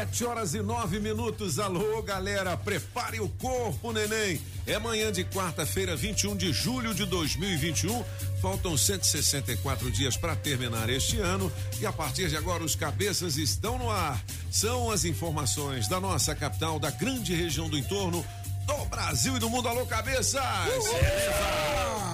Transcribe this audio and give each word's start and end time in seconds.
Sete 0.00 0.24
horas 0.24 0.54
e 0.54 0.62
nove 0.62 0.98
minutos. 0.98 1.58
Alô, 1.58 2.00
galera, 2.02 2.56
prepare 2.56 3.20
o 3.20 3.28
corpo, 3.28 3.92
neném. 3.92 4.40
É 4.66 4.78
manhã 4.78 5.12
de 5.12 5.24
quarta-feira, 5.24 5.94
21 5.94 6.38
de 6.38 6.54
julho 6.54 6.94
de 6.94 7.04
2021. 7.04 8.02
Faltam 8.40 8.78
164 8.78 9.90
dias 9.90 10.16
para 10.16 10.34
terminar 10.34 10.88
este 10.88 11.18
ano 11.18 11.52
e 11.78 11.84
a 11.84 11.92
partir 11.92 12.30
de 12.30 12.36
agora 12.38 12.64
os 12.64 12.74
cabeças 12.74 13.36
estão 13.36 13.76
no 13.76 13.90
ar. 13.90 14.24
São 14.50 14.90
as 14.90 15.04
informações 15.04 15.86
da 15.86 16.00
nossa 16.00 16.34
capital, 16.34 16.78
da 16.78 16.90
grande 16.90 17.34
região 17.34 17.68
do 17.68 17.76
entorno, 17.76 18.24
do 18.66 18.84
Brasil 18.86 19.36
e 19.36 19.38
do 19.38 19.50
mundo. 19.50 19.68
Alô, 19.68 19.84
cabeças! 19.84 20.40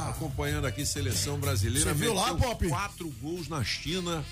Acompanhando 0.09 0.67
aqui 0.67 0.85
seleção 0.85 1.39
brasileira. 1.39 1.95
Você 1.95 2.01
viu 2.01 2.13
lá, 2.13 2.35
Pop? 2.35 2.67
Quatro 2.67 3.09
gols 3.23 3.47
na 3.47 3.63
China 3.63 4.25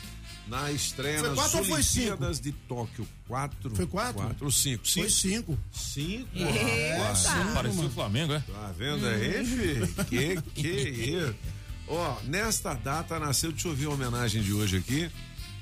na 0.47 0.71
estreia 0.73 1.21
Foi 1.21 1.29
nas 1.31 1.39
quatro 1.39 1.59
ou 1.59 1.65
foi 1.65 1.75
Olimpíadas 1.75 2.41
de 2.41 2.53
Tóquio. 2.53 3.09
Quatro. 3.27 3.75
Foi 3.75 3.87
quatro? 3.87 4.23
Quatro 4.23 4.45
ou 4.45 4.53
cinco? 4.53 4.87
Foi 4.87 5.09
Cinco. 5.09 5.59
cinco. 5.73 6.29
Cinco? 6.35 6.39
rapaz. 6.99 7.27
Parecia 7.55 7.85
o 7.87 7.91
Flamengo, 7.91 8.33
é? 8.35 8.41
Tá 8.41 8.73
vendo 8.77 9.07
aí, 9.07 9.45
filho? 9.47 9.87
Que 10.05 10.41
que 10.55 10.69
isso? 10.69 11.35
Ó, 11.89 12.17
nesta 12.25 12.75
data 12.75 13.19
nasceu, 13.19 13.53
deixa 13.53 13.69
eu 13.69 13.75
ver 13.75 13.87
a 13.87 13.91
homenagem 13.91 14.43
de 14.43 14.53
hoje 14.53 14.79
aqui. 14.79 15.11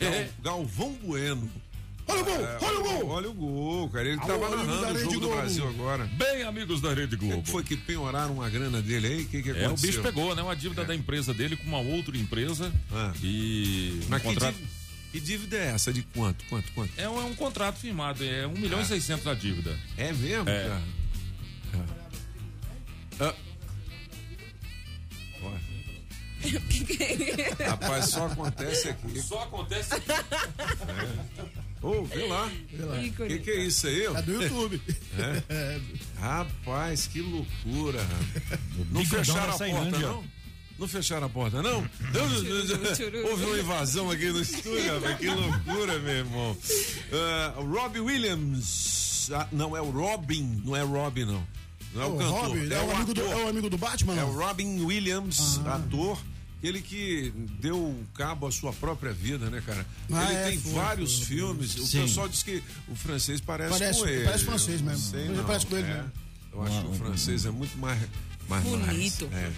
Gal- 0.01 0.13
É. 0.13 0.31
Galvão 0.43 0.93
Bueno. 1.03 1.49
Olha 2.13 2.21
o 2.21 2.25
gol, 2.25 2.47
É, 2.47 2.59
olha 2.63 2.79
o 2.79 2.83
gol. 2.83 3.09
Olha 3.11 3.31
o 3.31 3.35
gol, 3.35 3.89
cara. 3.91 4.09
Ele 4.09 4.19
Alô, 4.21 4.27
tava 4.27 4.51
da 4.57 4.57
narrando 4.65 4.95
o 4.99 4.99
jogo 4.99 5.21
do. 5.21 5.29
Brasil 5.31 5.69
agora. 5.69 6.05
Bem, 6.17 6.43
amigos 6.43 6.81
da 6.81 6.93
Rede 6.95 7.15
O 7.15 7.19
que 7.19 7.27
Globo. 7.27 7.43
que 7.43 7.51
foi 7.51 7.63
que 7.65 7.77
penhoraram 7.77 8.41
a 8.43 8.49
grana 8.49 8.81
dele 8.83 9.07
aí? 9.07 9.23
O 9.23 9.27
que, 9.29 9.43
que 9.43 9.51
aconteceu? 9.51 9.71
É, 9.71 9.73
o 9.73 9.77
bicho 9.77 10.03
pegou, 10.03 10.35
né? 10.35 10.43
Uma 10.43 10.55
dívida 10.57 10.85
da 10.85 10.95
empresa 10.95 11.33
dele 11.35 11.57
com 11.57 11.65
uma 11.65 11.79
outra 11.79 12.17
empresa. 12.17 12.73
Ah. 12.93 13.13
E. 13.23 14.01
um 14.05 14.09
Mas 14.09 14.23
que, 14.23 14.29
contrato... 14.29 14.55
dívida, 14.55 14.71
que 15.13 15.21
dívida 15.21 15.57
é 15.57 15.67
essa? 15.71 15.93
De 15.93 16.03
quanto? 16.03 16.45
Quanto? 16.47 16.71
Quanto? 16.73 16.93
É 16.97 17.09
um, 17.09 17.21
é 17.21 17.25
um 17.25 17.35
contrato 17.35 17.77
firmado, 17.79 18.23
é 18.25 18.47
1 18.47 18.53
milhão 18.53 18.81
e 18.81 18.85
600 18.85 19.27
a 19.27 19.35
dívida. 19.35 19.77
É 19.97 20.13
mesmo, 20.13 20.49
É. 20.49 20.63
cara? 20.69 20.83
Ah. 23.21 23.35
Rapaz, 27.69 28.07
só 28.07 28.27
acontece 28.27 28.89
aqui. 28.89 29.21
Só 29.23 29.43
acontece. 29.43 29.91
Ô, 31.83 32.05
vê 32.05 32.25
lá. 32.27 32.47
O 32.47 33.27
que, 33.27 33.39
que 33.41 33.51
é 33.51 33.65
isso 33.65 33.87
aí? 33.89 34.05
É 34.07 34.23
do 34.23 34.33
YouTube. 34.41 34.81
É. 35.49 35.81
Rapaz, 36.21 37.07
que 37.09 37.21
loucura. 37.21 38.01
rapaz. 38.03 38.61
Não 38.91 39.05
fecharam 39.05 39.53
a 39.53 39.59
porta, 39.59 39.99
não? 39.99 40.25
Não 40.79 40.89
fecharam 40.89 41.27
a 41.27 41.31
porta, 41.31 41.63
não? 41.63 41.89
Houve 43.31 43.45
uma 43.45 43.59
invasão 43.59 44.11
aqui 44.11 44.31
no 44.31 44.41
estúdio, 44.41 44.95
rapaz. 44.95 45.19
Que 45.19 45.27
loucura, 45.29 45.99
meu 45.99 46.13
irmão. 46.15 46.57
Ah, 47.13 47.55
o 47.61 47.65
Robbie 47.65 48.01
Williams. 48.01 49.31
ah, 49.33 49.47
não, 49.53 49.77
é 49.77 49.81
o 49.81 49.91
Robin, 49.91 50.63
não 50.65 50.77
é 50.77 50.83
Robin, 50.83 51.25
não. 51.25 51.47
Não 51.95 52.03
é 52.03 52.07
o, 52.07 52.15
o 52.15 52.19
cantor. 52.19 52.49
Robin, 52.49 52.73
é, 52.73 52.81
o 52.83 52.91
amigo 52.97 53.15
do, 53.15 53.21
é 53.21 53.37
o 53.45 53.49
amigo 53.49 53.71
do 53.71 53.79
Batman, 53.79 54.13
É 54.15 54.17
não? 54.17 54.31
o 54.31 54.39
Robin 54.39 54.81
Williams, 54.85 55.61
ator. 55.67 56.19
Ele 56.63 56.81
que 56.81 57.33
deu 57.61 57.99
cabo 58.15 58.47
à 58.47 58.53
sua 58.53 58.73
própria 58.73 59.13
vida, 59.13 59.51
né, 59.51 59.61
cara? 59.67 59.85
Ah, 60.13 60.25
ele 60.31 60.35
é, 60.39 60.49
tem 60.51 60.59
foi, 60.61 60.73
vários 60.73 61.17
foi, 61.19 61.27
foi. 61.27 61.37
filmes. 61.37 61.77
O 61.77 61.87
Sim. 61.87 62.03
pessoal 62.03 62.29
diz 62.29 62.43
que 62.43 62.63
o 62.89 62.95
francês 62.95 63.41
parece, 63.41 63.71
Parece- 63.79 63.99
com 64.01 64.07
ele. 64.07 64.25
parece 64.25 64.45
francês 64.45 64.81
Eu 64.81 64.87
não 64.87 64.93
mesmo. 64.93 65.11
sei, 65.11 65.29
não. 65.29 65.45
parece 65.45 65.67
com 65.67 65.77
ele 65.77 65.89
É. 65.91 65.95
mesmo. 65.97 66.13
Eu 66.53 66.63
acho 66.63 66.81
que 66.83 66.89
o 66.89 66.93
francês 66.95 67.45
é 67.47 67.51
muito 67.51 67.77
mais. 67.79 68.01
mais 68.49 68.63
Bonito. 68.65 69.29
mais. 69.31 69.43
É. 69.43 69.53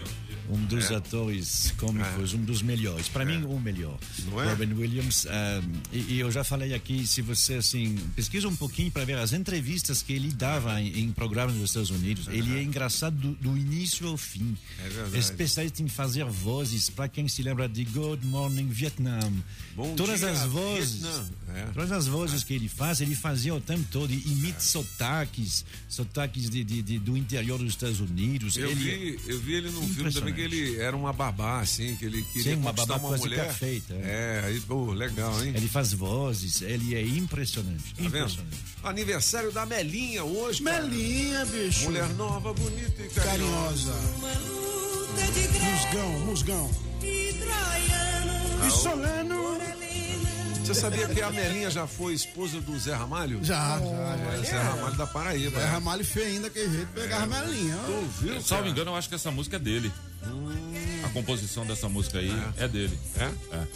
Um 0.50 0.64
dos 0.66 0.90
atores 0.92 1.72
cômicos, 1.78 2.34
um 2.34 2.42
dos 2.44 2.60
melhores. 2.62 3.08
Para 3.08 3.24
mim, 3.24 3.42
o 3.44 3.58
melhor. 3.58 3.98
Não 4.26 4.42
é? 4.42 4.50
Robin 4.50 4.72
Williams. 4.74 5.26
ah, 5.26 5.62
e, 5.92 6.14
e 6.14 6.20
eu 6.20 6.30
já 6.30 6.44
falei 6.44 6.74
aqui, 6.74 7.06
se 7.06 7.22
você 7.22 7.54
assim 7.54 7.96
pesquisa 8.14 8.46
um 8.48 8.56
pouquinho 8.56 8.90
para 8.90 9.04
ver 9.04 9.18
as 9.18 9.32
entrevistas 9.32 10.02
que 10.02 10.12
ele 10.12 10.32
dava 10.32 10.80
em, 10.80 11.00
em 11.00 11.12
programas 11.12 11.54
dos 11.54 11.70
Estados 11.70 11.90
Unidos, 11.90 12.28
ele 12.28 12.58
é 12.58 12.62
engraçado 12.62 13.16
do, 13.16 13.34
do 13.34 13.56
início 13.56 14.06
ao 14.08 14.16
fim. 14.16 14.56
É 14.84 14.88
verdade. 14.88 15.18
Especialista 15.18 15.82
em 15.82 15.88
fazer 15.88 16.24
vozes. 16.24 16.90
Para 16.90 17.08
quem 17.08 17.26
se 17.28 17.42
lembra 17.42 17.68
de 17.68 17.84
Good 17.84 18.26
Morning 18.26 18.68
Vietnam, 18.68 19.32
Bom 19.76 19.94
todas 19.96 20.20
dia, 20.20 20.30
as 20.30 20.44
vozes. 20.44 21.02
É. 21.54 21.64
todas 21.74 21.92
as 21.92 22.06
vozes 22.06 22.42
que 22.44 22.52
ele 22.54 22.68
faz, 22.68 23.00
ele 23.00 23.14
fazia 23.14 23.54
o 23.54 23.60
tempo 23.60 23.84
todo. 23.90 24.12
Imita 24.12 24.60
sotaques, 24.60 25.64
sotaques 25.88 26.48
de, 26.50 26.62
de- 26.64 26.82
de- 26.82 26.98
do 26.98 27.16
interior 27.16 27.58
dos 27.58 27.68
Estados 27.70 28.00
Unidos. 28.00 28.56
Eu 28.56 28.70
ele, 28.70 28.74
vi, 29.16 29.20
eu 29.32 29.40
vi 29.40 29.54
ele 29.54 29.70
num 29.70 29.86
filme 29.88 30.12
também 30.12 30.32
que 30.34 30.40
ele 30.40 30.76
era 30.76 30.96
uma 30.96 31.12
babá, 31.12 31.60
assim, 31.60 31.96
que 31.96 32.04
ele 32.04 32.22
queria 32.32 32.52
Sim, 32.54 32.58
uma 32.60 32.72
babá 32.72 32.96
uma 32.96 33.08
quase 33.08 33.22
mulher. 33.24 33.46
perfeita, 33.46 33.94
É, 33.94 34.42
aí, 34.46 34.60
pô, 34.60 34.92
legal, 34.92 35.44
hein? 35.44 35.52
Ele 35.56 35.68
faz 35.68 35.92
vozes, 35.92 36.62
ele 36.62 36.94
é 36.94 37.02
impressionante. 37.06 37.82
Tá 37.94 38.02
vendo? 38.02 38.16
impressionante. 38.16 38.56
Aniversário 38.82 39.50
da 39.52 39.64
Melinha 39.66 40.24
hoje, 40.24 40.62
cara. 40.62 40.82
Melinha, 40.86 41.44
bicho. 41.46 41.84
Mulher 41.84 42.08
nova, 42.14 42.52
bonita 42.54 43.02
e 43.02 43.08
carinhosa. 43.08 43.92
Carinhosa. 43.92 44.74
Musgão, 45.64 46.18
musgão. 46.26 46.70
E 47.02 47.32
Solano. 48.70 49.54
Você 50.64 50.74
sabia 50.74 51.06
que 51.06 51.20
a 51.20 51.30
Melinha 51.30 51.70
já 51.70 51.86
foi 51.86 52.14
esposa 52.14 52.58
do 52.58 52.78
Zé 52.78 52.94
Ramalho? 52.94 53.38
Já, 53.44 53.78
já, 53.78 53.84
É, 53.86 54.36
já. 54.38 54.42
Zé 54.44 54.62
Ramalho 54.62 54.96
da 54.96 55.06
Paraíba. 55.06 55.60
É 55.60 55.66
ramalho 55.66 56.02
feio 56.04 56.26
ainda, 56.26 56.48
que 56.48 56.58
jeito, 56.68 56.88
pegava 56.94 57.26
Melinha. 57.26 57.76
ó. 57.82 57.84
Tu 57.86 58.06
viu, 58.20 58.32
Salvo 58.40 58.62
cara? 58.64 58.68
engano, 58.70 58.90
eu 58.92 58.96
acho 58.96 59.08
que 59.08 59.14
essa 59.14 59.30
música 59.30 59.56
é 59.56 59.58
dele. 59.58 59.92
A 61.04 61.08
composição 61.10 61.66
dessa 61.66 61.86
música 61.88 62.18
aí 62.18 62.32
é, 62.56 62.66
dele. 62.66 62.98
É? 63.16 63.24
É. 63.56 63.66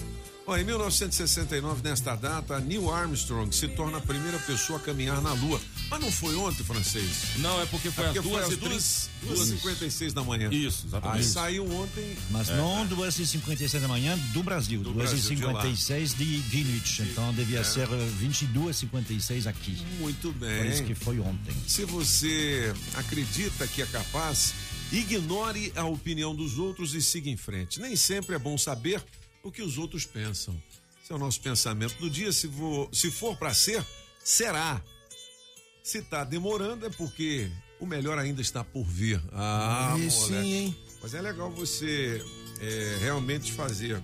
Ó, 0.47 0.56
em 0.56 0.65
1969, 0.65 1.82
nesta 1.87 2.16
data, 2.16 2.59
Neil 2.59 2.91
Armstrong 2.91 3.54
se 3.54 3.69
torna 3.69 3.98
a 3.98 4.00
primeira 4.00 4.38
pessoa 4.38 4.78
a 4.78 4.82
caminhar 4.82 5.21
na 5.21 5.34
Lua. 5.34 5.60
Mas 5.91 6.00
não 6.00 6.12
foi 6.12 6.34
ontem, 6.37 6.62
francês? 6.65 7.37
Não, 7.38 7.62
é 7.62 7.66
porque 7.66 7.91
foi 7.91 8.04
Porque 8.04 8.19
às 8.19 8.25
foi 8.25 8.32
duas 8.34 8.44
às 8.47 8.53
e 8.53 8.56
trinta. 8.56 8.69
duas, 8.71 9.10
duas 9.22 9.41
e 9.41 9.53
cinquenta 9.53 9.87
e 9.87 9.91
seis 9.91 10.12
da 10.12 10.22
manhã. 10.22 10.50
Isso, 10.53 10.82
Aí 10.82 10.88
exatamente. 10.88 11.26
saiu 11.26 11.72
ontem. 11.75 12.16
Mas 12.31 12.49
não 12.50 12.87
2h56 12.88 13.81
da 13.81 13.88
manhã 13.88 14.19
do 14.34 14.43
Brasil, 14.43 14.82
Do 14.82 14.93
Brasil, 14.93 15.19
de 15.34 15.43
lá. 15.44 15.65
2h56 15.65 16.15
de 16.16 16.25
Greenwich. 16.50 17.03
Então 17.03 17.32
devia 17.32 17.65
ser 17.65 17.88
eh, 17.91 18.10
22h56 18.22 19.47
aqui. 19.47 19.78
Muito 19.98 20.32
Por 20.34 20.66
isso 20.66 20.82
que 20.82 20.88
bem. 20.88 20.94
foi 20.94 21.21
ontem. 21.21 21.54
Se 21.66 21.84
você 21.87 22.72
acredita 22.94 23.66
que 23.66 23.81
é 23.81 23.87
capaz, 23.87 24.53
ignore 24.93 25.72
a 25.75 25.84
opinião 25.84 26.34
dos 26.34 26.59
outros 26.59 26.94
e 26.94 27.00
siga 27.00 27.31
em 27.31 27.37
frente. 27.37 27.81
Nem 27.81 27.97
sempre 27.97 28.34
é 28.37 28.38
bom 28.38 28.59
saber 28.59 29.03
o 29.43 29.50
que 29.50 29.62
os 29.62 29.78
outros 29.78 30.04
pensam. 30.04 30.54
Esse 31.03 31.12
é 31.12 31.15
o 31.15 31.19
nosso 31.19 31.41
pensamento 31.41 31.94
do 31.98 32.10
dia. 32.10 32.31
Se, 32.31 32.47
vo- 32.47 32.91
se 32.93 33.10
for 33.10 33.37
para 33.37 33.54
ser, 33.54 33.82
será. 34.22 34.83
Se 35.89 36.03
tá 36.03 36.23
demorando 36.23 36.85
é 36.85 36.91
porque 36.91 37.51
o 37.81 37.87
melhor 37.87 38.19
ainda 38.19 38.43
está 38.43 38.63
por 38.63 38.85
vir. 38.85 39.19
Ah, 39.33 39.97
sim, 40.11 40.35
hein? 40.55 40.77
Mas 41.03 41.15
é 41.15 41.23
legal 41.23 41.51
você 41.51 42.23
é, 42.61 42.99
realmente 43.01 43.51
fazer 43.53 43.99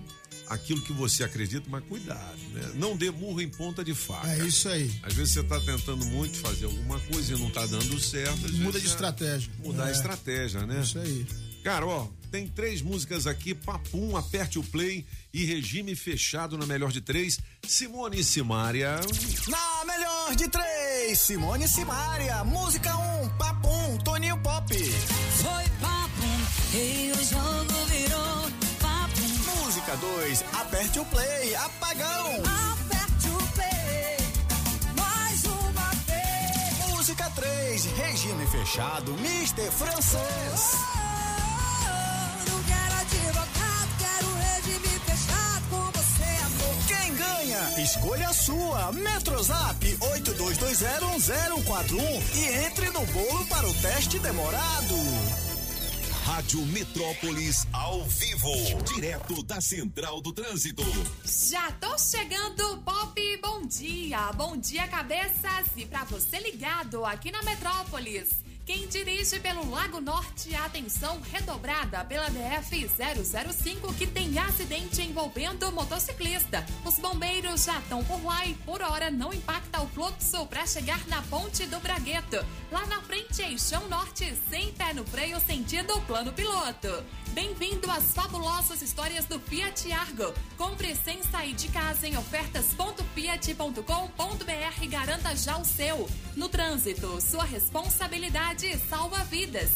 aquilo 0.47 0.81
que 0.81 0.91
você 0.91 1.23
acredita, 1.23 1.69
mas 1.69 1.83
cuidado, 1.85 2.39
né? 2.55 2.71
Não 2.73 2.97
dê 2.97 3.11
murro 3.11 3.39
em 3.39 3.47
ponta 3.47 3.83
de 3.83 3.93
faca. 3.93 4.27
É 4.31 4.47
isso 4.47 4.67
aí. 4.67 4.91
Às 5.03 5.13
vezes 5.13 5.33
você 5.33 5.41
está 5.41 5.59
tentando 5.59 6.03
muito 6.05 6.39
fazer 6.39 6.65
alguma 6.65 6.99
coisa 7.01 7.35
e 7.35 7.37
não 7.39 7.49
está 7.49 7.67
dando 7.67 7.99
certo. 7.99 8.51
Muda 8.53 8.79
de 8.79 8.87
é 8.87 8.89
estratégia. 8.89 9.51
Mudar 9.63 9.83
a 9.85 9.89
É, 9.89 9.91
estratégia, 9.91 10.65
né? 10.65 10.81
Isso 10.81 10.97
aí. 10.97 11.27
Cara, 11.65 11.83
ó, 11.87 12.07
tem 12.29 12.47
três 12.47 12.79
músicas 12.79 13.25
aqui, 13.25 13.55
Papum, 13.55 14.15
Aperte 14.15 14.59
o 14.59 14.63
Play 14.63 15.03
e 15.33 15.45
Regime 15.45 15.95
Fechado 15.95 16.59
na 16.59 16.65
melhor 16.67 16.91
de 16.91 17.01
três. 17.01 17.39
Simone 17.67 18.19
e 18.19 18.23
Simária. 18.23 18.99
Na 19.47 19.83
melhor 19.83 20.35
de 20.35 20.47
três, 20.47 21.19
Simone 21.19 21.65
e 21.65 21.67
Simaria. 21.67 22.43
Música 22.43 22.95
1, 22.95 23.23
um, 23.23 23.29
Papum, 23.29 23.97
Toninho 24.03 24.37
Pop. 24.43 24.71
Foi 24.75 25.63
papo 25.81 26.75
e 26.75 27.11
o 27.11 27.25
jogo 27.25 27.85
virou 27.87 28.51
papo. 28.79 29.63
Música 29.63 29.95
2, 29.95 30.45
Aperte 30.53 30.99
o 30.99 31.05
Play, 31.05 31.55
Apagão. 31.55 32.43
Aperte 32.45 33.27
o 33.27 33.51
play, 33.53 34.17
mais 34.95 35.45
um 35.45 35.75
regime 37.97 38.45
fechado, 38.45 39.15
Mr. 39.15 39.71
Francês. 39.71 40.75
Não 40.83 41.24
Escolha 47.85 48.29
a 48.29 48.33
sua. 48.33 48.91
Metrozap 48.93 49.85
82201041 49.85 51.99
e 52.33 52.65
entre 52.65 52.89
no 52.89 53.05
bolo 53.05 53.45
para 53.45 53.69
o 53.69 53.73
teste 53.75 54.17
demorado. 54.17 54.95
Rádio 56.23 56.65
Metrópolis 56.65 57.67
ao 57.71 58.03
vivo, 58.05 58.49
direto 58.91 59.43
da 59.43 59.61
Central 59.61 60.19
do 60.19 60.33
Trânsito. 60.33 60.81
Já 61.23 61.71
tô 61.73 61.95
chegando, 61.99 62.79
Pop, 62.79 63.21
bom 63.43 63.67
dia. 63.67 64.33
Bom 64.33 64.57
dia, 64.57 64.87
cabeças. 64.87 65.67
E 65.77 65.85
pra 65.85 66.05
você 66.05 66.39
ligado 66.39 67.05
aqui 67.05 67.31
na 67.31 67.43
Metrópolis. 67.43 68.44
Quem 68.65 68.87
dirige 68.87 69.39
pelo 69.41 69.69
Lago 69.69 70.01
Norte, 70.01 70.55
atenção 70.55 71.21
redobrada 71.31 72.03
pela 72.03 72.31
DF 72.31 72.89
005 73.53 73.93
que 73.93 74.07
tem 74.07 74.39
acidente 74.39 75.03
envolvendo 75.03 75.71
motociclista. 75.71 76.65
Os 76.83 76.97
bombeiros 76.97 77.65
já 77.65 77.77
estão 77.77 78.03
por 78.03 78.25
lá 78.25 78.43
e 78.47 78.55
por 78.55 78.81
hora 78.81 79.11
não 79.11 79.31
impacta 79.31 79.83
o 79.83 79.87
fluxo 79.89 80.47
para 80.47 80.65
chegar 80.65 81.07
na 81.07 81.21
ponte 81.21 81.67
do 81.67 81.79
Bragueto. 81.79 82.43
Lá 82.71 82.87
na 82.87 83.03
frente, 83.03 83.43
Eixão 83.43 83.87
Norte, 83.87 84.35
sem 84.49 84.71
pé 84.71 84.95
no 84.95 85.05
freio, 85.05 85.39
sentido 85.41 86.01
plano 86.01 86.33
piloto. 86.33 87.03
Bem-vindo 87.33 87.91
às 87.91 88.13
fabulosas 88.13 88.81
histórias 88.81 89.25
do 89.25 89.39
Fiat 89.39 89.91
Argo. 89.91 90.33
Compre 90.57 90.95
sem 90.95 91.21
sair 91.21 91.53
de 91.53 91.67
casa 91.67 92.07
em 92.07 92.17
ofertas.fiat.com.br 92.17 94.81
e 94.81 94.87
garanta 94.87 95.35
já 95.35 95.57
o 95.57 95.65
seu. 95.65 96.09
No 96.35 96.47
trânsito, 96.47 97.19
sua 97.21 97.43
responsabilidade 97.43 98.54
salva 98.89 99.21
vidas. 99.25 99.69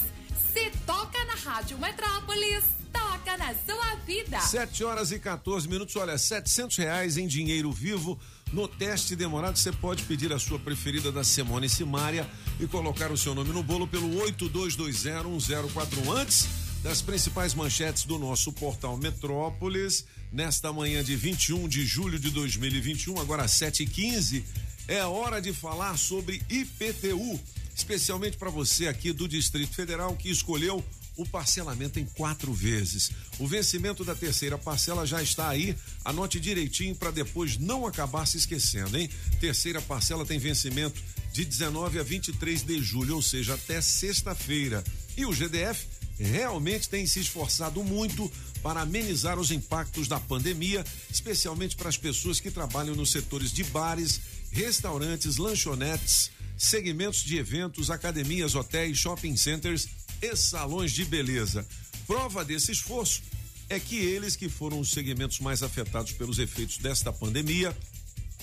Se 0.54 0.72
toca 0.86 1.26
na 1.26 1.36
Rádio 1.36 1.78
Metrópolis, 1.78 2.64
toca 2.94 3.38
na 3.38 3.54
sua 3.54 3.96
vida. 4.06 4.40
7 4.40 4.86
horas 4.86 5.12
e 5.12 5.20
14 5.20 5.68
minutos. 5.68 5.98
Olha, 5.98 6.18
700 6.18 6.78
reais 6.78 7.18
em 7.18 7.28
dinheiro 7.28 7.74
vivo. 7.74 8.18
No 8.54 8.70
teste 8.70 9.18
demorado, 9.18 9.58
você 9.58 9.74
pode 9.74 10.04
pedir 10.04 10.32
a 10.32 10.40
sua 10.40 10.58
preferida 10.58 11.12
da 11.12 11.26
Simone 11.26 11.68
Simária 11.68 12.26
e 12.58 12.66
colocar 12.68 13.12
o 13.12 13.18
seu 13.18 13.36
nome 13.36 13.52
no 13.52 13.62
bolo 13.62 13.86
pelo 13.86 14.10
82201041 14.24 16.16
antes 16.16 16.48
das 16.82 17.02
principais 17.02 17.54
manchetes 17.54 18.06
do 18.06 18.18
nosso 18.18 18.54
portal 18.54 18.96
Metrópolis. 18.96 20.06
Nesta 20.32 20.72
manhã 20.72 21.04
de 21.04 21.18
21 21.18 21.68
de 21.68 21.86
julho 21.86 22.18
de 22.18 22.30
2021, 22.32 23.20
agora 23.20 23.44
às 23.44 23.52
7h15, 23.52 24.44
é 24.88 25.04
hora 25.04 25.42
de 25.42 25.54
falar 25.54 25.98
sobre 25.98 26.42
IPTU, 26.50 27.40
especialmente 27.80 28.38
para 28.38 28.50
você 28.50 28.88
aqui 28.88 29.14
do 29.14 29.28
Distrito 29.28 29.74
Federal 29.74 30.16
que 30.16 30.30
escolheu 30.30 30.84
o 31.16 31.26
parcelamento 31.26 32.00
em 32.00 32.06
quatro 32.06 32.54
vezes. 32.54 33.12
O 33.40 33.48
vencimento 33.48 34.06
da 34.06 34.16
terceira 34.16 34.58
parcela 34.58 35.06
já 35.06 35.22
está 35.22 35.50
aí. 35.50 35.76
Anote 36.04 36.40
direitinho 36.40 36.96
para 36.96 37.12
depois 37.12 37.58
não 37.58 37.86
acabar 37.86 38.26
se 38.26 38.38
esquecendo, 38.38 38.98
hein? 38.98 39.10
Terceira 39.40 39.82
parcela 39.82 40.26
tem 40.26 40.40
vencimento 40.40 41.02
de 41.32 41.44
19 41.46 42.00
a 42.00 42.04
23 42.04 42.64
de 42.64 42.82
julho, 42.82 43.16
ou 43.16 43.22
seja, 43.22 43.54
até 43.54 43.82
sexta-feira. 43.82 44.84
E 45.18 45.26
o 45.26 45.34
GDF 45.34 45.88
realmente 46.18 46.90
tem 46.90 47.06
se 47.06 47.20
esforçado 47.20 47.84
muito 47.84 48.32
para 48.62 48.82
amenizar 48.82 49.40
os 49.40 49.52
impactos 49.52 50.08
da 50.08 50.20
pandemia, 50.20 50.86
especialmente 51.10 51.78
para 51.78 51.90
as 51.90 51.98
pessoas 51.98 52.40
que 52.40 52.52
trabalham 52.52 52.96
nos 52.96 53.12
setores 53.12 53.54
de 53.54 53.64
bares, 53.66 54.20
restaurantes, 54.52 55.38
lanchonetes, 55.38 56.32
segmentos 56.60 57.24
de 57.24 57.38
eventos, 57.38 57.90
academias, 57.90 58.54
hotéis, 58.54 58.98
shopping 58.98 59.38
centers 59.38 59.88
e 60.22 60.36
salões 60.36 60.92
de 60.92 61.06
beleza. 61.06 61.66
Prova 62.06 62.44
desse 62.44 62.74
esforço 62.74 63.24
é 63.70 63.80
que 63.80 63.96
eles 63.96 64.36
que 64.36 64.50
foram 64.50 64.80
os 64.80 64.92
segmentos 64.92 65.40
mais 65.40 65.64
afetados 65.64 66.12
pelos 66.12 66.38
efeitos 66.38 66.78
desta 66.78 67.14
pandemia 67.14 67.76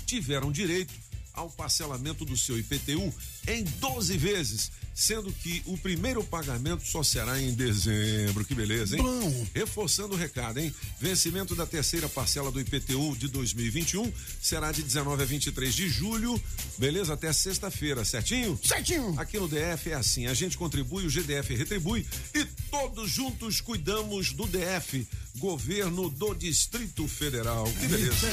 tiveram 0.07 0.51
direito 0.51 0.95
ao 1.37 1.51
parcelamento 1.51 2.25
do 2.25 2.37
seu 2.37 2.59
IPTU 2.59 3.15
em 3.47 3.63
12 3.63 4.17
vezes, 4.17 4.73
sendo 4.95 5.31
que 5.31 5.63
o 5.67 5.77
primeiro 5.77 6.25
pagamento 6.25 6.83
só 6.85 7.03
será 7.03 7.41
em 7.41 7.53
dezembro. 7.53 8.45
Que 8.45 8.55
beleza, 8.55 8.97
hein? 8.97 9.03
Bom. 9.03 9.47
Reforçando 9.55 10.15
o 10.15 10.17
recado, 10.17 10.59
hein? 10.59 10.75
Vencimento 10.99 11.55
da 11.55 11.67
terceira 11.67 12.09
parcela 12.09 12.51
do 12.51 12.61
IPTU 12.61 13.15
de 13.17 13.29
2021 13.29 14.11
será 14.41 14.73
de 14.73 14.83
19 14.83 15.23
a 15.23 15.27
23 15.27 15.75
de 15.75 15.89
julho, 15.89 16.41
beleza? 16.79 17.13
Até 17.13 17.33
sexta-feira, 17.33 18.05
certinho? 18.05 18.59
Certinho. 18.65 19.15
Aqui 19.19 19.39
no 19.39 19.47
DF 19.47 19.91
é 19.91 19.95
assim, 19.95 20.27
a 20.27 20.35
gente 20.35 20.57
contribui, 20.57 21.07
o 21.07 21.11
GDF 21.11 21.55
retribui 21.55 22.07
e 22.35 22.45
todos 22.71 23.11
juntos 23.11 23.61
cuidamos 23.61 24.33
do 24.33 24.47
DF, 24.47 25.07
governo 25.37 26.09
do 26.09 26.35
Distrito 26.35 27.07
Federal. 27.07 27.65
Que 27.79 27.87
beleza. 27.87 28.27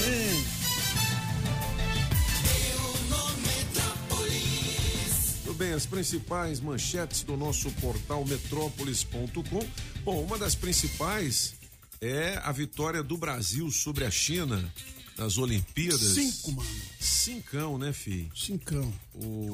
As 5.74 5.86
principais 5.86 6.60
manchetes 6.60 7.24
do 7.24 7.36
nosso 7.36 7.72
portal 7.74 8.26
metrópolis.com. 8.26 9.68
Bom, 10.04 10.24
uma 10.24 10.38
das 10.38 10.56
principais 10.56 11.56
é 12.02 12.40
a 12.44 12.52
vitória 12.52 13.02
do 13.02 13.18
Brasil 13.18 13.72
sobre 13.72 14.06
a 14.06 14.12
China 14.12 14.72
nas 15.18 15.38
Olimpíadas. 15.38 16.00
Cinco, 16.00 16.52
mano. 16.52 16.70
Cincão, 17.00 17.78
né, 17.78 17.94
fi? 17.94 18.30
Cincão. 18.36 18.94
O 19.16 19.54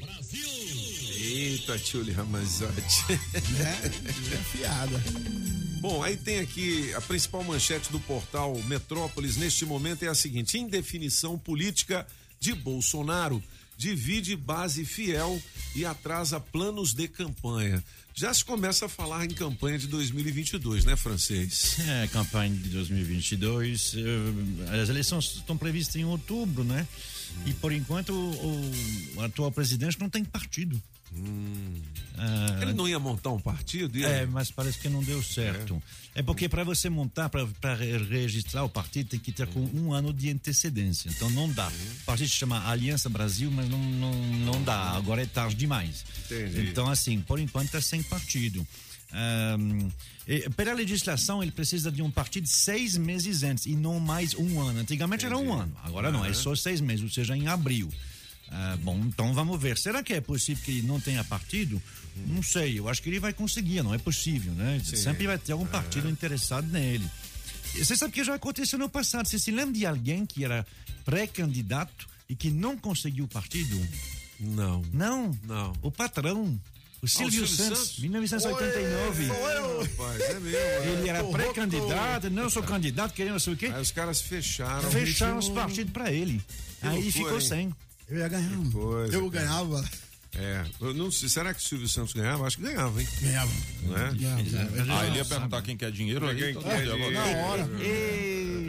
Brasil! 0.00 0.48
Eita, 1.20 1.78
tio 1.78 2.04
Ramazotti. 2.12 3.04
É, 3.12 3.86
é 4.34 4.38
fiada. 4.38 5.02
Bom, 5.80 6.02
aí 6.02 6.16
tem 6.16 6.40
aqui 6.40 6.92
a 6.94 7.00
principal 7.00 7.44
manchete 7.44 7.90
do 7.92 8.00
portal 8.00 8.56
Metrópolis 8.64 9.36
neste 9.36 9.64
momento 9.64 10.02
é 10.04 10.08
a 10.08 10.14
seguinte: 10.14 10.58
indefinição 10.58 11.38
política 11.38 12.06
de 12.40 12.54
Bolsonaro 12.54 13.42
divide 13.78 14.34
base 14.34 14.84
fiel 14.84 15.40
e 15.74 15.84
atrasa 15.86 16.40
planos 16.40 16.92
de 16.92 17.06
campanha. 17.06 17.82
Já 18.12 18.34
se 18.34 18.44
começa 18.44 18.86
a 18.86 18.88
falar 18.88 19.24
em 19.24 19.30
campanha 19.30 19.78
de 19.78 19.86
2022, 19.86 20.84
né, 20.84 20.96
francês? 20.96 21.78
É, 21.78 22.08
campanha 22.08 22.52
de 22.52 22.68
2022. 22.70 23.94
eh, 23.96 24.82
As 24.82 24.88
eleições 24.88 25.36
estão 25.36 25.56
previstas 25.56 25.94
em 25.94 26.04
outubro, 26.04 26.64
né? 26.64 26.86
E 27.46 27.52
por 27.54 27.72
enquanto 27.72 28.10
o, 28.12 28.72
o 29.16 29.22
atual 29.22 29.52
presidente 29.52 30.00
não 30.00 30.10
tem 30.10 30.24
partido. 30.24 30.82
Ah, 32.16 32.58
Ele 32.62 32.72
não 32.72 32.88
ia 32.88 32.98
montar 32.98 33.30
um 33.30 33.40
partido? 33.40 33.96
Ia... 33.96 34.08
É, 34.08 34.26
mas 34.26 34.50
parece 34.50 34.78
que 34.78 34.88
não 34.88 35.02
deu 35.02 35.22
certo. 35.22 35.80
É, 36.14 36.22
porque 36.22 36.48
para 36.48 36.64
você 36.64 36.88
montar, 36.88 37.28
para 37.28 37.74
registrar 37.74 38.64
o 38.64 38.68
partido, 38.68 39.10
tem 39.10 39.20
que 39.20 39.30
ter 39.30 39.46
com 39.46 39.60
um 39.60 39.92
ano 39.92 40.12
de 40.12 40.30
antecedência. 40.30 41.08
Então 41.10 41.30
não 41.30 41.48
dá. 41.50 41.68
O 41.68 42.04
partido 42.04 42.28
se 42.28 42.34
chama 42.34 42.68
Aliança 42.68 43.08
Brasil, 43.08 43.50
mas 43.50 43.68
não, 43.68 43.78
não, 43.78 44.12
não 44.12 44.62
dá. 44.62 44.90
Agora 44.90 45.22
é 45.22 45.26
tarde 45.26 45.54
demais. 45.54 46.04
Entendi. 46.26 46.68
Então, 46.68 46.88
assim, 46.90 47.20
por 47.20 47.38
enquanto 47.38 47.66
está 47.66 47.80
sem 47.80 48.02
partido. 48.02 48.66
Ahm, 49.12 49.88
e, 50.26 50.50
pela 50.50 50.74
legislação, 50.74 51.42
ele 51.42 51.52
precisa 51.52 51.90
de 51.90 52.02
um 52.02 52.10
partido 52.10 52.46
seis 52.46 52.96
meses 52.96 53.42
antes 53.42 53.64
e 53.64 53.74
não 53.74 53.98
mais 53.98 54.34
um 54.34 54.60
ano. 54.60 54.80
Antigamente 54.80 55.24
era 55.24 55.38
um 55.38 55.54
ano, 55.54 55.74
agora 55.82 56.12
não, 56.12 56.22
é 56.24 56.34
só 56.34 56.54
seis 56.54 56.80
meses, 56.80 57.02
ou 57.02 57.10
seja, 57.10 57.34
em 57.34 57.46
abril. 57.48 57.88
Ah, 58.50 58.76
bom, 58.82 58.98
então 59.06 59.34
vamos 59.34 59.60
ver. 59.60 59.76
Será 59.76 60.02
que 60.02 60.14
é 60.14 60.20
possível 60.20 60.64
que 60.64 60.70
ele 60.70 60.86
não 60.86 61.00
tenha 61.00 61.22
partido? 61.24 61.80
Não 62.26 62.42
sei, 62.42 62.78
eu 62.78 62.88
acho 62.88 63.02
que 63.02 63.08
ele 63.08 63.20
vai 63.20 63.32
conseguir, 63.32 63.82
não 63.82 63.94
é 63.94 63.98
possível, 63.98 64.52
né? 64.52 64.80
Sempre 64.84 65.26
vai 65.26 65.38
ter 65.38 65.52
algum 65.52 65.66
partido 65.66 66.08
interessado 66.08 66.66
nele. 66.66 67.08
Você 67.74 67.96
sabe 67.96 68.12
que 68.12 68.24
já 68.24 68.34
aconteceu 68.34 68.78
no 68.78 68.88
passado. 68.88 69.26
Você 69.28 69.38
se 69.38 69.50
lembra 69.50 69.72
de 69.74 69.86
alguém 69.86 70.24
que 70.26 70.44
era 70.44 70.66
pré-candidato 71.04 72.08
e 72.28 72.34
que 72.34 72.50
não 72.50 72.76
conseguiu 72.76 73.26
o 73.26 73.28
partido? 73.28 73.78
Não. 74.40 74.82
Não. 74.92 75.38
Não. 75.44 75.72
O 75.82 75.90
patrão. 75.90 76.58
O 77.00 77.06
Silvio, 77.06 77.46
Silvio 77.46 77.56
Santos, 77.56 77.78
Santos? 77.78 77.98
1989. 78.00 79.26
Rapaz, 79.26 80.20
é 80.20 80.40
mesmo. 80.40 80.56
é. 80.56 80.88
Ele 80.98 81.08
era 81.08 81.22
Tô 81.22 81.30
pré-candidato, 81.30 82.30
não 82.30 82.50
sou 82.50 82.62
candidato, 82.62 83.14
querendo 83.14 83.34
não 83.34 83.38
sei 83.38 83.52
o 83.52 83.56
quê. 83.56 83.66
Aí 83.66 83.80
os 83.80 83.92
caras 83.92 84.20
fecharam. 84.20 84.90
Fecharam 84.90 85.38
os 85.38 85.48
partidos 85.48 85.92
pra 85.92 86.10
ele. 86.10 86.42
Aí 86.82 86.90
loucura, 86.94 87.12
ficou 87.12 87.34
hein? 87.34 87.40
sem. 87.40 87.74
Eu 88.08 88.18
ia 88.18 88.28
ganhar. 88.28 88.50
coisa, 88.72 89.14
eu 89.14 89.30
cara. 89.30 89.44
ganhava. 89.44 89.90
É, 90.34 90.64
eu 90.80 90.94
não 90.94 91.10
sei, 91.10 91.28
será 91.28 91.52
que 91.54 91.60
o 91.60 91.64
Silvio 91.64 91.88
Santos 91.88 92.12
ganhava? 92.12 92.46
Acho 92.46 92.58
que 92.58 92.62
ganhava, 92.62 93.00
hein? 93.00 93.08
Ganhava. 93.20 93.52
Não 93.82 93.96
é? 93.96 94.12
Ganhava. 94.14 95.00
Ah, 95.00 95.06
ele 95.06 95.16
ia 95.16 95.24
perguntar 95.24 95.62
quem 95.62 95.76
quer 95.76 95.90
dinheiro 95.90 96.28
aí. 96.28 96.36
Quem 96.38 96.50
então 96.50 96.62
quer 96.62 96.84
deu, 96.84 96.94
dinheiro? 96.94 97.14
Na 97.14 97.24
hora. 97.24 97.68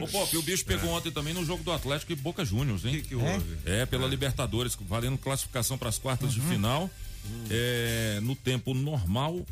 Ô, 0.02 0.08
Pop, 0.08 0.38
o 0.38 0.42
bicho 0.42 0.66
pegou 0.66 0.90
ontem 0.92 1.12
também 1.12 1.34
no 1.34 1.46
jogo 1.46 1.62
do 1.64 1.72
Atlético 1.72 2.14
e 2.14 2.16
Boca 2.16 2.46
Juniors, 2.46 2.84
O 2.84 2.88
hein? 2.88 3.02
que, 3.02 3.10
que 3.10 3.16
houve? 3.16 3.58
É, 3.66 3.86
pela 3.86 4.08
Libertadores, 4.08 4.76
valendo 4.88 5.18
classificação 5.18 5.78
para 5.78 5.90
as 5.90 5.98
quartas 5.98 6.34
de 6.34 6.42
final. 6.42 6.90
É, 7.50 8.20
no 8.24 8.36
tempo 8.36 8.74
normal, 8.74 9.46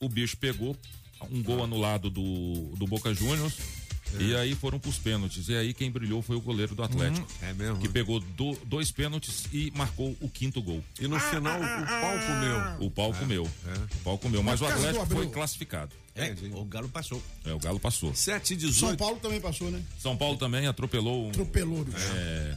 o 0.00 0.08
bicho 0.08 0.36
pegou 0.36 0.76
um 1.30 1.42
gol 1.42 1.62
anulado 1.64 2.08
do, 2.08 2.72
do 2.76 2.86
Boca 2.86 3.12
Juniors. 3.12 3.54
E 4.18 4.34
aí 4.36 4.54
foram 4.54 4.78
pros 4.78 4.98
pênaltis. 4.98 5.48
E 5.48 5.54
aí 5.56 5.72
quem 5.74 5.90
brilhou 5.90 6.22
foi 6.22 6.36
o 6.36 6.40
goleiro 6.40 6.74
do 6.74 6.82
Atlético. 6.82 7.26
É 7.42 7.52
mesmo? 7.52 7.78
Que 7.78 7.88
pegou 7.88 8.20
do- 8.20 8.58
dois 8.64 8.90
pênaltis 8.90 9.46
e 9.52 9.72
marcou 9.74 10.16
o 10.20 10.28
quinto 10.28 10.60
gol. 10.62 10.82
E 11.00 11.06
no 11.08 11.18
final 11.18 11.58
o 11.58 11.86
pau 11.86 12.18
comeu. 12.26 12.86
O 12.86 12.90
pau 12.90 13.14
comeu. 13.14 13.50
é. 13.66 13.94
O 13.94 13.98
pau 14.04 14.18
comeu. 14.18 14.42
Mas 14.42 14.60
o 14.60 14.66
Atlético 14.66 15.06
foi 15.06 15.28
classificado. 15.28 15.92
É, 16.14 16.28
Entendi. 16.28 16.54
o 16.54 16.64
Galo 16.66 16.88
passou. 16.90 17.22
É, 17.44 17.54
o 17.54 17.58
Galo 17.58 17.80
passou. 17.80 18.14
7 18.14 18.52
e 18.54 18.60
São 18.60 18.68
18. 18.68 18.98
Paulo 18.98 19.16
também 19.18 19.40
passou, 19.40 19.70
né? 19.70 19.82
São 19.98 20.14
Paulo 20.14 20.36
também 20.36 20.66
atropelou 20.66 21.26
um. 21.26 21.30
Atropelou. 21.30 21.86
É, 22.14 22.56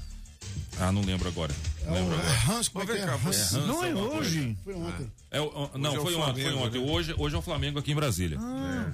Ah, 0.80 0.92
não 0.92 1.02
lembro 1.02 1.28
agora. 1.30 1.54
Não 1.86 1.96
É 1.96 2.00
lembro 2.00 2.16
o 2.16 2.20
agora. 2.20 2.36
Hans, 2.60 2.68
como 2.68 2.84
é 2.84 2.88
Mas 2.88 2.96
que 2.96 3.02
vem 3.02 3.04
é? 3.04 3.06
cá, 3.06 3.14
Hans. 3.28 3.36
você- 3.38 3.58
Não 3.60 3.84
é 3.84 3.96
hoje. 3.96 4.58
Foi 4.64 4.74
ontem. 4.74 5.12
É 5.32 5.40
o- 5.42 5.70
não, 5.78 5.90
Hoje 5.92 5.98
é 6.00 6.02
foi 6.02 6.16
ontem, 6.16 6.34
foi 6.44 6.52
Flamengo, 6.52 6.66
ontem. 6.66 6.82
né? 6.86 6.92
Hoje, 6.92 7.16
hoje 7.18 7.36
é 7.36 7.38
o 7.38 7.42
Flamengo 7.42 7.80
aqui 7.80 7.92
em 7.92 7.96
Brasília. 7.96 8.38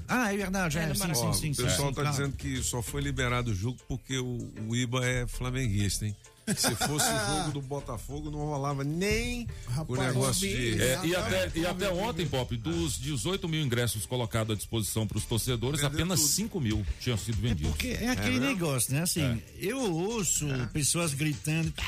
Ah, 0.07 0.33
é 0.33 0.37
verdade. 0.37 0.77
É, 0.77 0.93
sim, 0.93 1.33
sim, 1.33 1.53
sim, 1.53 1.61
o 1.61 1.65
pessoal 1.65 1.89
tá 1.89 2.01
claro. 2.01 2.09
dizendo 2.11 2.35
que 2.37 2.61
só 2.61 2.81
foi 2.81 3.01
liberado 3.01 3.51
o 3.51 3.55
jogo 3.55 3.77
porque 3.87 4.17
o, 4.19 4.51
o 4.67 4.75
Iba 4.75 5.03
é 5.05 5.25
flamenguista, 5.27 6.05
hein? 6.05 6.15
Se 6.55 6.75
fosse 6.75 7.07
o 7.07 7.37
jogo 7.37 7.51
do 7.51 7.61
Botafogo, 7.61 8.31
não 8.31 8.39
rolava 8.39 8.83
nem 8.83 9.47
o 9.67 9.71
Rapaz, 9.71 9.99
negócio 9.99 10.47
eu 10.47 10.57
vi. 10.57 10.75
de. 10.75 10.81
É, 10.81 11.05
e 11.05 11.15
até, 11.15 11.51
e 11.55 11.65
até 11.65 11.89
ontem, 11.91 12.27
Pop, 12.27 12.55
dos 12.57 12.97
18 12.99 13.47
mil 13.47 13.61
ingressos 13.61 14.05
colocados 14.05 14.53
à 14.53 14.57
disposição 14.57 15.07
para 15.07 15.17
os 15.17 15.25
torcedores, 15.25 15.81
Vendeu 15.81 15.95
apenas 15.95 16.19
tudo. 16.19 16.31
5 16.31 16.59
mil 16.59 16.85
tinham 16.99 17.17
sido 17.17 17.37
vendidos. 17.41 17.71
Porque 17.71 17.89
é 17.89 18.09
aquele 18.09 18.39
mesmo? 18.39 18.45
negócio, 18.47 18.93
né? 18.93 19.01
Assim, 19.01 19.41
eu 19.57 19.79
ouço 19.93 20.45
pessoas 20.73 21.13
gritando. 21.13 21.73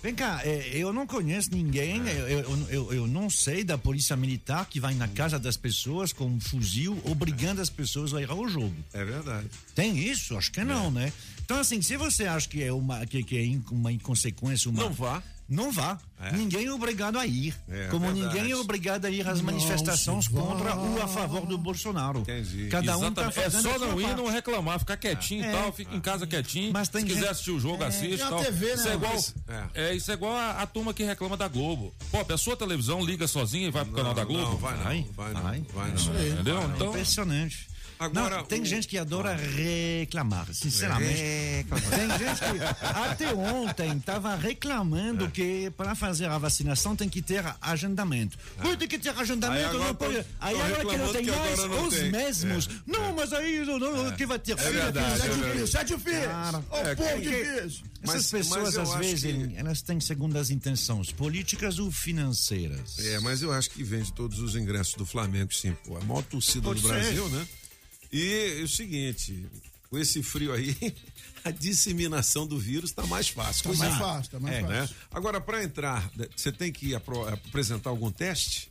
Vem 0.00 0.14
cá, 0.14 0.40
é, 0.44 0.70
eu 0.74 0.92
não 0.92 1.06
conheço 1.08 1.50
ninguém, 1.50 2.00
eu, 2.06 2.28
eu, 2.28 2.68
eu, 2.70 2.92
eu 2.92 3.06
não 3.08 3.28
sei 3.28 3.64
da 3.64 3.76
polícia 3.76 4.16
militar 4.16 4.64
que 4.66 4.78
vai 4.78 4.94
na 4.94 5.08
casa 5.08 5.40
das 5.40 5.56
pessoas 5.56 6.12
com 6.12 6.26
um 6.26 6.40
fuzil 6.40 6.96
obrigando 7.04 7.60
as 7.60 7.68
pessoas 7.68 8.14
a 8.14 8.22
ir 8.22 8.30
ao 8.30 8.48
jogo. 8.48 8.76
É 8.92 9.04
verdade. 9.04 9.48
Tem 9.74 9.98
isso? 9.98 10.36
Acho 10.36 10.52
que 10.52 10.62
não, 10.62 10.88
né? 10.88 11.12
Então, 11.44 11.58
assim, 11.58 11.82
se 11.82 11.96
você 11.96 12.26
acha 12.26 12.48
que 12.48 12.62
é 12.62 12.72
uma, 12.72 13.04
que, 13.06 13.24
que 13.24 13.36
é 13.36 13.72
uma 13.74 13.90
inconsequência, 13.90 14.70
uma. 14.70 14.84
Não 14.84 14.92
vá. 14.92 15.20
Não 15.48 15.72
vá. 15.72 15.98
É. 16.20 16.32
Ninguém 16.32 16.66
é 16.66 16.72
obrigado 16.72 17.18
a 17.18 17.24
ir. 17.26 17.54
É, 17.70 17.86
como 17.86 18.06
verdade. 18.12 18.36
ninguém 18.36 18.52
é 18.52 18.56
obrigado 18.56 19.04
a 19.06 19.10
ir 19.10 19.26
às 19.26 19.38
Não 19.38 19.46
manifestações 19.46 20.28
contra 20.28 20.74
ou 20.74 21.00
a 21.02 21.08
favor 21.08 21.46
do 21.46 21.56
Bolsonaro. 21.56 22.18
Entendi. 22.20 22.68
Cada 22.68 22.98
um 22.98 23.12
tá 23.12 23.22
Exatamente. 23.22 23.38
é 23.38 23.42
fazendo 23.42 23.62
só 23.62 23.78
não 23.78 23.98
ir, 24.00 24.04
parte. 24.04 24.16
não 24.18 24.26
reclamar, 24.30 24.78
ficar 24.78 24.96
quietinho 24.98 25.44
É. 25.44 25.48
e 25.48 25.52
tal, 25.52 25.72
fica 25.72 25.94
em 25.96 26.00
casa 26.00 26.26
quietinho. 26.26 26.72
Mas 26.72 26.88
tem 26.88 27.00
Se 27.02 27.06
quiser 27.06 27.28
assistir 27.30 27.52
o 27.52 27.60
jogo, 27.60 27.82
assiste 27.82 28.16
tem 28.18 28.26
a 28.26 28.28
tal. 28.28 28.44
TV, 28.44 28.66
né, 28.66 28.74
Isso 28.74 28.88
é 28.88 28.94
igual, 28.94 29.12
mas- 29.14 29.34
é. 29.48 29.68
é. 29.90 29.94
isso 29.94 30.10
é 30.10 30.14
igual 30.14 30.34
a, 30.34 30.50
a 30.62 30.66
turma 30.66 30.92
que 30.92 31.02
reclama 31.04 31.36
da 31.36 31.48
Globo. 31.48 31.94
Pop, 32.10 32.30
a 32.32 32.36
sua 32.36 32.56
televisão 32.56 33.02
liga 33.02 33.26
sozinha 33.26 33.68
e 33.68 33.70
vai 33.70 33.84
pro 33.84 33.94
canal 33.94 34.12
da 34.12 34.24
Globo? 34.24 34.42
Não, 34.50 34.56
vai 34.58 34.76
não. 34.76 34.84
Vai, 34.84 35.06
Vai 35.14 35.32
não. 35.32 35.42
vai. 35.42 35.62
Vai 35.72 35.94
Isso 35.94 36.10
não. 36.12 36.20
aí. 36.20 36.30
Entendeu? 36.30 36.62
Então, 36.74 36.88
Impressionante. 36.88 37.68
Agora, 37.98 38.36
Não, 38.38 38.44
tem 38.44 38.62
o- 38.62 38.64
gente 38.64 38.86
que 38.86 38.96
adora 38.96 39.34
reclamar, 39.34 40.46
sinceramente. 40.54 41.18
Tem 41.18 42.08
gente 42.18 42.38
que 42.40 42.86
até 42.86 43.34
ontem 43.34 43.96
estava 43.96 44.36
reclamando 44.36 45.24
É. 45.24 45.30
que 45.30 45.70
para 45.76 45.94
fazer 45.94 46.26
a 46.26 46.38
vacinação 46.38 46.94
tem 46.94 47.08
que 47.08 47.20
ter 47.20 47.44
agendamento. 47.60 48.38
Ui, 48.64 48.76
tem 48.76 48.86
que 48.86 48.98
ter 48.98 49.08
Aí 49.10 49.20
agendamento, 49.20 49.66
agora 49.68 49.84
não 49.84 49.94
pode. 49.94 50.24
Aí 50.40 50.60
agora 50.60 50.84
que 50.84 50.96
não 50.96 51.12
tem 51.12 51.24
que 51.24 51.30
mais, 51.32 51.58
não 51.58 51.86
os 51.88 51.94
tem. 51.94 52.10
mesmos. 52.12 52.68
É. 52.68 52.72
Não, 52.86 53.12
mas 53.14 53.32
aí 53.32 53.64
não, 53.64 53.78
não, 53.78 54.12
que 54.16 54.26
vai 54.26 54.38
ter 54.38 54.56
filho, 54.56 54.72
verdade, 54.72 54.98
é 54.98 55.16
Sete 55.16 55.28
verdade. 55.30 55.52
filhos, 55.52 55.70
sete 55.70 55.98
filhos. 55.98 56.24
Cara, 56.26 56.58
Ô, 56.70 56.76
é, 56.76 56.94
povo 56.94 57.20
que- 57.20 57.20
difícil. 57.54 57.84
Mas- 58.06 58.14
Essas 58.14 58.30
pessoas, 58.30 58.62
mas 58.62 58.74
eu 58.76 58.82
às 58.82 58.94
vezes, 59.00 59.22
que- 59.48 59.56
elas 59.56 59.82
têm 59.82 59.98
segundas 60.00 60.50
intenções, 60.50 61.10
políticas 61.10 61.78
ou 61.80 61.90
financeiras. 61.90 62.98
É, 63.00 63.18
mas 63.20 63.42
eu 63.42 63.52
acho 63.52 63.70
que 63.70 63.82
vende 63.82 64.12
todos 64.12 64.38
os 64.38 64.54
ingressos 64.54 64.94
do 64.94 65.04
Flamengo, 65.04 65.52
sim. 65.52 65.76
Pô, 65.84 65.96
a 65.96 66.00
maior 66.00 66.22
torcida 66.22 66.62
Pode 66.62 66.80
do 66.80 66.86
ser. 66.88 66.94
Brasil, 66.94 67.28
né? 67.30 67.46
E 68.12 68.58
é 68.60 68.62
o 68.62 68.68
seguinte, 68.68 69.46
com 69.90 69.98
esse 69.98 70.22
frio 70.22 70.52
aí, 70.52 70.74
a 71.44 71.50
disseminação 71.50 72.46
do 72.46 72.58
vírus 72.58 72.92
tá 72.92 73.06
mais 73.06 73.28
fácil. 73.28 73.62
Tá 73.64 73.68
Coisa 73.68 73.84
mais 73.84 73.94
de- 73.94 74.00
fácil, 74.00 74.30
tá 74.32 74.40
mais 74.40 74.54
É, 74.56 74.60
fácil. 74.62 74.74
né? 74.76 74.88
Agora, 75.10 75.40
para 75.40 75.62
entrar, 75.62 76.10
você 76.34 76.50
tem 76.52 76.72
que 76.72 76.94
apresentar 76.94 77.90
algum 77.90 78.10
teste 78.10 78.70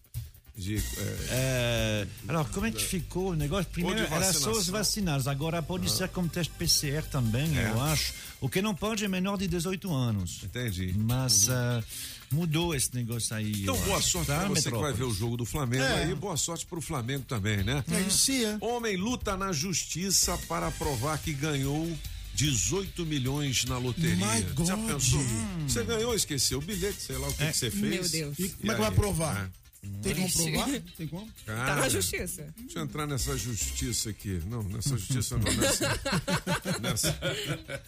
de. 0.56 0.78
é, 0.78 0.82
É, 1.30 2.08
alors, 2.28 2.48
como 2.50 2.66
é 2.66 2.72
que 2.72 2.84
ficou 2.84 3.32
o 3.32 3.36
negócio? 3.36 3.70
Primeiro 3.72 4.00
era 4.02 4.34
só 4.34 4.52
os 4.52 4.68
vacinados, 4.68 5.28
agora 5.28 5.62
pode 5.62 5.90
ser 5.92 6.10
como 6.10 6.28
teste 6.28 6.52
PCR 6.58 7.04
também, 7.08 7.58
É. 7.58 7.70
eu 7.70 7.82
acho. 7.82 8.14
O 8.42 8.50
que 8.50 8.62
não 8.62 8.74
pode 8.74 9.04
é 9.06 9.08
menor 9.08 9.38
de 9.38 9.48
18 9.48 9.92
anos. 9.94 10.42
entendi. 10.44 10.94
Mas 10.98 11.48
ah, 11.50 11.84
mudou 12.32 12.76
esse 12.76 12.94
negócio 12.96 13.36
aí. 13.36 13.64
Então, 13.64 13.78
boa 13.82 13.98
acho, 13.98 14.10
sorte 14.10 14.28
tá, 14.28 14.40
pra 14.40 14.50
você 14.50 14.72
que 14.72 14.78
vai 14.78 14.94
ver 14.94 15.04
o 15.04 15.14
jogo 15.14 15.38
do 15.38 15.46
Flamengo 15.46 15.84
É. 15.84 16.04
aí. 16.04 16.16
Boa 16.16 16.38
sorte 16.38 16.66
pro 16.66 16.82
Flamengo 16.82 17.24
também, 17.28 17.64
né? 17.64 17.84
É 17.90 18.44
é. 18.44 18.58
Homem 18.62 18.98
luta 18.98 19.36
na 19.38 19.52
justiça 19.52 20.38
para 20.48 20.70
provar 20.72 21.18
que 21.20 21.34
ganhou 21.34 21.98
18 22.36 23.06
milhões 23.06 23.66
na 23.66 23.78
loteria. 23.78 24.16
My 24.16 24.66
Já 24.66 24.78
pensou? 24.78 25.22
Você 25.68 25.84
ganhou, 25.84 26.14
esqueceu 26.14 26.60
o 26.60 26.62
bilhete, 26.62 27.02
sei 27.02 27.18
lá 27.18 27.28
o 27.28 27.34
que, 27.34 27.46
que 27.48 27.54
você 27.58 27.72
fez. 27.72 27.82
Meu 27.82 28.10
Deus. 28.10 28.40
E 28.40 28.50
como 28.50 28.72
é 28.72 28.76
que 28.76 28.82
vai 28.82 28.92
provar? 28.92 29.46
É. 29.46 29.68
Tem 30.04 30.16
como 30.16 30.34
provar? 30.34 30.82
Tem 30.98 31.08
como? 31.08 31.30
Cara, 31.46 31.66
Tá 31.66 31.76
na 31.82 31.90
justiça. 31.90 32.48
Deixa 32.58 32.80
eu 32.80 32.84
entrar 32.84 33.08
nessa 33.08 33.38
justiça 33.38 34.10
aqui. 34.10 34.42
Não, 34.48 34.62
nessa 34.64 34.98
justiça 34.98 35.38
não, 35.38 35.52
nessa, 35.54 36.00
nessa, 36.82 37.20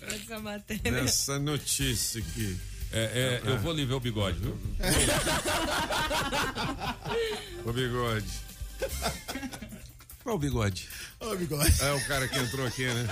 Essa 0.01 0.39
matéria. 0.39 0.91
nessa 0.91 1.39
notícia 1.39 2.22
aqui. 2.22 2.58
É, 2.91 3.41
é, 3.46 3.46
eu 3.46 3.60
vou 3.60 3.72
ali 3.72 3.86
ver 3.86 3.93
o 3.93 4.00
bigode, 4.00 4.39
viu? 4.39 4.58
Ô, 7.65 7.74
bigode. 7.74 8.25
Qual 10.24 10.36
o 10.36 10.39
bigode? 10.39 10.88
Ô, 11.19 11.36
bigode. 11.36 11.74
É 11.81 11.93
o 11.93 12.08
cara 12.08 12.27
que 12.27 12.38
entrou 12.38 12.65
aqui, 12.65 12.86
né? 12.86 13.08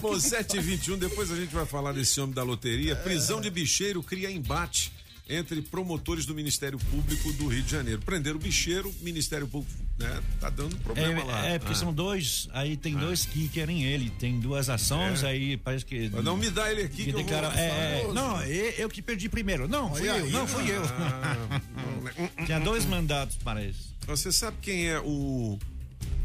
Bom, 0.00 0.14
7h21, 0.14 0.98
depois 0.98 1.30
a 1.30 1.36
gente 1.36 1.54
vai 1.54 1.66
falar 1.66 1.92
desse 1.92 2.20
homem 2.20 2.34
da 2.34 2.42
loteria. 2.42 2.96
Prisão 2.96 3.40
de 3.40 3.50
bicheiro 3.50 4.02
cria 4.02 4.30
embate 4.30 4.92
entre 5.28 5.62
promotores 5.62 6.26
do 6.26 6.34
Ministério 6.34 6.78
Público 6.78 7.32
do 7.34 7.48
Rio 7.48 7.62
de 7.62 7.70
Janeiro. 7.70 8.00
Prenderam 8.02 8.36
o 8.36 8.42
bicheiro, 8.42 8.88
o 8.88 9.04
Ministério 9.04 9.46
Público, 9.46 9.72
né? 10.02 10.20
Tá 10.40 10.50
dando 10.50 10.76
problema 10.78 11.24
lá. 11.24 11.46
É, 11.46 11.54
é, 11.54 11.58
porque 11.58 11.72
Ah. 11.72 11.76
são 11.76 11.92
dois, 11.92 12.48
aí 12.52 12.76
tem 12.76 12.94
dois 12.94 13.24
que 13.24 13.48
querem 13.48 13.84
ele, 13.84 14.10
tem 14.10 14.38
duas 14.40 14.68
ações, 14.68 15.22
É. 15.22 15.28
aí 15.28 15.56
parece 15.56 15.84
que. 15.86 16.10
Mas 16.12 16.24
Não 16.24 16.36
me 16.36 16.50
dá 16.50 16.70
ele 16.70 16.82
aqui 16.82 16.96
que, 16.96 17.04
que 17.04 17.08
eu 17.10 17.14
vou... 17.14 17.22
declara, 17.22 17.58
é, 17.58 18.02
é, 18.08 18.12
não, 18.12 18.42
eu, 18.42 18.70
eu 18.78 18.88
que 18.88 19.00
perdi 19.00 19.28
primeiro. 19.28 19.66
Não, 19.68 19.94
fui 19.94 20.08
Olha 20.08 20.18
eu, 20.18 20.30
não, 20.30 20.46
fui 20.46 20.70
eu. 20.70 20.82
Ah? 20.84 22.44
Tinha 22.44 22.58
dois 22.60 22.84
mandatos, 22.84 23.38
parece. 23.42 23.78
Você 24.06 24.30
sabe 24.32 24.56
quem 24.60 24.88
é 24.88 24.98
o, 25.00 25.58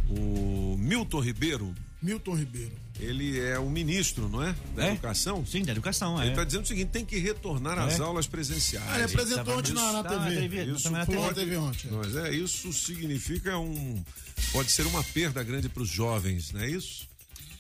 o 0.10 0.75
Milton 0.79 1.19
Ribeiro? 1.19 1.74
Milton 2.01 2.34
Ribeiro. 2.36 2.72
Ele 3.00 3.39
é 3.39 3.60
o 3.60 3.70
ministro, 3.70 4.27
não 4.27 4.42
é? 4.44 4.56
Da 4.75 4.88
É? 4.88 4.92
Educação. 4.92 5.46
Sim, 5.46 5.63
da 5.63 5.72
educação, 5.72 6.18
Ele 6.20 6.30
é. 6.30 6.32
está 6.32 6.44
dizendo 6.44 6.63
o 6.63 6.68
seguinte: 6.68 6.89
tem 6.89 7.06
que 7.06 7.18
retornar 7.18 7.77
às 7.77 8.00
É. 8.00 8.04
aulas 8.04 8.25
presenciais. 8.27 8.88
Ah, 8.89 8.96
ele 8.96 9.04
apresentou 9.04 9.44
tava 9.46 9.58
ontem 9.60 9.74
na, 9.74 9.92
na 9.94 10.04
na 10.04 10.25
TV. 10.30 10.66
Isso 10.66 10.89
na 10.89 11.06
TV. 11.06 11.22
na 11.22 11.34
TV 11.34 11.58
ontem. 11.58 11.89
Mas 11.92 12.16
é, 12.16 12.32
isso 12.34 12.74
significa 12.74 13.58
um. 13.60 14.04
Pode 14.51 14.72
ser 14.72 14.86
uma 14.88 15.04
perda 15.04 15.44
grande 15.44 15.70
para 15.70 15.84
os 15.84 15.89
jovens, 15.89 16.51
não 16.51 16.62
é 16.62 16.70
isso? 16.72 17.08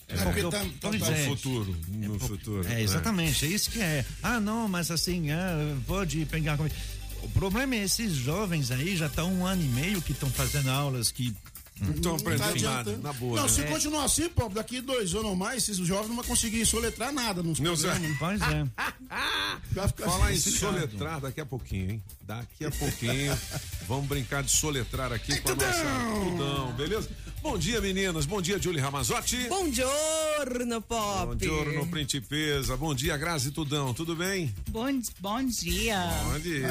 É 0.09 0.15
porque 0.23 0.41
tá, 0.43 0.49
tá, 0.79 0.89
tá- 0.89 1.11
é. 1.11 1.27
No 1.27 1.35
futuro. 1.35 1.77
No 1.89 2.19
futuro. 2.19 2.67
É, 2.67 2.81
exatamente, 2.81 3.45
é 3.45 3.49
isso 3.49 3.69
que 3.69 3.81
é. 3.81 4.05
Ah, 4.23 4.39
não, 4.39 4.67
mas 4.67 4.89
assim, 4.89 5.31
ah, 5.31 5.75
pode 5.85 6.25
pegar. 6.25 6.55
comigo. 6.57 6.73
O 7.21 7.29
problema 7.29 7.75
é 7.75 7.83
esses 7.83 8.13
jovens 8.13 8.71
aí 8.71 8.95
já 8.95 9.07
estão 9.07 9.33
um 9.33 9.45
ano 9.45 9.61
e 9.63 9.67
meio 9.67 10.01
que 10.01 10.13
estão 10.13 10.29
fazendo 10.29 10.69
aulas 10.69 11.11
que. 11.11 11.35
Não 11.81 11.91
estão 11.93 12.11
Não 12.13 12.17
tá 12.19 12.23
aprendendo 12.23 12.49
adiantando. 12.51 12.91
nada, 12.91 12.97
na 13.03 13.13
boa. 13.13 13.35
Não, 13.37 13.43
né? 13.43 13.49
se 13.49 13.63
continuar 13.63 14.03
assim, 14.05 14.29
pô, 14.29 14.49
daqui 14.49 14.81
dois 14.81 15.13
anos 15.13 15.25
ou 15.25 15.35
mais, 15.35 15.63
esses 15.63 15.77
jovens 15.77 16.07
não 16.09 16.15
vão 16.15 16.25
conseguir 16.25 16.65
soletrar 16.65 17.11
nada 17.11 17.43
nos 17.43 17.59
Não, 17.59 17.73
programas. 17.75 18.17
Pois 18.17 18.41
é. 18.41 18.65
Vai 19.71 19.87
ficar 19.87 20.05
Falar 20.05 20.31
em 20.31 20.35
assim. 20.35 20.51
soletrar 20.51 21.21
daqui 21.21 21.41
a 21.41 21.45
pouquinho, 21.45 21.91
hein? 21.91 22.03
Daqui 22.23 22.65
a 22.65 22.71
pouquinho. 22.71 23.37
Vamos 23.87 24.07
brincar 24.07 24.43
de 24.43 24.51
soletrar 24.51 25.11
aqui 25.13 25.39
com 25.39 25.51
a 25.51 25.55
nossa 25.55 25.83
Tudão, 26.23 26.73
beleza? 26.73 27.09
Bom 27.41 27.57
dia, 27.57 27.79
meninas. 27.79 28.25
Bom 28.25 28.41
dia, 28.41 28.59
Julie 28.59 28.81
Ramazotti. 28.81 29.47
Bom 29.47 29.71
giorno, 29.71 30.81
Pop. 30.81 31.27
Bom 31.27 31.35
dia, 31.35 31.85
Principesa. 31.89 32.75
Bom 32.75 32.93
dia, 32.93 33.15
Grazi 33.15 33.51
Tudão. 33.51 33.93
Tudo 33.93 34.15
bem? 34.15 34.53
Bom, 34.69 34.87
bom 35.19 35.45
dia. 35.45 36.09
Bom 36.25 36.39
dia. 36.39 36.67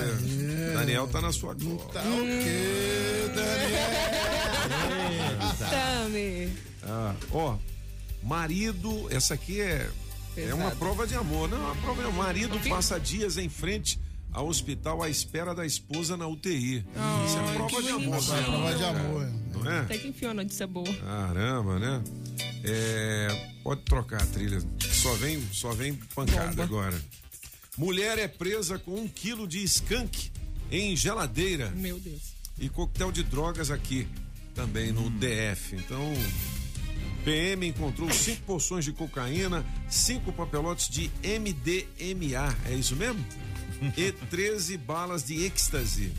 Daniel 0.75 1.07
tá 1.09 1.21
na 1.21 1.33
sua 1.33 1.55
conta. 1.55 1.85
Tá 1.93 2.01
ok, 2.01 3.33
Daniel. 3.35 4.87
Ó, 7.31 7.57
marido, 8.23 9.07
essa 9.11 9.35
aqui 9.35 9.61
é 9.61 9.91
é 10.37 10.53
uma 10.53 10.65
Pesado. 10.65 10.77
prova 10.77 11.07
de 11.07 11.15
amor, 11.15 11.49
não 11.49 11.57
é 11.57 11.61
uma 11.61 11.77
prova 11.77 12.03
de 12.03 12.09
amor. 12.09 12.25
Marido 12.25 12.69
passa 12.69 13.01
dias 13.01 13.39
em 13.39 13.49
frente 13.49 13.99
ao 14.33 14.47
hospital 14.49 15.03
à 15.03 15.09
espera 15.09 15.55
da 15.55 15.65
esposa 15.65 16.15
na 16.17 16.27
UTI. 16.27 16.85
Isso 17.27 17.39
é 17.39 17.55
prova 17.55 17.83
de 17.83 17.89
amor, 17.89 18.17
é 18.19 18.21
né? 18.21 18.43
prova 18.45 18.75
de 18.75 18.85
amor. 18.85 19.23
é. 19.23 19.33
não 19.57 19.71
é? 19.71 19.79
Até 19.81 19.99
que 19.99 20.09
enfim, 20.09 20.27
uma 20.27 20.35
notícia 20.35 20.67
boa. 20.67 20.93
Caramba, 20.95 21.79
né? 21.79 22.05
É, 22.65 23.51
pode 23.63 23.81
trocar 23.83 24.23
a 24.23 24.27
trilha. 24.27 24.59
Só 24.81 25.15
vem, 25.15 25.41
só 25.53 25.73
vem 25.73 25.95
pancada 26.15 26.49
Bomba. 26.51 26.65
agora. 26.65 27.03
Mulher 27.79 28.19
é 28.19 28.29
presa 28.29 28.79
com 28.79 28.95
um 28.95 29.09
quilo 29.09 29.47
de 29.47 29.63
skunk 29.65 30.31
em 30.71 30.95
geladeira 30.97 31.71
Meu 31.71 31.99
Deus. 31.99 32.35
e 32.59 32.69
coquetel 32.69 33.11
de 33.13 33.23
drogas 33.23 33.71
aqui. 33.71 34.07
também 34.55 34.93
no 34.93 35.09
DF. 35.11 35.77
Então, 35.77 36.13
PM 37.27 37.67
encontrou 37.67 38.09
cinco 38.13 38.43
porções 38.43 38.85
de 38.85 38.93
cocaína, 38.93 39.67
cinco 39.89 40.33
papelotes 40.33 40.89
de 40.89 41.11
MDMA, 41.25 42.57
é 42.67 42.73
isso 42.75 42.95
mesmo? 42.95 43.19
E 43.97 44.13
13 44.13 44.77
balas 44.79 45.25
de 45.25 45.45
êxtase. 45.45 46.13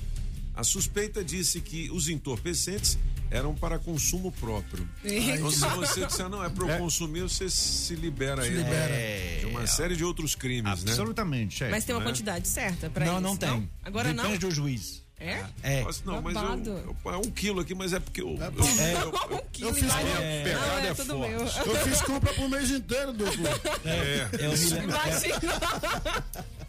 A 0.54 0.66
suspeita 0.66 1.24
disse 1.24 1.62
que 1.62 1.90
os 1.92 2.10
entorpecentes 2.10 3.00
eram 3.32 3.56
para 3.56 3.80
consumo 3.80 4.34
próprio. 4.34 4.88
Então, 5.06 5.50
se 5.50 5.60
você 5.70 6.06
disser, 6.06 6.28
não, 6.28 6.44
é 6.44 6.50
para 6.50 6.74
eu 6.74 6.78
consumir, 6.78 7.22
você 7.22 7.50
se 7.50 7.96
libera 7.96 8.42
aí 8.42 8.50
libera. 8.50 9.40
de 9.40 9.46
uma 9.46 9.66
série 9.66 9.96
de 9.96 10.04
outros 10.04 10.36
crimes, 10.36 10.84
né? 10.84 10.92
Absolutamente. 10.92 11.64
é. 11.64 11.70
Mas 11.70 11.86
tem 11.86 11.96
uma 11.96 12.02
Né? 12.02 12.06
quantidade 12.08 12.48
certa 12.50 12.92
não, 13.00 13.14
isso? 13.14 13.22
não 13.22 13.38
tem. 13.38 13.70
Agora 13.84 14.14
Depende 14.14 14.30
não? 14.34 14.38
do 14.38 14.52
juiz. 14.52 15.07
É? 15.20 15.44
É. 15.64 15.82
Nossa, 15.84 16.02
não, 16.06 16.22
mas 16.22 16.36
Babado. 16.36 16.70
eu, 16.70 16.96
eu- 17.06 17.12
é 17.12 17.18
um 17.18 17.32
quilo 17.32 17.60
aqui, 17.62 17.74
mas 17.74 17.92
é 17.92 18.00
porque 18.00 18.22
eu. 18.22 18.38
eu- 18.38 18.38
Um 19.36 19.42
quilo 19.52 19.74
fiz 19.74 19.88
vai- 19.92 20.04
com- 20.04 20.10
Não, 20.10 20.16
pegada 20.44 20.82
é 20.82 20.88
é 20.90 20.94
tudo 20.94 21.14
forte. 21.18 21.32
meu. 21.32 21.76
Eu 21.76 21.84
fiz 21.86 22.02
compra 22.02 22.34
pro 22.34 22.50
mês 22.50 22.70
inteiro, 22.70 23.14
duplo. 23.14 23.48
é. 23.86 24.30
Eu 24.40 24.52
me, 24.52 24.66
lem- 24.66 24.84
Imagina. 24.84 25.40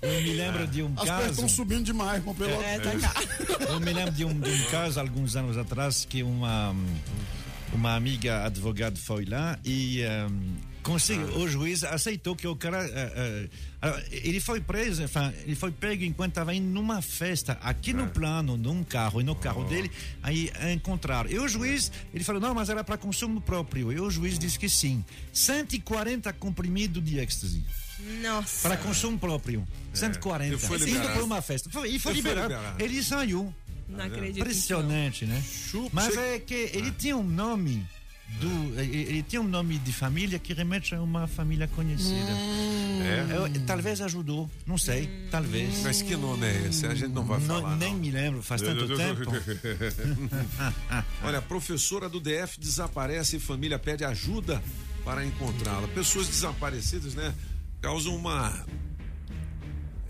eu 0.00 0.22
me 0.22 0.32
lembro 0.32 0.66
de 0.66 0.82
um 0.82 0.86
As 0.92 0.94
coisas 1.00 1.16
caso. 1.18 1.30
estão 1.32 1.48
subindo 1.48 1.84
demais, 1.84 2.24
comprei 2.24 2.50
logo. 2.50 2.62
É, 2.62 2.78
tá 2.78 2.90
caro. 2.98 3.28
Eu 3.68 3.80
me 3.80 3.92
lembro 3.92 4.12
de 4.12 4.24
um, 4.24 4.40
de 4.40 4.50
um 4.50 4.64
caso, 4.70 4.98
alguns 4.98 5.36
anos 5.36 5.58
atrás, 5.58 6.06
que 6.06 6.22
uma, 6.22 6.74
uma 7.74 7.94
amiga 7.96 8.44
advogada 8.46 8.96
foi 8.96 9.26
lá 9.26 9.58
e 9.62 10.02
um, 10.30 10.56
conseguiu, 10.88 11.36
o 11.36 11.48
juiz 11.48 11.84
aceitou 11.84 12.34
que 12.34 12.46
o 12.46 12.56
cara. 12.56 12.84
eh, 12.84 13.12
eh, 13.14 13.48
ah, 13.80 14.02
ele 14.10 14.40
foi 14.40 14.60
preso, 14.60 15.02
enfin, 15.02 15.32
ele 15.44 15.54
foi 15.54 15.70
pego 15.70 16.02
enquanto 16.02 16.30
estava 16.30 16.54
indo 16.54 16.66
numa 16.66 17.00
festa, 17.00 17.58
aqui 17.62 17.92
no 17.92 18.08
plano, 18.08 18.56
num 18.56 18.82
carro, 18.82 19.20
e 19.20 19.24
no 19.24 19.36
carro 19.36 19.64
dele, 19.64 19.90
aí 20.22 20.50
encontraram. 20.74 21.30
E 21.30 21.38
o 21.38 21.46
juiz, 21.46 21.92
ele 22.12 22.24
falou, 22.24 22.40
não, 22.40 22.54
mas 22.54 22.68
era 22.68 22.82
para 22.82 22.96
consumo 22.96 23.40
próprio. 23.40 23.92
E 23.92 24.00
o 24.00 24.10
juiz 24.10 24.38
disse 24.38 24.58
que 24.58 24.68
sim. 24.68 25.04
140 25.32 26.32
comprimidos 26.32 27.04
de 27.04 27.18
êxtase. 27.20 27.62
Nossa. 28.22 28.68
Para 28.68 28.76
consumo 28.76 29.18
próprio. 29.18 29.66
140. 29.92 30.54
E 30.54 30.58
foi 30.58 30.78
Indo 30.90 31.08
por 31.10 31.22
uma 31.22 31.42
festa. 31.42 31.70
Foi, 31.70 31.88
e 31.90 31.98
foi 31.98 32.14
liberado. 32.14 32.48
liberado. 32.48 32.82
Ele 32.82 33.02
saiu. 33.02 33.54
Não 33.88 34.04
acredito. 34.04 34.40
Impressionante, 34.40 35.24
né? 35.24 35.42
Chupa, 35.42 35.90
Mas 35.92 36.16
é 36.16 36.38
que 36.38 36.70
ele 36.72 36.90
tinha 36.92 37.16
um 37.16 37.24
nome 37.24 37.86
do, 38.40 38.80
ele 38.80 38.96
ele 38.96 39.22
tinha 39.22 39.40
um 39.42 39.48
nome 39.48 39.78
de 39.78 39.92
família 39.92 40.38
que 40.38 40.52
remete 40.52 40.94
a 40.94 41.02
uma 41.02 41.26
família 41.26 41.66
conhecida. 41.68 42.30
É? 43.00 43.26
Eu- 43.36 43.64
talvez 43.66 44.00
ajudou, 44.00 44.50
não 44.66 44.76
sei, 44.78 45.08
talvez. 45.30 45.82
Mas 45.82 46.02
que 46.02 46.14
nome 46.16 46.46
é 46.46 46.66
esse? 46.68 46.86
A 46.86 46.94
gente 46.94 47.12
não 47.12 47.24
vai 47.24 47.40
Não- 47.40 47.62
falar. 47.62 47.76
nem 47.76 47.92
não. 47.92 48.00
me 48.00 48.10
lembro, 48.10 48.42
faz 48.42 48.60
tanto 48.60 48.86
tempo. 48.96 49.22
Olha, 51.22 51.40
professora 51.42 52.08
do 52.08 52.20
DF 52.20 52.58
desaparece 52.60 53.36
e 53.36 53.40
família 53.40 53.78
pede 53.78 54.04
ajuda 54.04 54.62
para 55.04 55.24
encontrá-la. 55.24 55.88
Pessoas 55.88 56.28
desaparecidas, 56.28 57.14
né? 57.14 57.34
Causam 57.80 58.14
uma. 58.14 58.64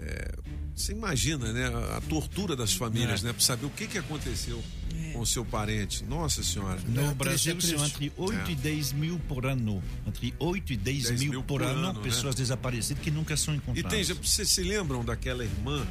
é, 0.01 0.33
você 0.75 0.93
imagina, 0.93 1.53
né? 1.53 1.67
A 1.97 2.01
tortura 2.03 2.55
das 2.57 2.73
famílias, 2.75 3.23
né? 3.23 3.33
Para 3.33 3.43
saber 3.43 3.67
o 3.67 3.71
que, 3.71 3.87
que 3.87 3.99
aconteceu 3.99 4.63
com 5.19 5.23
o 5.23 5.27
seu 5.27 5.45
parente. 5.45 6.05
Nossa 6.05 6.43
Senhora. 6.43 6.81
No 6.87 7.11
É 7.11 7.15
Brasil 7.15 7.57
é 7.57 7.61
são 7.61 7.85
entre 7.87 8.13
8 8.17 8.51
e 8.53 8.55
10 8.55 8.93
mil 8.93 9.19
por 9.29 9.45
ano. 9.47 9.83
Entre 10.07 10.33
8 10.39 10.73
e 10.73 10.77
10, 10.77 11.03
10 11.09 11.21
mil, 11.21 11.31
mil 11.33 11.43
por, 11.43 11.61
por 11.61 11.63
ano, 11.63 11.87
ano, 11.89 11.93
né? 11.99 12.05
pessoas 12.05 12.35
desaparecidas 12.35 13.03
que 13.03 13.11
nunca 13.11 13.37
são 13.37 13.53
E 13.55 13.57
encontradas. 13.57 13.91
tem, 13.93 14.05
já- 14.05 14.15
vocês 14.15 14.49
se 14.49 14.63
lembram 14.63 15.05
daquela 15.05 15.45
irmã 15.45 15.87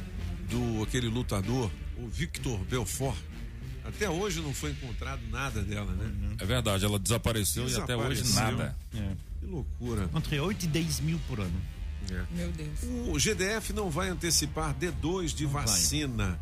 do 0.50 0.82
aquele 0.82 1.08
lutador, 1.08 1.70
o 1.98 2.08
Victor 2.08 2.58
Belfort? 2.64 3.16
Até 3.84 4.08
hoje 4.08 4.40
não 4.40 4.52
foi 4.52 4.70
encontrado 4.72 5.20
nada 5.30 5.62
dela, 5.62 5.92
né? 5.92 6.36
É 6.38 6.44
verdade, 6.44 6.84
ela 6.84 6.98
desapareceu, 6.98 7.68
e 7.68 7.74
até 7.74 7.96
hoje 7.96 8.22
Desapareceu. 8.22 8.58
nada. 8.58 8.76
É. 8.94 9.12
Que 9.40 9.46
loucura. 9.46 10.10
Entre 10.14 10.40
8 10.40 10.64
e 10.64 10.68
10 10.68 11.00
mil 11.00 11.18
por 11.28 11.40
ano. 11.40 11.60
Meu 12.34 12.50
Deus. 12.52 12.78
O 13.14 13.18
GDF 13.18 13.72
não 13.74 13.90
vai 13.90 14.08
antecipar 14.08 14.74
D2 14.74 15.34
de 15.34 15.44
vai. 15.44 15.64
vacina. 15.66 16.38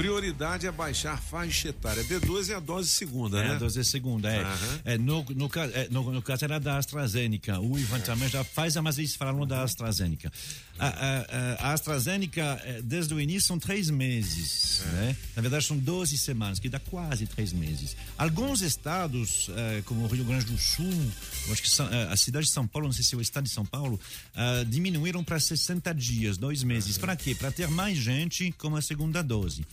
Prioridade 0.00 0.66
é 0.66 0.72
baixar 0.72 1.20
faixa 1.20 1.68
etária. 1.68 2.02
D2 2.04 2.50
é 2.50 2.54
a 2.54 2.60
dose 2.60 2.88
segunda, 2.88 3.38
É, 3.38 3.48
né? 3.48 3.54
a 3.54 3.58
dose 3.58 3.84
segunda, 3.84 4.30
é. 4.30 4.40
Aham. 4.42 4.80
É, 4.84 4.98
no, 4.98 5.24
no, 5.30 5.50
é, 5.74 5.88
no, 5.90 6.10
no 6.12 6.22
caso 6.22 6.44
era 6.44 6.58
da 6.58 6.78
AstraZeneca. 6.78 7.60
O 7.60 7.78
Ivan 7.78 8.00
também 8.00 8.28
já 8.28 8.42
faz, 8.42 8.76
mas 8.76 8.96
eles 8.98 9.14
falaram 9.14 9.46
da 9.46 9.62
AstraZeneca. 9.62 10.32
A, 10.80 10.86
a, 10.88 11.68
a 11.68 11.72
AstraZeneca, 11.72 12.60
é, 12.64 12.80
desde 12.82 13.12
o 13.12 13.20
início, 13.20 13.46
são 13.48 13.58
três 13.58 13.90
meses. 13.90 14.82
Né? 14.92 15.16
Na 15.36 15.42
verdade, 15.42 15.64
são 15.64 15.76
12 15.76 16.16
semanas, 16.16 16.58
que 16.58 16.68
dá 16.68 16.78
quase 16.78 17.26
três 17.26 17.52
meses. 17.52 17.96
Alguns 18.16 18.62
estados, 18.62 19.50
é, 19.56 19.82
como 19.82 20.04
o 20.04 20.06
Rio 20.06 20.24
Grande 20.24 20.46
do 20.46 20.58
Sul, 20.58 21.12
acho 21.50 21.62
que 21.62 21.82
é, 21.94 22.12
a 22.12 22.16
cidade 22.16 22.46
de 22.46 22.52
São 22.52 22.66
Paulo, 22.66 22.88
não 22.88 22.92
sei 22.92 23.04
se 23.04 23.14
é 23.14 23.18
o 23.18 23.20
estado 23.20 23.44
de 23.44 23.50
São 23.50 23.64
Paulo, 23.64 24.00
é, 24.34 24.64
diminuíram 24.64 25.22
para 25.22 25.38
60 25.38 25.92
dias, 25.94 26.36
dois 26.36 26.62
meses. 26.62 26.96
Para 26.96 27.14
quê? 27.14 27.34
Para 27.34 27.52
ter 27.52 27.68
mais 27.68 27.98
gente 27.98 28.52
com 28.52 28.74
a 28.74 28.82
segunda 28.82 29.22
dose. 29.22 29.66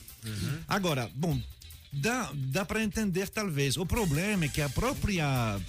Agora, 0.67 1.09
bom, 1.15 1.39
Dá, 1.99 2.31
dá 2.33 2.65
para 2.65 2.83
entender 2.83 3.27
talvez. 3.29 3.77
O 3.77 3.86
problema 3.86 4.45
é 4.45 4.47
que 4.47 4.62
a 4.62 4.69
própria, 4.69 5.60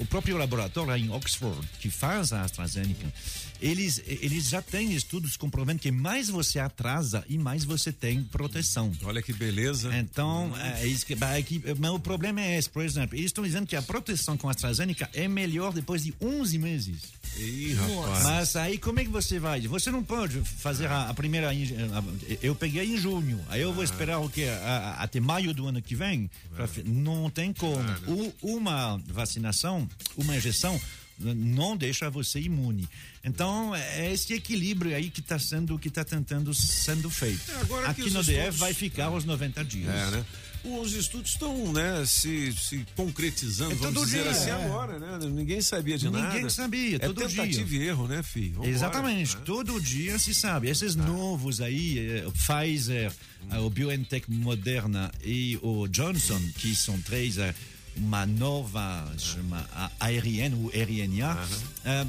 o 0.00 0.04
próprio 0.06 0.36
laboratório 0.36 0.94
em 0.96 1.10
Oxford 1.10 1.66
que 1.80 1.90
faz 1.90 2.32
a 2.32 2.42
AstraZeneca, 2.42 3.12
eles, 3.60 4.02
eles 4.06 4.48
já 4.48 4.60
têm 4.62 4.92
estudos 4.94 5.36
comprovando 5.36 5.78
que 5.80 5.90
mais 5.90 6.28
você 6.28 6.58
atrasa 6.58 7.24
e 7.28 7.36
mais 7.38 7.64
você 7.64 7.92
tem 7.92 8.22
proteção. 8.24 8.90
Olha 9.04 9.22
que 9.22 9.32
beleza. 9.32 9.94
Então, 9.96 10.52
é 10.80 10.86
isso 10.86 11.04
que, 11.06 11.14
é 11.14 11.42
que- 11.42 11.62
mas 11.78 11.90
o 11.90 11.98
problema 12.00 12.40
é 12.40 12.58
esse, 12.58 12.68
por 12.70 12.82
exemplo, 12.84 13.14
eles 13.16 13.26
estão 13.26 13.44
dizendo 13.44 13.66
que 13.66 13.76
a 13.76 13.82
proteção 13.82 14.36
com 14.36 14.48
a 14.48 14.52
AstraZeneca 14.52 15.08
é 15.12 15.28
melhor 15.28 15.72
depois 15.72 16.02
de 16.04 16.14
11 16.20 16.58
meses. 16.58 17.19
Ih, 17.36 17.72
rapaz. 17.74 18.24
Mas 18.24 18.56
aí 18.56 18.76
como 18.78 19.00
é 19.00 19.04
que 19.04 19.10
você 19.10 19.38
vai? 19.38 19.60
Você 19.62 19.90
não 19.90 20.02
pode 20.02 20.40
fazer 20.42 20.86
a, 20.88 21.08
a 21.08 21.14
primeira. 21.14 21.50
a- 21.50 22.36
Eu 22.42 22.54
peguei 22.54 22.84
em 22.84 22.96
junho, 22.98 23.40
aí 23.48 23.62
eu 23.62 23.72
vou 23.72 23.82
esperar 23.84 24.18
o 24.20 24.28
a- 24.48 24.96
até 25.02 25.20
maio 25.20 25.54
do 25.54 25.66
ano 25.66 25.80
que 25.80 25.94
vem? 25.94 26.30
Pra 26.54 26.68
não 26.84 27.30
tem 27.30 27.52
como. 27.52 27.78
O- 28.06 28.34
uma 28.56 28.98
vacinação, 29.06 29.88
uma 30.16 30.36
injeção. 30.36 30.80
Não 31.22 31.76
deixa 31.76 32.08
você 32.08 32.40
imune. 32.40 32.88
Então, 33.22 33.74
é 33.76 34.10
esse 34.10 34.32
equilíbrio 34.32 34.96
aí 34.96 35.10
que 35.10 35.20
está 35.20 35.38
sendo, 35.38 35.78
que 35.78 35.88
está 35.88 36.02
tentando 36.02 36.54
sendo 36.54 37.10
feito. 37.10 37.42
É, 37.50 37.64
que 37.66 37.74
Aqui 37.90 38.10
no 38.10 38.22
DF 38.24 38.58
vai 38.58 38.72
ficar 38.72 39.10
os 39.10 39.26
90 39.26 39.62
dias. 39.62 39.94
É, 39.94 40.10
né? 40.12 40.24
Os 40.62 40.92
estudos 40.92 41.30
estão, 41.30 41.72
né, 41.72 42.04
se, 42.06 42.52
se 42.52 42.84
concretizando, 42.94 43.72
É 43.72 43.74
vamos 43.76 43.94
todo 43.94 44.04
dizer 44.04 44.22
dia, 44.22 44.30
assim, 44.30 44.50
é. 44.50 44.52
agora, 44.52 44.98
né? 44.98 45.18
Ninguém 45.26 45.60
sabia 45.62 45.96
de 45.96 46.10
nada. 46.10 46.34
Ninguém 46.34 46.50
sabia, 46.50 46.96
é 46.96 46.98
todo 46.98 47.16
tentativa 47.26 47.64
dia. 47.64 47.78
e 47.82 47.88
erro, 47.88 48.06
né, 48.06 48.22
filho? 48.22 48.52
Vambora, 48.54 48.70
Exatamente, 48.70 49.36
né? 49.36 49.42
todo 49.46 49.80
dia 49.80 50.18
se 50.18 50.34
sabe. 50.34 50.68
Esses 50.68 50.94
novos 50.94 51.60
aí, 51.62 51.98
eh, 51.98 52.26
o 52.26 52.32
Pfizer, 52.32 53.10
eh, 53.50 53.58
o 53.58 53.70
BioNTech 53.70 54.30
Moderna 54.30 55.10
e 55.24 55.58
o 55.62 55.88
Johnson, 55.88 56.40
que 56.58 56.74
são 56.74 57.00
três, 57.00 57.38
eh, 57.38 57.54
uma 57.96 58.24
nova, 58.26 59.10
chama 59.18 59.66
ARN, 59.98 60.54
o 60.54 60.70
RNA, 60.72 61.48
eh, 61.84 62.06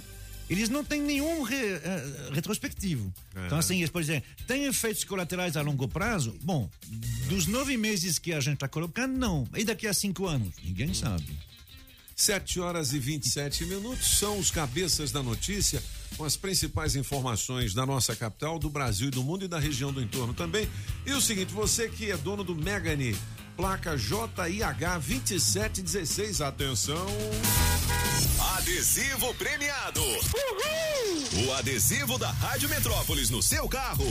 eles 0.51 0.69
não 0.69 0.83
têm 0.83 1.01
nenhum 1.01 1.43
re- 1.43 1.55
eh, 1.55 2.29
retrospectivo. 2.33 3.13
Então, 3.45 3.57
assim, 3.57 3.77
eles 3.77 3.89
podem 3.89 4.07
dizer, 4.07 4.23
tem 4.45 4.65
efeitos 4.65 5.03
colaterais 5.03 5.55
a 5.55 5.61
longo 5.61 5.87
prazo? 5.87 6.37
Bom, 6.43 6.69
dos 7.27 7.47
nove 7.47 7.77
meses 7.77 8.19
que 8.19 8.33
a 8.33 8.39
gente 8.39 8.55
está 8.55 8.67
colocando, 8.67 9.17
não. 9.17 9.47
E 9.55 9.63
daqui 9.63 9.87
a 9.87 9.93
cinco 9.93 10.25
anos? 10.27 10.53
Ninguém 10.63 10.93
sabe. 10.93 11.25
7 12.15 12.59
horas 12.59 12.93
e 12.93 12.99
27 12.99 13.65
minutos 13.65 14.19
são 14.19 14.37
os 14.37 14.51
cabeças 14.51 15.11
da 15.11 15.23
notícia 15.23 15.81
com 16.17 16.23
as 16.23 16.35
principais 16.35 16.95
informações 16.95 17.73
da 17.73 17.83
nossa 17.85 18.15
capital, 18.15 18.59
do 18.59 18.69
Brasil 18.69 19.07
e 19.07 19.11
do 19.11 19.23
mundo 19.23 19.45
e 19.45 19.47
da 19.47 19.57
região 19.57 19.91
do 19.91 19.99
entorno 20.01 20.31
também. 20.33 20.69
E 21.05 21.13
o 21.13 21.21
seguinte, 21.21 21.51
você 21.51 21.89
que 21.89 22.11
é 22.11 22.17
dono 22.17 22.43
do 22.43 22.53
Megane, 22.53 23.15
placa 23.55 23.97
JIH 23.97 24.99
2716, 24.99 26.41
atenção. 26.41 27.05
Adesivo 28.57 29.33
premiado. 29.35 30.01
O 31.45 31.53
adesivo 31.53 32.17
da 32.17 32.31
Rádio 32.31 32.69
Metrópolis 32.69 33.29
no 33.29 33.41
seu 33.41 33.67
carro 33.67 34.05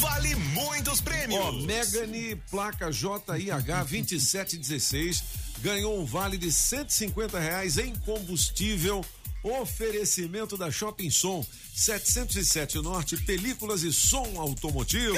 vale 0.00 0.34
muitos 0.34 1.00
prêmios. 1.00 1.40
Ó, 1.40 1.52
Megane, 1.52 2.36
placa 2.50 2.90
JIH 2.90 3.84
2716, 3.84 5.22
ganhou 5.60 6.00
um 6.00 6.04
vale 6.04 6.36
de 6.36 6.50
150 6.50 7.38
reais 7.38 7.78
em 7.78 7.94
combustível. 7.96 9.04
Oferecimento 9.44 10.56
da 10.56 10.70
Shopping 10.70 11.10
Som, 11.10 11.44
707 11.74 12.78
Norte, 12.80 13.16
películas 13.16 13.82
e 13.82 13.92
som 13.92 14.40
automotivo. 14.40 15.16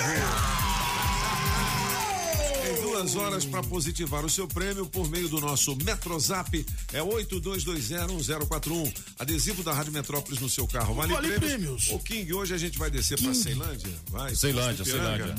Duas 3.05 3.17
horas 3.17 3.45
para 3.45 3.63
positivar 3.63 4.25
o 4.25 4.31
seu 4.31 4.49
prêmio 4.49 4.87
por 4.87 5.07
meio 5.11 5.29
do 5.29 5.39
nosso 5.39 5.77
Metrozap. 5.77 6.65
É 6.93 7.01
82201041. 7.01 8.91
Adesivo 9.19 9.63
da 9.63 9.75
Rádio 9.75 9.93
Metrópolis 9.93 10.41
no 10.41 10.49
seu 10.49 10.67
carro. 10.67 10.95
Vale, 10.95 11.13
Vale 11.13 11.29
prêmios. 11.33 11.51
prêmios. 11.51 11.91
Ô, 11.91 11.99
King, 11.99 12.33
hoje 12.33 12.55
a 12.55 12.59
gente 12.59 12.79
vai 12.79 12.91
descer 12.91 13.21
para 13.21 13.35
Ceilândia? 13.35 13.91
Vai. 14.11 14.35
Ceilândia. 14.35 14.85
Ceilândia. 14.87 15.35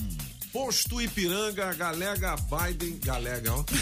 Posto 0.53 1.01
Ipiranga, 1.01 1.73
Galega 1.73 2.35
Biden. 2.35 2.99
Galega, 3.03 3.51
ó. 3.51 3.65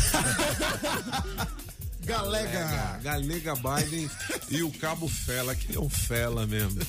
Galega. 2.05 2.99
Galega 3.03 3.53
Biden 3.55 4.09
e 4.49 4.63
o 4.63 4.71
Cabo 4.71 5.09
Fela, 5.09 5.53
que 5.55 5.75
é 5.75 5.79
um 5.79 5.89
Fela 5.89 6.47
mesmo. 6.47 6.79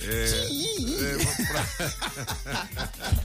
É, 0.00 0.48
é, 1.00 1.16
pra... 1.46 1.66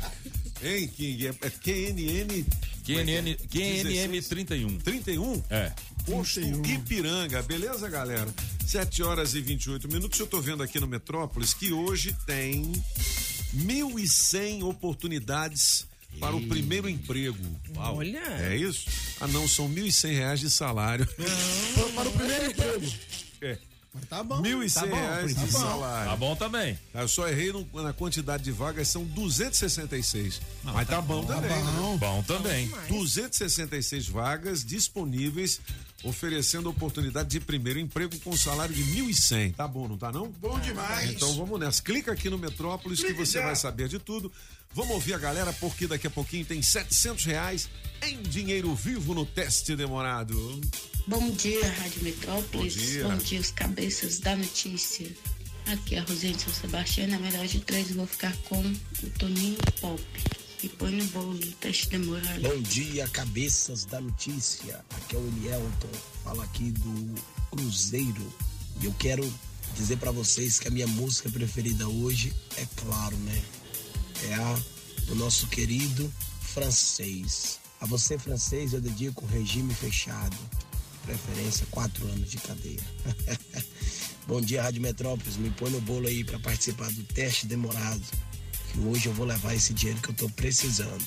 Hein, 0.63 0.88
King? 0.88 1.28
É, 1.28 1.30
é 1.41 1.49
QNN. 1.49 2.45
QNN, 2.86 3.36
QNM 3.49 4.21
31. 4.21 4.78
31? 4.80 5.43
É. 5.49 5.71
Posto 6.06 6.39
Ipiranga, 6.41 7.41
beleza, 7.43 7.89
galera? 7.89 8.34
7 8.65 9.04
horas 9.04 9.36
e 9.36 9.41
28 9.41 9.88
minutos. 9.88 10.19
Eu 10.19 10.28
tô 10.28 10.41
vendo 10.41 10.63
aqui 10.63 10.80
no 10.80 10.88
Metrópolis 10.88 11.54
que 11.54 11.71
hoje 11.71 12.15
tem 12.26 12.71
1.100 13.56 14.63
oportunidades 14.63 15.86
para 16.19 16.36
o 16.36 16.47
primeiro 16.47 16.89
emprego. 16.89 17.38
Uau. 17.76 17.97
Olha. 17.97 18.19
É 18.19 18.56
isso? 18.56 18.89
Ah, 19.19 19.28
não, 19.28 19.47
são 19.47 19.69
1.100 19.69 20.12
reais 20.13 20.39
de 20.39 20.49
salário. 20.49 21.08
Para 21.95 22.10
o 22.10 22.12
primeiro 22.12 22.52
emprego. 22.52 22.93
É. 23.41 23.58
Mas 23.94 24.06
tá 24.06 24.24
bom. 24.24 24.42
1.100 24.42 24.74
tá 24.74 24.86
bom, 24.88 24.96
reais 24.96 25.34
tá 25.36 25.42
de 25.46 25.52
bom. 25.52 25.60
salário. 25.60 26.10
Tá 26.10 26.16
bom 26.18 26.36
também. 26.36 26.80
Eu 26.96 27.08
só 27.08 27.28
errei 27.28 27.52
no- 27.54 27.68
na 27.84 27.94
quantidade 27.94 28.44
de 28.44 28.52
vagas, 28.52 28.88
são 28.88 29.04
266. 29.06 30.42
Mas 30.64 30.88
tá, 30.88 31.00
bom 31.00 31.24
também. 31.24 31.50
né? 31.52 31.98
Bom 32.00 32.24
também. 32.24 32.72
266 32.88 34.08
vagas 34.08 34.64
disponíveis, 34.66 35.62
oferecendo 36.04 36.70
oportunidade 36.70 37.30
de 37.30 37.40
primeiro 37.40 37.80
emprego 37.80 38.18
com 38.20 38.36
salário 38.36 38.74
de 38.74 38.84
1.100. 38.84 39.54
Tá 39.54 39.68
bom, 39.68 39.88
não 39.88 39.98
tá 39.98 40.12
não? 40.12 40.28
Bom 40.42 40.60
demais. 40.60 41.12
Então 41.12 41.34
vamos 41.36 41.60
nessa. 41.60 41.82
Clica 41.82 42.12
aqui 42.12 42.30
no 42.30 42.38
Metrópolis 42.38 43.00
que 43.04 43.14
você 43.14 43.42
vai 43.42 43.56
saber 43.56 43.88
de 43.88 44.00
tudo. 44.00 44.32
Vamos 44.74 44.92
ouvir 44.96 45.14
a 45.14 45.20
galera, 45.20 45.54
porque 45.54 45.86
daqui 45.86 46.08
a 46.08 46.10
pouquinho 46.10 46.44
tem 46.44 46.60
700 46.64 47.26
reais 47.26 47.70
em 48.02 48.22
dinheiro 48.24 48.74
vivo 48.74 49.14
no 49.14 49.24
teste 49.24 49.76
demorado. 49.76 50.60
Bom 51.06 51.32
dia, 51.32 51.70
Rádio 51.70 52.02
Metrópolis. 52.02 53.04
Bom 53.04 53.18
dia. 53.18 53.42
os 53.42 53.52
cabeças 53.52 54.20
da 54.20 54.38
notícia. 54.38 55.06
Aqui 55.66 55.96
é 55.96 56.00
a 56.00 56.04
Rosane 56.04 56.39
São 56.39 56.54
Sebastião. 56.54 57.08
Na 57.08 57.20
melhor 57.20 57.46
de 57.46 57.60
três, 57.60 57.89
eu 57.89 57.98
vou 57.98 58.08
ficar 58.08 58.34
com 58.44 58.62
o 58.62 59.10
Toninho 59.20 59.58
Pop. 59.82 60.02
E 60.63 60.70
põe 60.70 60.92
no 60.92 61.04
bolo 61.08 61.34
do 61.34 61.52
teste 61.54 61.89
demorado. 61.89 62.42
Bom 62.42 62.62
dia, 62.62 63.06
cabeças 63.10 63.84
da 63.84 64.00
notícia. 64.00 64.80
Aqui 64.92 65.18
é 65.18 65.20
o 65.20 65.28
Elielton, 65.28 65.89
fala 66.24 66.46
aqui 66.46 66.72
do 66.72 67.16
Cruzeiro. 67.52 68.34
E 68.82 68.86
eu 68.86 68.96
quero 68.98 69.30
dizer 69.76 69.98
pra 69.98 70.12
vocês 70.12 70.58
que 70.58 70.70
a 70.70 70.72
minha 70.72 70.88
música 70.88 71.30
preferida 71.30 71.86
hoje 71.86 72.34
é 72.56 72.66
claro, 72.78 73.18
né? 73.18 73.44
É 74.30 74.36
a 74.36 74.60
do 75.08 75.16
nosso 75.16 75.48
querido 75.48 76.10
francês. 76.39 77.60
A 77.82 77.86
você, 77.86 78.18
francês, 78.18 78.72
eu 78.72 78.80
dedico 78.80 79.26
o 79.26 79.28
regime 79.28 79.74
fechado. 79.74 80.38
Preferência, 81.06 81.66
quatro 81.70 82.06
anos 82.08 82.30
de 82.32 82.38
cadeia. 82.38 82.80
Bom 84.26 84.39
dia, 84.39 84.63
Rádio 84.63 84.82
Metrópolis. 84.82 85.36
Me 85.36 85.50
põe 85.52 85.70
no 85.70 85.82
bolo 85.82 86.08
aí 86.08 86.24
pra 86.24 86.39
participar 86.39 86.89
do 86.92 87.04
teste 87.04 87.46
demorado. 87.46 88.02
Que 88.72 88.80
hoje 88.80 89.08
eu 89.08 89.13
vou 89.13 89.26
levar 89.26 89.54
esse 89.54 89.74
dinheiro 89.74 90.02
que 90.02 90.10
eu 90.10 90.13
tô 90.16 90.30
precisando. 90.30 91.04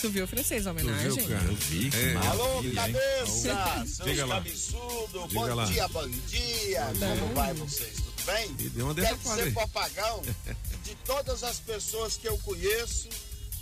Tu 0.00 0.10
viu 0.10 0.24
o 0.24 0.28
francês, 0.28 0.66
a 0.66 0.72
homenagem? 0.72 1.10
viu, 1.10 1.26
cara? 1.28 1.44
Eu 1.46 1.54
vi, 1.56 1.90
É. 1.96 2.14
Alô, 2.28 2.62
hein? 2.62 2.72
cabeça! 2.74 3.84
Seus 3.86 4.08
Diga 4.10 4.26
lá. 4.26 4.34
cabeçudos, 4.36 5.28
Diga 5.28 5.40
bom 5.40 5.54
lá. 5.54 5.64
dia, 5.64 5.88
bom 5.88 6.08
dia! 6.08 6.86
Como 7.18 7.34
vai 7.34 7.54
vocês? 7.54 7.94
Tudo 7.96 8.24
bem? 8.26 8.50
E 8.60 8.68
deu 8.68 8.84
uma 8.84 8.94
Quero 8.94 9.06
derrapada 9.06 9.36
dizer 9.36 9.42
aí. 9.48 9.52
pro 9.54 9.62
Apagão, 9.62 10.22
de 10.84 10.94
todas 11.06 11.42
as 11.42 11.58
pessoas 11.60 12.18
que 12.18 12.28
eu 12.28 12.36
conheço, 12.38 13.08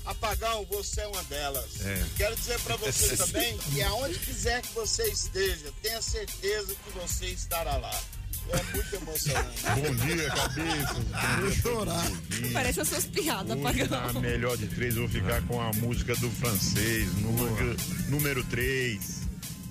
Apagão, 0.05 0.67
você 0.71 1.01
é 1.01 1.07
uma 1.07 1.23
delas. 1.25 1.81
É. 1.85 2.05
Quero 2.17 2.37
dizer 2.37 2.61
pra 2.61 2.77
você 2.77 3.17
também 3.17 3.57
que 3.59 3.83
aonde 3.83 4.19
quiser 4.19 4.61
que 4.63 4.75
você 4.75 5.05
esteja, 5.11 5.73
tenha 5.83 6.01
certeza 6.03 6.75
que 6.75 6.91
você 6.99 7.27
estará 7.27 7.77
lá. 7.77 8.01
É 8.51 8.63
muito 8.77 8.95
emocionante. 8.97 9.63
Bom 9.81 9.95
dia, 10.07 10.29
cabeça. 10.31 10.95
Vou 11.41 11.51
chorar. 11.53 12.11
Parece 12.53 12.81
as 12.83 12.89
suas 12.89 13.07
piadas, 13.07 13.57
Hoje, 13.57 13.85
na 13.89 13.99
apagão. 13.99 14.21
melhor 14.21 14.57
de 14.59 14.67
três, 14.67 14.97
eu 14.97 15.03
vou 15.03 15.11
ficar 15.11 15.41
com 15.47 15.59
a 15.61 15.71
música 15.73 16.15
do 16.17 16.31
francês, 16.31 17.11
número, 17.15 17.77
número 18.11 18.45
3. 18.45 19.23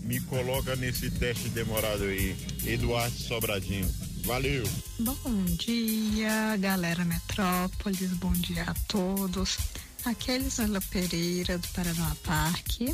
Me 0.02 0.19
coloca 0.22 0.76
nesse 0.76 1.12
teste 1.12 1.50
demorado 1.50 2.04
aí. 2.06 2.36
Eduardo 2.65 3.15
Sobradinho. 3.15 3.88
Valeu. 4.26 4.63
Bom 5.00 5.46
dia, 5.46 6.58
galera 6.58 7.06
Metrópolis, 7.06 8.10
bom 8.13 8.32
dia 8.34 8.63
a 8.63 8.74
todos. 8.88 9.58
Aqui 10.05 10.31
é 10.31 10.35
Elisângela 10.35 10.81
Pereira, 10.81 11.57
do 11.57 11.67
Paraná 11.69 12.13
Parque. 12.23 12.93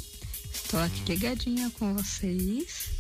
Estou 0.53 0.79
aqui 0.79 1.03
ligadinha 1.07 1.71
com 1.71 1.95
vocês. 1.95 2.91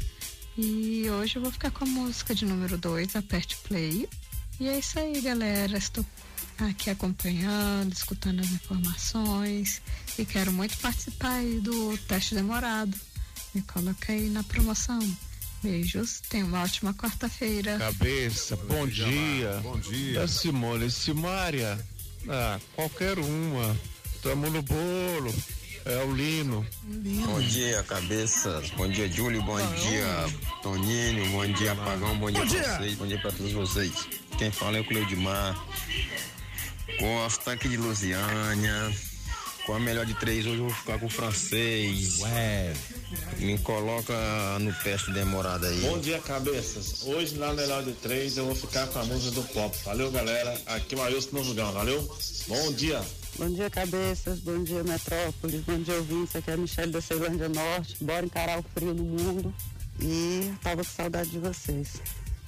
E 0.57 1.07
hoje 1.11 1.35
eu 1.35 1.43
vou 1.43 1.51
ficar 1.51 1.69
com 1.69 1.83
a 1.83 1.87
música 1.87 2.33
de 2.33 2.43
número 2.43 2.75
2, 2.75 3.15
Aperte 3.15 3.55
Play. 3.67 4.09
E 4.59 4.67
é 4.67 4.79
isso 4.79 4.97
aí, 4.97 5.21
galera. 5.21 5.77
Estou 5.77 6.03
aqui 6.57 6.89
acompanhando, 6.89 7.93
escutando 7.93 8.39
as 8.39 8.51
informações. 8.51 9.79
E 10.17 10.25
quero 10.25 10.51
muito 10.51 10.75
participar 10.79 11.33
aí 11.33 11.59
do 11.59 11.95
teste 11.99 12.33
demorado. 12.33 12.97
Me 13.53 13.61
coloca 13.61 14.11
aí 14.11 14.27
na 14.27 14.43
promoção. 14.43 14.99
Beijos, 15.61 16.19
tenha 16.29 16.45
uma 16.45 16.63
ótima 16.63 16.95
quarta-feira. 16.95 17.77
Cabeça, 17.77 18.55
bom 18.55 18.87
dia. 18.87 19.59
Bom 19.61 19.79
dia. 19.79 20.21
É 20.21 20.27
Simone, 20.27 20.89
Simária. 20.89 21.79
Ah, 22.27 22.59
qualquer 22.75 23.19
uma. 23.19 23.77
Tamo 24.21 24.49
no 24.49 24.61
bolo. 24.61 25.33
É 25.85 26.03
o 26.03 26.13
Lino. 26.13 26.65
Bom 27.25 27.39
dia, 27.41 27.81
cabeças. 27.83 28.69
Bom 28.71 28.87
dia, 28.89 29.09
Júlio. 29.09 29.41
Bom 29.43 29.57
dia, 29.75 30.05
Toninho. 30.61 31.31
Bom 31.31 31.47
dia, 31.53 31.71
Apagão. 31.71 32.17
Bom 32.17 32.29
dia 32.29 32.41
Bom 32.41 32.47
pra 32.47 32.59
dia. 32.59 32.77
vocês. 32.77 32.95
Bom 32.95 33.07
dia 33.07 33.19
pra 33.19 33.31
todos 33.31 33.51
vocês. 33.53 33.93
Quem 34.37 34.51
fala 34.51 34.77
é 34.77 34.81
o 34.81 34.85
Cleudimar. 34.85 35.57
Costa 36.99 37.53
aqui 37.53 37.69
de 37.69 37.77
Lusiânia. 37.77 38.91
Com 39.65 39.75
a 39.75 39.79
melhor 39.79 40.05
de 40.05 40.15
três, 40.15 40.45
hoje 40.45 40.57
eu 40.57 40.65
vou 40.65 40.73
ficar 40.73 40.99
com 40.99 41.05
o 41.05 41.09
francês. 41.09 42.19
Ué. 42.21 42.73
Me 43.37 43.57
coloca 43.59 44.13
no 44.59 44.73
teste 44.73 45.11
demorado 45.11 45.65
aí. 45.65 45.79
Bom 45.81 45.99
dia, 45.99 46.19
cabeças. 46.19 47.03
Hoje, 47.03 47.35
na 47.37 47.53
melhor 47.53 47.83
de 47.83 47.93
três, 47.93 48.35
eu 48.37 48.45
vou 48.45 48.55
ficar 48.55 48.87
com 48.87 48.99
a 48.99 49.03
música 49.05 49.31
do 49.35 49.43
pop. 49.53 49.75
Valeu, 49.85 50.11
galera. 50.11 50.59
Aqui 50.65 50.95
é 50.95 50.97
o 50.97 51.03
Ailson 51.03 51.29
Novo 51.33 51.53
Gão. 51.53 51.71
Valeu? 51.71 52.17
Bom 52.47 52.73
dia. 52.73 53.01
Bom 53.39 53.49
dia, 53.51 53.69
cabeças. 53.69 54.41
Bom 54.41 54.61
dia, 54.65 54.83
Metrópolis. 54.83 55.61
Bom 55.61 55.79
dia, 55.79 55.95
ouvintes. 55.95 56.35
Aqui 56.35 56.51
é 56.51 56.55
a 56.55 56.57
Michelle 56.57 56.91
da 56.91 56.99
Ceilândia 56.99 57.47
Norte. 57.47 57.95
Bora 58.03 58.25
encarar 58.25 58.59
o 58.59 58.63
frio 58.73 58.93
no 58.93 59.05
mundo. 59.05 59.55
E 60.01 60.51
tava 60.61 60.83
com 60.83 60.91
saudade 60.91 61.29
de 61.29 61.39
vocês. 61.39 62.01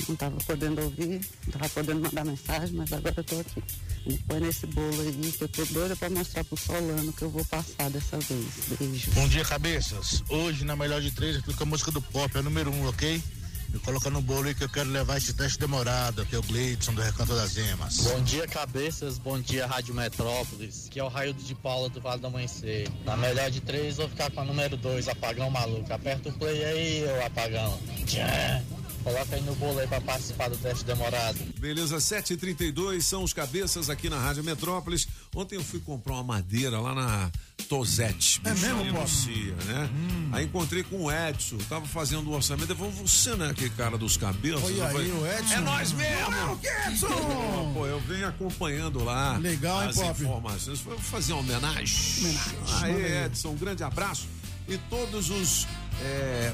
Não 0.10 0.18
tava 0.18 0.36
podendo 0.46 0.82
ouvir, 0.82 1.22
não 1.46 1.54
tava 1.54 1.70
podendo 1.70 2.02
mandar 2.02 2.26
mensagem, 2.26 2.76
mas 2.76 2.92
agora 2.92 3.16
eu 3.16 3.24
tô 3.24 3.40
aqui. 3.40 3.64
Me 4.06 4.18
põe 4.18 4.42
nesse 4.42 4.66
bolo 4.66 5.02
aí 5.02 5.32
que 5.32 5.42
eu 5.42 5.48
tô 5.48 5.64
doida 5.66 5.96
pra 5.96 6.10
mostrar 6.10 6.44
pro 6.44 6.58
Solano 6.58 7.14
que 7.14 7.22
eu 7.22 7.30
vou 7.30 7.46
passar 7.46 7.90
dessa 7.90 8.18
vez. 8.18 8.48
Beijo. 8.78 9.12
Bom 9.12 9.30
dia, 9.30 9.46
cabeças. 9.46 10.22
Hoje, 10.28 10.66
na 10.66 10.76
melhor 10.76 11.00
de 11.00 11.12
três, 11.12 11.38
com 11.38 11.64
a 11.64 11.66
música 11.68 11.92
do 11.92 12.02
pop, 12.02 12.36
é 12.36 12.40
o 12.42 12.44
número 12.44 12.70
um, 12.70 12.88
ok? 12.90 13.24
Me 13.72 13.80
coloca 13.80 14.10
no 14.10 14.22
bolo 14.22 14.48
aí 14.48 14.54
que 14.54 14.66
eu 14.66 14.70
quero 14.70 14.90
levar 14.90 15.18
esse 15.18 15.34
teste 15.34 15.58
demorado, 15.58 16.26
que 16.26 16.36
é 16.36 16.40
o 16.40 16.42
Gleidson 16.44 16.94
do 16.94 17.02
Recanto 17.02 17.34
das 17.34 17.56
Emas. 17.56 17.98
Bom 18.02 18.22
dia, 18.22 18.46
cabeças. 18.46 19.18
Bom 19.18 19.40
dia, 19.40 19.66
Rádio 19.66 19.96
Metrópolis. 19.96 20.88
Que 20.90 21.00
é 21.00 21.04
o 21.04 21.08
Raio 21.08 21.34
de 21.34 21.56
Paula 21.56 21.88
do 21.88 22.02
Vale 22.02 22.20
do 22.20 22.28
Amanhecer. 22.28 22.90
Na 23.06 23.16
melhor 23.16 23.50
de 23.50 23.62
três, 23.62 23.96
vou 23.96 24.10
ficar 24.10 24.30
com 24.30 24.42
a 24.42 24.46
número 24.46 24.76
dois, 24.76 25.08
Apagão 25.08 25.50
Maluco. 25.50 25.92
Aperta 25.94 26.30
o 26.30 26.34
play 26.34 26.64
aí, 26.64 27.06
ô 27.06 27.26
Apagão. 27.26 27.80
Tchã. 28.06 28.62
Coloca 29.04 29.36
aí 29.36 29.42
no 29.42 29.56
bolo 29.56 29.80
aí 29.80 29.88
pra 29.88 30.00
participar 30.02 30.50
do 30.50 30.58
teste 30.58 30.86
demorado. 30.86 31.40
Beleza, 31.60 31.98
7h32 31.98 33.02
são 33.02 33.24
os 33.24 33.34
cabeças 33.34 33.90
aqui 33.90 34.10
na 34.10 34.20
Rádio 34.20 34.44
Metrópolis. 34.44 35.08
Ontem 35.36 35.56
eu 35.56 35.64
fui 35.64 35.80
comprar 35.80 36.14
uma 36.14 36.24
madeira 36.24 36.80
lá 36.80 36.94
na 36.94 37.32
Tosete. 37.68 38.42
É 38.44 38.54
mesmo? 38.54 39.02
Lucia, 39.02 39.56
né? 39.66 39.90
Aí 40.32 40.46
encontrei 40.46 40.84
com 40.84 41.06
o 41.06 41.12
Edson, 41.12 41.58
tava 41.70 41.86
fazendo 41.86 42.30
o 42.30 42.34
orçamento. 42.34 42.72
Eu 42.72 42.76
falei, 42.76 42.92
você 42.92 43.36
não 43.36 43.46
é 43.46 43.50
aquele 43.52 43.70
cara 43.72 43.98
dos 43.98 44.18
cabelos? 44.18 44.62
Eu 44.64 44.86
aí, 44.86 44.92
falei, 44.92 45.12
o 45.12 45.28
Edson. 45.28 45.54
É 45.54 45.60
nós 45.62 45.92
mesmo! 45.94 46.32
Não 46.32 46.38
é 46.38 46.46
o 46.46 46.90
Edson! 46.92 47.08
Não, 47.08 47.74
pô, 47.74 47.88
eu 47.88 48.00
venho 48.02 48.28
acompanhando 48.28 49.04
lá 49.04 49.38
Legal, 49.38 49.84
hein, 49.84 49.90
as 49.90 49.96
Pop? 49.96 50.22
informações. 50.22 50.80
Vou 50.82 50.98
fazer 51.00 51.34
uma 51.34 51.42
homenagem. 51.42 52.38
Aí, 52.82 53.26
Edson, 53.26 53.50
um 53.50 53.58
grande 53.58 53.84
abraço. 53.84 54.28
E 54.68 54.78
todos 54.90 55.30
os. 55.30 55.68
é, 56.02 56.54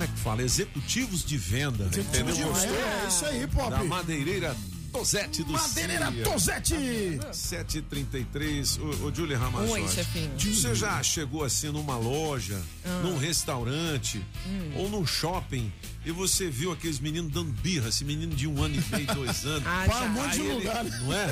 como 0.00 0.04
é 0.04 0.06
que 0.06 0.18
fala? 0.18 0.42
Executivos 0.42 1.24
de 1.24 1.36
venda. 1.36 1.84
entendeu? 1.84 2.34
de 2.34 2.42
venda, 2.42 2.58
é 2.58 3.06
isso 3.08 3.26
aí, 3.26 3.46
Pop. 3.46 3.70
Da 3.70 3.84
madeireira 3.84 4.56
Tosete 4.92 5.42
do 5.44 5.52
Madeireira 5.52 6.10
Cia. 6.10 6.24
Tosete! 6.24 6.74
7h33. 7.32 8.80
Ô, 8.80 9.06
ô 9.06 9.14
Júlia 9.14 9.38
Ramazotti. 9.38 9.72
Oi, 9.82 9.88
chefinho. 9.88 10.30
Você 10.38 10.74
já 10.74 11.02
chegou 11.02 11.44
assim 11.44 11.68
numa 11.70 11.96
loja, 11.96 12.60
Ah. 12.84 13.00
num 13.04 13.16
restaurante 13.16 14.24
Hum. 14.46 14.72
ou 14.76 14.88
num 14.88 15.06
shopping 15.06 15.72
e 16.04 16.10
você 16.10 16.48
viu 16.50 16.72
aqueles 16.72 16.98
meninos 16.98 17.30
dando 17.32 17.52
birra, 17.52 17.88
esse 17.88 18.04
menino 18.04 18.34
de 18.34 18.46
um 18.46 18.62
ano 18.62 18.74
e 18.74 18.94
meio, 18.96 19.06
dois 19.14 19.44
anos. 19.46 19.62
Ah, 19.70 19.84
Para 19.86 20.04
um 20.06 20.08
monte 20.10 20.32
de 20.34 20.42
lugar. 20.42 20.84
Não 20.84 21.12
é? 21.12 21.24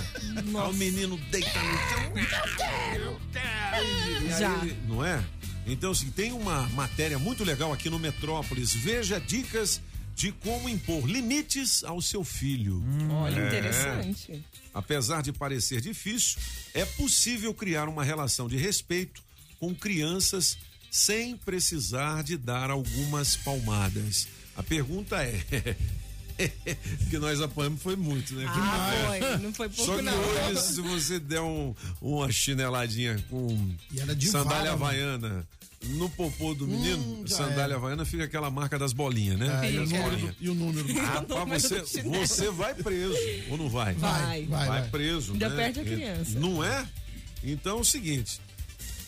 Aí 0.64 0.70
o 0.70 0.74
menino 0.74 1.16
deita 1.30 1.60
no 1.62 1.78
chão. 1.78 2.12
Eu 2.16 2.56
quero, 2.56 3.04
eu 3.04 3.20
quero. 3.32 4.24
E 4.24 4.32
aí 4.32 4.38
Já. 4.40 4.54
ele- 4.62 4.76
não 4.86 5.04
é? 5.04 5.22
Então, 5.66 5.90
assim, 5.90 6.08
tem 6.10 6.32
uma 6.32 6.62
matéria 6.70 7.18
muito 7.18 7.44
legal 7.44 7.72
aqui 7.74 7.90
no 7.90 7.98
Metrópolis. 7.98 8.72
Veja 8.72 9.20
dicas 9.20 9.82
de 10.18 10.32
como 10.32 10.68
impor 10.68 11.08
limites 11.08 11.84
ao 11.84 12.02
seu 12.02 12.24
filho. 12.24 12.82
Olha, 13.08 13.40
É. 13.40 13.46
interessante. 13.46 14.44
Apesar 14.74 15.22
de 15.22 15.32
parecer 15.32 15.80
difícil, 15.80 16.40
é 16.74 16.84
possível 16.84 17.54
criar 17.54 17.88
uma 17.88 18.02
relação 18.02 18.48
de 18.48 18.56
respeito 18.56 19.22
com 19.60 19.72
crianças 19.72 20.58
sem 20.90 21.36
precisar 21.36 22.24
de 22.24 22.36
dar 22.36 22.68
algumas 22.68 23.36
palmadas. 23.36 24.26
A 24.56 24.62
pergunta 24.62 25.22
é. 25.22 25.40
que 27.10 27.18
nós 27.18 27.40
apanhamos 27.40 27.82
foi 27.82 27.96
muito, 27.96 28.34
né? 28.34 28.44
Ah, 28.48 28.90
foi. 29.08 29.36
Não 29.38 29.52
foi 29.52 29.68
pouco, 29.68 29.90
Só 29.90 29.96
que 29.96 30.02
não. 30.02 30.12
hoje, 30.18 30.62
se 30.62 30.80
você 30.80 31.18
der 31.18 31.40
um- 31.40 31.74
uma 32.00 32.30
chineladinha 32.30 33.22
com 33.28 33.74
E 33.92 34.00
era 34.00 34.14
de 34.14 34.28
sandália 34.28 34.74
vara, 34.76 34.94
havaiana 35.02 35.46
no 35.82 36.08
popô 36.10 36.54
do 36.54 36.66
menino, 36.66 36.98
Hum, 36.98 37.26
sandália 37.26 37.62
era. 37.64 37.76
havaiana 37.76 38.04
fica 38.04 38.24
aquela 38.24 38.50
marca 38.50 38.78
das 38.78 38.92
bolinhas, 38.92 39.38
né? 39.38 39.66
É, 39.66 39.70
e, 39.72 39.78
o 39.78 39.86
número 39.86 40.34
e 40.40 40.48
o 40.50 40.54
número 40.54 40.88
Ah, 41.00 41.22
pá, 41.26 41.40
número 41.40 41.60
você, 41.60 42.02
você 42.02 42.50
vai 42.50 42.74
preso, 42.74 43.16
ou 43.50 43.56
não 43.56 43.68
vai? 43.68 43.94
Vai. 43.94 44.44
Vai, 44.46 44.66
vai. 44.68 44.88
preso. 44.90 45.32
Ainda 45.32 45.48
né? 45.48 45.56
perde 45.56 45.80
a 45.80 45.84
criança. 45.84 46.38
Não 46.38 46.62
é? 46.64 46.86
Então 47.44 47.78
é 47.78 47.80
o 47.80 47.84
seguinte: 47.84 48.40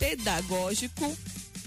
pedagógico 0.00 1.16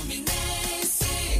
Fluminense. 0.00 0.79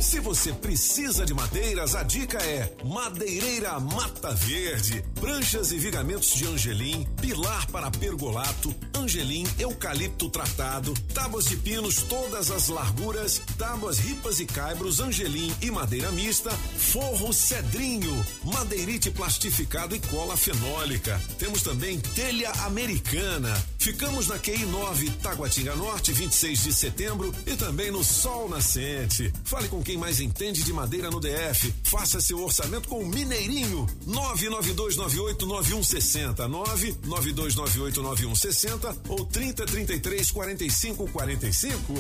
Se 0.01 0.19
você 0.19 0.51
precisa 0.51 1.27
de 1.27 1.35
madeiras, 1.35 1.95
a 1.95 2.03
dica 2.03 2.39
é 2.39 2.73
Madeireira 2.83 3.79
Mata 3.79 4.35
Verde. 4.35 5.05
Pranchas 5.21 5.73
e 5.73 5.79
vigamentos 5.79 6.33
de 6.33 6.47
angelim, 6.47 7.07
pilar 7.21 7.67
para 7.67 7.91
pergolato, 7.91 8.75
angelim, 8.97 9.47
eucalipto 9.59 10.31
tratado, 10.31 10.95
tábuas 11.13 11.45
de 11.45 11.57
pinos 11.57 11.97
todas 11.97 12.51
as 12.51 12.69
larguras, 12.69 13.43
tábuas 13.59 13.99
ripas 13.99 14.41
e 14.41 14.47
caibros, 14.47 15.01
angelim 15.01 15.55
e 15.61 15.71
madeira 15.71 16.11
mista, 16.13 16.51
forro 16.51 17.31
cedrinho, 17.33 18.25
madeirite 18.43 19.11
plastificado 19.11 19.95
e 19.95 20.01
cola 20.01 20.37
fenólica. 20.37 21.21
Temos 21.39 21.63
também 21.63 22.01
telha 22.01 22.51
americana. 22.65 23.55
Ficamos 23.79 24.29
na 24.29 24.39
QI 24.39 24.65
9, 24.65 25.11
Taguatinga 25.23 25.75
Norte, 25.77 26.13
26 26.13 26.65
de 26.65 26.73
setembro 26.73 27.35
e 27.47 27.55
também 27.55 27.91
no 27.91 28.03
Sol 28.03 28.49
Nascente. 28.49 29.33
Fale 29.45 29.69
com 29.69 29.83
quem 29.83 29.90
mais 29.97 30.21
entende 30.21 30.63
de 30.63 30.73
madeira 30.73 31.11
no 31.11 31.21
DF. 31.21 31.73
Faça 31.85 32.21
seu 32.21 32.41
orçamento 32.43 32.89
com 32.89 33.01
o 33.01 33.07
Mineirinho. 33.07 33.87
992989160. 34.07 36.49
992989160 36.49 38.97
ou 39.09 39.25
3033 39.27 40.31
4545. 40.31 41.93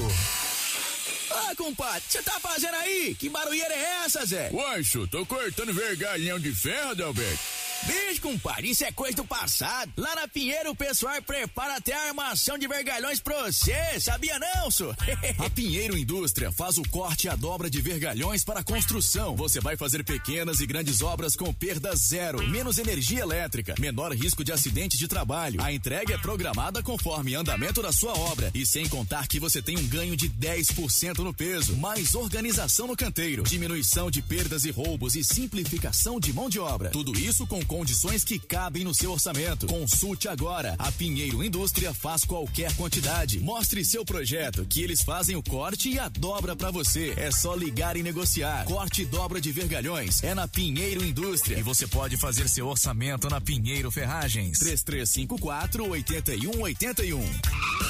Ô, 1.30 1.56
compadre, 1.56 2.02
você 2.08 2.22
tá 2.22 2.38
fazendo 2.40 2.74
aí? 2.74 3.14
Que 3.14 3.28
barulheira 3.28 3.72
é 3.74 4.04
essa, 4.04 4.24
Zé? 4.26 4.50
Uancho, 4.52 5.06
tô 5.08 5.24
cortando 5.26 5.72
vergalhão 5.72 6.38
de 6.38 6.52
ferro, 6.52 6.94
Delberto. 6.94 7.38
Bicho, 7.86 8.20
compadre, 8.20 8.70
isso 8.70 8.84
é 8.84 8.92
coisa 8.92 9.16
do 9.16 9.24
passado. 9.24 9.90
Lá 9.96 10.14
na 10.14 10.28
Pinheiro, 10.28 10.70
o 10.70 10.76
pessoal 10.76 11.20
prepara 11.22 11.76
até 11.76 11.94
a 11.94 12.08
armação 12.08 12.58
de 12.58 12.68
vergalhões 12.68 13.20
pra 13.20 13.44
você. 13.44 13.98
Sabia 13.98 14.38
não, 14.38 14.70
senhor? 14.70 14.96
A 15.38 15.48
Pinheiro 15.48 15.96
Indústria 15.96 16.52
faz 16.52 16.76
o 16.76 16.82
corte 16.90 17.26
e 17.26 17.30
a 17.30 17.36
dobra 17.36 17.70
de 17.70 17.80
vergalhões 17.80 18.44
para 18.44 18.62
construção. 18.62 19.34
Você 19.34 19.60
vai 19.60 19.76
fazer 19.76 20.04
pequenas 20.04 20.60
e 20.60 20.66
grandes 20.66 21.00
obras 21.00 21.34
com 21.34 21.52
perda 21.54 21.94
zero, 21.96 22.46
menos 22.48 22.78
energia 22.78 23.20
elétrica, 23.20 23.74
menor 23.78 24.12
risco 24.12 24.44
de 24.44 24.52
acidente 24.52 24.98
de 24.98 25.08
trabalho. 25.08 25.62
A 25.62 25.72
entrega 25.72 26.14
é 26.14 26.18
programada 26.18 26.82
conforme 26.82 27.34
andamento 27.34 27.80
da 27.80 27.92
sua 27.92 28.12
obra 28.12 28.50
e 28.54 28.66
sem 28.66 28.88
contar 28.88 29.26
que 29.26 29.40
você 29.40 29.62
tem 29.62 29.78
um 29.78 29.86
ganho 29.86 30.16
de 30.16 30.28
10% 30.28 31.18
no 31.18 31.32
peso, 31.32 31.76
mais 31.76 32.14
organização 32.14 32.86
no 32.86 32.96
canteiro, 32.96 33.42
diminuição 33.44 34.10
de 34.10 34.20
perdas 34.20 34.64
e 34.64 34.70
roubos 34.70 35.16
e 35.16 35.24
simplificação 35.24 36.20
de 36.20 36.32
mão 36.32 36.50
de 36.50 36.58
obra. 36.58 36.90
Tudo 36.90 37.18
isso 37.18 37.46
com 37.46 37.64
condições 37.70 38.24
que 38.24 38.36
cabem 38.36 38.82
no 38.82 38.92
seu 38.92 39.12
orçamento. 39.12 39.68
Consulte 39.68 40.26
agora. 40.26 40.74
A 40.76 40.90
Pinheiro 40.90 41.44
Indústria 41.44 41.94
faz 41.94 42.24
qualquer 42.24 42.74
quantidade. 42.74 43.38
Mostre 43.38 43.84
seu 43.84 44.04
projeto 44.04 44.66
que 44.68 44.82
eles 44.82 45.02
fazem 45.02 45.36
o 45.36 45.42
corte 45.42 45.88
e 45.88 45.96
a 45.96 46.08
dobra 46.08 46.56
para 46.56 46.72
você. 46.72 47.14
É 47.16 47.30
só 47.30 47.54
ligar 47.54 47.96
e 47.96 48.02
negociar. 48.02 48.64
Corte 48.64 49.02
e 49.02 49.04
dobra 49.04 49.40
de 49.40 49.52
vergalhões 49.52 50.20
é 50.24 50.34
na 50.34 50.48
Pinheiro 50.48 51.04
Indústria 51.04 51.60
e 51.60 51.62
você 51.62 51.86
pode 51.86 52.16
fazer 52.16 52.48
seu 52.48 52.66
orçamento 52.66 53.30
na 53.30 53.40
Pinheiro 53.40 53.88
Ferragens. 53.88 54.58
3354 54.58 55.88
8181. 55.88 57.20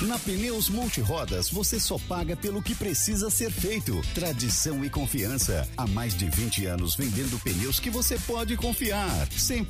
Na 0.07 0.19
Pneus 0.19 0.69
Multirodas, 0.69 1.49
você 1.49 1.81
só 1.81 1.99
paga 2.01 2.37
pelo 2.37 2.63
que 2.63 2.75
precisa 2.75 3.31
ser 3.31 3.51
feito. 3.51 3.99
Tradição 4.15 4.85
e 4.85 4.91
confiança. 4.91 5.67
Há 5.75 5.87
mais 5.87 6.15
de 6.15 6.29
20 6.29 6.67
anos 6.67 6.95
vendendo 6.95 7.39
pneus 7.39 7.81
que 7.81 7.89
você 7.89 8.19
pode 8.19 8.57
confiar. 8.59 9.27
Sempre 9.33 9.70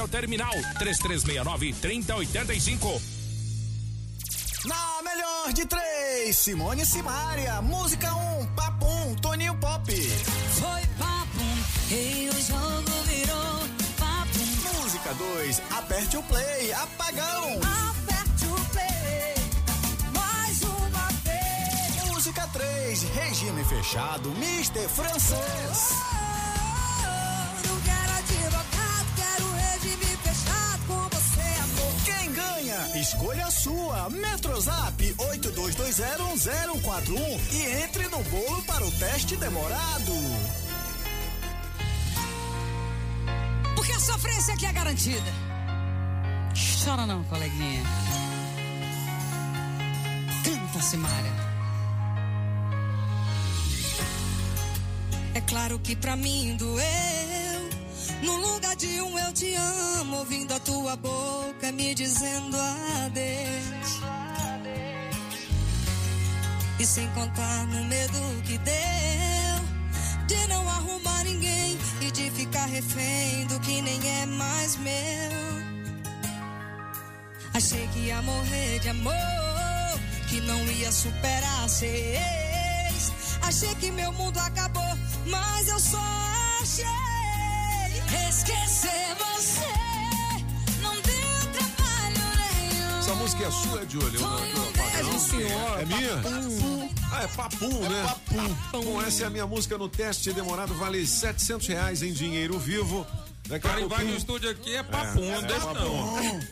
ao 0.01 0.07
terminal 0.07 0.51
3369 0.79 1.73
3085. 1.73 3.01
Na 4.65 5.01
melhor 5.03 5.53
de 5.53 5.65
três, 5.65 6.37
Simone 6.37 6.81
e 6.81 6.85
Simaria. 6.85 7.61
Música 7.61 8.13
1, 8.13 8.39
um, 8.41 8.45
Papum, 8.47 9.15
Toninho 9.21 9.55
Pop. 9.55 9.91
Foi 9.91 10.81
papum, 10.97 11.55
e 11.91 12.29
o 12.29 12.41
jogo 12.41 12.91
virou 13.07 13.59
papum. 13.97 14.81
Música 14.81 15.13
2, 15.13 15.61
aperte 15.71 16.17
o 16.17 16.23
play, 16.23 16.73
Apagão. 16.73 17.59
Aperte 17.89 18.45
o 18.45 18.55
play, 18.71 19.35
mais 20.15 20.61
uma 20.61 21.07
vez. 21.23 22.05
Música 22.07 22.47
3, 22.47 23.03
regime 23.03 23.63
fechado, 23.65 24.29
Mister 24.31 24.87
Francês. 24.89 25.89
Oh, 27.03 27.67
não 27.67 27.81
quero 27.81 28.11
advogado, 28.17 28.80
quero 29.31 29.51
regime 29.53 30.05
fechado 30.23 30.81
com 30.87 31.09
você, 31.09 31.41
amor. 31.63 31.93
Quem 32.05 32.31
ganha? 32.33 32.99
Escolha 32.99 33.45
a 33.45 33.51
sua. 33.51 34.09
Metrozap 34.09 35.15
82201041 35.17 37.39
e 37.51 37.83
entre 37.83 38.07
no 38.09 38.21
bolo 38.23 38.61
para 38.63 38.83
o 38.85 38.91
teste 38.91 39.35
demorado. 39.37 40.11
Porque 43.75 43.93
a 43.93 43.99
sofrência 43.99 44.53
aqui 44.53 44.65
é 44.65 44.73
garantida. 44.73 45.31
Chora 46.83 47.05
não, 47.05 47.23
coleguinha. 47.25 47.83
Canta, 50.43 50.81
Simária. 50.81 51.31
É 55.33 55.39
claro 55.41 55.79
que 55.79 55.95
pra 55.95 56.15
mim 56.15 56.55
doeu. 56.57 57.70
No 58.21 58.35
lugar 58.37 58.75
de 58.75 59.01
um 59.01 59.17
eu 59.19 59.33
te 59.33 59.53
amo, 59.55 60.17
ouvindo 60.17 60.53
a 60.53 60.59
tua 60.59 60.95
boca 60.95 61.71
me 61.71 61.93
dizendo 61.95 62.57
adeus. 63.05 64.01
E 66.79 66.85
sem 66.85 67.07
contar 67.09 67.67
no 67.67 67.83
medo 67.85 68.19
que 68.43 68.57
deu 68.57 69.61
de 70.27 70.47
não 70.47 70.67
arrumar 70.67 71.23
ninguém 71.23 71.77
e 72.01 72.11
de 72.11 72.31
ficar 72.31 72.65
refém 72.65 73.45
do 73.47 73.59
que 73.59 73.81
nem 73.81 74.21
é 74.21 74.25
mais 74.25 74.77
meu. 74.77 75.61
Achei 77.53 77.87
que 77.89 77.99
ia 77.99 78.21
morrer 78.21 78.79
de 78.79 78.89
amor, 78.89 79.13
que 80.29 80.39
não 80.41 80.63
ia 80.71 80.91
superar 80.91 81.67
ex. 81.83 83.11
Achei 83.41 83.75
que 83.75 83.91
meu 83.91 84.11
mundo 84.13 84.39
acabou, 84.39 84.97
mas 85.27 85.67
eu 85.67 85.79
só 85.79 86.30
esquecer 88.45 89.15
você. 89.17 90.81
Não 90.81 90.93
deu 90.93 91.51
trabalho 91.53 92.37
nenhum. 92.37 92.99
Essa 92.99 93.15
música 93.15 93.43
é 93.45 93.51
sua, 93.51 93.85
Júlia? 93.87 94.19
É 94.99 95.03
do 95.03 95.19
senhor, 95.19 95.79
É 95.79 95.85
minha? 95.85 96.21
Ah, 97.11 97.23
é 97.23 97.27
Papum, 97.27 97.79
né? 97.89 98.03
Papum. 98.03 98.83
Bom, 98.83 99.01
essa 99.01 99.23
é 99.23 99.27
a 99.27 99.29
minha 99.29 99.45
música 99.45 99.77
no 99.77 99.87
teste 99.87 100.31
demorado, 100.33 100.73
vale 100.75 101.05
700 101.05 101.67
reais 101.67 102.01
em 102.01 102.11
dinheiro 102.13 102.57
vivo. 102.57 103.05
Daqui 103.47 103.67
a 103.67 103.71
Cara, 103.71 103.87
vai 103.87 104.05
no 104.05 104.15
estúdio 104.15 104.49
aqui, 104.49 104.73
é 104.75 104.81
papum, 104.83 105.29
não 105.29 105.41
deixa 105.41 105.59
papum. 105.59 105.83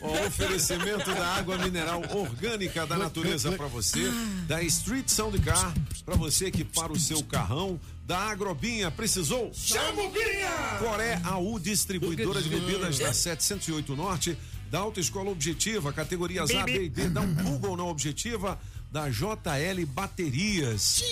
não. 0.02 0.10
O 0.10 0.26
oferecimento 0.26 1.10
da 1.14 1.26
água 1.36 1.56
mineral 1.56 2.02
orgânica 2.14 2.86
da 2.86 2.96
natureza 2.98 3.52
para 3.52 3.68
você, 3.68 4.00
da 4.46 4.62
Street 4.64 5.08
Sound 5.08 5.38
Car, 5.40 5.72
para 6.04 6.14
você 6.16 6.46
equipar 6.46 6.92
o 6.92 7.00
seu 7.00 7.22
carrão, 7.24 7.80
da 8.10 8.18
Agrobinha, 8.18 8.90
precisou? 8.90 9.52
Chama 9.54 10.02
o 10.02 10.10
Binha! 10.10 10.78
Coré 10.80 11.20
AU, 11.22 11.60
distribuidora 11.60 12.42
de 12.42 12.48
bebidas 12.48 12.98
da 12.98 13.12
708 13.12 13.94
Norte, 13.94 14.36
da 14.68 14.80
Autoescola 14.80 15.30
Objetiva, 15.30 15.92
categorias 15.92 16.50
A, 16.50 16.64
B 16.64 16.86
e 16.86 16.88
D, 16.88 17.08
dá 17.08 17.20
um 17.20 17.32
Google 17.32 17.76
na 17.76 17.84
Objetiva, 17.84 18.58
da 18.90 19.08
JL 19.08 19.86
Baterias. 19.86 21.04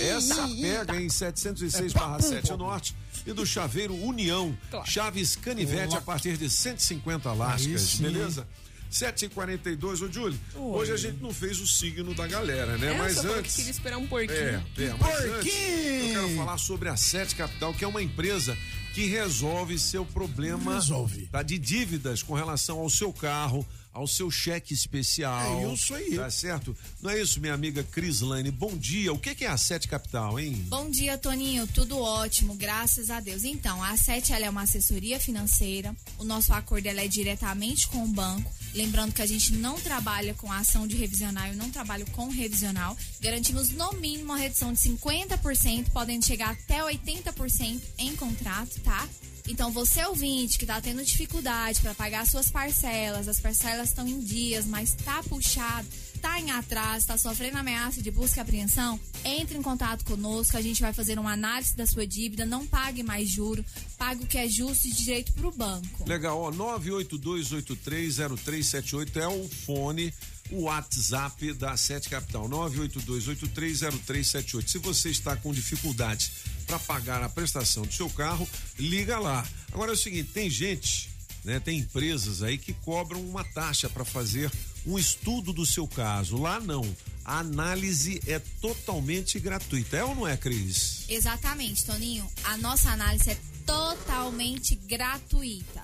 Essa 0.00 0.48
pega 0.48 0.98
em 0.98 1.10
706 1.10 1.92
barra 1.92 2.22
7 2.22 2.50
Norte 2.56 2.96
e 3.26 3.34
do 3.34 3.44
Chaveiro 3.44 3.94
União. 3.94 4.56
Chaves 4.86 5.36
Canivete 5.36 5.94
a 5.94 6.00
partir 6.00 6.38
de 6.38 6.48
150 6.48 7.34
lascas, 7.34 7.96
beleza? 7.96 8.48
7h42, 8.96 10.02
ô 10.02 10.12
Júlio, 10.12 10.38
hoje 10.54 10.92
a 10.92 10.96
gente 10.96 11.22
não 11.22 11.32
fez 11.32 11.60
o 11.60 11.66
signo 11.66 12.14
da 12.14 12.26
galera, 12.26 12.78
né? 12.78 12.94
É, 12.94 12.98
Mas 12.98 13.20
que 13.20 13.26
antes. 13.26 13.56
queria 13.56 13.70
esperar 13.70 13.98
um 13.98 14.06
pouquinho. 14.06 14.32
É, 14.32 14.62
é, 14.78 14.94
mas 14.98 15.24
antes, 15.24 15.54
eu 15.54 16.12
quero 16.12 16.36
falar 16.36 16.58
sobre 16.58 16.88
a 16.88 16.96
Sete 16.96 17.34
Capital, 17.34 17.74
que 17.74 17.84
é 17.84 17.88
uma 17.88 18.02
empresa 18.02 18.56
que 18.94 19.04
resolve 19.06 19.78
seu 19.78 20.06
problema 20.06 20.74
Resolve. 20.74 21.26
Tá, 21.26 21.42
de 21.42 21.58
dívidas 21.58 22.22
com 22.22 22.32
relação 22.32 22.78
ao 22.78 22.88
seu 22.88 23.12
carro, 23.12 23.66
ao 23.92 24.06
seu 24.06 24.30
cheque 24.30 24.72
especial. 24.72 25.68
É 25.68 25.72
isso 25.74 25.94
aí. 25.94 26.16
Tá 26.16 26.30
certo? 26.30 26.74
Não 27.02 27.10
é 27.10 27.20
isso, 27.20 27.38
minha 27.38 27.52
amiga 27.52 27.82
Crislane? 27.82 28.50
Bom 28.50 28.76
dia. 28.76 29.12
O 29.12 29.18
que 29.18 29.34
que 29.34 29.44
é 29.44 29.48
a 29.48 29.56
Sete 29.58 29.86
Capital, 29.86 30.40
hein? 30.40 30.64
Bom 30.68 30.90
dia, 30.90 31.18
Toninho. 31.18 31.66
Tudo 31.66 31.98
ótimo, 31.98 32.54
graças 32.54 33.10
a 33.10 33.20
Deus. 33.20 33.44
Então, 33.44 33.82
a 33.82 33.96
Sete 33.98 34.32
ela 34.32 34.46
é 34.46 34.50
uma 34.50 34.62
assessoria 34.62 35.20
financeira. 35.20 35.94
O 36.18 36.24
nosso 36.24 36.54
acordo 36.54 36.86
ela 36.86 37.02
é 37.02 37.08
diretamente 37.08 37.88
com 37.88 38.02
o 38.02 38.08
banco. 38.08 38.50
Lembrando 38.76 39.14
que 39.14 39.22
a 39.22 39.26
gente 39.26 39.54
não 39.54 39.80
trabalha 39.80 40.34
com 40.34 40.52
a 40.52 40.58
ação 40.58 40.86
de 40.86 40.94
revisional, 40.96 41.46
eu 41.46 41.56
não 41.56 41.70
trabalho 41.70 42.04
com 42.12 42.28
revisional. 42.28 42.94
Garantimos 43.20 43.70
no 43.70 43.92
mínimo 43.94 44.24
uma 44.24 44.36
redução 44.36 44.70
de 44.70 44.78
50%, 44.80 45.88
podem 45.92 46.20
chegar 46.20 46.50
até 46.50 46.80
80% 46.82 47.80
em 47.96 48.14
contrato, 48.14 48.78
tá? 48.82 49.08
Então, 49.48 49.70
você 49.70 50.04
ouvinte 50.04 50.58
que 50.58 50.64
está 50.64 50.80
tendo 50.80 51.04
dificuldade 51.04 51.80
para 51.80 51.94
pagar 51.94 52.26
suas 52.26 52.50
parcelas, 52.50 53.28
as 53.28 53.38
parcelas 53.38 53.90
estão 53.90 54.04
em 54.06 54.18
dias, 54.18 54.66
mas 54.66 54.88
está 54.90 55.22
puxado, 55.22 55.86
está 56.14 56.40
em 56.40 56.50
atraso, 56.50 56.98
está 56.98 57.16
sofrendo 57.16 57.58
ameaça 57.58 58.02
de 58.02 58.10
busca 58.10 58.40
e 58.40 58.42
apreensão, 58.42 58.98
entre 59.24 59.56
em 59.56 59.62
contato 59.62 60.04
conosco, 60.04 60.56
a 60.56 60.62
gente 60.62 60.80
vai 60.80 60.92
fazer 60.92 61.16
uma 61.18 61.32
análise 61.32 61.76
da 61.76 61.86
sua 61.86 62.06
dívida, 62.06 62.44
não 62.44 62.66
pague 62.66 63.02
mais 63.02 63.28
juro, 63.28 63.64
pague 63.96 64.24
o 64.24 64.26
que 64.26 64.38
é 64.38 64.48
justo 64.48 64.88
e 64.88 64.90
direito 64.90 65.32
para 65.32 65.46
o 65.46 65.52
banco. 65.52 66.08
Legal, 66.08 66.40
ó, 66.40 66.50
982830378 66.50 69.16
é 69.16 69.28
o 69.28 69.48
fone, 69.48 70.12
o 70.50 70.62
WhatsApp 70.62 71.52
da 71.54 71.76
Sete 71.76 72.08
Capital, 72.08 72.48
982830378. 72.48 74.68
Se 74.68 74.78
você 74.78 75.10
está 75.10 75.36
com 75.36 75.52
dificuldades 75.52 76.32
para 76.66 76.78
pagar 76.78 77.22
a 77.22 77.28
prestação 77.28 77.84
do 77.84 77.92
seu 77.92 78.10
carro, 78.10 78.48
liga 78.78 79.18
lá. 79.18 79.46
Agora 79.72 79.92
é 79.92 79.94
o 79.94 79.96
seguinte, 79.96 80.30
tem 80.32 80.50
gente, 80.50 81.10
né, 81.44 81.60
tem 81.60 81.78
empresas 81.78 82.42
aí 82.42 82.58
que 82.58 82.72
cobram 82.72 83.20
uma 83.20 83.44
taxa 83.44 83.88
para 83.88 84.04
fazer 84.04 84.50
um 84.84 84.98
estudo 84.98 85.52
do 85.52 85.64
seu 85.66 85.86
caso. 85.86 86.36
Lá 86.36 86.60
não. 86.60 86.84
A 87.24 87.40
análise 87.40 88.20
é 88.26 88.38
totalmente 88.60 89.38
gratuita. 89.40 89.96
É 89.96 90.04
ou 90.04 90.14
não 90.14 90.28
é, 90.28 90.36
Cris? 90.36 91.04
Exatamente, 91.08 91.84
Toninho. 91.84 92.28
A 92.44 92.56
nossa 92.56 92.90
análise 92.90 93.30
é 93.30 93.38
totalmente 93.66 94.76
gratuita. 94.76 95.82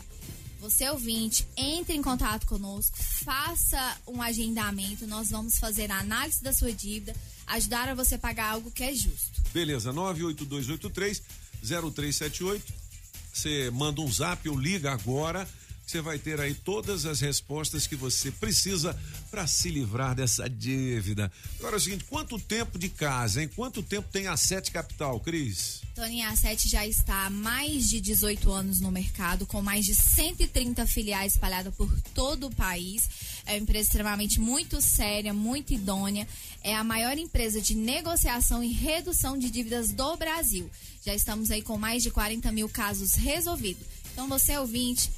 Você 0.61 0.89
ouvinte, 0.89 1.45
entre 1.57 1.97
em 1.97 2.01
contato 2.01 2.47
conosco, 2.47 2.97
faça 3.25 3.97
um 4.07 4.23
agendamento, 4.23 5.09
nós 5.09 5.31
vamos 5.31 5.59
fazer 5.59 5.91
a 5.91 5.99
análise 5.99 6.41
da 6.41 6.53
sua 6.53 6.73
dívida, 6.73 7.13
ajudar 7.53 7.89
a 7.89 7.95
você 7.95 8.19
pagar 8.19 8.51
algo 8.51 8.71
que 8.71 8.83
é 8.83 8.93
justo. 8.95 9.43
Beleza, 9.53 9.93
98283 9.93 11.23
0378. 11.63 12.73
Você 13.33 13.71
manda 13.71 14.01
um 14.01 14.11
zap 14.11 14.47
ou 14.49 14.59
liga 14.59 14.93
agora. 14.93 15.49
Você 15.87 16.01
vai 16.01 16.19
ter 16.19 16.41
aí 16.41 16.55
todas 16.55 17.05
as 17.05 17.21
respostas 17.21 17.87
que 17.87 17.97
você 17.97 18.31
precisa 18.31 18.99
para 19.31 19.47
se 19.47 19.69
livrar 19.69 20.15
dessa 20.15 20.49
dívida. 20.49 21.31
Agora 21.59 21.77
é 21.77 21.79
o 21.79 21.81
seguinte, 21.81 22.05
quanto 22.05 22.39
tempo 22.39 22.79
de 22.79 22.89
casa, 22.89 23.43
hein? 23.43 23.51
Quanto 23.55 23.83
tempo 23.83 24.09
tem 24.11 24.27
a 24.27 24.37
Sete 24.37 24.71
Capital, 24.71 25.21
Cris? 25.21 25.83
Tony 25.95 26.23
a 26.23 26.35
Sete 26.35 26.69
já 26.69 26.87
está 26.87 27.27
há 27.27 27.31
mais 27.31 27.91
de 27.91 28.01
18 28.01 28.51
anos 28.51 28.81
no 28.81 28.91
mercado, 28.91 29.47
com 29.47 29.61
mais 29.61 29.85
de 29.85 29.95
130 29.95 30.87
filiais 30.87 31.35
espalhadas 31.35 31.75
por 31.75 31.93
todo 32.15 32.47
o 32.47 32.55
país. 32.55 33.09
É 33.45 33.53
uma 33.53 33.59
empresa 33.59 33.89
extremamente 33.89 34.41
muito 34.41 34.81
séria, 34.81 35.35
muito 35.35 35.75
idônea. 35.75 36.27
É 36.63 36.75
a 36.75 36.83
maior 36.83 37.19
empresa 37.19 37.61
de 37.61 37.75
negociação 37.75 38.65
e 38.65 38.73
redução 38.73 39.37
de 39.37 39.51
dívidas 39.51 39.93
do 39.93 40.17
Brasil. 40.17 40.71
Já 41.05 41.15
estamos 41.15 41.51
aí 41.51 41.61
com 41.61 41.77
mais 41.77 42.03
de 42.03 42.11
40 42.11 42.51
mil 42.53 42.69
casos 42.69 43.15
resolvidos. 43.15 43.85
Então, 44.13 44.29
você 44.29 44.57
ouvinte, 44.57 45.11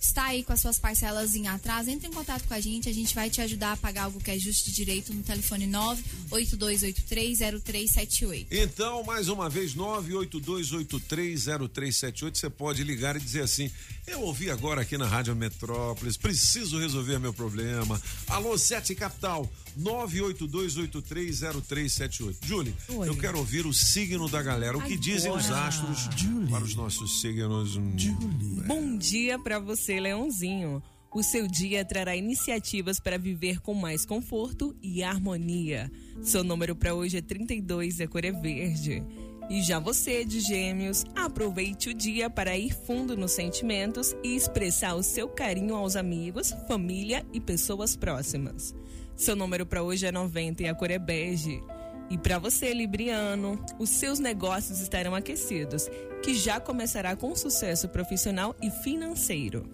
está 0.00 0.24
aí 0.24 0.42
com 0.42 0.52
as 0.52 0.60
suas 0.60 0.78
parcelas 0.78 1.34
em 1.34 1.46
atraso, 1.46 1.90
entre 1.90 2.08
em 2.08 2.12
contato 2.12 2.48
com 2.48 2.54
a 2.54 2.60
gente, 2.60 2.88
a 2.88 2.94
gente 2.94 3.14
vai 3.14 3.28
te 3.28 3.42
ajudar 3.42 3.72
a 3.72 3.76
pagar 3.76 4.04
algo 4.04 4.18
que 4.18 4.30
é 4.30 4.38
justo 4.38 4.70
de 4.70 4.76
direito 4.76 5.12
no 5.12 5.22
telefone 5.22 5.66
982830378. 6.30 8.46
Então, 8.50 9.04
mais 9.04 9.28
uma 9.28 9.50
vez, 9.50 9.74
982830378, 9.74 12.36
você 12.36 12.48
pode 12.48 12.82
ligar 12.82 13.14
e 13.16 13.20
dizer 13.20 13.42
assim: 13.42 13.70
"Eu 14.06 14.22
ouvi 14.22 14.50
agora 14.50 14.80
aqui 14.80 14.96
na 14.96 15.06
Rádio 15.06 15.36
Metrópolis, 15.36 16.16
preciso 16.16 16.78
resolver 16.78 17.18
meu 17.18 17.34
problema". 17.34 18.00
Alô, 18.26 18.56
Sete 18.56 18.94
Capital, 18.94 19.46
982830378. 19.78 22.36
Julie, 22.42 22.74
Oi. 22.88 23.08
eu 23.08 23.16
quero 23.16 23.38
ouvir 23.38 23.66
o 23.66 23.72
signo 23.72 24.28
da 24.28 24.42
galera, 24.42 24.76
o 24.76 24.82
que 24.82 24.96
dizem 24.96 25.30
os 25.30 25.46
Agora. 25.46 25.68
astros 25.68 26.08
para 26.50 26.64
os 26.64 26.74
nossos 26.74 27.20
signos. 27.20 27.76
Bom 28.66 28.96
dia 28.96 29.38
para 29.38 29.58
você, 29.58 30.00
Leãozinho. 30.00 30.82
O 31.12 31.24
seu 31.24 31.48
dia 31.48 31.84
trará 31.84 32.14
iniciativas 32.14 33.00
para 33.00 33.18
viver 33.18 33.60
com 33.60 33.74
mais 33.74 34.06
conforto 34.06 34.76
e 34.80 35.02
harmonia. 35.02 35.90
Seu 36.22 36.44
número 36.44 36.76
para 36.76 36.94
hoje 36.94 37.16
é 37.16 37.22
32 37.22 37.98
e 37.98 38.04
a 38.04 38.08
cor 38.08 38.24
é 38.24 38.30
verde. 38.30 39.02
E 39.50 39.60
já 39.60 39.80
você, 39.80 40.24
de 40.24 40.38
Gêmeos, 40.38 41.04
aproveite 41.16 41.88
o 41.88 41.94
dia 41.94 42.30
para 42.30 42.56
ir 42.56 42.72
fundo 42.72 43.16
nos 43.16 43.32
sentimentos 43.32 44.14
e 44.22 44.36
expressar 44.36 44.94
o 44.94 45.02
seu 45.02 45.28
carinho 45.28 45.74
aos 45.74 45.96
amigos, 45.96 46.54
família 46.68 47.26
e 47.32 47.40
pessoas 47.40 47.96
próximas. 47.96 48.72
Seu 49.20 49.36
número 49.36 49.66
para 49.66 49.82
hoje 49.82 50.06
é 50.06 50.10
90 50.10 50.62
e 50.62 50.66
a 50.66 50.74
cor 50.74 50.90
é 50.90 50.98
bege. 50.98 51.62
E 52.08 52.16
para 52.16 52.38
você, 52.38 52.72
Libriano, 52.72 53.62
os 53.78 53.90
seus 53.90 54.18
negócios 54.18 54.80
estarão 54.80 55.14
aquecidos, 55.14 55.90
que 56.22 56.34
já 56.34 56.58
começará 56.58 57.14
com 57.14 57.36
sucesso 57.36 57.86
profissional 57.86 58.56
e 58.62 58.70
financeiro. 58.70 59.66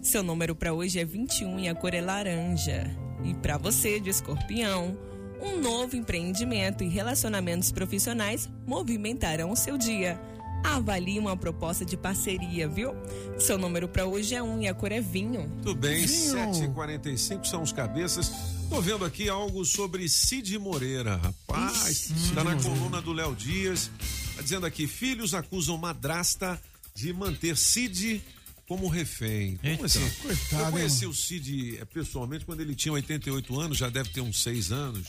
Seu 0.00 0.22
número 0.22 0.56
para 0.56 0.72
hoje 0.72 0.98
é 0.98 1.04
21 1.04 1.58
e 1.58 1.68
a 1.68 1.74
cor 1.74 1.92
é 1.92 2.00
laranja. 2.00 2.90
E 3.22 3.34
para 3.34 3.58
você, 3.58 4.00
de 4.00 4.08
Escorpião, 4.08 4.96
um 5.38 5.60
novo 5.60 5.96
empreendimento 5.96 6.82
e 6.82 6.88
relacionamentos 6.88 7.70
profissionais 7.70 8.48
movimentarão 8.66 9.50
o 9.50 9.56
seu 9.56 9.76
dia. 9.76 10.18
Avalie 10.64 11.18
uma 11.18 11.36
proposta 11.36 11.84
de 11.84 11.94
parceria, 11.94 12.66
viu? 12.66 12.94
Seu 13.38 13.58
número 13.58 13.86
para 13.86 14.06
hoje 14.06 14.34
é 14.34 14.42
1 14.42 14.62
e 14.62 14.68
a 14.68 14.72
cor 14.72 14.90
é 14.90 15.00
vinho. 15.02 15.52
Tudo 15.62 15.78
bem, 15.78 16.06
7h45 16.06 17.44
são 17.44 17.60
os 17.60 17.70
cabeças. 17.70 18.32
Tô 18.74 18.80
vendo 18.80 19.04
aqui 19.04 19.28
algo 19.28 19.64
sobre 19.64 20.08
Cid 20.08 20.58
Moreira, 20.58 21.14
rapaz. 21.14 22.10
Está 22.10 22.42
na 22.42 22.56
coluna 22.60 23.00
do 23.00 23.12
Léo 23.12 23.32
Dias. 23.32 23.88
Tá 24.34 24.42
dizendo 24.42 24.66
aqui: 24.66 24.88
filhos 24.88 25.32
acusam 25.32 25.78
madrasta 25.78 26.60
de 26.92 27.12
manter 27.12 27.56
Cid 27.56 28.20
como 28.66 28.88
refém. 28.88 29.60
Como 29.62 29.84
assim? 29.84 30.10
coitado, 30.20 30.62
Eu 30.62 30.66
hein, 30.66 30.72
conheci 30.72 31.06
o 31.06 31.14
Cid 31.14 31.78
eh, 31.80 31.84
pessoalmente 31.84 32.44
quando 32.44 32.62
ele 32.62 32.74
tinha 32.74 32.92
88 32.92 33.60
anos, 33.60 33.78
já 33.78 33.88
deve 33.88 34.08
ter 34.08 34.20
uns 34.20 34.42
6 34.42 34.72
anos. 34.72 35.06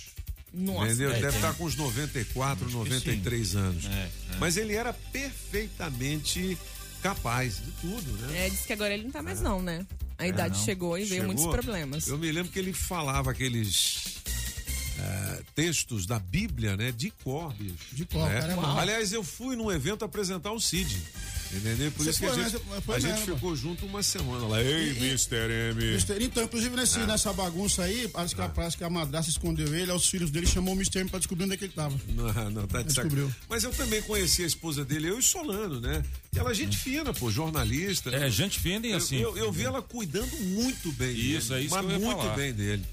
Nossa. 0.53 0.85
Entendeu? 0.85 1.09
É, 1.09 1.13
deve 1.13 1.27
tem. 1.29 1.35
estar 1.37 1.53
com 1.55 1.65
uns 1.65 1.75
94, 1.75 2.65
Acho 2.65 2.71
que 2.71 2.77
93 2.77 3.47
sim. 3.47 3.57
anos. 3.57 3.85
É, 3.85 3.89
é. 3.89 4.11
Mas 4.39 4.57
ele 4.57 4.75
era 4.75 4.93
perfeitamente 4.93 6.55
capaz 7.05 7.57
de 7.63 7.71
tudo, 7.73 8.11
né? 8.17 8.47
É, 8.47 8.49
diz 8.49 8.65
que 8.65 8.73
agora 8.73 8.91
ele 8.91 9.03
não 9.03 9.11
tá 9.11 9.21
mais 9.21 9.39
não, 9.39 9.61
né? 9.61 9.85
A 10.17 10.27
idade 10.27 10.57
não. 10.57 10.65
chegou 10.65 10.97
e 10.97 11.01
veio 11.05 11.21
Chegou. 11.21 11.25
muitos 11.27 11.45
problemas. 11.45 12.07
Eu 12.07 12.17
me 12.17 12.31
lembro 12.31 12.51
que 12.51 12.57
ele 12.57 12.73
falava 12.73 13.29
aqueles 13.29 14.23
eh, 14.97 15.43
textos 15.53 16.07
da 16.07 16.17
Bíblia, 16.17 16.75
né? 16.75 16.91
De 16.91 17.11
cor, 17.11 17.53
bicho. 17.53 17.75
De 17.91 18.05
cor, 18.05 18.27
né? 18.27 18.39
é. 18.39 18.79
Aliás, 18.79 19.13
eu 19.13 19.23
fui 19.23 19.55
num 19.55 19.71
evento 19.71 20.03
apresentar 20.03 20.51
o 20.51 20.59
Cid. 20.59 20.99
Entendeu? 21.53 21.91
Por 21.91 22.03
Você 22.03 22.09
isso 22.09 22.19
que 22.19 22.25
a 22.25 22.33
gente, 22.33 22.57
a 22.93 22.99
gente 22.99 23.21
ficou 23.31 23.55
junto 23.55 23.85
uma 23.85 24.01
semana 24.03 24.47
lá. 24.47 24.61
Ei, 24.61 24.89
Mr. 24.97 25.35
M. 25.71 25.93
Mister- 25.93 26.21
Então, 26.21 26.43
inclusive 26.43 26.75
nesse, 26.75 26.99
Ah. 26.99 27.05
nessa 27.07 27.31
bagunça 27.31 27.83
aí, 27.83 28.07
parece 28.07 28.35
que, 28.35 28.41
a, 28.41 28.49
parece 28.49 28.75
que 28.77 28.83
a 28.83 28.89
madrasta 28.89 29.29
escondeu 29.31 29.67
ele, 29.73 29.89
aí 29.91 29.95
os 29.97 30.07
filhos 30.09 30.29
dele 30.31 30.47
chamou 30.47 30.73
o 30.73 30.77
Mr. 30.77 30.99
M 30.99 31.09
pra 31.09 31.19
descobrir 31.19 31.45
onde 31.45 31.53
é 31.53 31.57
que 31.57 31.65
ele 31.65 31.73
tava. 31.73 31.95
Não, 32.09 32.49
não, 32.51 32.67
tá 32.67 32.81
de 32.81 32.93
saco. 32.93 33.07
Descobriu. 33.07 33.33
Mas 33.47 33.63
eu 33.63 33.71
também 33.71 34.01
conheci 34.01 34.43
a 34.43 34.47
esposa 34.47 34.83
dele, 34.83 35.07
eu 35.09 35.19
e 35.19 35.23
Solano, 35.23 35.79
né? 35.79 36.03
E 36.33 36.39
ela 36.39 36.51
é 36.51 36.53
gente 36.53 36.77
fina, 36.77 37.13
pô, 37.13 37.31
jornalista. 37.31 38.09
É, 38.09 38.29
gente 38.29 38.59
fina 38.59 38.85
e 38.87 38.91
Eu- 38.91 38.97
assim. 38.97 39.17
Eu, 39.17 39.37
eu 39.37 39.51
vi 39.51 39.63
ela 39.63 39.81
cuidando 39.81 40.35
muito 40.41 40.91
bem 40.93 41.11
Isso, 41.15 41.49
dele. 41.49 41.61
é 41.61 41.65
isso 41.65 41.75
mas 41.75 41.85
que 41.85 41.91
eu 41.91 41.99
ia 41.99 42.05
muito 42.05 42.17
falar. 42.21 42.35
bem 42.35 42.53
dele. 42.53 42.83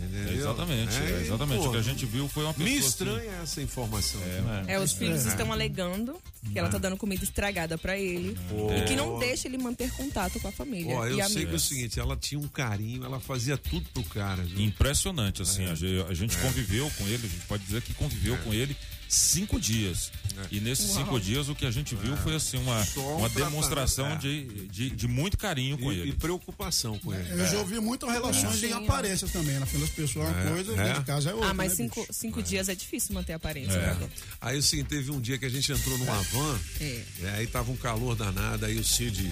É, 0.00 0.04
Entendeu? 0.06 0.34
exatamente, 0.34 0.96
é, 0.96 1.20
exatamente. 1.22 1.62
pô, 1.62 1.68
o 1.68 1.72
que 1.72 1.76
a 1.78 1.82
gente 1.82 2.06
viu 2.06 2.28
foi 2.28 2.44
uma 2.44 2.54
pessoa. 2.54 2.70
Me 2.70 2.78
assim, 2.78 2.88
estranha 2.88 3.32
essa 3.42 3.62
informação. 3.62 4.20
É, 4.66 4.78
os 4.78 4.92
filhos 4.92 5.26
É. 5.26 5.28
estão 5.30 5.52
alegando 5.52 6.16
que 6.52 6.58
ela 6.58 6.68
tá 6.68 6.78
dando 6.78 6.96
comida 6.96 7.24
estragada 7.24 7.76
pra 7.76 7.98
ele 7.98 8.36
Pô. 8.48 8.72
e 8.72 8.82
que 8.84 8.94
não 8.96 9.18
deixa 9.18 9.48
ele 9.48 9.58
manter 9.58 9.90
contato 9.92 10.38
com 10.40 10.48
a 10.48 10.52
família 10.52 10.96
Ó, 10.96 11.06
eu 11.06 11.18
e 11.18 11.24
sei 11.28 11.44
que 11.44 11.52
é 11.52 11.56
o 11.56 11.60
seguinte, 11.60 11.98
ela 12.00 12.16
tinha 12.16 12.38
um 12.40 12.48
carinho, 12.48 13.04
ela 13.04 13.18
fazia 13.20 13.56
tudo 13.58 13.88
pro 13.92 14.02
cara. 14.04 14.42
viu? 14.44 14.60
Impressionante, 14.60 15.42
assim. 15.42 15.64
É. 15.64 15.70
A 15.70 15.74
ge- 15.74 16.06
a 16.08 16.14
gente 16.14 16.36
É. 16.36 16.40
conviveu 16.40 16.90
com 16.96 17.04
ele, 17.06 17.26
a 17.26 17.28
gente 17.30 17.44
pode 17.46 17.64
dizer 17.64 17.82
que 17.82 17.92
conviveu 17.94 18.34
É. 18.34 18.38
com 18.38 18.54
ele 18.54 18.76
cinco 19.08 19.58
dias. 19.60 20.10
E 20.50 20.60
nesses 20.60 20.90
Uau. 20.90 20.98
cinco 21.04 21.20
dias 21.20 21.48
o 21.48 21.54
que 21.54 21.66
a 21.66 21.70
gente 21.70 21.94
viu 21.96 22.16
foi 22.18 22.36
assim 22.36 22.58
uma, 22.58 22.80
um 22.96 23.16
uma 23.16 23.28
demonstração 23.28 24.06
é. 24.12 24.16
de, 24.16 24.44
de, 24.68 24.90
de 24.90 25.08
muito 25.08 25.36
carinho 25.36 25.76
com 25.78 25.90
E, 25.92 25.98
ele. 25.98 26.10
e 26.10 26.12
preocupação 26.12 26.98
com 26.98 27.12
ele. 27.12 27.28
Eu 27.30 27.46
já 27.48 27.58
ouvi 27.58 27.80
muitas 27.80 28.08
relações 28.10 28.62
É. 28.62 28.68
em 28.68 28.72
aparências 28.72 29.32
também. 29.32 29.58
Na 29.58 29.66
frente 29.66 29.80
das 29.80 29.90
pessoas 29.90 30.28
é 30.28 30.30
uma 30.30 30.40
É, 30.40 30.50
coisa, 30.52 30.72
é. 30.72 30.84
dentro 30.84 31.00
de 31.00 31.06
casa 31.06 31.30
é 31.30 31.34
outra. 31.34 31.50
Ah, 31.50 31.54
mas 31.54 31.70
né, 31.72 31.76
cinco, 31.76 32.00
bicho? 32.02 32.12
cinco 32.12 32.42
dias 32.42 32.68
é 32.68 32.74
difícil 32.74 33.14
manter 33.14 33.32
a 33.32 33.36
aparência. 33.36 33.72
É. 33.72 33.94
né? 33.94 34.10
Aí 34.40 34.58
assim, 34.58 34.84
teve 34.84 35.10
um 35.10 35.20
dia 35.20 35.38
que 35.38 35.46
a 35.46 35.50
gente 35.50 35.72
entrou 35.72 35.96
numa 35.98 36.20
van, 36.22 36.58
É. 36.80 37.02
é, 37.24 37.30
aí 37.38 37.46
tava 37.46 37.72
um 37.72 37.76
calor 37.76 38.14
danado, 38.14 38.64
aí 38.66 38.78
o 38.78 38.84
Cid 38.84 39.28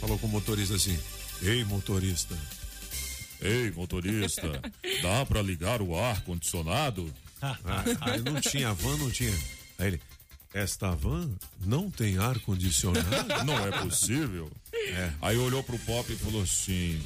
falou 0.00 0.18
com 0.18 0.26
o 0.26 0.30
motorista 0.30 0.74
assim, 0.76 0.96
ei 1.42 1.64
motorista, 1.64 2.36
Ei, 3.40 3.70
motorista, 3.72 4.62
dá 5.02 5.26
pra 5.26 5.42
ligar 5.42 5.82
o 5.82 5.98
ar 5.98 6.22
condicionado? 6.22 7.12
Ah, 7.64 7.84
aí 8.00 8.20
não 8.20 8.40
tinha 8.40 8.72
van, 8.72 8.96
não 8.96 9.10
tinha. 9.10 9.34
Aí 9.78 9.88
ele, 9.88 10.00
esta 10.54 10.90
van 10.92 11.30
não 11.60 11.90
tem 11.90 12.18
ar 12.18 12.38
condicionado? 12.40 13.44
Não 13.44 13.66
é 13.66 13.70
possível. 13.82 14.50
É. 14.72 15.12
Aí 15.20 15.36
olhou 15.36 15.62
pro 15.62 15.78
Pop 15.80 16.10
e 16.10 16.16
falou 16.16 16.42
assim: 16.42 17.02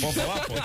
Pode 0.00 0.14
falar, 0.14 0.40
Pop? 0.40 0.60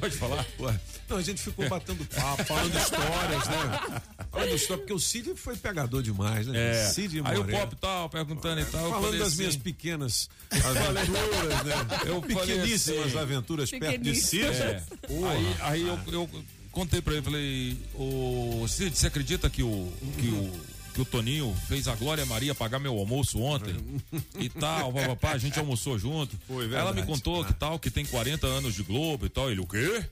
Pode 0.00 0.16
falar? 0.16 0.46
Ué, 0.58 0.80
não, 1.08 1.16
a 1.16 1.22
gente 1.22 1.40
ficou 1.40 1.68
batendo 1.68 2.04
papo, 2.06 2.44
falando 2.44 2.76
histórias, 2.76 3.48
né? 3.48 4.02
Falando 4.30 4.54
história, 4.54 4.78
porque 4.78 4.92
o 4.92 4.98
Cid 4.98 5.34
foi 5.36 5.56
pegador 5.56 6.02
demais, 6.02 6.46
né? 6.46 6.70
É. 6.70 6.84
Cid 6.86 7.22
Aí 7.24 7.38
o. 7.38 7.46
Pop 7.46 7.76
tal, 7.76 8.08
perguntando 8.08 8.60
e 8.60 8.64
tal. 8.64 8.90
Falando 8.90 9.18
das 9.18 9.28
assim, 9.28 9.38
minhas 9.38 9.56
pequenas 9.56 10.28
aventuras, 10.50 11.64
né? 11.64 11.74
Eu 12.06 12.20
falei 12.20 12.36
Pequeníssimas 12.36 13.06
assim, 13.06 13.18
aventuras 13.18 13.70
perto 13.70 14.02
de 14.02 14.14
Cid. 14.16 14.44
É. 14.44 14.82
Aí, 15.08 15.56
aí 15.60 15.82
eu, 15.82 15.98
eu 16.12 16.30
contei 16.70 17.00
pra 17.02 17.14
ele, 17.14 17.22
falei, 17.22 17.78
ô 17.94 18.66
Cid, 18.68 18.96
você 18.96 19.06
acredita 19.06 19.50
que 19.50 19.62
o, 19.62 19.92
que 20.18 20.28
o 20.28 20.50
que 20.92 21.00
o 21.00 21.04
Toninho 21.04 21.54
fez 21.68 21.86
a 21.88 21.94
Glória 21.94 22.26
Maria 22.26 22.54
pagar 22.54 22.78
meu 22.78 22.98
almoço 22.98 23.40
ontem 23.40 23.76
e 24.38 24.48
tal, 24.48 24.92
papapá, 24.92 25.30
a 25.32 25.38
gente 25.38 25.58
almoçou 25.58 25.98
junto. 25.98 26.36
Foi 26.46 26.72
Ela 26.72 26.92
me 26.92 27.02
contou 27.04 27.44
que 27.44 27.52
tal, 27.54 27.78
que 27.78 27.90
tem 27.90 28.04
40 28.04 28.46
anos 28.46 28.74
de 28.74 28.82
Globo 28.82 29.26
e 29.26 29.28
tal. 29.28 29.50
Ele, 29.50 29.60
o 29.60 29.66
quê? 29.66 30.04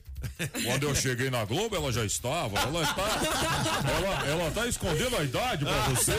Quando 0.65 0.83
eu 0.83 0.95
cheguei 0.95 1.29
na 1.29 1.43
Globo, 1.45 1.75
ela 1.75 1.91
já 1.91 2.03
estava. 2.05 2.57
Ela 2.59 2.83
está. 2.83 3.03
Ela, 3.89 4.27
ela 4.27 4.51
tá 4.51 4.67
escondendo 4.67 5.17
a 5.17 5.23
idade 5.23 5.65
pra 5.65 5.79
você. 5.89 6.11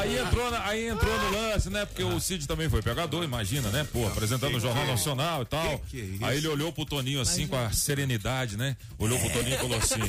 Aí 0.00 0.18
entrou, 0.18 0.50
na- 0.50 0.66
aí 0.66 0.88
entrou 0.88 1.18
no 1.18 1.30
lance, 1.30 1.70
né? 1.70 1.84
Porque 1.84 2.02
o 2.04 2.20
Cid 2.20 2.46
também 2.46 2.68
foi 2.68 2.82
pegador, 2.82 3.22
imagina, 3.24 3.68
né? 3.70 3.86
Pô, 3.92 4.06
apresentando 4.06 4.56
o 4.56 4.60
Jornal 4.60 4.86
Nacional 4.86 5.42
e 5.42 5.46
tal. 5.46 5.78
que 5.90 6.18
é? 6.20 6.26
Aí 6.26 6.36
ele 6.38 6.48
olhou 6.48 6.72
pro 6.72 6.84
Toninho 6.84 7.20
assim 7.20 7.46
com 7.46 7.56
a 7.56 7.70
serenidade, 7.72 8.56
né? 8.56 8.76
Olhou 8.98 9.18
pro 9.18 9.30
Toninho 9.30 9.54
e 9.54 9.58
falou 9.58 9.78
assim: 9.78 10.00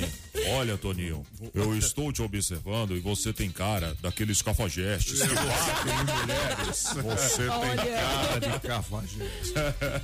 Olha, 0.55 0.77
Toninho, 0.77 1.25
eu 1.53 1.75
estou 1.77 2.11
te 2.11 2.21
observando 2.21 2.95
e 2.95 2.99
você 2.99 3.31
tem 3.33 3.49
cara 3.49 3.95
daqueles 4.01 4.41
cafajestes 4.41 5.21
que 5.21 5.27
batem 5.27 5.93
em 5.93 6.21
mulheres. 6.21 6.83
Você 6.93 7.37
tem 7.37 7.93
cara 7.95 8.39
de 8.39 8.67
cafajeste. 8.67 9.53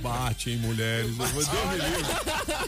Bate 0.00 0.50
em 0.50 0.56
mulheres. 0.58 1.06
Eu 1.18 1.26
vou 1.26 1.44
Deus 1.44 1.66
me 1.66 1.74
livre. 1.76 2.12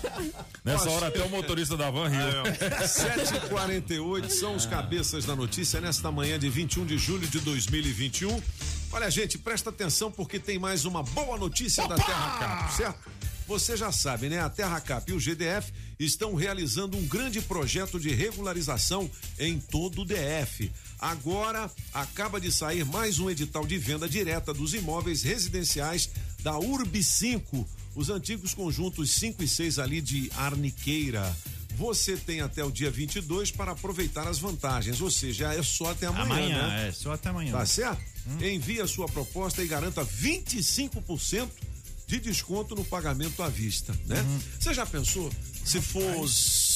Nessa 0.65 0.91
hora 0.91 1.09
até 1.09 1.23
o 1.23 1.29
motorista 1.29 1.77
da 1.77 1.91
van 1.91 2.09
riu. 2.09 2.43
7h48 2.85 4.31
são 4.31 4.55
os 4.55 4.67
cabeças 4.67 5.25
da 5.25 5.35
notícia 5.35 5.81
nesta 5.81 6.11
manhã 6.11 6.39
de 6.39 6.49
21 6.49 6.87
de 6.87 6.99
julho 6.99 7.27
de 7.27 7.41
2021. 7.41 8.41
Olha, 8.93 9.11
gente, 9.11 9.39
presta 9.39 9.71
atenção 9.71 10.11
porque 10.11 10.39
tem 10.39 10.59
mais 10.59 10.85
uma 10.85 11.03
boa 11.03 11.39
notícia 11.39 11.87
da 11.89 11.97
Terra 11.97 12.39
Cap, 12.39 12.75
certo? 12.75 13.11
Você 13.49 13.77
já 13.77 13.91
sabe, 13.91 14.29
né? 14.29 14.41
A 14.41 14.49
Terra 14.49 14.81
Cap 14.81 15.11
e 15.11 15.15
o 15.15 15.19
GDF 15.19 15.73
estão 15.99 16.35
realizando 16.35 16.97
um 16.97 17.07
grande 17.07 17.41
projeto 17.41 17.99
de 17.99 18.11
regularização 18.11 19.11
em 19.39 19.59
todo 19.59 20.03
o 20.03 20.05
DF. 20.05 20.71
Agora 20.99 21.71
acaba 21.93 22.41
de 22.41 22.53
sair 22.53 22.85
mais 22.85 23.19
um 23.19 23.29
edital 23.29 23.67
de 23.67 23.77
venda 23.79 24.09
direta 24.09 24.55
dos 24.55 24.75
imóveis 24.75 25.23
residenciais 25.23 26.11
da 26.41 26.57
Urb 26.59 27.03
5, 27.03 27.69
os 27.95 28.11
antigos 28.11 28.55
conjuntos 28.55 29.11
5 29.13 29.43
e 29.43 29.49
6 29.49 29.79
ali 29.79 30.01
de 30.01 30.31
Arniqueira. 30.37 31.37
Você 31.77 32.17
tem 32.17 32.41
até 32.43 32.63
o 32.63 32.71
dia 32.71 32.91
22 32.91 33.51
para 33.51 33.73
aproveitar 33.73 34.29
as 34.29 34.39
vantagens, 34.39 35.01
ou 35.01 35.11
seja, 35.11 35.53
é 35.55 35.63
só 35.63 35.91
até 35.91 36.07
amanhã, 36.07 36.25
Amanhã, 36.25 36.69
né? 36.69 36.89
é, 36.89 36.93
só 36.93 37.13
até 37.13 37.31
amanhã. 37.31 37.53
Tá 37.53 37.65
certo? 37.65 38.03
Envie 38.41 38.81
a 38.81 38.87
sua 38.87 39.07
proposta 39.09 39.63
e 39.63 39.67
garanta 39.67 40.05
25% 40.05 41.49
de 42.07 42.21
desconto 42.21 42.75
no 42.75 42.85
pagamento 42.85 43.43
à 43.43 43.49
vista, 43.49 43.95
né? 44.07 44.23
Você 44.61 44.75
já 44.75 44.85
pensou? 44.85 45.33
Se 45.65 45.81
for 45.81 46.29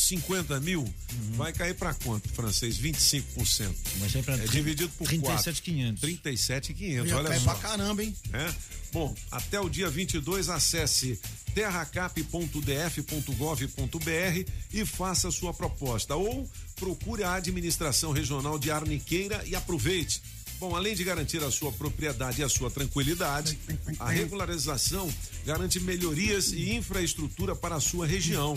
50 0.07 0.61
mil, 0.61 0.89
vai 1.35 1.53
cair 1.53 1.75
para 1.75 1.93
quanto, 1.95 2.29
francês? 2.29 2.79
25%. 2.79 3.75
Vai 3.97 4.09
sair 4.09 4.23
pra 4.23 4.35
é 4.35 4.47
dividido 4.47 4.89
por 4.97 5.09
37,500. 5.09 6.01
37,500. 6.01 7.11
Já 7.11 7.17
Olha 7.17 7.29
cai 7.29 7.41
só. 7.41 7.53
pra 7.53 7.69
caramba, 7.69 8.05
hein? 8.05 8.15
É? 8.33 8.55
Bom, 8.93 9.15
até 9.31 9.61
o 9.61 9.69
dia 9.69 9.91
22 9.91 10.49
acesse 10.49 11.21
terracap.df.gov.br 11.55 14.51
e 14.73 14.87
faça 14.87 15.31
sua 15.31 15.53
proposta 15.53 16.15
ou 16.15 16.49
procure 16.77 17.25
a 17.25 17.35
administração 17.35 18.13
regional 18.13 18.59
de 18.59 18.71
Arniqueira 18.71 19.43
e 19.47 19.57
aproveite. 19.57 20.23
Bom, 20.59 20.75
além 20.75 20.95
de 20.95 21.05
garantir 21.05 21.43
a 21.43 21.51
sua 21.51 21.71
propriedade 21.71 22.41
e 22.41 22.45
a 22.45 22.49
sua 22.49 22.71
tranquilidade, 22.71 23.59
a 23.99 24.11
regularização 24.11 25.13
garante 25.45 25.79
melhorias 25.81 26.53
e 26.53 26.75
infraestrutura 26.75 27.55
para 27.55 27.75
a 27.75 27.81
sua 27.81 28.07
região. 28.07 28.57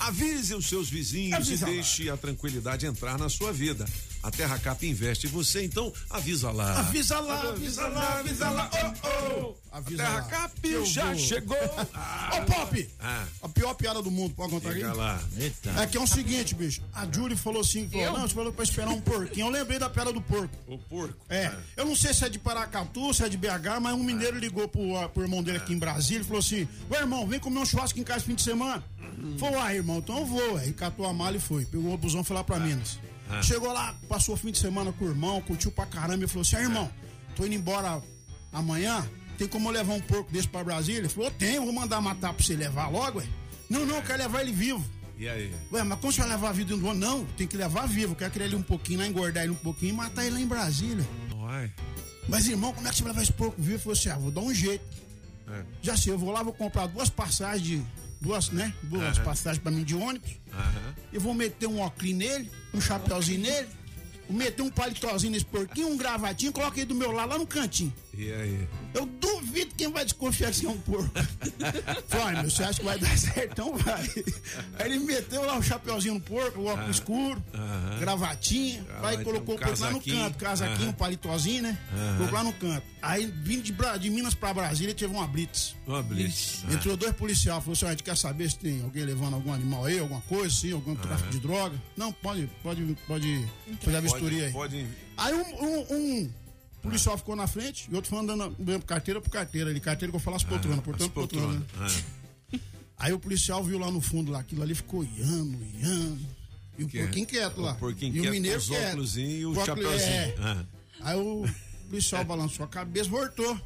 Avise 0.00 0.54
os 0.54 0.66
seus 0.66 0.88
vizinhos 0.88 1.50
e 1.50 1.56
deixe 1.58 2.08
a 2.08 2.16
tranquilidade 2.16 2.86
entrar 2.86 3.18
na 3.18 3.28
sua 3.28 3.52
vida. 3.52 3.84
A 4.22 4.30
Terra 4.30 4.58
Cap 4.58 4.86
investe 4.86 5.26
em 5.26 5.30
você, 5.30 5.64
então 5.64 5.92
avisa 6.10 6.50
lá. 6.50 6.78
Avisa 6.80 7.18
lá, 7.20 7.40
avisa 7.48 7.88
lá, 7.88 8.18
avisa 8.18 8.50
lá. 8.50 8.70
Oh, 9.02 9.06
oh. 9.46 9.54
Avisa 9.72 10.02
Terra 10.02 10.14
lá. 10.16 10.22
Cap 10.22 10.68
Eu 10.68 10.84
já 10.84 11.06
vou. 11.06 11.18
chegou. 11.18 11.56
Ô, 12.36 12.44
Pop! 12.46 12.90
Ah. 13.00 13.24
A 13.42 13.48
pior 13.48 13.72
piada 13.74 14.02
do 14.02 14.10
mundo, 14.10 14.34
pode 14.34 14.50
contar 14.50 14.72
Diga 14.72 14.88
aqui? 14.88 14.96
lá. 14.98 15.20
É 15.80 15.86
que 15.86 15.96
é 15.96 16.00
o 16.00 16.06
seguinte, 16.06 16.54
bicho. 16.54 16.82
A 16.92 17.06
Julie 17.10 17.36
falou 17.36 17.62
assim: 17.62 17.88
falou, 17.88 18.18
não, 18.18 18.28
você 18.28 18.34
falou 18.34 18.52
pra 18.52 18.64
esperar 18.64 18.90
um 18.90 19.00
porquinho. 19.00 19.46
Eu 19.46 19.50
lembrei 19.50 19.78
da 19.78 19.88
piada 19.88 20.12
do 20.12 20.20
porco. 20.20 20.54
O 20.66 20.76
porco. 20.76 21.16
É. 21.28 21.52
Eu 21.76 21.86
não 21.86 21.96
sei 21.96 22.12
se 22.12 22.24
é 22.24 22.28
de 22.28 22.38
Paracatu, 22.38 23.14
se 23.14 23.22
é 23.24 23.28
de 23.28 23.36
BH, 23.38 23.80
mas 23.80 23.94
um 23.94 24.02
mineiro 24.02 24.38
ligou 24.38 24.68
pro, 24.68 24.96
ah, 24.98 25.08
pro 25.08 25.22
irmão 25.22 25.42
dele 25.42 25.58
aqui 25.58 25.72
em 25.72 25.78
Brasília 25.78 26.20
e 26.22 26.24
falou 26.24 26.40
assim: 26.40 26.68
Ô 26.90 26.94
irmão, 26.94 27.26
vem 27.26 27.40
comer 27.40 27.60
um 27.60 27.66
churrasco 27.66 27.98
em 27.98 28.04
casa 28.04 28.24
fim 28.24 28.34
de 28.34 28.42
semana. 28.42 28.82
Falou, 29.38 29.60
ah, 29.60 29.74
irmão, 29.74 29.98
então 29.98 30.18
eu 30.18 30.26
vou. 30.26 30.56
Aí 30.56 30.72
catou 30.72 31.06
a 31.06 31.12
mala 31.12 31.36
e 31.36 31.40
foi. 31.40 31.64
Pegou 31.66 31.92
o 31.92 31.98
busão 31.98 32.22
e 32.22 32.24
foi 32.24 32.36
lá 32.36 32.42
pra 32.44 32.58
Minas. 32.58 32.98
Ah. 33.30 33.42
Chegou 33.42 33.72
lá, 33.72 33.94
passou 34.08 34.34
o 34.34 34.38
fim 34.38 34.50
de 34.50 34.58
semana 34.58 34.92
com 34.92 35.04
o 35.04 35.08
irmão, 35.08 35.40
curtiu 35.42 35.70
pra 35.70 35.86
caramba 35.86 36.24
e 36.24 36.28
falou 36.28 36.42
assim: 36.42 36.56
ah, 36.56 36.62
irmão, 36.62 36.90
tô 37.36 37.46
indo 37.46 37.54
embora 37.54 38.02
amanhã. 38.52 39.08
Tem 39.38 39.48
como 39.48 39.68
eu 39.68 39.72
levar 39.72 39.94
um 39.94 40.00
porco 40.00 40.30
desse 40.30 40.48
pra 40.48 40.64
Brasília? 40.64 40.98
Ele 40.98 41.08
falou: 41.08 41.30
tem, 41.30 41.54
eu 41.54 41.64
vou 41.64 41.72
mandar 41.72 42.00
matar 42.00 42.32
pra 42.32 42.44
você 42.44 42.56
levar 42.56 42.88
logo, 42.88 43.20
ué. 43.20 43.26
Não, 43.68 43.86
não, 43.86 43.96
eu 43.96 44.02
quero 44.02 44.18
levar 44.18 44.40
ele 44.40 44.52
vivo. 44.52 44.84
E 45.16 45.28
aí? 45.28 45.54
Ué, 45.72 45.82
mas 45.84 46.00
como 46.00 46.12
você 46.12 46.20
vai 46.20 46.30
levar 46.30 46.48
a 46.48 46.52
vida 46.52 46.76
do 46.76 46.84
outro? 46.84 46.98
Não, 46.98 47.24
tem 47.36 47.46
que 47.46 47.56
levar 47.56 47.86
vivo. 47.86 48.12
Eu 48.12 48.16
quero 48.16 48.32
criar 48.32 48.46
ele 48.46 48.56
um 48.56 48.62
pouquinho 48.62 48.98
lá, 48.98 49.06
engordar 49.06 49.44
ele 49.44 49.52
um 49.52 49.56
pouquinho 49.56 49.90
e 49.90 49.96
matar 49.96 50.24
ele 50.24 50.34
lá 50.34 50.40
em 50.40 50.46
Brasília. 50.46 51.06
Uai. 51.36 51.70
Mas, 52.28 52.48
irmão, 52.48 52.72
como 52.72 52.88
é 52.88 52.90
que 52.90 52.96
você 52.96 53.02
vai 53.02 53.12
levar 53.12 53.22
esse 53.22 53.32
porco 53.32 53.60
vivo? 53.60 53.74
Eu 53.74 53.78
falei 53.80 53.98
assim, 53.98 54.08
ah, 54.08 54.18
vou 54.18 54.30
dar 54.30 54.40
um 54.40 54.52
jeito. 54.52 54.84
É. 55.48 55.62
Já 55.82 55.96
sei, 55.96 56.12
eu 56.12 56.18
vou 56.18 56.32
lá, 56.32 56.42
vou 56.42 56.52
comprar 56.52 56.86
duas 56.86 57.08
passagens 57.10 57.62
de. 57.62 57.82
Duas, 58.20 58.50
né? 58.50 58.72
Duas 58.82 59.16
Aham. 59.16 59.24
passagens 59.24 59.62
pra 59.62 59.72
mim 59.72 59.82
de 59.82 59.94
ônibus. 59.94 60.30
Aham. 60.52 60.94
Eu 61.12 61.20
vou 61.20 61.32
meter 61.34 61.66
um 61.66 61.80
óculos 61.80 62.12
nele, 62.14 62.50
um 62.74 62.80
chapéuzinho 62.80 63.40
nele, 63.40 63.68
vou 64.28 64.36
meter 64.36 64.62
um 64.62 64.70
paletózinho 64.70 65.32
nesse 65.32 65.44
porquinho, 65.46 65.88
um 65.88 65.96
gravatinho, 65.96 66.52
coloquei 66.52 66.84
do 66.84 66.94
meu 66.94 67.10
lado 67.10 67.30
lá 67.30 67.38
no 67.38 67.46
cantinho. 67.46 67.92
E 68.12 68.32
aí? 68.32 68.68
Eu 68.92 69.06
duvido 69.06 69.74
quem 69.76 69.90
vai 69.90 70.04
desconfiar 70.04 70.50
que 70.52 70.66
é 70.66 70.68
um 70.68 70.78
porco. 70.78 71.10
Falei, 72.08 72.40
meu, 72.42 72.50
você 72.50 72.64
acha 72.64 72.80
que 72.80 72.84
vai 72.84 72.98
dar 72.98 73.16
certo? 73.16 73.52
Então 73.52 73.76
vai. 73.78 74.00
Aí 74.78 74.86
ele 74.92 74.98
meteu 74.98 75.44
lá 75.46 75.56
o 75.56 75.62
chapeuzinho 75.62 76.14
no 76.14 76.20
porco, 76.20 76.60
o 76.60 76.64
óculos 76.66 76.80
Aham. 76.82 76.90
escuro, 76.90 77.44
gravatinha, 78.00 78.82
Gravatinha, 78.82 78.84
aí 79.02 79.24
colocou 79.24 79.54
um 79.54 79.56
o 79.56 79.60
porco 79.60 79.80
lá 79.80 79.90
no 79.90 80.00
canto, 80.02 80.38
casaquinho, 80.38 80.88
um 80.90 80.92
paletózinho, 80.92 81.62
né? 81.62 81.78
Colocou 82.16 82.38
lá 82.38 82.44
no 82.44 82.52
canto. 82.52 82.82
Aí 83.00 83.26
vindo 83.26 83.62
de, 83.62 83.72
Bra- 83.72 83.96
de 83.96 84.10
Minas 84.10 84.34
pra 84.34 84.52
Brasília 84.52 84.94
teve 84.94 85.14
uma 85.14 85.26
blitz. 85.26 85.74
Uma 85.86 86.02
blitz. 86.02 86.64
Entrou 86.70 86.96
dois 86.96 87.14
policiais, 87.14 87.58
falou 87.62 87.72
assim: 87.72 87.84
"Ó, 87.84 87.88
a 87.88 87.90
gente 87.92 88.02
quer 88.02 88.16
saber 88.16 88.50
se 88.50 88.58
tem 88.58 88.82
alguém 88.82 89.04
levando 89.04 89.34
algum 89.34 89.52
animal 89.52 89.84
aí, 89.86 89.98
alguma 89.98 90.20
coisa 90.22 90.48
assim, 90.54 90.72
algum 90.72 90.94
tráfico 90.96 91.30
de 91.30 91.38
droga. 91.40 91.80
Não, 91.96 92.12
pode, 92.12 92.50
pode, 92.62 92.96
pode 93.06 93.46
fazer 93.80 93.96
a 93.96 94.00
vistoria 94.00 94.46
aí. 94.46 94.52
Pode 94.52 94.86
Aí 95.16 95.34
um, 95.34 95.64
um- 95.64 95.86
um 95.96 96.30
policial 96.82 97.16
ficou 97.18 97.36
na 97.36 97.46
frente 97.46 97.88
e 97.90 97.94
outro 97.94 98.10
foi 98.10 98.18
andando 98.20 98.54
carteira 98.86 99.20
por 99.20 99.30
carteira. 99.30 99.70
Ali, 99.70 99.80
carteira 99.80 100.10
que 100.10 100.16
eu 100.16 100.20
falo 100.20 100.36
as 100.36 100.44
poltronas, 100.44 100.80
portanto, 100.80 101.10
poltrona. 101.12 101.60
poltronas. 101.60 102.04
Aí 102.98 103.12
o 103.12 103.18
policial 103.18 103.64
viu 103.64 103.78
lá 103.78 103.90
no 103.90 104.00
fundo, 104.00 104.30
lá, 104.30 104.40
aquilo 104.40 104.62
ali 104.62 104.74
ficou 104.74 105.02
iando, 105.04 105.58
iando. 105.78 106.20
E 106.78 106.84
o 106.84 106.88
Que 106.88 106.98
é? 106.98 107.02
porquinho 107.02 107.26
quieto 107.26 107.60
lá. 107.60 107.72
O 107.72 107.76
porquinho 107.76 108.14
e 108.24 108.28
o 108.28 108.30
mineiro 108.30 108.58
com 108.58 108.62
os 108.64 108.68
quieto. 108.70 108.88
óculosinho 108.88 109.30
e 109.30 109.46
o 109.46 109.54
chapeuzinho. 109.64 110.10
é. 110.12 110.34
Ah. 110.40 110.64
Aí 111.02 111.16
o 111.16 111.48
policial 111.88 112.24
balançou 112.24 112.64
a 112.64 112.68
cabeça, 112.68 113.08
voltou 113.08 113.58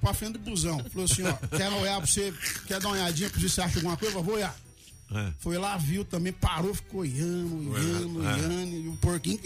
pra 0.00 0.12
frente 0.12 0.32
do 0.32 0.38
busão. 0.40 0.82
Falou 0.90 1.04
assim, 1.04 1.22
ó, 1.22 1.32
quer 1.56 1.68
olhar 1.70 1.98
pra 1.98 2.06
você, 2.06 2.34
quer 2.66 2.80
dar 2.80 2.88
uma 2.88 2.94
olhadinha 2.96 3.30
pra 3.30 3.40
se 3.40 3.48
você 3.48 3.60
acha 3.60 3.76
alguma 3.78 3.96
coisa? 3.96 4.20
Vou 4.20 4.34
olhar. 4.34 4.56
É. 5.14 5.32
Foi 5.38 5.58
lá, 5.58 5.76
viu 5.76 6.04
também, 6.04 6.32
parou, 6.32 6.74
ficou 6.74 7.04
iando, 7.04 7.78
iando, 7.78 8.26
Ah. 8.26 8.38
iando, 8.38 8.76
e 8.76 8.88
o 8.88 8.96
porquinho. 8.96 9.38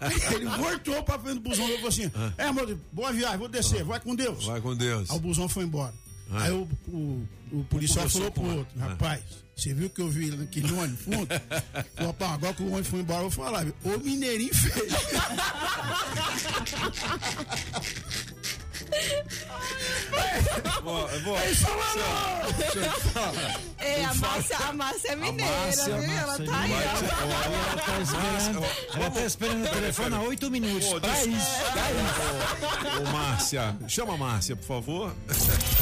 Aí 0.00 0.16
ele 0.36 0.44
voltou 0.46 1.02
pra 1.02 1.18
frente 1.18 1.40
do 1.40 1.48
busão 1.48 1.66
e 1.68 1.74
falou 1.76 1.88
assim: 1.88 2.10
É, 2.36 2.44
amor, 2.44 2.76
boa 2.92 3.12
viagem, 3.12 3.38
vou 3.38 3.48
descer, 3.48 3.82
vai 3.84 3.98
com 4.00 4.14
Deus. 4.14 4.44
Vai 4.44 4.60
com 4.60 4.76
Deus. 4.76 5.10
Aí 5.10 5.16
o 5.16 5.20
busão 5.20 5.48
foi 5.48 5.64
embora. 5.64 5.94
Aí 6.30 6.52
o, 6.52 6.68
o, 6.88 7.26
o 7.52 7.64
policial 7.70 8.06
falou 8.10 8.30
pro 8.30 8.44
outro. 8.58 8.78
Rapaz, 8.78 9.22
você 9.56 9.72
viu 9.72 9.88
que 9.88 10.02
eu 10.02 10.10
vi 10.10 10.30
naquele 10.30 10.70
ônibus 10.74 11.00
fundo? 11.00 11.26
Falou, 11.96 12.12
"Pá, 12.12 12.34
agora 12.34 12.52
que 12.52 12.62
o 12.62 12.66
ônibus 12.66 12.88
foi 12.88 13.00
embora, 13.00 13.22
eu 13.22 13.30
vou 13.30 13.44
falar: 13.44 13.66
Ô 13.82 13.96
mineirinho 13.98 14.54
feio. 14.54 14.88
Vou, 20.82 21.08
É 21.38 21.50
eu 21.50 21.54
falar. 21.56 21.94
É, 23.78 24.04
a 24.04 24.14
Márcia, 24.14 24.56
a 24.56 24.72
Márcia 24.72 25.12
é 25.12 25.16
mineira, 25.16 25.52
Márcia, 25.66 25.96
viu? 25.98 26.10
Ela 26.10 26.26
Márcia, 26.26 26.46
tá 26.46 26.60
aí, 26.60 26.72
vai 26.72 26.82
te- 26.82 26.88
ó. 27.04 27.08
Ela 27.68 27.80
tá 27.80 28.00
esperando, 28.00 28.64
ela 28.94 29.10
tá 29.10 29.20
esperando 29.24 29.64
o 29.64 29.68
telefone 29.68 30.14
há 30.14 30.20
oito 30.22 30.50
minutos. 30.50 30.88
Pô, 30.88 31.00
Pra 31.00 31.24
isso, 31.24 31.46
pra 31.72 31.90
isso. 31.92 33.00
Ô, 33.00 33.04
Márcia, 33.12 33.76
chama 33.88 34.14
a 34.14 34.16
Márcia, 34.16 34.56
por 34.56 34.66
favor. 34.66 35.14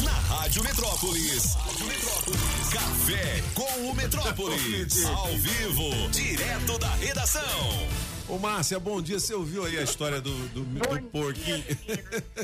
Na 0.03 0.11
Rádio 0.37 0.63
Metrópolis. 0.65 1.55
Rádio 1.55 1.87
Metrópolis. 1.87 2.41
Café 2.73 3.43
com 3.55 3.91
o 3.91 3.95
Metrópolis. 3.95 5.05
Ao 5.07 5.29
vivo, 5.39 6.09
direto 6.11 6.79
da 6.79 6.91
redação. 6.97 7.87
Ô, 8.29 8.39
Márcia, 8.39 8.81
bom 8.81 9.01
dia. 9.01 9.21
Você 9.21 9.35
ouviu 9.35 9.65
aí 9.65 9.79
a 9.79 9.83
história 9.83 10.21
do, 10.21 10.33
do, 10.49 10.65
do 10.65 11.03
porquinho? 11.11 11.65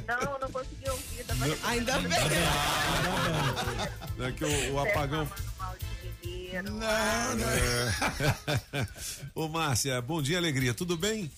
Não, 0.07 0.39
não 0.39 0.51
consegui 0.51 0.89
ouvir. 0.89 1.25
Tava 1.25 1.45
Ainda 1.65 1.99
bem. 1.99 2.19
É 4.21 4.33
que 4.33 4.45
o, 4.45 4.75
o 4.75 4.81
apagão. 4.81 5.29
Não, 6.65 6.87
É. 7.49 8.87
Ô, 9.35 9.49
Márcia, 9.49 10.01
bom 10.01 10.23
dia, 10.23 10.39
alegria. 10.39 10.73
Tudo 10.73 10.97
bem? 10.97 11.31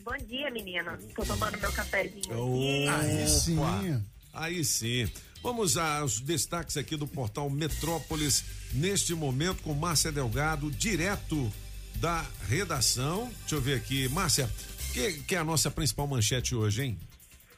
Bom 0.00 0.16
dia, 0.26 0.50
menina. 0.50 0.98
Tô 1.14 1.24
tomando 1.24 1.58
meu 1.58 1.70
cafezinho 1.72 2.36
Ô, 2.36 2.88
aqui. 2.88 3.56
opa. 3.58 4.02
Aí 4.32 4.64
sim. 4.64 5.08
Vamos 5.42 5.76
aos 5.76 6.20
destaques 6.20 6.76
aqui 6.76 6.96
do 6.96 7.06
portal 7.06 7.48
Metrópolis, 7.48 8.42
neste 8.72 9.14
momento 9.14 9.62
com 9.62 9.72
Márcia 9.72 10.10
Delgado, 10.10 10.68
direto 10.70 11.52
da 12.00 12.24
redação. 12.48 13.32
Deixa 13.40 13.54
eu 13.56 13.60
ver 13.60 13.74
aqui. 13.76 14.08
Márcia, 14.08 14.48
que, 14.92 15.22
que 15.22 15.34
é 15.34 15.38
a 15.38 15.44
nossa 15.44 15.70
principal 15.70 16.06
manchete 16.06 16.54
hoje, 16.54 16.82
hein? 16.82 16.98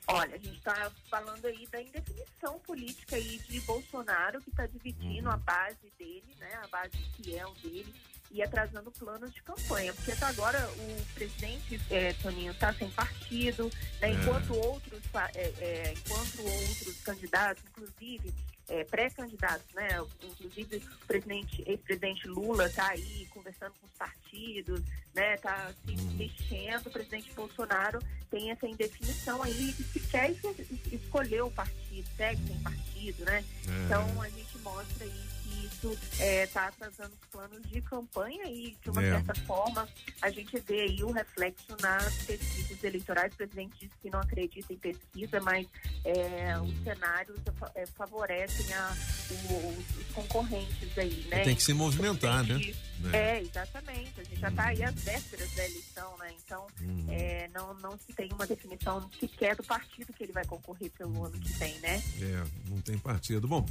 Olha, 0.07 0.35
a 0.35 0.39
gente 0.39 0.57
está 0.57 0.91
falando 1.09 1.45
aí 1.47 1.67
da 1.71 1.81
indefinição 1.81 2.59
política 2.67 3.15
aí 3.17 3.41
de 3.49 3.61
Bolsonaro, 3.61 4.41
que 4.41 4.51
está 4.51 4.67
dividindo 4.67 5.31
a 5.31 5.37
base 5.37 5.93
dele, 5.97 6.25
né, 6.41 6.51
a 6.65 6.67
base 6.67 6.97
fiel 7.17 7.55
dele, 7.63 7.95
e 8.33 8.43
atrasando 8.43 8.91
planos 8.91 9.33
de 9.33 9.41
campanha. 9.43 9.95
Porque 9.95 10.11
até 10.11 10.25
agora 10.25 10.69
o 10.77 11.07
presidente 11.15 11.81
eh, 11.91 12.13
Toninho 12.15 12.51
está 12.51 12.73
sem 12.75 12.91
partido, 12.91 13.71
né, 14.01 14.11
É. 14.11 14.13
enquanto 14.13 14.53
outros 14.55 15.01
eh, 15.35 15.55
eh, 15.61 15.95
enquanto 15.97 16.43
outros 16.43 17.01
candidatos, 17.05 17.63
inclusive 17.71 18.35
eh, 18.71 18.85
pré-candidatos, 18.85 19.67
né? 19.75 19.89
Inclusive 20.23 20.77
o 21.03 21.07
presidente, 21.07 21.63
ex-presidente 21.67 22.27
Lula 22.29 22.67
está 22.67 22.89
aí 22.89 23.27
conversando 23.31 23.73
com 23.81 23.87
os 23.87 23.93
partidos, 23.93 24.81
né? 25.15 25.37
Tá 25.39 25.73
se 25.85 25.95
mexendo. 26.15 26.87
O 26.87 26.91
presidente 26.91 27.33
Bolsonaro 27.33 27.99
tem 28.31 28.51
essa 28.51 28.67
indefinição 28.67 29.43
aí 29.43 29.73
de 29.73 29.83
se 29.85 30.01
quer 30.01 30.31
es- 30.31 30.93
escolher 30.93 31.43
o 31.43 31.51
partido, 31.51 32.07
segue 32.17 32.47
sem 32.47 32.59
partido, 32.61 33.25
né? 33.25 33.45
É. 33.69 33.85
Então 33.87 34.23
a 34.23 34.29
gente 34.29 34.57
mostra 34.59 35.05
aí 35.05 35.30
isso 35.81 35.99
está 36.21 36.67
atrasando 36.69 37.13
os 37.21 37.29
planos 37.31 37.63
de 37.71 37.81
campanha 37.81 38.45
e 38.47 38.77
de 38.83 38.91
uma 38.91 39.03
É. 39.03 39.11
certa 39.13 39.35
forma 39.47 39.89
a 40.21 40.31
gente 40.31 40.59
vê 40.61 40.83
aí 40.83 41.03
o 41.03 41.11
reflexo 41.11 41.75
nas 41.81 42.15
pesquisas 42.25 42.85
eleitorais. 42.85 43.33
O 43.33 43.37
presidente 43.37 43.75
disse 43.81 43.95
que 44.03 44.11
não 44.11 44.21
acredita 44.21 44.73
em 44.73 44.77
pesquisa, 44.77 45.41
mas 45.41 45.67
é, 46.05 46.59
os 46.61 46.85
cenários 46.85 47.39
é, 47.75 47.87
favorecem 47.87 48.73
a, 48.75 48.95
o- 49.51 49.69
os, 49.79 50.01
concorrentes 50.15 50.99
aí, 50.99 51.27
né? 51.31 51.45
Tem 51.45 51.55
que 51.55 51.63
se 51.63 51.73
movimentar, 51.73 52.43
né? 52.45 52.59
É, 53.13 53.41
exatamente. 53.41 54.21
A 54.21 54.25
gente 54.25 54.41
já 54.41 54.49
está 54.49 54.67
aí 54.67 54.83
às 54.83 54.95
vésperas 54.97 55.51
da 55.55 55.65
eleição, 55.65 56.19
né? 56.19 56.35
Então, 56.45 56.67
Uhum. 56.81 57.07
é, 57.09 57.49
não, 57.55 57.73
não 57.75 57.97
se 57.99 58.13
tem 58.13 58.29
uma 58.33 58.47
definição 58.47 59.09
sequer 59.19 59.57
do 59.57 59.63
partido 59.63 60.13
que 60.13 60.25
ele 60.25 60.33
vai 60.33 60.45
concorrer 60.45 60.91
pelo 60.91 61.25
ano 61.25 61.39
que 61.39 61.53
vem, 61.55 61.79
né? 61.79 62.03
É, 62.21 62.45
não 62.69 62.81
tem 62.83 62.99
partido. 62.99 63.47
Bom, 63.49 63.65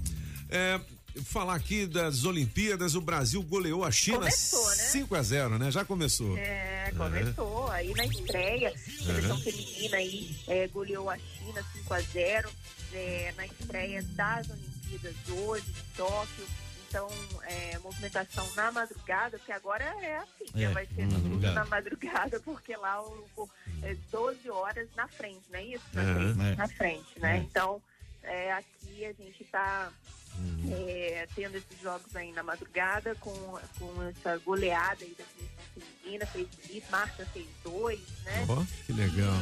é, 0.49 0.79
falar 1.25 1.55
aqui 1.55 1.85
das 1.85 2.23
Olimpíadas, 2.25 2.95
o 2.95 3.01
Brasil 3.01 3.41
goleou 3.43 3.83
a 3.83 3.91
China 3.91 4.19
Começou, 4.19 4.67
né? 4.69 4.75
5 4.75 5.15
a 5.15 5.21
0 5.21 5.59
né? 5.59 5.71
Já 5.71 5.83
começou. 5.85 6.37
É, 6.37 6.91
começou 6.95 7.67
aí 7.71 7.93
na 7.93 8.05
estreia, 8.05 8.69
a 8.69 8.77
seleção 9.03 9.37
feminina 9.39 9.97
aí 9.97 10.35
é, 10.47 10.67
goleou 10.67 11.09
a 11.09 11.17
China 11.17 11.63
5 11.73 11.93
a 11.93 11.99
0 12.01 12.49
é, 12.93 13.33
na 13.37 13.45
estreia 13.45 14.01
das 14.15 14.47
Olimpíadas 14.49 15.15
hoje, 15.29 15.65
de 15.65 15.83
Tóquio. 15.95 16.45
Então, 16.87 17.07
é, 17.43 17.77
movimentação 17.79 18.49
na 18.55 18.71
madrugada, 18.71 19.37
que 19.37 19.51
agora 19.51 19.83
é 20.01 20.17
assim, 20.17 20.45
né? 20.55 20.63
É, 20.63 20.69
vai 20.69 20.87
ser 20.87 21.05
madrugada. 21.05 21.53
na 21.53 21.65
madrugada, 21.65 22.39
porque 22.39 22.75
lá 22.75 22.99
o, 23.03 23.27
o- 23.37 23.49
é 23.83 23.95
12 24.11 24.49
horas 24.49 24.87
na 24.95 25.07
frente, 25.07 25.43
não 25.51 25.59
é 25.59 25.65
isso? 25.65 25.83
Na, 25.93 26.03
frente, 26.03 26.41
É. 26.41 26.55
na 26.55 26.67
frente, 26.67 27.19
né? 27.19 27.37
Então, 27.47 27.79
aqui 28.57 29.05
a 29.05 29.13
gente 29.13 29.43
está 29.43 29.91
Uhum. 30.39 30.73
é, 30.73 31.27
tendo 31.35 31.55
esses 31.57 31.79
jogos 31.81 32.15
aí 32.15 32.31
na 32.31 32.43
madrugada 32.43 33.13
com, 33.15 33.31
com 33.77 34.03
essa 34.03 34.37
goleada 34.39 35.03
aí 35.03 35.15
da 35.17 35.23
seleção 35.25 35.63
feminina, 36.01 36.25
fez 36.27 36.47
bonito, 36.47 36.85
Marta 36.91 37.25
fez 37.27 37.47
dois, 37.63 37.99
né? 38.23 38.45
Ó, 38.49 38.63
que 38.85 38.93
legal. 38.93 39.33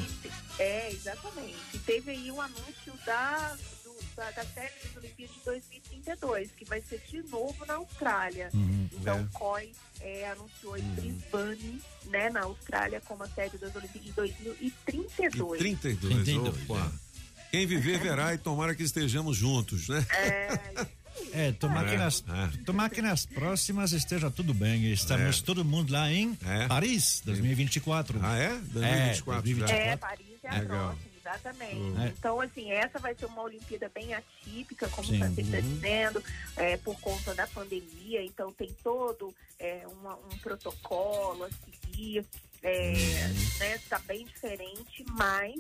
É, 0.60 0.90
exatamente. 0.92 1.58
E 1.74 1.80
teve 1.80 2.12
aí 2.12 2.32
um 2.32 2.42
anúncio 2.42 2.94
da, 3.06 3.56
do- 3.84 3.98
da, 4.16 4.32
da 4.32 4.44
série 4.46 4.74
das 4.84 4.96
Olimpíadas 4.98 5.36
de 5.36 5.42
2032, 5.46 6.52
que 6.52 6.66
vai 6.66 6.82
ser 6.82 7.00
de 7.08 7.22
novo 7.30 7.66
na 7.66 7.76
Austrália. 7.76 8.50
Uhum, 8.54 8.90
então, 8.92 9.18
é. 9.18 9.22
o 9.22 9.28
COI 9.30 9.72
é, 10.02 10.30
anunciou 10.32 10.74
aí 10.74 10.82
Brisbane, 10.82 11.82
né, 12.06 12.30
na 12.30 12.42
Austrália, 12.44 13.02
como 13.02 13.24
a 13.24 13.28
série 13.30 13.58
das 13.58 13.76
Olimpíadas 13.76 14.08
de 14.08 14.14
2032. 14.14 15.60
32, 15.60 16.00
32, 16.00 16.48
opa. 16.70 16.92
Quem 17.52 17.66
viver 17.66 18.00
verá 18.00 18.34
e 18.34 18.38
tomara 18.38 18.76
que 18.76 18.84
estejamos 18.84 19.38
juntos, 19.38 19.88
né? 19.88 20.06
É, 21.34 21.52
tomar, 21.54 21.86
É, 21.88 21.92
que 21.92 21.98
nas, 21.98 22.24
tomar 22.66 22.90
que 22.90 23.02
nas 23.02 23.26
próximas 23.26 23.92
esteja 23.92 24.30
tudo 24.30 24.54
bem. 24.54 24.92
Estamos 24.92 25.40
É. 25.40 25.44
todo 25.46 25.64
mundo 25.66 25.92
lá 25.92 26.12
em 26.12 26.36
Paris, 26.68 27.22
2024. 27.26 28.20
Ah, 28.22 28.38
é? 28.38 28.50
2024 28.72 29.60
já. 29.68 29.70
É, 29.76 29.98
Paris 29.98 30.26
é 30.44 30.50
a 30.50 30.60
Legal. 30.60 30.68
próxima, 30.90 31.12
exatamente. 31.20 31.76
Uhum. 31.76 32.02
É. 32.04 32.08
Então, 32.10 32.42
assim, 32.42 32.72
essa 32.72 33.00
vai 33.00 33.16
ser 33.16 33.26
uma 33.26 33.42
Olimpíada 33.44 33.92
bem 33.94 34.14
atípica, 34.14 34.88
como 34.90 35.08
Sim. 35.08 35.16
está 35.16 35.30
se 35.30 35.42
Uhum. 35.42 35.62
dizendo, 35.74 36.24
é, 36.56 36.78
por 36.78 37.00
conta 37.00 37.34
da 37.34 37.48
pandemia. 37.48 38.24
Então, 38.24 38.52
tem 38.54 38.70
todo 38.84 39.34
é, 39.60 39.86
uma- 40.02 40.16
um 40.16 40.38
protocolo 40.38 41.44
a 41.46 41.50
seguir. 41.50 42.24
É, 42.62 42.90
Uhum. 42.94 43.60
né, 43.60 43.80
tá 43.90 44.00
bem 44.08 44.24
diferente, 44.26 45.04
mas 45.18 45.56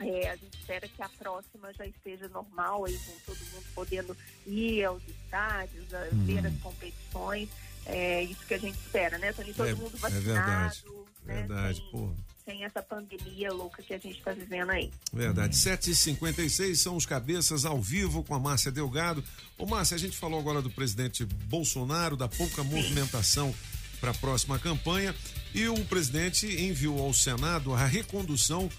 é, 0.00 0.30
a 0.30 0.36
gente 0.36 0.58
espera 0.58 0.88
que 0.88 1.02
a 1.02 1.08
próxima 1.08 1.72
já 1.74 1.86
esteja 1.86 2.28
normal, 2.28 2.84
aí 2.86 2.96
com 2.98 3.12
todo 3.26 3.38
mundo 3.52 3.64
podendo 3.74 4.16
ir 4.46 4.84
aos 4.84 5.02
estádios, 5.06 5.92
a 5.94 6.00
Uhum. 6.12 6.24
ver 6.24 6.46
as 6.46 6.54
competições. 6.60 7.48
É 7.86 8.22
isso 8.24 8.44
que 8.46 8.54
a 8.54 8.58
gente 8.58 8.76
espera, 8.78 9.18
né, 9.18 9.32
Tony? 9.32 9.54
Todo 9.54 9.68
É- 9.68 9.74
mundo 9.74 9.92
é 9.96 9.98
vacinado, 9.98 10.24
verdade. 10.24 10.82
né? 11.24 11.34
Verdade, 11.34 11.78
sem, 11.78 11.90
pô. 11.90 12.10
sem 12.44 12.64
essa 12.64 12.82
pandemia 12.82 13.52
louca 13.52 13.82
que 13.82 13.94
a 13.94 13.98
gente 13.98 14.18
está 14.18 14.32
vivendo 14.32 14.70
aí. 14.70 14.90
Verdade. 15.12 15.56
7h56 15.56 16.78
são 16.80 16.96
os 16.96 17.06
cabeças 17.06 17.64
ao 17.64 17.80
vivo 17.80 18.22
com 18.22 18.34
a 18.34 18.38
Márcia 18.38 18.70
Delgado. 18.70 19.22
Ô, 19.58 19.66
Márcia, 19.66 19.94
a 19.94 19.98
gente 19.98 20.16
falou 20.16 20.38
agora 20.40 20.60
do 20.62 20.70
presidente 20.70 21.24
Bolsonaro, 21.24 22.16
da 22.16 22.28
pouca 22.28 22.62
movimentação 22.62 23.54
para 24.00 24.10
a 24.10 24.14
próxima 24.14 24.58
campanha. 24.58 25.14
E 25.54 25.66
o 25.68 25.84
presidente 25.86 26.46
enviou 26.46 27.00
ao 27.02 27.12
Senado 27.12 27.72
a 27.74 27.84
recondução 27.86 28.70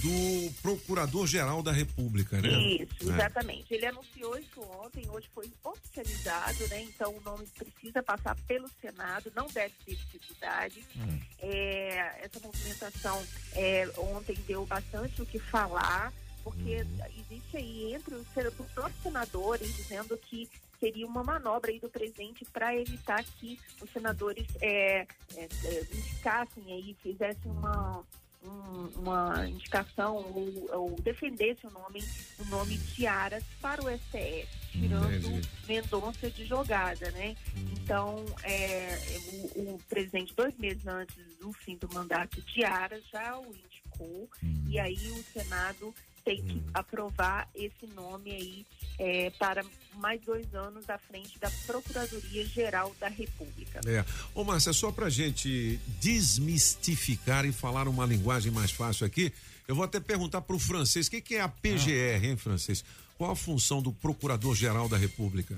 do 0.00 0.52
Procurador-Geral 0.62 1.62
da 1.62 1.72
República, 1.72 2.40
né? 2.40 2.48
Isso, 2.48 3.10
É. 3.10 3.14
exatamente. 3.14 3.72
Ele 3.72 3.86
anunciou 3.86 4.38
isso 4.38 4.60
ontem, 4.60 5.08
hoje 5.08 5.28
foi 5.34 5.50
oficializado, 5.64 6.66
né? 6.68 6.82
Então 6.82 7.14
o 7.14 7.20
nome 7.22 7.46
precisa 7.58 8.02
passar 8.02 8.36
pelo 8.46 8.68
Senado, 8.80 9.32
não 9.34 9.46
deve 9.46 9.74
ter 9.84 9.94
dificuldade. 9.96 10.84
É, 11.38 12.20
essa 12.22 12.40
movimentação 12.40 13.22
é, 13.54 13.88
ontem 13.98 14.36
deu 14.46 14.66
bastante 14.66 15.22
o 15.22 15.26
que 15.26 15.38
falar, 15.38 16.12
porque 16.44 16.84
existe 17.18 17.56
aí 17.56 17.94
entre 17.94 18.14
os 18.14 18.26
próprios 18.28 19.02
senadores 19.02 19.74
dizendo 19.76 20.16
que 20.18 20.48
seria 20.78 21.06
uma 21.06 21.24
manobra 21.24 21.70
aí 21.70 21.80
do 21.80 21.88
presidente 21.88 22.44
para 22.52 22.76
evitar 22.76 23.24
que 23.24 23.58
os 23.80 23.90
senadores 23.90 24.46
é, 24.60 25.06
é, 25.34 25.48
é, 25.64 25.80
indicassem 25.90 26.64
aí, 26.72 26.94
fizessem 27.02 27.50
uma 27.50 28.04
um- 28.46 28.90
uma 29.00 29.48
indicação 29.48 30.16
ou, 30.16 30.68
ou 30.72 31.00
defendesse 31.02 31.66
o 31.66 31.70
nome, 31.70 32.02
o 32.38 32.44
nome 32.46 32.76
de 32.78 33.06
Aras 33.06 33.44
para 33.60 33.82
o 33.82 33.88
STF, 33.88 34.48
tirando. 34.72 35.40
Mendonça 35.66 36.30
de 36.30 36.44
jogada, 36.46 37.10
né? 37.12 37.36
Então, 37.72 38.24
é, 38.42 38.98
o, 39.56 39.74
o 39.74 39.80
presidente, 39.88 40.34
dois 40.34 40.56
meses 40.58 40.86
antes 40.86 41.16
do 41.40 41.52
fim 41.52 41.76
do 41.76 41.88
mandato 41.92 42.40
de 42.42 42.64
Aras, 42.64 43.02
já 43.12 43.38
o 43.38 43.46
indicou, 43.46 44.28
e 44.68 44.78
aí 44.78 45.10
o 45.12 45.22
Senado 45.32 45.94
tem 46.26 46.42
que 46.42 46.60
aprovar 46.74 47.48
esse 47.54 47.86
nome 47.94 48.32
aí 48.32 48.66
é, 48.98 49.30
para 49.38 49.64
mais 49.94 50.20
dois 50.22 50.52
anos 50.52 50.90
à 50.90 50.98
frente 50.98 51.38
da 51.38 51.48
Procuradoria-Geral 51.64 52.92
da 52.98 53.06
República. 53.06 53.80
É. 53.86 54.04
Ô, 54.34 54.42
Márcia, 54.42 54.72
só 54.72 54.90
pra 54.90 55.08
gente 55.08 55.78
desmistificar 56.00 57.46
e 57.46 57.52
falar 57.52 57.86
uma 57.86 58.04
linguagem 58.04 58.50
mais 58.50 58.72
fácil 58.72 59.06
aqui, 59.06 59.32
eu 59.68 59.76
vou 59.76 59.84
até 59.84 60.00
perguntar 60.00 60.40
pro 60.40 60.58
francês, 60.58 61.06
o 61.06 61.10
que, 61.12 61.20
que 61.20 61.36
é 61.36 61.40
a 61.40 61.48
PGR, 61.48 62.24
hein, 62.24 62.36
francês? 62.36 62.84
Qual 63.16 63.30
a 63.30 63.36
função 63.36 63.80
do 63.80 63.92
Procurador-Geral 63.92 64.88
da 64.88 64.96
República? 64.96 65.56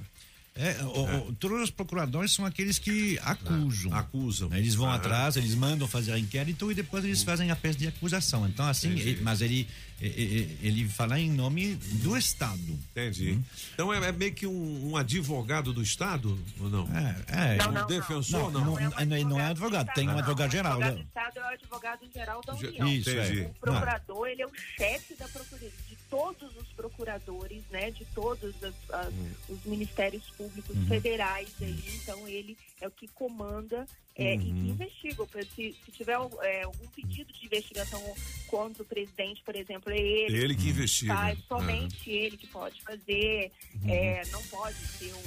É, 0.61 0.83
o- 0.83 1.29
o- 1.29 1.33
todos 1.35 1.63
os 1.63 1.71
procuradores 1.71 2.33
são 2.33 2.45
aqueles 2.45 2.79
que 2.81 3.17
acusam. 3.23 3.95
acusam. 3.95 4.53
Eles 4.53 4.75
vão 4.75 4.91
atrás, 4.91 5.37
eles 5.37 5.55
mandam 5.55 5.87
fazer 5.87 6.17
inquérito 6.19 6.71
e 6.71 6.75
depois 6.75 7.05
eles 7.05 7.23
fazem 7.23 7.51
a 7.53 7.57
peça 7.57 7.79
de 7.79 7.87
acusação. 7.87 8.45
Então, 8.49 8.67
assim, 8.67 8.91
ele- 8.91 9.21
mas 9.23 9.41
ele, 9.41 9.69
ele, 10.01 10.59
ele 10.61 10.89
fala 10.89 11.19
em 11.21 11.31
nome 11.31 11.77
do 12.03 12.17
Estado. 12.17 12.59
Entendi. 12.91 13.39
Então 13.73 13.95
é, 13.95 14.09
é 14.09 14.11
meio 14.13 14.35
que 14.35 14.49
um, 14.49 14.91
um 14.91 14.97
advogado 14.97 15.73
do 15.73 15.81
Estado, 15.81 16.37
ou 16.59 16.69
não? 16.69 16.89
É, 16.97 17.57
é. 17.59 17.69
um 17.69 17.87
defensor, 17.87 18.51
não? 18.51 18.65
Não, 18.65 18.75
não, 18.91 19.25
não 19.29 19.41
é 19.41 19.47
advogado, 19.51 19.93
tem 19.95 20.09
um 20.09 20.19
advogado 20.19 20.51
geral. 20.51 20.79
O 20.81 20.83
advogado 20.83 20.97
né? 20.97 21.03
do 21.03 21.07
Estado 21.07 21.39
é 21.39 21.43
o 21.43 21.47
advogado-geral 21.55 22.41
da 22.45 22.55
Ge- 22.57 22.67
União. 22.67 22.89
Isso, 22.89 23.11
Entendi. 23.11 23.41
é. 23.43 23.45
O 23.45 23.55
procurador, 23.61 24.27
ele 24.27 24.43
é 24.43 24.47
o 24.47 24.51
chefe 24.77 25.15
da 25.15 25.29
procuradoria, 25.29 25.71
todos 26.11 26.57
os 26.57 26.69
procuradores, 26.69 27.63
né, 27.71 27.91
de 27.91 28.05
todos 28.07 28.55
as- 28.63 28.91
as- 28.91 29.15
os 29.49 29.65
ministérios 29.65 30.25
públicos 30.37 30.77
Uhum. 30.77 30.87
federais 30.87 31.49
aí, 31.61 31.85
então 31.97 32.27
ele 32.27 32.57
é 32.81 32.87
o 32.87 32.91
que 32.91 33.07
comanda 33.09 33.87
é, 34.21 34.35
e 34.35 34.39
que 34.39 34.47
Uhum. 34.49 34.67
investiga. 34.71 35.25
Se, 35.55 35.77
se 35.85 35.93
tiver 35.93 36.19
é, 36.43 36.63
algum 36.65 36.87
pedido 36.89 37.33
de 37.33 37.47
investigação 37.47 38.03
contra 38.49 38.83
o 38.83 38.87
presidente, 38.87 39.41
por 39.45 39.55
exemplo, 39.55 39.93
é 39.93 39.97
ele. 39.99 40.37
Ele 40.37 40.55
que 40.57 40.71
investiga. 40.71 41.15
Faz, 41.15 41.39
somente 41.47 42.11
ele 42.11 42.37
que 42.37 42.49
pode 42.49 42.83
fazer. 42.83 43.53
É, 43.87 44.23
não 44.33 44.43
pode 44.47 44.75
ser 44.77 45.13
um, 45.15 45.19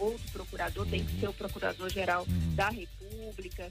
um 0.00 0.04
outro 0.04 0.26
procurador, 0.32 0.86
tem 0.86 1.04
que 1.04 1.20
ser 1.20 1.28
o 1.28 1.34
procurador-geral 1.34 2.24
da 2.54 2.70
República. 2.70 3.70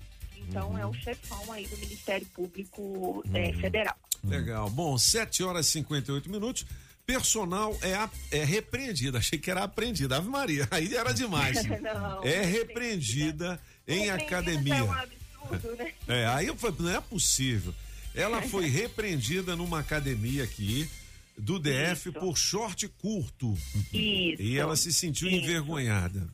Então 0.50 0.78
é 0.78 0.86
o 0.86 0.93
chefão 0.93 1.52
aí 1.52 1.68
do 1.68 1.78
Ministério 1.78 2.26
Público 2.28 3.24
é, 3.34 3.54
Federal. 3.54 3.95
Legal. 4.24 4.70
Bom, 4.70 4.97
7 4.97 5.43
horas 5.43 5.68
e 5.68 5.72
58 5.72 6.30
minutos. 6.30 6.66
Personal 7.06 7.76
é, 7.82 7.93
a- 7.95 8.10
é 8.32 8.43
repreendida. 8.43 9.18
Achei 9.20 9.38
que 9.39 9.50
era 9.50 9.64
apreendida. 9.64 10.18
Ave 10.18 10.28
Maria, 10.30 10.68
aí 10.72 10.93
era 10.95 11.14
demais. 11.14 11.58
Não, 11.82 12.24
é 12.24 12.43
repreendida 12.43 13.60
em 13.88 14.10
academia. 14.10 14.76
É 14.76 14.84
um 14.84 14.91
absurdo, 14.91 15.76
né? 15.78 15.93
É, 16.08 16.26
aí 16.28 16.47
eu 16.47 16.56
falei, 16.56 16.76
não 16.80 16.89
é 16.89 17.02
possível. 17.02 17.74
Ela 18.16 18.41
foi 18.41 18.68
repreendida 18.68 19.56
numa 19.56 19.80
academia 19.80 20.43
aqui 20.43 20.89
do 21.38 21.60
DF 21.60 22.12
por 22.12 22.38
short 22.38 22.88
curto. 23.00 23.56
Isso. 23.93 24.41
E 24.41 24.58
ela 24.58 24.76
se 24.76 24.91
sentiu 24.91 25.28
Isso. 25.30 25.38
envergonhada. 25.38 26.28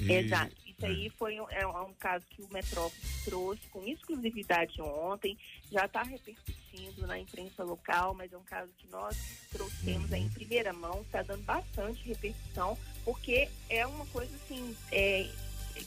E- 0.00 0.10
Exato. 0.12 0.52
Isso 0.78 0.86
aí 0.86 1.10
foi 1.10 1.40
um, 1.40 1.50
é 1.50 1.66
um 1.66 1.92
caso 1.94 2.24
que 2.30 2.40
o 2.40 2.48
Metrópolis 2.52 3.24
trouxe 3.24 3.66
com 3.68 3.84
exclusividade 3.84 4.80
ontem, 4.80 5.36
já 5.72 5.86
está 5.86 6.04
repercutindo 6.04 7.04
na 7.04 7.18
imprensa 7.18 7.64
local, 7.64 8.14
mas 8.14 8.32
é 8.32 8.38
um 8.38 8.44
caso 8.44 8.70
que 8.78 8.86
nós 8.86 9.16
trouxemos 9.50 10.12
aí 10.12 10.22
em 10.22 10.28
primeira 10.28 10.72
mão, 10.72 11.00
está 11.00 11.22
dando 11.22 11.42
bastante 11.42 12.06
repercussão, 12.06 12.78
porque 13.04 13.48
é 13.68 13.84
uma 13.88 14.06
coisa 14.06 14.32
assim, 14.36 14.76
é, 14.92 15.28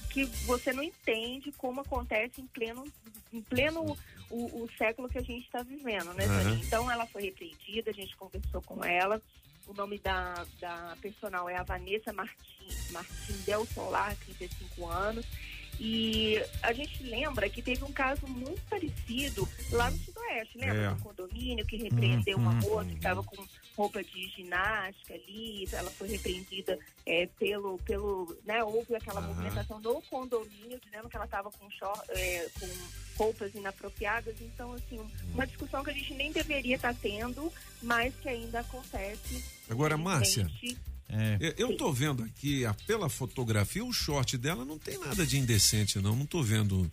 que 0.10 0.26
você 0.46 0.74
não 0.74 0.84
entende 0.84 1.54
como 1.54 1.80
acontece 1.80 2.42
em 2.42 2.48
pleno, 2.48 2.86
em 3.32 3.42
pleno 3.42 3.98
o, 4.30 4.64
o 4.64 4.70
século 4.78 5.08
que 5.08 5.20
a 5.20 5.24
gente 5.24 5.46
está 5.46 5.64
vivendo, 5.64 6.14
né. 6.14 6.26
Toninho? 6.28 6.66
Então 6.66 6.92
ela 6.92 7.08
foi 7.08 7.24
repreendida, 7.24 7.92
a 7.92 7.94
gente 7.94 8.14
conversou 8.18 8.62
com 8.62 8.84
ela. 8.84 9.22
O 9.68 9.74
nome 9.74 10.00
da, 10.00 10.46
da 10.60 10.98
personal 11.02 11.50
é 11.50 11.56
a 11.56 11.64
Vanessa 11.64 12.12
Martim, 12.12 12.68
Martim 12.92 13.34
Del 13.46 13.66
Solar, 13.66 14.16
35 14.18 14.88
anos. 14.88 15.26
E 15.84 16.40
a 16.62 16.72
gente 16.74 17.02
lembra 17.02 17.50
que 17.50 17.60
teve 17.60 17.84
um 17.84 17.92
caso 17.92 18.28
muito 18.28 18.62
parecido 18.70 19.50
lá 19.72 19.90
no 19.90 19.98
Sudoeste, 19.98 20.60
lembra? 20.60 20.78
É. 20.78 20.90
Um 20.92 21.00
condomínio 21.00 21.66
que 21.66 21.76
repreendeu 21.76 22.38
uma 22.38 22.52
Uhum. 22.52 22.60
moça 22.70 22.90
que 22.90 22.96
estava 22.98 23.24
com 23.24 23.44
roupa 23.76 24.04
de 24.04 24.28
ginástica 24.30 25.16
ali, 25.16 25.68
ela 25.74 25.90
foi 25.90 26.08
repreendida 26.10 26.78
é, 27.04 27.26
pelo, 27.40 27.80
pelo, 27.80 28.38
né, 28.46 28.64
houve 28.64 28.94
aquela 28.96 29.22
movimentação 29.22 29.80
no 29.80 30.00
condomínio 30.04 30.80
dizendo 30.86 31.10
que 31.10 31.16
ela 31.16 31.26
estava 31.26 31.50
com, 31.50 31.68
é, 32.10 32.48
com 32.60 32.68
roupas 33.16 33.56
inapropriadas, 33.56 34.36
então 34.40 34.74
assim, 34.74 35.00
um- 35.00 35.10
uma 35.34 35.48
discussão 35.48 35.84
que 35.84 35.90
a 35.90 35.94
gente 35.94 36.14
nem 36.14 36.32
deveria 36.32 36.76
estar 36.76 36.94
tendo, 36.94 37.52
mas 37.82 38.14
que 38.22 38.30
ainda 38.30 38.60
acontece. 38.60 39.44
Agora, 39.68 39.98
Márcia, 39.98 40.48
infelizmente. 41.12 41.56
eu- 41.62 41.78
tô 41.78 41.92
vendo 41.92 42.24
aqui, 42.24 42.66
a- 42.66 42.74
pela 42.74 43.10
fotografia, 43.10 43.84
o 43.84 43.92
short 43.94 44.38
dela 44.38 44.64
não 44.66 44.78
tem 44.80 44.98
nada 45.00 45.26
de 45.26 45.38
indecente, 45.38 46.00
não. 46.00 46.16
Não 46.16 46.26
tô 46.26 46.42
vendo. 46.44 46.90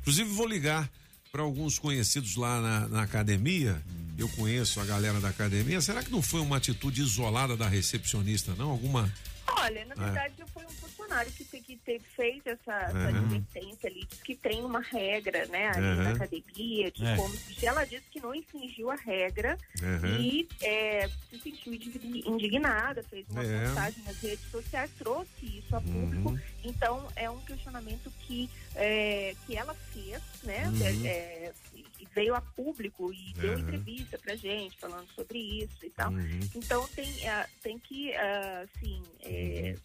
Inclusive, 0.00 0.28
vou 0.30 0.46
ligar 0.46 0.90
para 1.32 1.42
alguns 1.42 1.78
conhecidos 1.78 2.34
lá 2.36 2.60
na, 2.60 2.88
na 2.88 3.02
academia. 3.02 3.80
Eu 4.18 4.28
conheço 4.30 4.80
a 4.80 4.84
galera 4.84 5.20
da 5.20 5.28
academia. 5.28 5.80
Será 5.80 6.02
que 6.02 6.10
não 6.10 6.20
foi 6.22 6.40
uma 6.40 6.56
atitude 6.56 7.00
isolada 7.02 7.56
da 7.56 7.68
recepcionista, 7.68 8.54
não? 8.56 8.70
Alguma. 8.70 9.12
Olha, 9.46 9.84
na 9.84 9.94
É. 9.94 9.98
verdade 10.06 10.34
foi 10.52 10.64
um 10.64 10.72
funcionário 11.10 11.32
que, 11.32 11.44
que 11.60 11.76
teve, 11.78 12.04
fez 12.16 12.40
essa, 12.46 12.72
essa 12.72 12.92
Uhum. 12.96 13.08
advertência 13.08 13.90
ali, 13.90 14.04
diz 14.08 14.22
que 14.22 14.36
tem 14.36 14.64
uma 14.64 14.80
regra, 14.80 15.44
né, 15.46 15.68
ali 15.74 15.86
Uhum. 15.86 16.02
na 16.04 16.10
academia, 16.12 16.90
de 16.90 17.04
É. 17.04 17.16
como 17.16 17.34
se 17.34 17.66
ela 17.66 17.84
disse 17.84 18.04
que 18.10 18.20
não 18.20 18.34
infringiu 18.34 18.90
a 18.90 18.94
regra 18.94 19.58
Uhum. 19.82 20.20
e 20.20 20.48
é, 20.62 21.08
se 21.28 21.38
sentiu 21.40 21.74
indig- 21.74 22.26
indignada, 22.26 23.02
fez 23.02 23.26
uma 23.28 23.44
É. 23.44 23.64
postagem 23.64 24.04
nas 24.04 24.20
redes 24.20 24.50
sociais, 24.50 24.90
trouxe 24.98 25.30
isso 25.58 25.74
a 25.76 25.80
público. 25.80 26.30
Uhum. 26.30 26.38
Então 26.64 27.08
é 27.16 27.28
um 27.28 27.40
questionamento 27.40 28.10
que, 28.26 28.48
é, 28.76 29.34
que 29.46 29.56
ela 29.56 29.74
fez, 29.92 30.22
né? 30.44 30.68
Uhum. 30.68 31.06
é, 31.06 31.52
e 31.74 32.06
veio 32.14 32.34
a 32.34 32.40
público 32.40 33.12
e 33.12 33.32
deu 33.34 33.58
entrevista 33.58 34.18
pra 34.18 34.34
gente 34.34 34.76
falando 34.78 35.06
sobre 35.14 35.38
isso 35.38 35.84
e 35.84 35.90
tal. 35.90 36.10
Uhum. 36.12 36.40
Então 36.54 36.86
tem, 36.88 37.28
ah, 37.28 37.46
tem 37.62 37.78
que, 37.78 38.12
ah, 38.14 38.64
assim, 38.76 39.02
é, 39.22 39.76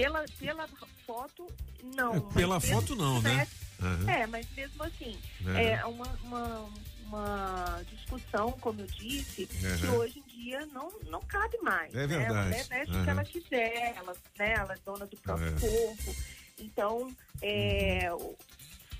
pela, 0.00 0.24
pela 0.38 0.68
foto, 1.06 1.46
não. 1.94 2.16
É, 2.16 2.20
pela 2.34 2.60
foto, 2.60 2.94
não, 2.96 3.20
né? 3.22 3.30
tivesse- 3.30 3.60
Aham. 3.82 4.10
É, 4.10 4.26
mas 4.26 4.46
mesmo 4.54 4.82
assim, 4.84 5.18
Aham. 5.42 5.58
é 5.58 5.84
uma, 5.86 6.06
uma, 6.24 6.70
uma 7.06 7.82
discussão, 7.90 8.52
como 8.60 8.80
eu 8.80 8.86
disse, 8.86 9.46
que 9.46 9.66
Aham. 9.86 9.92
hoje 9.96 10.18
em 10.18 10.30
dia 10.42 10.66
não, 10.66 10.90
não 11.08 11.20
cabe 11.22 11.56
mais. 11.62 11.92
É 11.94 11.98
né? 11.98 12.06
Verdade. 12.06 12.48
mulher 12.48 12.64
veste 12.66 12.92
o 12.92 12.96
Aham. 12.96 13.04
que 13.04 13.10
ela 13.10 13.24
quiser, 13.24 13.94
ela, 13.96 14.16
né, 14.38 14.54
ela 14.56 14.74
é 14.74 14.78
dona 14.84 15.06
do 15.06 15.16
próprio 15.16 15.48
É. 15.48 15.60
corpo. 15.60 16.16
Então, 16.58 17.16
é, 17.40 18.12
o- 18.12 18.36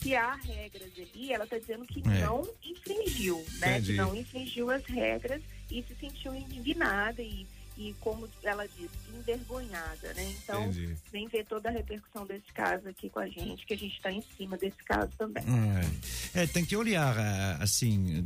se 0.01 0.17
há 0.17 0.35
regras 0.35 0.91
ali, 0.97 1.31
ela 1.31 1.45
está 1.45 1.59
dizendo 1.59 1.85
que 1.85 2.01
É. 2.01 2.25
não 2.25 2.49
infringiu, 2.65 3.37
né? 3.59 3.73
Entendi. 3.73 3.93
Que 3.93 3.97
não 3.99 4.15
infringiu 4.17 4.71
as 4.71 4.83
regras 4.87 5.43
e 5.71 5.83
se 5.83 5.95
sentiu 5.97 6.35
indignada 6.35 7.21
e, 7.21 7.47
e 7.81 7.95
como 7.99 8.29
ela 8.43 8.69
disse, 8.69 8.91
envergonhada, 9.19 10.13
né? 10.13 10.35
Então, 10.43 10.65
Entendi. 10.65 10.95
vem 11.11 11.27
ver 11.29 11.47
toda 11.47 11.71
a 11.71 11.73
repercussão 11.73 12.27
desse 12.27 12.53
caso 12.53 12.87
aqui 12.87 13.09
com 13.09 13.21
a 13.21 13.27
gente, 13.27 13.65
que 13.65 13.73
a 13.73 13.77
gente 13.77 13.97
está 13.97 14.13
em 14.13 14.23
cima 14.37 14.59
desse 14.59 14.77
caso 14.85 15.11
também. 15.17 15.43
É, 16.35 16.47
tem 16.47 16.63
que 16.63 16.77
olhar 16.77 17.17
eh, 17.17 17.57
assim 17.61 18.23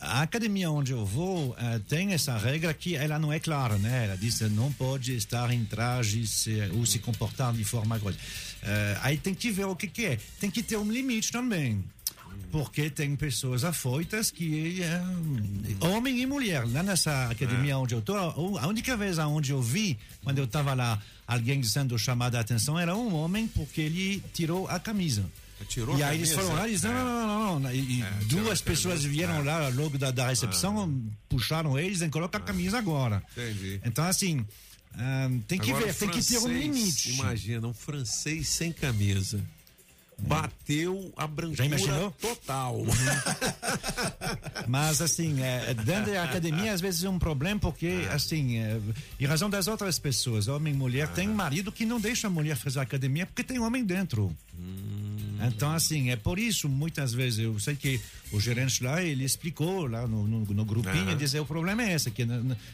a 0.00 0.22
academia 0.22 0.70
onde 0.70 0.92
eu 0.92 1.06
vou 1.06 1.54
eh, 1.58 1.80
tem 1.88 2.12
essa 2.12 2.36
regra 2.36 2.74
que 2.74 2.96
ela 2.96 3.18
não 3.18 3.32
é 3.32 3.38
clara 3.38 3.78
né 3.78 4.06
ela 4.06 4.16
diz 4.16 4.38
que 4.38 4.44
não 4.48 4.72
pode 4.72 5.16
estar 5.16 5.50
em 5.50 5.64
trajes 5.64 6.46
ou 6.76 6.84
se 6.84 6.98
comportar 6.98 7.52
de 7.52 7.64
forma 7.64 7.98
grossa 7.98 8.18
Eh, 8.62 8.98
aí 9.02 9.16
tem 9.16 9.34
que 9.34 9.50
ver 9.52 9.66
o 9.66 9.76
que 9.76 9.86
que 9.86 10.04
é 10.04 10.18
tem 10.40 10.50
que 10.50 10.62
ter 10.62 10.76
um 10.76 10.90
limite 10.90 11.30
também 11.30 11.84
porque 12.50 12.88
tem 12.90 13.14
pessoas 13.16 13.64
afoitas 13.64 14.30
que 14.30 14.82
eh, 14.82 15.02
homem 15.80 16.20
e 16.20 16.26
mulher 16.26 16.64
lá 16.66 16.82
nessa 16.82 17.28
academia 17.30 17.76
onde 17.78 17.94
eu 17.94 18.00
tô 18.00 18.14
a 18.16 18.66
única 18.66 18.96
vez 18.96 19.18
aonde 19.18 19.52
eu 19.52 19.60
vi 19.60 19.98
quando 20.24 20.38
eu 20.38 20.44
estava 20.44 20.72
lá 20.74 21.00
alguém 21.26 21.62
sendo 21.62 21.98
chamado 21.98 22.36
a 22.36 22.40
atenção 22.40 22.78
era 22.78 22.96
um 22.96 23.14
homem 23.14 23.46
porque 23.48 23.80
ele 23.82 24.22
tirou 24.32 24.66
a 24.68 24.78
camisa 24.80 25.24
Tirou 25.68 25.98
e 25.98 26.02
aí 26.04 26.18
eles 26.18 26.32
foram 26.32 26.54
lá 26.54 26.68
e 26.68 26.72
disseram, 26.72 26.94
É. 26.94 27.02
não, 27.04 27.26
não, 27.26 27.38
não, 27.54 27.60
não. 27.60 27.74
E, 27.74 27.96
tirou 28.28 28.44
duas 28.44 28.60
pessoas 28.60 29.02
vieram 29.02 29.38
Ah. 29.38 29.42
lá 29.42 29.68
logo 29.70 29.98
da, 29.98 30.12
da 30.12 30.28
recepção, 30.28 31.02
puxaram 31.28 31.76
eles 31.76 32.00
e 32.00 32.08
coloca 32.08 32.38
a 32.38 32.40
camisa 32.40 32.78
agora. 32.78 33.20
Entendi. 33.32 33.80
Então, 33.84 34.04
assim, 34.04 34.46
ah, 34.94 35.28
tem 35.48 35.58
que 35.58 35.70
Agora, 35.70 35.86
ver, 35.86 35.94
tem 35.94 36.08
que 36.10 36.22
ter 36.22 36.38
um 36.38 36.46
limite. 36.46 37.10
Imagina, 37.10 37.66
um 37.66 37.74
francês 37.74 38.48
sem 38.48 38.70
camisa. 38.70 39.40
Bateu 40.20 41.12
a 41.16 41.26
brancura 41.26 41.64
imaginou? 41.64 42.10
total. 42.20 42.82
Mas, 44.66 45.00
assim, 45.00 45.40
é, 45.42 45.72
dentro 45.74 46.12
da 46.12 46.24
academia, 46.24 46.72
às 46.72 46.80
vezes 46.80 47.04
é 47.04 47.08
um 47.08 47.18
problema, 47.18 47.60
porque, 47.60 48.06
assim, 48.12 48.58
é, 48.58 48.80
em 49.20 49.26
razão 49.26 49.48
das 49.48 49.68
outras 49.68 49.98
pessoas, 49.98 50.48
homem 50.48 50.74
e 50.74 50.76
mulher, 50.76 51.08
tem 51.08 51.28
marido 51.28 51.70
que 51.70 51.86
não 51.86 52.00
deixa 52.00 52.26
a 52.26 52.30
mulher 52.30 52.56
fazer 52.56 52.80
academia 52.80 53.26
porque 53.26 53.44
tem 53.44 53.58
homem 53.58 53.84
dentro. 53.84 54.34
Então, 55.46 55.70
assim, 55.72 56.10
é 56.10 56.16
por 56.16 56.38
isso, 56.38 56.68
muitas 56.68 57.12
vezes, 57.12 57.38
eu 57.38 57.58
sei 57.60 57.76
que 57.76 58.00
o 58.32 58.40
gerente 58.40 58.82
lá, 58.82 59.02
ele 59.02 59.24
explicou 59.24 59.86
lá 59.86 60.06
no, 60.06 60.26
no, 60.26 60.40
no 60.44 60.64
grupinho, 60.64 61.08
Aham. 61.10 61.16
dizer 61.16 61.40
o 61.40 61.46
problema 61.46 61.82
é 61.82 61.94
esse, 61.94 62.10
que 62.10 62.26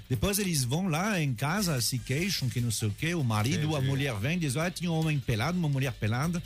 depois 0.09 0.39
eles 0.39 0.65
vão 0.65 0.89
lá 0.89 1.21
em 1.21 1.35
casa, 1.35 1.81
se 1.81 1.99
queixam, 1.99 2.49
que 2.49 2.61
não 2.61 2.71
sei 2.71 2.89
o 2.89 2.91
quê, 2.93 3.15
o 3.15 3.23
marido 3.23 3.69
ou 3.71 3.77
a 3.77 3.79
Entendi. 3.79 3.91
mulher 3.91 4.15
vem 4.19 4.39
diz, 4.39 4.57
ah, 4.57 4.71
tinha 4.71 4.91
um 4.91 4.95
homem 4.99 5.19
pelado, 5.21 5.59
uma 5.59 5.69
mulher 5.69 5.93
pelada. 5.93 6.43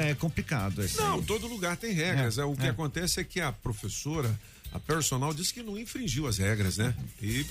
É 0.00 0.14
complicado. 0.14 0.80
assim. 0.82 0.98
Não, 0.98 1.22
todo 1.22 1.46
lugar 1.46 1.76
tem 1.76 1.92
regras. 1.92 2.38
É, 2.38 2.42
É, 2.42 2.44
o 2.44 2.54
que 2.56 2.66
é. 2.66 2.70
acontece 2.70 3.20
é 3.20 3.24
que 3.24 3.40
a 3.40 3.52
professora, 3.52 4.38
a 4.72 4.78
personal, 4.80 5.32
disse 5.32 5.54
que 5.54 5.62
não 5.62 5.78
infringiu 5.78 6.26
as 6.26 6.38
regras, 6.38 6.76
né? 6.78 6.94
E 7.22 7.46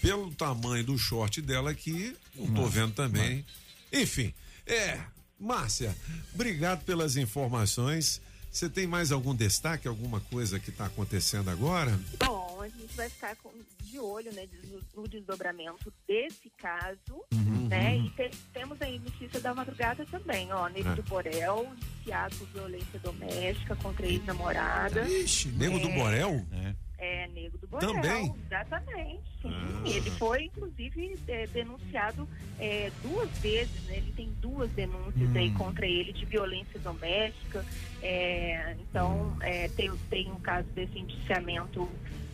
pelo 0.00 0.30
tamanho 0.32 0.84
do 0.84 0.96
short 0.98 1.40
dela 1.42 1.70
aqui, 1.70 2.14
não 2.36 2.46
tô 2.54 2.66
vendo 2.66 2.92
também. 2.92 3.44
Enfim, 3.92 4.32
é. 4.66 4.98
Márcia, 5.40 5.96
obrigado 6.34 6.84
pelas 6.84 7.16
informações. 7.16 8.20
Você 8.52 8.68
tem 8.68 8.86
mais 8.86 9.12
algum 9.12 9.34
destaque, 9.34 9.86
alguma 9.88 10.20
coisa 10.20 10.58
que 10.58 10.70
está 10.70 10.86
acontecendo 10.86 11.48
agora? 11.50 11.98
Bom, 12.18 12.60
a 12.60 12.68
gente 12.68 12.92
vai 12.96 13.08
ficar 13.08 13.36
com- 13.36 13.50
de 13.84 13.98
olho 13.98 14.32
né, 14.32 14.46
no 14.94 15.06
desdobramento 15.08 15.92
desse 16.06 16.50
caso, 16.58 17.24
Uhum. 17.32 17.68
né? 17.68 17.96
E 17.98 18.10
te- 18.10 18.36
temos 18.52 18.80
aí 18.82 18.98
notícia 18.98 19.40
da 19.40 19.54
madrugada 19.54 20.04
também, 20.06 20.52
ó, 20.52 20.68
Nego 20.68 20.88
Ah. 20.90 20.94
do 20.94 21.02
Borel, 21.04 21.72
indiciado 21.76 22.36
por 22.36 22.46
violência 22.48 22.98
doméstica 23.00 23.74
contra 23.76 24.04
a 24.04 24.08
ex-namorada. 24.08 25.08
Ixi, 25.08 25.48
Nego 25.50 25.78
do 25.78 25.88
É, 25.88 25.94
Borel? 25.96 26.46
É, 26.52 26.74
Nego 27.28 27.56
do 27.58 27.66
Borel. 27.66 27.94
Também? 27.94 28.34
Exatamente, 28.46 29.22
sim. 29.40 29.52
Ah. 29.52 29.82
Ele 29.88 30.10
foi, 30.12 30.44
inclusive, 30.44 31.18
é, 31.26 31.46
denunciado 31.46 32.28
é, 32.58 32.90
duas 33.02 33.30
vezes, 33.38 33.84
né? 33.84 33.96
Ele 33.96 34.12
tem 34.12 34.30
duas 34.40 34.70
denúncias 34.72 35.34
aí 35.34 35.48
Hum. 35.48 35.54
contra 35.54 35.86
ele 35.86 36.12
de 36.12 36.24
violência 36.26 36.78
doméstica. 36.80 37.64
É, 38.02 38.76
então, 38.80 39.36
é, 39.40 39.68
tem, 39.68 39.90
tem 40.10 40.30
um 40.30 40.40
caso 40.40 40.68
desse 40.70 40.98
indiciamento 40.98 41.88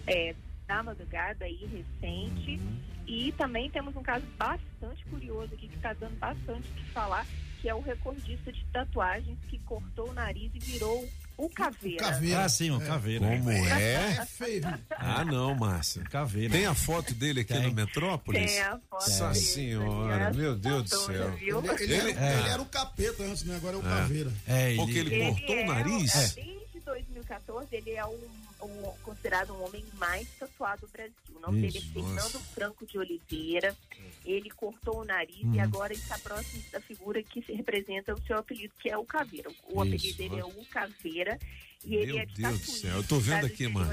é, 0.06 0.34
da 0.66 0.82
madrugada 0.82 1.44
aí, 1.44 1.64
recente. 1.66 2.60
E 3.06 3.32
também 3.32 3.70
temos 3.70 3.94
um 3.94 4.02
caso 4.02 4.26
bastante 4.36 5.04
curioso 5.06 5.54
aqui, 5.54 5.68
que 5.68 5.76
está 5.76 5.92
dando 5.92 6.18
bastante 6.18 6.68
o 6.68 6.74
que 6.74 6.84
falar, 6.90 7.24
que 7.60 7.68
é 7.68 7.74
o 7.74 7.80
recordista 7.80 8.52
de 8.52 8.64
tatuagens 8.72 9.38
que 9.48 9.58
cortou 9.60 10.10
o 10.10 10.12
nariz 10.12 10.50
e 10.54 10.58
virou 10.58 11.08
o 11.36 11.48
caveira. 11.50 12.44
Ah, 12.44 12.48
sim, 12.48 12.70
o 12.70 12.80
caveira. 12.80 13.26
Como 13.26 13.50
é? 13.50 14.16
É 14.20 14.26
feio. 14.26 14.62
Ah, 14.98 15.24
não, 15.24 15.54
Márcia. 15.54 16.02
Caveira. 16.04 16.52
Tem 16.52 16.66
a 16.66 16.74
foto 16.74 17.14
dele 17.14 17.40
aqui 17.40 17.54
no 17.58 17.72
Metrópolis? 17.72 18.50
Tem 18.52 18.60
a 18.62 18.70
foto 18.90 18.92
Nossa 18.92 19.34
senhora, 19.34 20.32
meu 20.32 20.56
Deus 20.56 20.84
do 20.90 20.96
céu. 20.98 21.34
Ele, 21.38 21.50
ele 21.84 21.94
Ele- 21.94 21.94
era, 21.94 22.10
é. 22.20 22.38
ele 22.40 22.48
era 22.48 22.62
o 22.62 22.66
capeta 22.66 23.22
antes, 23.22 23.44
né? 23.44 23.56
Agora 23.56 23.76
é 23.76 23.78
o 23.78 23.86
É. 23.86 23.88
caveira. 23.88 24.32
É, 24.46 24.74
Porque 24.76 24.98
ele 24.98 25.30
cortou 25.30 25.56
o 25.56 25.58
é, 25.58 25.64
nariz? 25.64 26.14
é, 26.14 26.28
desde 26.42 26.80
2014, 26.84 27.68
ele 27.76 27.90
é 27.92 28.04
um, 28.06 28.18
um- 28.62 28.92
considerado 29.02 29.52
um 29.54 29.64
homem 29.64 29.84
mais 29.94 30.26
tatuado 30.38 30.82
do 30.86 30.88
Brasil. 30.92 31.12
O 31.36 31.40
nome 31.40 31.60
dele 31.60 31.78
é 31.78 31.80
Isso, 31.80 31.92
Fernando 31.92 32.14
nossa. 32.16 32.38
Franco 32.54 32.86
de 32.86 32.98
Oliveira. 32.98 33.76
Ele 34.26 34.50
cortou 34.50 35.02
o 35.02 35.04
nariz 35.04 35.40
Uhum. 35.42 35.54
e 35.54 35.60
agora 35.60 35.92
está 35.92 36.18
próximo 36.18 36.60
da 36.72 36.80
figura 36.80 37.22
que 37.22 37.40
se 37.42 37.52
representa 37.52 38.12
o 38.12 38.20
seu 38.26 38.36
apelido, 38.38 38.74
que 38.80 38.90
é 38.90 38.98
o 38.98 39.04
Caveira. 39.04 39.48
O 39.68 39.84
Isso, 39.84 39.94
apelido 39.94 40.18
dele 40.18 40.40
é 40.40 40.44
o 40.44 40.64
Caveira. 40.66 41.38
E 41.84 41.94
ele 41.94 42.14
Meu 42.14 42.22
é 42.22 42.26
de 42.26 42.34
Deus 42.42 42.58
do 42.60 42.66
céu, 42.66 42.96
eu 42.96 43.04
tô 43.04 43.20
vendo 43.20 43.46
aqui, 43.46 43.68
Paulo. 43.70 43.90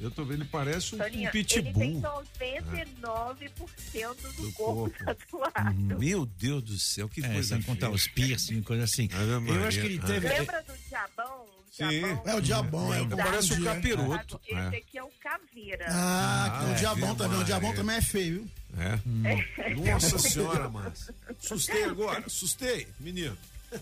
Eu 0.00 0.10
tô 0.10 0.24
vendo, 0.24 0.42
ele 0.42 0.48
parece 0.50 0.94
um, 0.94 0.98
um 1.04 1.30
pitbull. 1.30 1.82
Ele 1.82 1.92
tem 1.92 2.00
99% 2.00 4.16
do, 4.36 4.42
Do 4.42 4.52
corpo, 4.52 4.54
corpo. 4.54 5.04
tatuado. 5.04 5.98
Meu 5.98 6.24
Deus 6.24 6.62
do 6.62 6.78
céu, 6.78 7.08
que 7.08 7.22
É, 7.22 7.28
coisa 7.28 7.56
sem 7.56 7.62
contar 7.62 7.90
os 7.90 8.06
piercing, 8.06 8.62
coisa 8.62 8.84
assim. 8.84 9.08
Ave 9.12 9.50
Eu 9.50 9.64
acho 9.66 9.80
que 9.80 9.82
Maria. 9.82 9.84
ele 9.84 9.98
teve. 10.00 10.28
Lembra 10.28 10.62
do 10.62 10.72
Diabão? 10.88 11.46
Sim. 11.70 12.02
É 12.26 12.34
o 12.34 12.40
diabão, 12.40 12.92
é 12.92 13.00
o 13.00 13.08
Parece 13.08 13.52
o 13.52 13.56
Bom 13.56 13.62
dia. 13.62 13.74
capiroto. 13.74 14.40
Esse 14.46 14.54
É. 14.54 14.66
aqui 14.78 14.98
é 14.98 15.02
o 15.02 15.10
Caveira. 15.20 15.86
Ah, 15.88 16.60
Ah, 16.60 16.64
o 16.66 16.70
é, 16.72 16.74
diabão 16.74 17.08
viu, 17.08 17.16
também. 17.16 17.40
O 17.40 17.44
diabão 17.44 17.68
Maria? 17.70 17.82
também 17.82 17.96
é 17.96 18.02
feio, 18.02 18.34
viu? 18.34 18.50
É. 18.78 19.74
Nossa 19.92 20.18
senhora, 20.18 20.68
Márcia. 20.68 21.14
Assustei 21.38 21.84
agora, 21.84 22.24
assustei, 22.26 22.88
menino. 22.98 23.36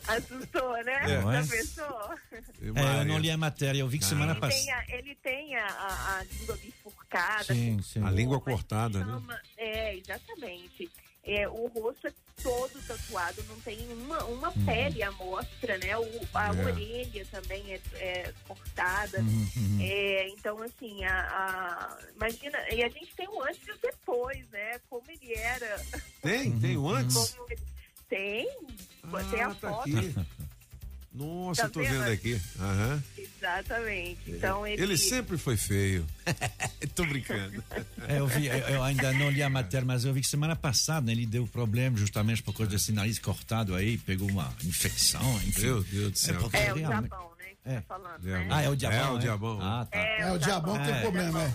Assustou, 0.07 0.73
né? 0.85 1.03
É. 1.05 1.21
Já 1.21 1.39
É. 1.39 1.43
pensou? 1.47 2.15
É, 2.33 3.01
eu 3.01 3.05
não 3.07 3.19
li 3.19 3.31
a 3.31 3.37
matéria, 3.37 3.81
eu 3.81 3.89
vi 3.89 3.99
que 3.99 4.05
semana 4.05 4.33
Ele 4.33 4.41
tem, 4.41 4.67
passada. 4.67 4.85
a, 4.93 4.97
ele 4.97 5.15
tem 5.17 5.57
a, 5.57 5.67
a- 5.67 6.19
a 6.19 6.25
língua 6.25 6.57
bifurcada. 6.57 7.45
Sim, 7.45 7.83
sim. 7.83 8.05
A 8.05 8.11
língua 8.11 8.41
cortada, 8.41 9.01
né? 9.01 9.05
chama- 9.05 9.41
É, 9.57 9.97
exatamente. 9.97 10.91
É, 11.33 11.49
o 11.49 11.67
rosto 11.69 12.09
é 12.09 12.13
todo 12.43 12.71
tatuado, 12.87 13.43
não 13.49 13.61
tem 13.61 13.79
uma, 13.93 14.25
uma 14.25 14.51
pele 14.65 15.03
à 15.03 15.13
mostra, 15.13 15.79
né? 15.79 15.97
O, 15.97 16.09
a 16.35 16.49
É. 16.49 16.65
orelha 16.65 17.25
também 17.31 17.73
é, 17.73 17.81
é 17.95 18.35
cortada. 18.49 19.21
Uhum, 19.21 19.49
uhum. 19.57 19.79
É, 19.81 20.29
então, 20.31 20.61
assim, 20.63 21.05
a, 21.05 21.21
a- 21.21 21.99
imagina, 22.17 22.59
e 22.75 22.83
a 22.83 22.89
gente 22.89 23.15
tem 23.15 23.29
um 23.29 23.43
antes 23.43 23.61
e 23.67 23.71
o 23.71 23.79
depois, 23.79 24.49
né? 24.51 24.81
Como 24.91 25.05
ele 25.09 25.35
era. 25.35 25.81
Tem, 26.23 26.59
tem 26.59 26.77
o 26.77 26.89
antes? 26.89 27.15
Como 27.15 27.47
tem, 28.09 28.49
tem 29.31 29.41
a 29.43 29.47
Ah, 29.49 29.55
tá 29.55 29.71
foto. 29.71 29.83
aqui. 29.83 30.15
Nossa, 31.13 31.63
Tá 31.63 31.69
eu 31.69 31.73
tô 31.73 31.81
vendo? 31.81 31.93
vendo 32.05 32.11
aqui. 32.13 32.41
Aham. 32.61 33.03
Exatamente. 33.19 34.21
Então 34.29 34.67
ele. 34.67 34.81
Ele 34.81 34.97
sempre 34.97 35.37
foi 35.37 35.57
feio. 35.57 36.07
tô 36.95 37.05
brincando. 37.05 37.63
É, 38.07 38.19
eu, 38.21 38.27
vi, 38.29 38.47
eu, 38.47 38.55
eu 38.59 38.83
ainda 38.83 39.13
não 39.15 39.29
li 39.31 39.43
a 39.43 39.51
matéria, 39.51 39.85
mas 39.85 40.05
eu 40.05 40.13
vi 40.15 40.21
que 40.21 40.27
semana 40.29 40.55
passada 40.55 41.07
né, 41.07 41.13
ele 41.13 41.27
deu 41.27 41.47
problema 41.49 41.97
justamente 41.97 42.43
por 42.43 42.55
causa 42.55 42.71
desse 42.71 42.93
nariz 42.93 43.19
cortado 43.19 43.75
aí, 43.75 43.99
pegou 43.99 44.31
uma 44.31 44.55
infecção, 44.65 45.21
enfim. 45.43 45.63
Meu 45.63 45.83
Deus 45.83 46.13
do 46.13 46.19
céu. 46.19 46.39
porque 46.41 46.57
É 46.57 46.73
o 46.73 46.77
realmente- 46.77 47.09
diabão, 47.09 47.31
né? 47.39 47.45
Que 47.65 47.69
É. 47.71 47.75
tá 47.75 47.83
falando, 47.83 48.23
né? 48.23 48.47
Ah, 48.51 48.63
é 48.63 48.69
o 48.69 48.77
diabão. 48.77 48.99
É 49.01 49.11
o 49.11 49.15
né? 49.15 49.21
diabão. 49.21 49.59
Ah, 49.61 49.87
tá. 49.91 49.99
É, 49.99 50.21
É 50.23 50.33
o 50.33 50.39
diabão 50.39 50.79
que 50.79 50.85
tem 50.85 50.95
É. 50.95 51.01
problema, 51.01 51.43
é. 51.43 51.55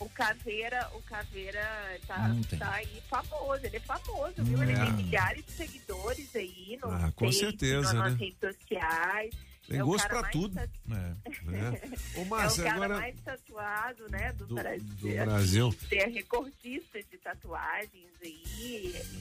O 0.00 0.08
Caveira, 0.08 0.88
o 0.94 1.02
Caveira 1.02 1.60
tá, 2.06 2.34
tem. 2.48 2.58
tá 2.58 2.72
aí 2.72 3.02
famoso, 3.08 3.64
ele 3.66 3.76
é 3.76 3.80
famoso, 3.80 4.34
viu? 4.38 4.62
Ele 4.62 4.72
É. 4.72 4.76
tem 4.84 4.92
milhares 4.94 5.44
de 5.44 5.52
seguidores 5.52 6.34
aí 6.34 6.78
no 6.82 6.90
Ah, 6.90 7.12
com 7.14 7.26
Face, 7.26 7.38
certeza, 7.40 7.92
nas 7.92 8.12
né? 8.14 8.18
redes 8.18 8.38
sociais. 8.40 9.34
Tem 9.68 9.78
É 9.78 9.82
gosto 9.82 10.08
pra 10.08 10.22
tudo. 10.30 10.54
tatu- 10.54 10.80
É. 10.90 11.14
Ô, 12.18 12.20
É 12.20 12.22
o 12.22 12.24
Márcia, 12.26 12.64
cara 12.64 12.76
agora. 12.76 12.96
mais 12.98 13.20
tatuado, 13.20 14.08
né, 14.10 14.32
do, 14.32 14.46
Do- 14.46 14.54
Brasil. 14.54 14.86
do 14.96 15.08
Brasil. 15.24 15.76
É 15.92 16.06
recordista 16.08 16.98
de 17.02 17.18
tatuagens 17.18 18.08
aí. 18.22 18.42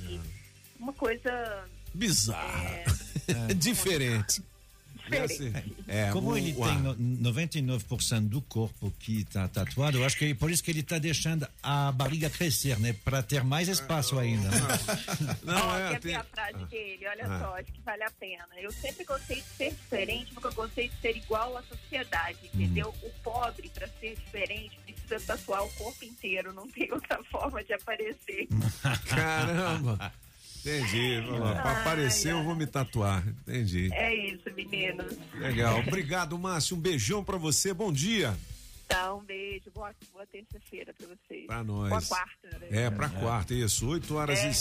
e 0.08 0.22
uma 0.80 0.94
coisa 0.94 1.66
Bizarra. 1.94 2.84
Diferente. 3.58 4.42
Diferente. 5.10 5.76
É, 5.88 6.12
Como 6.12 6.32
o- 6.32 6.38
ele 6.38 6.54
o- 6.58 6.64
tem 6.66 6.78
no- 6.80 6.96
99% 6.96 8.28
do 8.30 8.42
corpo 8.42 8.92
que 9.00 9.22
está 9.22 9.48
tatuado, 9.48 9.98
eu 9.98 10.06
acho 10.06 10.18
que 10.18 10.26
é 10.26 10.34
por 10.34 10.50
isso 10.52 10.64
que 10.64 10.72
ele 10.72 10.80
está 10.82 10.98
deixando 10.98 11.48
a 11.64 11.92
barriga 11.92 12.30
crescer, 12.30 12.80
né? 12.80 12.94
Para 13.04 13.22
ter 13.24 13.44
mais 13.44 13.68
espaço 13.68 14.18
ainda. 14.20 14.50
né? 14.50 14.58
Não, 15.44 15.68
Ó, 15.68 15.78
é, 15.78 15.90
quer 15.92 16.00
tem- 16.00 16.12
ver 16.12 16.18
a 16.18 16.24
frase 16.24 16.66
dele? 16.66 17.08
Olha 17.08 17.26
Ah. 17.28 17.40
só, 17.40 17.56
acho 17.58 17.72
que 17.72 17.82
vale 17.82 18.04
a 18.04 18.12
pena. 18.12 18.46
Eu 18.58 18.72
sempre 18.72 19.04
gostei 19.06 19.38
de 19.38 19.48
ser 19.58 19.70
diferente, 19.72 20.34
nunca 20.34 20.50
gostei 20.52 20.90
de 20.90 20.96
ser 21.02 21.16
igual 21.18 21.58
à 21.58 21.64
sociedade, 21.64 22.38
entendeu? 22.54 22.94
O 23.02 23.10
pobre, 23.24 23.70
para 23.74 23.88
ser 24.00 24.16
diferente, 24.16 24.78
precisa 24.86 25.20
tatuar 25.26 25.64
o 25.64 25.70
corpo 25.74 26.04
inteiro, 26.06 26.54
não 26.54 26.68
tem 26.70 26.92
outra 26.92 27.24
forma 27.32 27.64
de 27.64 27.74
aparecer. 27.74 28.48
Caramba. 29.08 30.12
Entendi. 30.60 31.22
Para 31.62 31.82
aparecer, 31.82 32.32
eu 32.32 32.44
vou 32.44 32.56
me 32.56 32.68
tatuar. 32.68 33.26
Entendi. 33.28 33.90
É 33.94 34.14
isso, 34.14 34.44
meninos. 34.56 35.18
Legal. 35.36 35.80
Obrigado, 35.80 36.38
Márcio. 36.38 36.76
Um 36.76 36.80
beijão 36.80 37.24
pra 37.24 37.38
você. 37.38 37.74
Bom 37.74 37.92
dia. 37.92 38.36
Tá, 38.88 39.14
um 39.14 39.24
beijo. 39.24 39.70
Boa, 39.74 39.92
boa 40.12 40.26
terça-feira 40.26 40.94
para 40.98 41.08
vocês. 41.08 41.46
Pra 41.46 41.64
nós. 41.64 41.90
Boa 41.90 42.02
quarta, 42.02 42.60
né? 42.60 42.68
É, 42.86 42.90
pra 42.90 43.08
quarta, 43.08 43.54
isso. 43.54 43.88
8 43.88 44.16
horas 44.16 44.40
É, 44.40 44.50
e. 44.50 44.54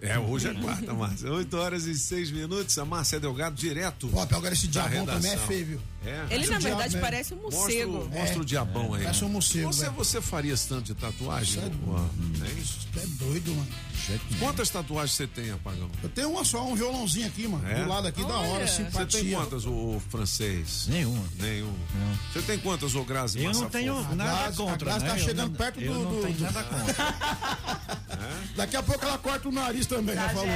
é. 0.00 0.10
É, 0.10 0.18
hoje 0.18 0.48
é 0.48 0.54
quarta, 0.54 0.92
Márcia. 0.94 1.32
8 1.32 1.56
horas 1.56 1.84
e 1.84 1.98
6 1.98 2.30
minutos. 2.30 2.78
A 2.78 2.84
Márcia 2.84 3.18
Delgado, 3.18 3.54
direto. 3.56 4.08
Pô, 4.08 4.20
agora 4.20 4.52
esse 4.54 4.68
diabão 4.68 5.04
também 5.04 5.32
é 5.32 5.36
feio, 5.36 5.66
viu? 5.66 5.80
É. 6.06 6.26
Ele, 6.30 6.46
na 6.46 6.58
diabo, 6.58 6.62
verdade, 6.76 6.94
né? 6.94 7.00
parece 7.00 7.34
um 7.34 7.38
Mostra, 7.38 7.60
morcego. 7.60 7.98
o- 7.98 8.08
mostra 8.08 8.38
o 8.40 8.44
diabão 8.44 8.94
aí. 8.94 9.02
Parece 9.02 9.24
um 9.24 9.28
morcego, 9.28 9.72
Você, 9.72 9.82
velho. 9.82 9.92
você 9.94 10.20
faria 10.20 10.54
esse 10.54 10.68
tanto 10.68 10.84
de 10.84 10.94
tatuagem? 10.94 11.60
Juan? 11.84 12.08
Hein? 12.46 12.64
É 12.96 13.06
doido, 13.24 13.50
mano. 13.54 13.68
Quantas 14.38 14.70
tatuagens 14.70 15.14
você 15.16 15.26
tem, 15.26 15.50
Apagão? 15.50 15.90
Eu 16.02 16.08
tenho 16.08 16.30
uma 16.30 16.42
só, 16.44 16.64
um 16.66 16.74
violãozinho 16.74 17.26
aqui, 17.26 17.46
mano. 17.46 17.68
É? 17.68 17.82
Do 17.82 17.88
lado 17.88 18.06
aqui, 18.06 18.22
da 18.24 18.36
hora, 18.38 18.66
Você 18.66 18.84
simpatia. 18.84 19.20
tem 19.20 19.32
quantas, 19.32 19.66
o 19.66 20.00
francês? 20.08 20.86
Nenhuma. 20.88 21.24
Nenhuma. 21.38 21.74
Você 22.32 22.40
tem 22.42 22.58
quantas, 22.58 22.94
ô 22.94 23.04
Grazi? 23.04 23.42
Eu 23.44 23.52
não 23.52 23.68
tenho 23.68 23.94
nada 24.14 24.24
Grazi- 24.40 24.48
a 24.62 24.64
contra. 24.64 24.76
Grazi 24.86 25.04
né? 25.04 25.10
tá 25.10 25.18
Eu 25.18 25.24
chegando 25.24 25.50
não- 25.50 25.56
perto 25.58 25.80
eu 25.80 25.92
do- 25.92 26.04
não 26.04 26.10
do- 26.14 26.22
tenho 26.22 26.40
nada 26.40 26.62
contra. 26.64 28.07
Daqui 28.56 28.76
a 28.76 28.82
pouco 28.82 29.04
ela 29.04 29.18
corta 29.18 29.48
o 29.48 29.52
nariz 29.52 29.86
também, 29.86 30.14
já 30.14 30.28
falou. 30.30 30.46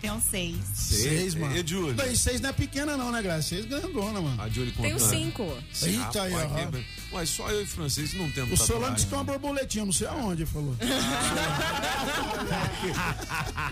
Tem 0.00 0.10
um 0.10 0.20
seis. 0.20 0.56
Seis, 0.74 1.34
mano. 1.34 1.56
E 1.56 1.66
Júlio? 1.66 1.94
Daí, 1.94 2.16
seis 2.16 2.40
não 2.40 2.50
é 2.50 2.52
pequena, 2.52 2.96
não, 2.96 3.10
né, 3.10 3.22
Grazi? 3.22 3.48
Seis 3.48 3.64
grandona, 3.64 4.20
mano. 4.20 4.40
A 4.40 4.48
Júlio 4.48 4.72
Tem 4.72 4.94
um 4.94 4.98
contando. 4.98 5.10
cinco. 5.10 5.58
Eita 5.82 6.22
aí, 6.22 6.32
ó. 6.34 7.16
Ué, 7.16 7.26
só 7.26 7.48
eu 7.48 7.62
e 7.62 7.66
francês 7.66 8.12
não 8.14 8.30
temos 8.30 8.60
O 8.60 8.64
Solano 8.64 8.94
disse 8.94 9.06
que 9.06 9.14
é 9.14 9.16
uma 9.16 9.24
borboletinha, 9.24 9.84
não 9.84 9.92
sei 9.92 10.06
aonde, 10.06 10.44
falou. 10.44 10.76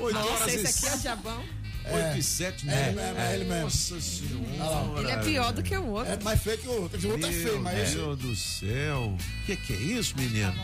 8 0.01 0.14
Nossa, 0.14 0.31
horas 0.33 0.55
esse 0.55 0.87
aqui 0.87 0.95
é 0.95 0.97
o 0.97 1.01
diabão. 1.01 1.45
8 1.87 2.18
e 2.18 2.22
7, 2.22 2.66
né? 2.66 2.75
É 2.75 2.89
ele 2.89 2.95
mesmo, 2.97 3.18
é 3.18 3.35
ele 3.35 3.45
mesmo. 3.45 3.62
Nossa 3.64 4.01
senhora. 4.01 5.01
Ele 5.01 5.11
é 5.11 5.16
pior 5.18 5.53
do 5.53 5.62
que 5.62 5.77
o 5.77 5.87
outro. 5.87 6.12
É 6.12 6.22
mais 6.22 6.43
feio 6.43 6.59
que 6.59 6.68
o 6.68 6.83
outro. 6.83 7.07
O 7.07 7.11
outro 7.12 7.27
é 7.29 7.33
feio, 7.33 7.61
mas 7.61 7.95
Meu. 7.95 8.16
Deus 8.16 8.18
do 8.18 8.37
céu. 8.37 9.16
Que 9.45 9.57
que 9.57 9.72
é 9.75 9.77
isso, 9.77 10.16
menino? 10.16 10.55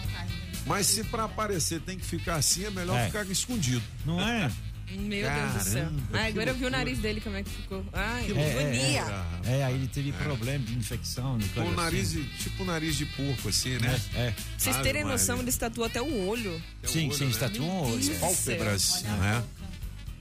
Mas 0.71 0.87
se 0.87 1.05
pra 1.05 1.25
aparecer 1.25 1.81
tem 1.81 1.99
que 1.99 2.05
ficar 2.07 2.37
assim, 2.37 2.65
é 2.65 2.71
melhor 2.71 2.97
É. 2.99 3.07
ficar 3.07 3.25
escondido. 3.27 3.83
Não 4.07 4.21
é? 4.21 4.51
Meu 4.93 5.31
Deus 5.31 5.53
do 5.53 5.61
céu. 5.71 5.83
Caramba, 5.85 6.03
Ai, 6.15 6.29
agora 6.31 6.51
eu 6.51 6.55
vi 6.57 6.65
o 6.65 6.71
nariz 6.71 6.99
dele 6.99 7.21
como 7.21 7.37
é 7.37 7.43
que 7.45 7.51
ficou. 7.51 7.85
Ai, 7.93 8.25
Que 8.25 8.33
É, 8.37 8.51
agonia. 8.61 9.25
é, 9.47 9.59
é, 9.61 9.65
aí 9.65 9.75
ele 9.75 9.87
teve 9.87 10.11
problema 10.13 10.65
de 10.65 10.75
infecção. 10.75 11.39
de 11.39 11.49
Com 11.51 11.61
coisa 11.63 11.71
o 11.71 11.75
nariz, 11.77 12.09
assim. 12.11 12.29
tipo 12.39 12.63
o 12.65 12.67
nariz 12.67 12.97
de 12.97 13.07
porco, 13.07 13.49
assim, 13.49 13.79
né? 13.79 14.01
É, 14.15 14.19
é. 14.21 14.35
Vocês 14.59 14.75
Ave 14.75 14.85
terem 14.85 15.03
Maria. 15.05 15.17
noção, 15.17 15.39
ele 15.39 15.53
tatuou 15.53 15.87
até 15.87 16.03
o 16.03 16.27
olho. 16.27 16.61
Sim, 16.85 17.07
olho, 17.07 17.17
sim, 17.19 17.25
né? 17.27 17.31
estatua 17.31 17.65
um 17.65 17.83
olho. 17.83 17.93
Deus 17.99 18.09
do 18.09 18.21
Pálpebras, 18.21 19.03
né? 19.03 19.45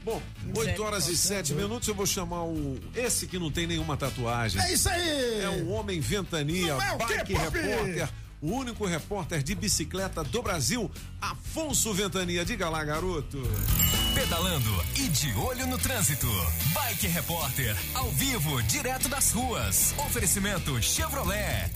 Bom, 0.06 0.22
8 0.56 0.82
horas 0.84 1.08
e 1.10 1.18
7 1.18 1.54
minutos, 1.54 1.88
eu 1.88 1.94
vou 1.96 2.06
chamar 2.06 2.44
o. 2.44 2.80
Esse 2.96 3.26
que 3.28 3.38
não 3.40 3.52
tem 3.52 3.66
nenhuma 3.68 3.98
tatuagem. 3.98 4.62
É 4.62 4.72
isso 4.74 4.88
aí! 4.88 5.42
É 5.42 5.50
o 5.64 5.70
Homem 5.70 6.00
Ventania, 6.00 6.76
Não 6.76 6.82
é 6.82 6.92
o 6.94 6.98
bike 7.00 7.34
repórter, 7.34 8.10
o 8.42 8.52
único 8.52 8.86
repórter 8.86 9.44
de 9.44 9.56
bicicleta 9.56 10.24
do 10.24 10.42
Brasil, 10.42 10.90
Afonso 11.22 11.94
Ventania. 11.94 12.46
Diga 12.46 12.70
lá, 12.70 12.84
garoto. 12.84 13.42
Pedalando 14.14 14.86
e 14.96 15.08
de 15.10 15.34
olho 15.34 15.68
no 15.68 15.78
trânsito. 15.78 16.28
Bike 16.74 17.08
Repórter, 17.08 17.76
ao 17.94 18.10
vivo, 18.12 18.62
direto 18.64 19.08
das 19.10 19.32
ruas. 19.32 19.94
Oferecimento 19.98 20.82
Chevrolet. 20.82 21.70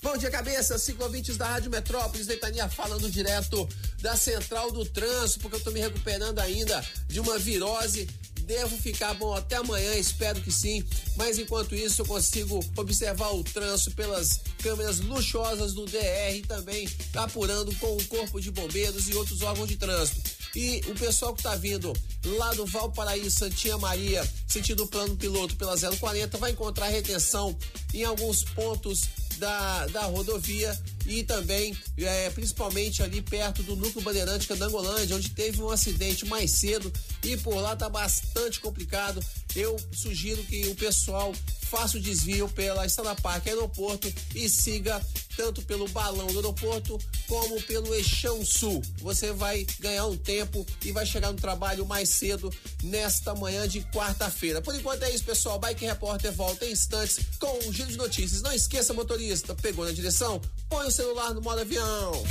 Bom 0.00 0.16
dia, 0.16 0.30
cabeça. 0.30 0.78
Cinco 0.78 1.02
ouvintes 1.02 1.36
da 1.36 1.46
Rádio 1.46 1.70
Metrópolis, 1.70 2.26
Ventania 2.26 2.68
falando 2.68 3.10
direto 3.10 3.68
da 4.00 4.16
Central 4.16 4.70
do 4.70 4.84
Trânsito, 4.84 5.40
porque 5.40 5.56
eu 5.56 5.60
tô 5.60 5.70
me 5.70 5.80
recuperando 5.80 6.38
ainda 6.38 6.84
de 7.08 7.18
uma 7.18 7.36
virose 7.36 8.08
devo 8.48 8.78
ficar 8.78 9.12
bom 9.12 9.34
até 9.34 9.56
amanhã, 9.56 9.94
espero 9.94 10.40
que 10.40 10.50
sim. 10.50 10.82
Mas 11.16 11.38
enquanto 11.38 11.74
isso, 11.74 12.00
eu 12.00 12.06
consigo 12.06 12.64
observar 12.76 13.30
o 13.34 13.44
trânsito 13.44 13.94
pelas 13.94 14.40
câmeras 14.62 15.00
luxuosas 15.00 15.74
do 15.74 15.84
DR 15.84 16.34
e 16.34 16.40
também 16.40 16.88
apurando 17.14 17.72
com 17.76 17.94
o 17.94 18.04
Corpo 18.06 18.40
de 18.40 18.50
Bombeiros 18.50 19.06
e 19.06 19.14
outros 19.14 19.42
órgãos 19.42 19.68
de 19.68 19.76
trânsito. 19.76 20.22
E 20.56 20.80
o 20.88 20.94
pessoal 20.94 21.34
que 21.34 21.40
está 21.40 21.54
vindo 21.54 21.92
lá 22.24 22.54
do 22.54 22.64
Valparaíso, 22.64 23.30
Santinha 23.30 23.76
Maria, 23.76 24.26
sentido 24.46 24.86
plano 24.86 25.14
piloto 25.14 25.54
pela 25.56 25.76
040, 25.76 26.38
vai 26.38 26.52
encontrar 26.52 26.88
retenção 26.88 27.54
em 27.92 28.02
alguns 28.02 28.44
pontos 28.44 29.02
da, 29.38 29.86
da 29.86 30.02
rodovia 30.02 30.78
e 31.06 31.22
também, 31.22 31.76
é, 31.96 32.28
principalmente 32.30 33.02
ali 33.02 33.22
perto 33.22 33.62
do 33.62 33.74
núcleo 33.74 34.04
Bandeirante 34.04 34.46
Candangolândia, 34.46 35.16
onde 35.16 35.30
teve 35.30 35.62
um 35.62 35.70
acidente 35.70 36.26
mais 36.26 36.50
cedo 36.50 36.92
e 37.24 37.36
por 37.38 37.56
lá 37.56 37.74
tá 37.74 37.88
bastante 37.88 38.60
complicado. 38.60 39.24
Eu 39.56 39.76
sugiro 39.92 40.42
que 40.44 40.66
o 40.68 40.74
pessoal 40.74 41.32
faça 41.70 41.98
o 41.98 42.00
desvio 42.00 42.48
pela 42.48 42.86
Estrada 42.86 43.14
Parque 43.20 43.50
Aeroporto 43.50 44.12
e 44.34 44.48
siga 44.48 45.00
tanto 45.36 45.62
pelo 45.62 45.86
balão 45.88 46.26
do 46.26 46.38
aeroporto 46.38 46.98
como 47.28 47.60
pelo 47.62 47.94
Eixão 47.94 48.44
Sul. 48.44 48.82
Você 48.98 49.32
vai 49.32 49.64
ganhar 49.78 50.06
um 50.06 50.16
tempo 50.16 50.66
e 50.84 50.90
vai 50.90 51.06
chegar 51.06 51.30
no 51.30 51.38
trabalho 51.38 51.86
mais 51.86 52.08
cedo 52.08 52.52
nesta 52.82 53.34
manhã 53.34 53.68
de 53.68 53.82
quarta-feira. 53.92 54.60
Por 54.60 54.74
enquanto 54.74 55.04
é 55.04 55.10
isso, 55.10 55.24
pessoal. 55.24 55.58
Bike 55.58 55.84
Repórter 55.84 56.32
volta 56.32 56.66
em 56.66 56.72
instantes 56.72 57.20
com 57.38 57.68
um 57.68 57.72
giro 57.72 57.90
de 57.90 57.96
notícias. 57.96 58.42
Não 58.42 58.52
esqueça, 58.52 58.92
motorista, 58.92 59.54
pegou 59.54 59.84
na 59.84 59.92
direção? 59.92 60.40
Põe 60.68 60.86
o 60.86 60.90
celular 60.90 61.34
no 61.34 61.40
modo 61.40 61.60
avião. 61.60 62.24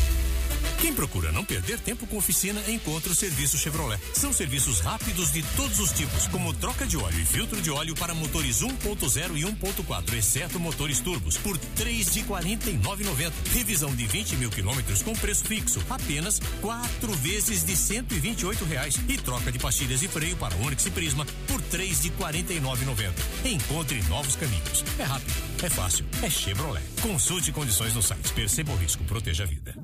Quem 0.80 0.94
procura 0.94 1.32
não 1.32 1.44
perder 1.44 1.80
tempo 1.80 2.06
com 2.06 2.18
oficina, 2.18 2.62
encontra 2.68 3.12
o 3.12 3.16
serviço 3.16 3.58
Chevrolet. 3.58 4.00
São 4.14 4.32
serviços 4.32 4.80
rápidos 4.80 5.32
de 5.32 5.42
todos 5.56 5.80
os 5.80 5.92
tipos, 5.92 6.28
como 6.28 6.54
troca 6.54 6.86
de 6.86 6.96
óleo 6.96 7.20
e 7.20 7.26
filtro 7.26 7.60
de 7.62 7.72
óleo 7.72 7.96
para 7.96 8.14
motores 8.14 8.62
1.0 8.62 9.27
e 9.36 9.42
1.4, 9.42 10.14
exceto 10.14 10.60
motores 10.60 11.00
turbos, 11.00 11.38
por 11.38 11.58
três 11.58 12.14
de 12.14 12.22
49,90. 12.24 13.32
Revisão 13.54 13.96
de 13.96 14.06
20 14.06 14.36
mil 14.38 14.50
quilômetros 14.50 15.02
com 15.02 15.14
preço 15.14 15.44
fixo, 15.46 15.82
apenas 15.90 16.40
quatro 16.62 17.12
vezes 17.14 17.64
de 17.64 17.76
128 17.76 18.64
reais. 18.66 19.00
E 19.10 19.18
troca 19.18 19.52
de 19.52 19.60
pastilhas 19.60 20.04
e 20.04 20.08
freio 20.08 20.38
para 20.38 20.56
Onix 20.58 20.86
e 20.86 20.92
Prisma 20.92 21.26
por 21.48 21.62
três 21.64 22.02
de 22.02 22.12
49,90. 22.12 23.14
Encontre 23.46 24.02
novos 24.04 24.36
caminhos. 24.36 24.86
É 25.00 25.04
rápido, 25.04 25.34
é 25.64 25.70
fácil, 25.70 26.06
é 26.22 26.30
Chevrolet. 26.30 26.84
Consulte 27.02 27.52
condições 27.52 27.94
no 27.94 28.02
site. 28.02 28.32
Perceba 28.34 28.72
o 28.72 28.76
risco, 28.78 29.04
proteja 29.06 29.44
a 29.44 29.48
vida. 29.48 29.76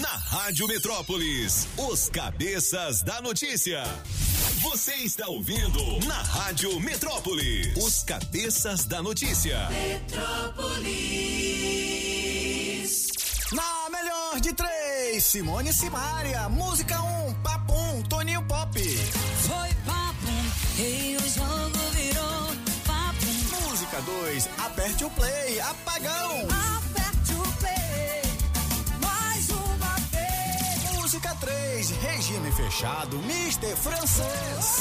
Na 0.00 0.08
Rádio 0.08 0.66
Metrópolis, 0.66 1.68
os 1.76 2.08
cabeças 2.08 3.02
da 3.02 3.20
notícia. 3.20 3.82
Você 4.62 4.92
está 4.96 5.26
ouvindo 5.26 6.06
na 6.06 6.20
Rádio 6.22 6.78
Metrópolis, 6.80 7.74
os 7.78 8.02
cabeças 8.02 8.84
da 8.84 9.02
notícia. 9.02 9.66
Metrópolis. 9.70 10.90
Na 13.52 13.88
melhor 13.88 14.38
de 14.38 14.52
três, 14.52 15.24
Simone 15.24 15.72
Simaria. 15.72 16.46
Música 16.50 17.00
1, 17.00 17.28
um, 17.28 17.34
Papum, 17.42 18.02
Toninho 18.02 18.42
Pop. 18.42 18.78
Foi 18.78 19.68
papum, 19.86 20.50
e 20.78 21.16
o 21.16 21.22
jogo 21.30 21.78
virou 21.94 22.48
papum. 22.86 23.66
Música 23.66 24.02
2, 24.02 24.48
aperte 24.58 25.04
o 25.06 25.10
play, 25.10 25.58
apagão. 25.60 26.46
Aperte 26.50 26.99
3, 31.90 31.98
regime 31.98 32.52
fechado, 32.52 33.18
Mister 33.18 33.76
Francês. 33.76 34.78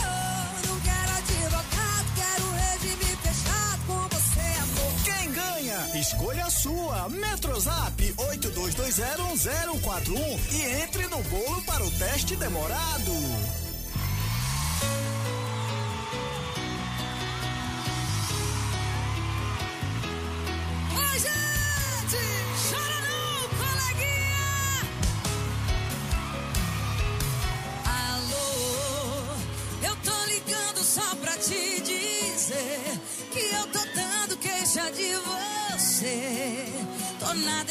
Oh, 0.00 0.66
não 0.66 0.80
quero 0.80 1.12
advogado, 1.16 2.06
quero 2.16 2.50
regime 2.50 3.16
fechado 3.22 3.80
com 3.86 4.08
você, 4.08 4.40
amor. 4.62 4.92
Quem 5.04 5.30
ganha? 5.32 5.98
Escolha 5.98 6.46
a 6.46 6.50
sua. 6.50 7.08
Metrozap 7.08 8.14
82201041 8.16 10.40
e 10.50 10.62
entre 10.82 11.06
no 11.06 11.22
bolo 11.24 11.62
para 11.62 11.84
o 11.84 11.90
teste 11.92 12.34
demorado. 12.36 13.12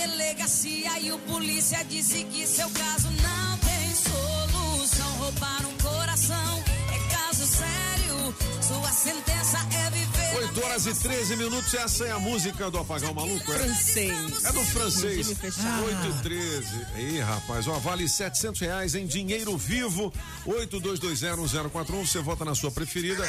Delegacia 0.08 1.00
e 1.00 1.12
o 1.12 1.20
polícia 1.20 1.84
disse 1.86 2.24
que 2.26 2.48
seu 2.48 2.70
caso 2.72 3.10
não 3.22 3.58
tem 3.60 3.96
solução. 3.96 5.12
Roubar 5.18 5.66
um 5.66 5.78
coração 5.78 6.64
é 6.94 7.16
caso 7.16 7.46
sério. 7.46 8.36
Sua 8.62 8.92
sentença 8.92 9.58
é 9.76 9.90
viver. 9.92 10.38
8 10.44 10.64
horas 10.64 10.86
e 10.88 10.94
13 10.96 11.36
minutos, 11.36 11.74
essa 11.74 12.06
é 12.06 12.12
a 12.12 12.20
música 12.20 12.72
do 12.72 12.80
Apagão 12.80 13.14
Maluco, 13.14 13.52
é? 13.52 13.60
Francês. 13.60 14.46
É 14.46 14.52
do 14.52 14.62
francês. 14.62 15.18
Regime 15.18 15.36
fechado. 15.36 15.86
8 15.86 16.08
e 16.08 16.22
13. 16.24 16.88
Aí, 16.96 17.20
rapaz, 17.20 17.68
ó, 17.68 17.78
vale 17.80 18.08
700 18.08 18.60
reais 18.62 18.96
em 18.96 19.06
dinheiro 19.06 19.56
vivo. 19.58 20.12
82201041. 20.48 22.08
Você 22.08 22.20
vota 22.20 22.44
na 22.44 22.56
sua 22.56 22.72
preferida 22.72 23.24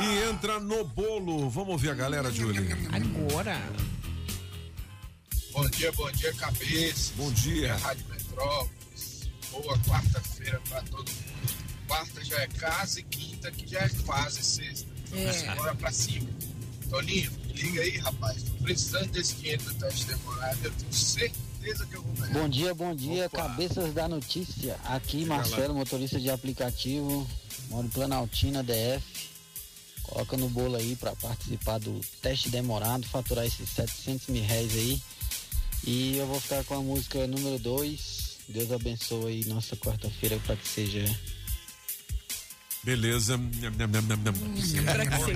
e 0.00 0.30
entra 0.30 0.58
no 0.58 0.84
bolo. 0.84 1.48
Vamos 1.50 1.70
ouvir 1.70 1.90
a 1.90 1.94
galera, 1.94 2.32
Julie. 2.32 2.66
Agora. 2.92 3.60
Bom 5.56 5.66
dia, 5.70 5.90
bom 5.92 6.12
dia, 6.12 6.34
cabeça. 6.34 7.12
Bom 7.16 7.32
dia. 7.32 7.74
Rádio 7.76 8.04
Metrópolis. 8.10 9.30
Boa 9.50 9.78
quarta-feira 9.78 10.60
pra 10.68 10.82
todo 10.82 11.08
mundo. 11.08 11.54
Quarta 11.88 12.22
já 12.22 12.42
é 12.42 12.46
casa 12.46 13.00
e 13.00 13.02
quinta 13.04 13.50
que 13.50 13.66
já 13.66 13.78
é 13.78 13.88
quase 14.04 14.42
sexta. 14.42 14.86
É. 15.14 15.54
Bora 15.54 15.74
pra 15.74 15.90
cima. 15.90 16.28
Toninho, 16.90 17.32
liga 17.54 17.80
aí, 17.80 17.96
rapaz. 17.96 18.42
Tô 18.42 18.64
precisando 18.64 19.10
desse 19.12 19.34
dinheiro 19.36 19.62
do 19.64 19.72
teste 19.76 20.04
demorado. 20.04 20.58
Eu 20.62 20.70
tenho 20.72 20.92
certeza 20.92 21.86
que 21.86 21.96
eu 21.96 22.02
vou 22.02 22.12
ganhar. 22.12 22.34
Bom 22.34 22.48
dia, 22.50 22.74
bom 22.74 22.94
dia, 22.94 23.30
cabeças 23.30 23.94
da 23.94 24.06
notícia. 24.06 24.78
Aqui 24.84 25.24
Marcelo, 25.24 25.74
motorista 25.74 26.20
de 26.20 26.28
aplicativo, 26.28 27.26
moro 27.70 27.86
em 27.86 27.90
Planaltina, 27.90 28.62
DF. 28.62 29.30
Coloca 30.02 30.36
no 30.36 30.50
bolo 30.50 30.76
aí 30.76 30.94
para 30.96 31.16
participar 31.16 31.78
do 31.78 31.98
teste 32.20 32.50
demorado, 32.50 33.06
faturar 33.06 33.46
esses 33.46 33.70
700 33.70 34.26
mil 34.28 34.44
reais 34.44 34.72
aí. 34.74 35.02
E 35.86 36.18
eu 36.18 36.26
vou 36.26 36.40
ficar 36.40 36.64
com 36.64 36.74
a 36.74 36.80
música 36.82 37.26
número 37.26 37.58
2. 37.60 38.38
Deus 38.48 38.72
abençoe 38.72 39.32
aí 39.32 39.44
nossa 39.46 39.76
quarta-feira 39.76 40.38
para 40.44 40.56
que 40.56 40.68
seja. 40.68 41.04
Beleza. 42.82 43.36
Bom 43.38 43.50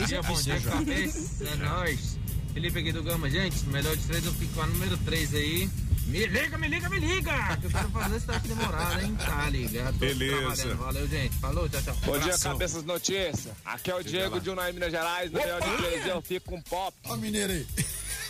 dia, 0.07 0.23
bom 0.23 0.41
dia, 0.41 0.61
cabeça. 0.61 1.45
É 1.45 1.57
nóis. 1.57 2.19
Felipe 2.53 2.79
aqui 2.81 2.93
do 2.93 3.03
Gama, 3.03 3.31
gente. 3.31 3.65
Melhor 3.67 3.97
de 3.97 4.05
três, 4.07 4.27
eu 4.27 4.35
fico 4.35 4.55
com 4.55 4.63
a 4.63 4.67
número 4.67 4.97
3 4.99 5.35
aí. 5.35 5.71
Me 6.07 6.27
liga, 6.27 6.59
me 6.59 6.67
liga, 6.67 6.89
me 6.89 6.99
liga! 6.99 7.57
Que 7.59 7.67
eu 7.67 7.71
quero 7.71 7.91
fazer 7.91 8.17
esse 8.17 8.27
teste 8.27 8.49
demorado, 8.49 9.01
hein? 9.01 9.17
Tá 9.17 9.49
ligado? 9.51 9.93
Tô 9.93 9.99
Beleza. 9.99 10.75
Valeu, 10.75 11.07
gente. 11.07 11.37
Falou, 11.37 11.69
tchau, 11.69 11.83
tchau. 11.83 11.97
Bom 12.05 12.19
dia, 12.19 12.37
cabeças 12.39 12.85
notícias. 12.85 13.55
Aqui 13.65 13.93
é 13.93 13.95
o 13.95 14.03
Diego 14.03 14.41
de 14.41 14.51
Unai, 14.51 14.73
Minas 14.73 14.91
Gerais. 14.91 15.31
Melhor 15.31 15.61
de 15.61 15.77
três, 15.77 16.07
eu 16.07 16.21
fico 16.21 16.51
com 16.51 16.61
pop. 16.63 16.97
Ó, 17.05 17.17
mineiro 17.17 17.53
aí. 17.53 17.67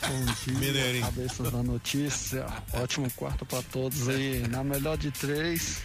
Bom 0.03 0.25
dia, 0.45 1.01
cabeças 1.01 1.53
da 1.53 1.63
notícia. 1.63 2.47
Ótimo 2.73 3.11
quarto 3.13 3.45
pra 3.45 3.63
todos 3.63 4.09
aí. 4.09 4.47
Na 4.49 4.65
melhor 4.65 4.97
de 4.97 5.11
três, 5.11 5.83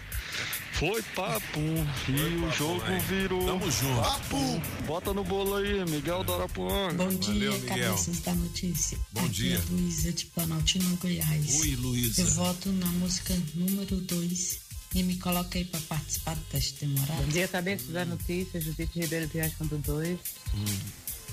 foi 0.73 1.01
papum. 1.15 1.85
E 2.07 2.45
o 2.45 2.51
jogo 2.51 2.81
virou. 3.07 3.45
Tamo 3.45 3.71
junto. 3.71 4.01
Papum. 4.01 4.61
Bota 4.85 5.13
no 5.13 5.23
bolo 5.23 5.55
aí, 5.55 5.85
Miguel 5.85 6.23
Dorapuanga. 6.23 7.03
Bom 7.03 7.09
dia, 7.09 7.51
Valeu, 7.51 7.67
cabeças 7.67 8.19
da 8.19 8.33
notícia. 8.33 8.97
Bom 9.11 9.21
Aqui 9.21 9.29
dia. 9.29 9.55
É 9.57 9.61
Luísa 9.71 10.11
de 10.11 10.25
Planaltina, 10.27 10.97
Goiás. 11.01 11.61
Oi, 11.61 11.75
Luísa. 11.75 12.21
Eu 12.21 12.27
voto 12.27 12.71
na 12.71 12.87
música 12.87 13.33
número 13.53 13.97
2 13.97 14.59
e 14.95 15.03
me 15.03 15.17
coloca 15.17 15.57
aí 15.57 15.65
pra 15.65 15.79
participar 15.81 16.35
do 16.35 16.41
teste 16.51 16.85
demorado. 16.85 17.21
Bom 17.21 17.29
dia, 17.29 17.47
cabeça 17.47 17.91
da 17.91 18.05
notícia, 18.05 18.61
Judite 18.61 18.99
Ribeiro 18.99 19.27
de 19.27 19.39
Rascunho 19.39 19.77
2. 19.85 20.19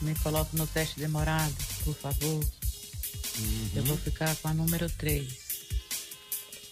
Me 0.02 0.14
coloque 0.16 0.56
no 0.56 0.66
teste 0.66 0.98
demorado, 0.98 1.54
por 1.84 1.94
favor. 1.94 2.44
Eu 3.74 3.82
vou 3.84 3.96
ficar 3.96 4.34
com 4.36 4.48
a 4.48 4.54
número 4.54 4.88
3. 4.90 5.32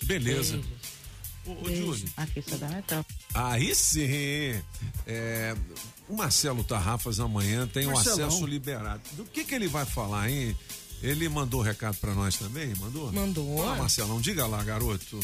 Beleza. 0.04 0.60
Ô, 1.46 1.52
ô, 1.52 1.74
Júlio. 1.74 2.08
Aqui 2.16 2.42
só 2.42 2.56
da 2.56 2.68
metrópole. 2.68 3.16
Aí 3.34 3.74
sim. 3.74 4.60
É, 5.06 5.54
o 6.08 6.16
Marcelo 6.16 6.62
Tarrafas 6.64 7.20
amanhã 7.20 7.66
tem 7.66 7.86
o 7.86 7.92
Marcelão. 7.92 8.28
acesso 8.28 8.46
liberado. 8.46 9.00
Do 9.12 9.24
que 9.24 9.44
que 9.44 9.54
ele 9.54 9.68
vai 9.68 9.84
falar, 9.86 10.30
hein? 10.30 10.56
Ele 11.02 11.28
mandou 11.28 11.62
recado 11.62 11.96
pra 11.96 12.14
nós 12.14 12.36
também? 12.36 12.74
Mandou? 12.76 13.10
Mandou. 13.12 13.66
Ah, 13.68 13.76
Marcelão, 13.76 14.20
diga 14.20 14.46
lá, 14.46 14.62
garoto. 14.62 15.18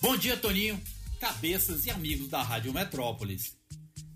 Bom 0.00 0.16
dia, 0.16 0.36
Toninho, 0.36 0.80
cabeças 1.18 1.86
e 1.86 1.90
amigos 1.90 2.28
da 2.28 2.42
Rádio 2.42 2.72
Metrópolis. 2.72 3.56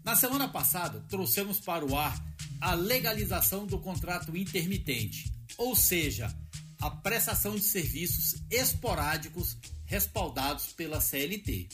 Na 0.04 0.14
semana 0.14 0.48
passada, 0.48 1.02
trouxemos 1.08 1.58
para 1.58 1.84
o 1.86 1.96
ar 1.96 2.22
a 2.60 2.74
legalização 2.74 3.66
do 3.66 3.78
contrato 3.78 4.36
intermitente, 4.36 5.32
ou 5.56 5.74
seja, 5.74 6.34
a 6.80 6.90
prestação 6.90 7.54
de 7.56 7.62
serviços 7.62 8.42
esporádicos 8.50 9.56
respaldados 9.84 10.66
pela 10.72 11.00
CLT. 11.00 11.68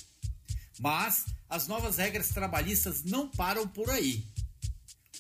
Mas 0.78 1.26
as 1.49 1.66
novas 1.66 1.97
regras 1.97 2.28
trabalhistas 2.28 3.03
não 3.05 3.28
param 3.28 3.66
por 3.66 3.91
aí. 3.91 4.24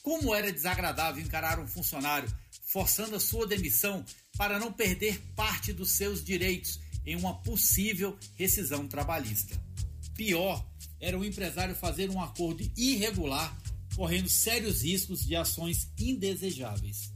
Como 0.02 0.34
era 0.34 0.52
desagradável 0.52 1.22
encarar 1.22 1.58
um 1.58 1.66
funcionário 1.66 2.32
forçando 2.66 3.16
a 3.16 3.20
sua 3.20 3.46
demissão 3.46 4.04
para 4.36 4.58
não 4.58 4.72
perder 4.72 5.20
parte 5.34 5.72
dos 5.72 5.90
seus 5.90 6.24
direitos 6.24 6.78
em 7.04 7.16
uma 7.16 7.34
possível 7.42 8.16
rescisão 8.36 8.86
trabalhista. 8.86 9.60
Pior 10.14 10.64
era 11.00 11.18
o 11.18 11.24
empresário 11.24 11.74
fazer 11.74 12.10
um 12.10 12.22
acordo 12.22 12.62
irregular, 12.76 13.56
correndo 13.96 14.28
sérios 14.28 14.82
riscos 14.82 15.26
de 15.26 15.34
ações 15.34 15.88
indesejáveis. 15.98 17.10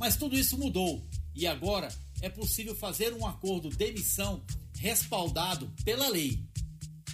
Mas 0.00 0.16
tudo 0.16 0.34
isso 0.34 0.56
mudou 0.56 1.06
e 1.34 1.46
agora 1.46 1.90
é 2.22 2.30
possível 2.30 2.74
fazer 2.74 3.12
um 3.12 3.26
acordo 3.26 3.68
de 3.68 3.76
demissão 3.76 4.42
respaldado 4.78 5.70
pela 5.84 6.08
lei. 6.08 6.42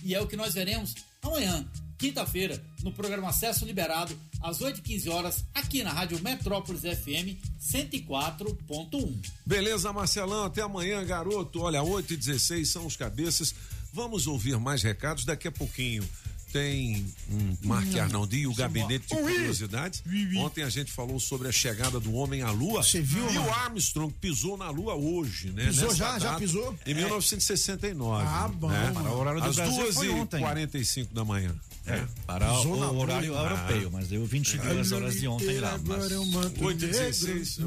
E 0.04 0.14
é 0.14 0.20
o 0.20 0.26
que 0.28 0.36
nós 0.36 0.54
veremos 0.54 0.94
amanhã, 1.20 1.68
quinta-feira, 1.98 2.64
no 2.84 2.92
programa 2.92 3.30
Acesso 3.30 3.64
Liberado, 3.64 4.16
às 4.40 4.60
8h15 4.60 5.10
horas, 5.10 5.44
aqui 5.52 5.82
na 5.82 5.92
Rádio 5.92 6.22
Metrópolis 6.22 6.82
FM 6.82 7.42
104.1. 7.60 9.30
Beleza, 9.44 9.92
Marcelão, 9.92 10.44
até 10.44 10.62
amanhã, 10.62 11.04
garoto. 11.04 11.62
Olha, 11.62 11.82
8 11.82 12.14
e 12.14 12.16
16 12.16 12.68
são 12.68 12.86
os 12.86 12.94
cabeças. 12.96 13.52
Vamos 13.92 14.28
ouvir 14.28 14.56
mais 14.60 14.84
recados 14.84 15.24
daqui 15.24 15.48
a 15.48 15.52
pouquinho. 15.52 16.08
Tem 16.56 17.04
um 17.30 17.56
Marque 17.68 18.00
Arnaldi 18.00 18.38
e 18.38 18.46
o 18.46 18.54
Gabinete 18.54 19.08
de 19.08 19.14
Curiosidades. 19.14 20.02
Ontem 20.38 20.62
a 20.62 20.70
gente 20.70 20.90
falou 20.90 21.20
sobre 21.20 21.48
a 21.48 21.52
chegada 21.52 22.00
do 22.00 22.14
homem 22.14 22.40
à 22.40 22.50
Lua. 22.50 22.82
Você 22.82 23.00
viu, 23.02 23.30
E 23.30 23.36
o 23.36 23.50
Armstrong 23.52 24.10
pisou 24.18 24.56
na 24.56 24.70
Lua 24.70 24.94
hoje, 24.94 25.50
né? 25.50 25.66
Pisou 25.66 25.84
Nessa 25.88 25.96
já? 25.96 26.18
Já 26.18 26.28
data, 26.30 26.40
pisou? 26.40 26.74
Em 26.86 26.92
É. 26.92 26.94
1969. 26.94 28.24
Ah, 28.26 28.48
bom, 28.48 28.68
Né? 28.70 28.90
Para 28.94 29.10
o 29.10 29.18
horário 29.18 29.40
do 29.42 29.46
Às 29.48 29.56
Brasil 29.56 29.76
2 29.76 29.94
foi 29.94 30.06
e 30.06 30.10
ontem. 30.10 30.40
45 30.40 31.12
da 31.14 31.24
manhã. 31.26 31.54
É, 31.86 31.96
É. 31.96 32.08
para 32.26 32.50
o, 32.52 32.66
o 32.68 32.98
horário 32.98 33.32
Bruna. 33.34 33.50
europeu, 33.50 33.90
mas 33.90 34.08
deu 34.08 34.24
22 34.24 34.92
É. 34.92 34.94
horas 34.94 35.14
de 35.20 35.28
ontem 35.28 35.58
lá. 35.60 35.78
Mas... 35.84 35.96
Agora 35.98 36.14
eu 36.14 36.24
mato 36.24 36.64
8 36.64 36.84
e 36.84 36.86
negro. 36.86 37.00
16. 37.02 37.58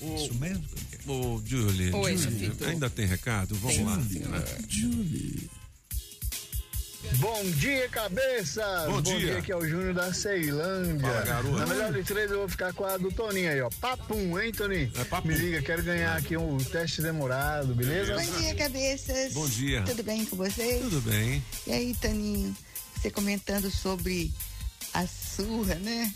O, 0.00 0.16
Isso 0.16 0.34
mesmo? 0.34 0.64
Ô, 1.06 1.42
Julie. 1.44 1.92
Oi, 1.92 2.16
Julie, 2.16 2.52
ainda 2.66 2.88
tem 2.88 3.06
recado? 3.06 3.54
Vamos 3.56 3.76
Tem. 3.76 3.84
lá. 3.84 3.98
Bom 7.12 7.44
dia, 7.50 7.88
cabeça! 7.88 8.86
Bom 8.88 9.00
dia. 9.00 9.38
aqui 9.38 9.52
é 9.52 9.56
o 9.56 9.66
Júnior 9.66 9.94
da 9.94 10.12
Ceilândia. 10.12 11.08
Fala, 11.08 11.24
garoto. 11.24 11.56
Na 11.56 11.66
melhor 11.66 11.92
de 11.92 12.02
três, 12.02 12.30
eu 12.30 12.38
vou 12.38 12.48
ficar 12.48 12.72
com 12.72 12.84
a 12.84 12.96
do 12.96 13.10
Toninho 13.12 13.50
aí, 13.50 13.60
ó. 13.60 13.70
Papum, 13.80 14.38
hein, 14.38 14.52
Toninho? 14.52 14.90
É 14.96 15.04
papum. 15.04 15.28
Me 15.28 15.34
liga, 15.34 15.62
quero 15.62 15.82
ganhar 15.82 16.16
aqui 16.16 16.36
um 16.36 16.56
teste 16.58 17.02
demorado, 17.02 17.74
beleza? 17.74 18.14
Beleza. 18.14 18.32
Bom 18.32 18.40
dia, 18.40 18.54
cabeças. 18.54 19.32
Bom 19.32 19.48
dia. 19.48 19.82
Tudo 19.82 20.02
bem 20.02 20.24
com 20.24 20.36
vocês? 20.36 20.80
Tudo 20.82 21.00
bem. 21.02 21.42
E 21.66 21.72
aí, 21.72 21.94
Taninho, 21.94 22.56
você 22.96 23.10
comentando 23.10 23.70
sobre 23.70 24.32
a 24.92 25.06
surra, 25.06 25.74
né? 25.76 26.12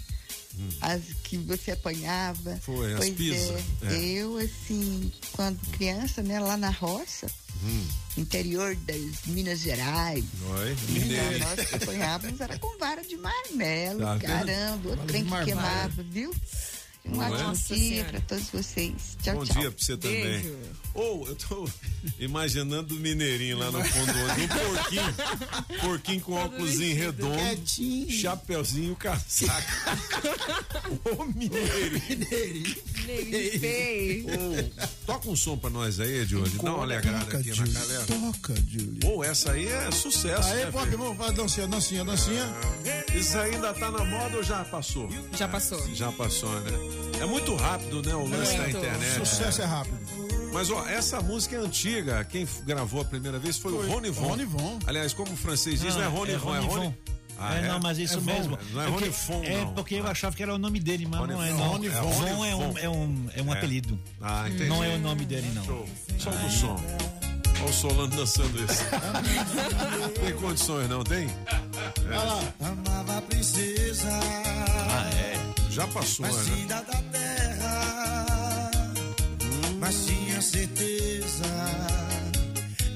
As 0.81 1.03
que 1.25 1.37
você 1.39 1.73
apanhava. 1.73 2.51
Hum. 2.53 2.59
Foi, 2.61 2.93
as 2.93 2.99
pois 2.99 3.15
pisa, 3.15 3.65
É, 3.83 3.95
é. 3.95 3.99
Eu, 3.99 4.37
assim, 4.39 5.13
quando 5.33 5.59
criança, 5.73 6.23
né, 6.23 6.39
lá 6.41 6.57
na 6.57 6.71
roça, 6.71 7.27
Hum. 7.63 7.87
interior 8.17 8.75
das 8.77 9.25
Minas 9.27 9.61
Gerais. 9.61 10.25
Oi, 10.51 10.77
mineiro. 10.91 11.39
nós 11.41 11.75
apanhávamos 11.75 12.41
era 12.41 12.57
com 12.59 12.79
vara 12.79 13.03
de 13.03 13.17
marmelo, 13.17 14.01
Tá 14.01 14.19
caramba, 14.19 14.91
o 14.91 14.97
trem 15.07 15.25
que 15.25 15.45
queimava, 15.45 16.03
viu? 16.05 16.33
Um 17.11 17.19
ótimo 17.19 17.77
dia 17.77 18.05
para 18.05 18.21
todos 18.21 18.51
vocês. 18.51 19.17
Tchau, 19.23 19.37
Bom 19.37 19.45
tchau. 19.45 19.61
dia 19.61 19.71
pra 19.71 19.85
você 19.85 19.97
também. 19.97 20.57
Ou 20.95 21.27
eu 21.27 21.35
tô 21.37 21.69
imaginando 22.19 22.95
o 22.95 22.99
mineirinho 22.99 23.59
lá 23.59 23.71
no 23.71 23.83
fundo 23.85 24.13
um 24.13 24.49
porquinho, 24.49 25.81
porquinho 25.81 26.21
com 26.21 26.33
óculos 26.33 26.79
redondo, 26.79 27.63
chapeuzinho, 28.11 28.95
casaco. 28.97 29.63
Ô 31.19 31.25
mineirinho. 31.25 32.77
Mineirinho 32.99 33.61
feio. 33.61 34.27
Ô, 34.27 34.87
toca 35.07 35.31
um 35.31 35.37
som 35.37 35.57
pra 35.57 35.71
nós 35.71 36.01
aí, 36.01 36.25
Júlio. 36.27 36.51
Dá 36.63 36.75
uma 36.75 36.83
alegrada 36.83 37.25
Toca, 37.25 37.39
aqui 37.39 37.49
na 37.49 37.55
Júlio, 37.55 37.73
galera. 37.73 38.07
Toca, 38.07 38.55
Júlio. 38.69 38.99
Ou 39.05 39.25
essa 39.25 39.53
aí 39.53 39.67
é 39.67 39.91
sucesso. 39.91 40.49
Aí, 40.49 40.65
né, 40.65 40.71
pode, 40.71 40.91
filho? 40.91 40.99
vamos 40.99 41.17
fazer 41.17 41.33
dancinha, 41.37 41.67
dancinha, 41.67 42.05
dancinha. 42.05 42.55
Isso 43.15 43.39
ainda 43.39 43.73
tá 43.73 43.91
na 43.91 44.05
moda 44.05 44.37
ou 44.37 44.43
já 44.43 44.65
passou? 44.65 45.09
Já 45.37 45.49
passou. 45.49 45.95
Já 45.95 46.13
passou, 46.13 46.51
né? 46.61 46.98
É 47.21 47.27
muito 47.27 47.55
rápido, 47.57 48.03
né? 48.03 48.15
O 48.15 48.27
lance 48.29 48.57
da 48.57 48.69
internet. 48.69 49.19
Sucesso 49.27 49.63
é 49.63 49.65
rápido. 49.65 49.99
Mas, 50.53 50.71
ó, 50.71 50.87
essa 50.89 51.21
música 51.21 51.57
é 51.57 51.59
antiga. 51.59 52.25
Quem 52.25 52.47
gravou 52.65 53.01
a 53.03 53.05
primeira 53.05 53.39
vez 53.39 53.59
foi, 53.59 53.73
o 53.73 53.87
Rony 53.87 54.11
Von. 54.11 54.29
Rony 54.29 54.45
Von. 54.45 54.79
Aliás, 54.87 55.13
como 55.13 55.33
o 55.33 55.37
francês 55.37 55.81
diz, 55.81 55.95
não, 55.95 56.03
é 56.03 56.07
Rony 56.07 56.37
Von, 56.37 56.55
é 56.57 56.61
Rony. 56.61 56.95
Ah, 57.41 57.55
é, 57.55 57.69
não, 57.69 57.79
mas 57.81 57.99
isso 57.99 58.15
É 58.17 58.21
Von, 58.21 58.33
mesmo. 58.33 58.59
Não 58.73 58.83
é 58.83 58.87
Porque- 58.91 59.05
Rony 59.07 59.11
Von, 59.27 59.45
É 59.45 59.61
não. 59.65 59.75
porque 59.75 59.95
eu 59.97 60.07
achava 60.07 60.35
que 60.35 60.43
era 60.43 60.55
o 60.55 60.59
nome 60.59 60.81
dele, 60.81 61.07
mas 61.07 61.21
Rony 61.21 61.33
não 61.35 61.45
é. 61.45 61.51
Von. 61.53 61.59
Não. 61.59 61.69
Rony 61.73 61.89
Von. 61.89 62.11
Von 62.11 62.27
é 62.45 62.55
um, 62.57 62.79
é 62.79 62.89
um, 62.89 63.31
é 63.37 63.43
um 63.43 63.55
É. 63.55 63.59
apelido. 63.59 63.99
Ah, 64.21 64.49
entendi. 64.49 64.69
Não 64.69 64.83
é 64.83 64.95
o 64.95 64.99
nome 64.99 65.25
dele, 65.25 65.49
não. 65.55 65.65
Show. 65.65 65.89
Som 66.19 66.31
do 66.31 66.51
som. 66.51 66.81
Olha 67.61 67.71
o 67.71 67.73
Solano 67.73 68.17
dançando 68.17 68.57
isso. 68.65 68.85
tem 70.25 70.33
condições, 70.35 70.89
não 70.89 71.03
tem? 71.05 71.27
É. 71.27 72.09
Olha 72.09 72.23
lá. 72.23 72.43
Amava 72.61 73.19
a 73.19 73.23
princesa. 73.23 74.09
Ah, 74.11 75.11
é? 75.15 75.38
Já 75.79 75.87
passou, 75.87 76.27
né? 76.27 76.67
da 76.67 76.83
terra. 76.83 78.71
Mas 79.79 80.07
tinha 80.07 80.43
certeza 80.43 81.45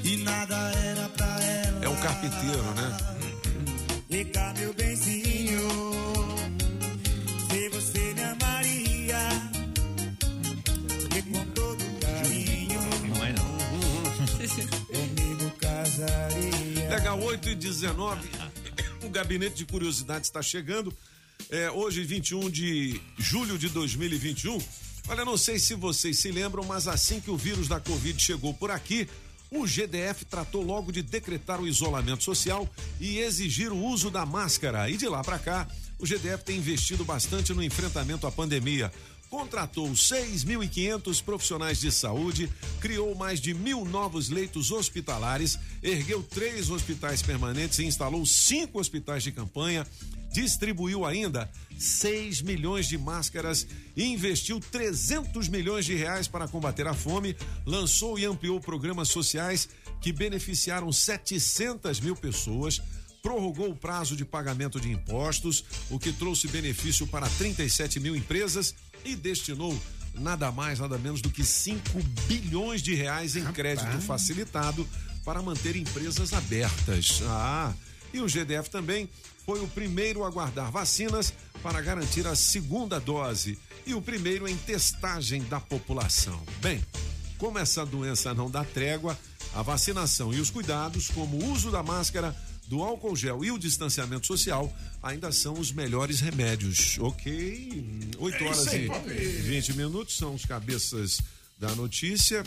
que 0.03 0.17
nada 0.17 0.57
era 0.73 1.09
pra 1.11 1.45
ela. 1.45 1.85
É 1.85 1.89
um 1.89 1.95
carpinteiro, 2.01 2.75
né? 2.75 2.97
Vem 4.11 4.25
cá, 4.25 4.53
meu 4.59 4.75
benzinho. 4.75 5.61
Se 7.49 7.69
você 7.69 8.15
me 8.15 8.25
amaria. 8.25 9.29
E 11.17 11.23
com 11.23 11.45
todo 11.53 11.85
carinho. 12.01 12.81
Não 13.07 13.25
é, 13.25 13.33
não. 13.33 13.59
Comigo 14.89 15.51
casaria. 15.61 16.89
Legal, 16.91 17.23
8 17.23 17.49
e 17.49 17.55
19. 17.55 18.29
O 19.05 19.09
gabinete 19.09 19.55
de 19.55 19.67
curiosidades 19.67 20.29
está 20.29 20.43
chegando. 20.43 20.93
É, 21.53 21.71
hoje, 21.71 22.03
21 22.03 22.49
de 22.49 22.99
julho 23.19 23.59
de 23.59 23.69
2021. 23.69 24.59
Olha, 25.07 25.23
não 25.23 25.37
sei 25.37 25.59
se 25.59 25.75
vocês 25.75 26.19
se 26.19 26.33
lembram, 26.33 26.65
mas 26.65 26.89
assim 26.89 27.21
que 27.21 27.31
o 27.31 27.37
vírus 27.37 27.69
da 27.69 27.79
Covid 27.79 28.19
chegou 28.19 28.55
por 28.55 28.71
aqui, 28.71 29.07
o 29.51 29.67
GDF 29.67 30.25
tratou 30.25 30.63
logo 30.63 30.91
de 30.91 31.03
decretar 31.03 31.61
o 31.61 31.69
isolamento 31.69 32.25
social 32.25 32.67
e 32.99 33.19
exigir 33.19 33.71
o 33.71 33.77
uso 33.77 34.11
da 34.11 34.25
máscara. 34.25 34.89
E 34.89 34.97
de 34.97 35.07
lá 35.07 35.23
para 35.23 35.39
cá, 35.39 35.69
o 35.99 36.07
GDF 36.07 36.43
tem 36.43 36.57
investido 36.57 37.05
bastante 37.05 37.53
no 37.53 37.63
enfrentamento 37.63 38.27
à 38.27 38.33
pandemia. 38.33 38.91
Contratou 39.33 39.89
6.500 39.93 41.23
profissionais 41.25 41.81
de 41.81 41.91
saúde, 41.91 42.51
criou 42.83 43.15
mais 43.15 43.41
de 43.41 43.55
mil 43.55 43.83
novos 43.83 44.29
leitos 44.29 44.71
hospitalares, 44.71 45.59
ergueu 45.83 46.23
três 46.23 46.69
hospitais 46.69 47.23
permanentes 47.23 47.79
e 47.79 47.87
instalou 47.87 48.27
cinco 48.27 48.79
hospitais 48.79 49.23
de 49.23 49.33
campanha, 49.33 49.87
distribuiu 50.35 51.07
ainda 51.07 51.51
6 51.79 52.43
milhões 52.43 52.87
de 52.87 52.99
máscaras 52.99 53.67
e 53.97 54.05
investiu 54.05 54.61
300 54.61 55.49
milhões 55.49 55.87
de 55.87 55.95
reais 55.95 56.29
para 56.29 56.47
combater 56.47 56.87
a 56.87 56.93
fome, 56.93 57.35
lançou 57.65 58.19
e 58.19 58.27
ampliou 58.27 58.61
programas 58.61 59.09
sociais 59.09 59.67
que 60.03 60.13
beneficiaram 60.13 60.93
700 60.93 62.01
mil 62.01 62.15
pessoas, 62.15 62.83
prorrogou 63.23 63.71
o 63.71 63.77
prazo 63.77 64.15
de 64.15 64.27
pagamento 64.27 64.79
de 64.79 64.91
impostos, 64.91 65.65
o 65.89 65.99
que 65.99 66.13
trouxe 66.13 66.49
benefício 66.49 67.07
para 67.07 67.31
37 67.31 67.99
mil 67.99 68.15
empresas 68.15 68.75
e 69.05 69.15
destinou 69.17 69.79
nada 70.15 70.51
mais, 70.53 70.79
nada 70.79 70.99
menos 70.99 71.21
do 71.21 71.31
que 71.31 71.45
5 71.45 71.81
bilhões 72.27 72.83
de 72.83 72.95
reais 72.95 73.37
em 73.37 73.45
crédito 73.53 74.01
facilitado 74.01 74.87
para 75.25 75.43
manter 75.43 75.77
empresas 75.77 76.33
abertas. 76.33 77.23
Ah, 77.27 77.73
e 78.13 78.21
o 78.21 78.29
GDF 78.29 78.69
também 78.69 79.09
foi 79.47 79.61
o 79.61 79.69
primeiro 79.69 80.25
a 80.25 80.31
guardar 80.31 80.71
vacinas 80.71 81.33
para 81.63 81.81
garantir 81.81 82.27
a 82.27 82.35
segunda 82.35 83.01
dose 83.01 83.59
e 83.87 83.95
o 83.95 84.03
primeiro 84.03 84.47
em 84.47 84.57
testagem 84.57 85.43
da 85.45 85.59
população. 85.61 86.41
Bem, 86.61 86.85
como 87.39 87.59
essa 87.59 87.85
doença 87.85 88.35
não 88.35 88.51
dá 88.51 88.65
trégua, 88.65 89.19
a 89.55 89.63
vacinação 89.63 90.33
e 90.33 90.41
os 90.41 90.51
cuidados, 90.51 91.09
como 91.09 91.37
o 91.37 91.53
uso 91.53 91.71
da 91.71 91.83
máscara, 91.83 92.37
do 92.73 92.83
álcool 92.83 93.15
gel 93.15 93.45
e 93.45 93.51
o 93.53 93.59
distanciamento 93.59 94.27
social, 94.27 94.75
ainda 95.03 95.31
são 95.31 95.53
os 95.61 95.71
melhores 95.71 96.21
remédios. 96.21 96.97
Ok? 97.01 98.09
8 98.19 98.35
É 98.35 98.43
horas 98.49 98.69
aí, 98.69 98.85
e 98.87 98.89
papi. 98.89 99.11
20 99.15 99.75
minutos 99.75 100.17
são 100.17 100.35
os 100.35 100.47
cabeças 100.47 101.21
da 101.59 101.75
notícia. 101.75 102.43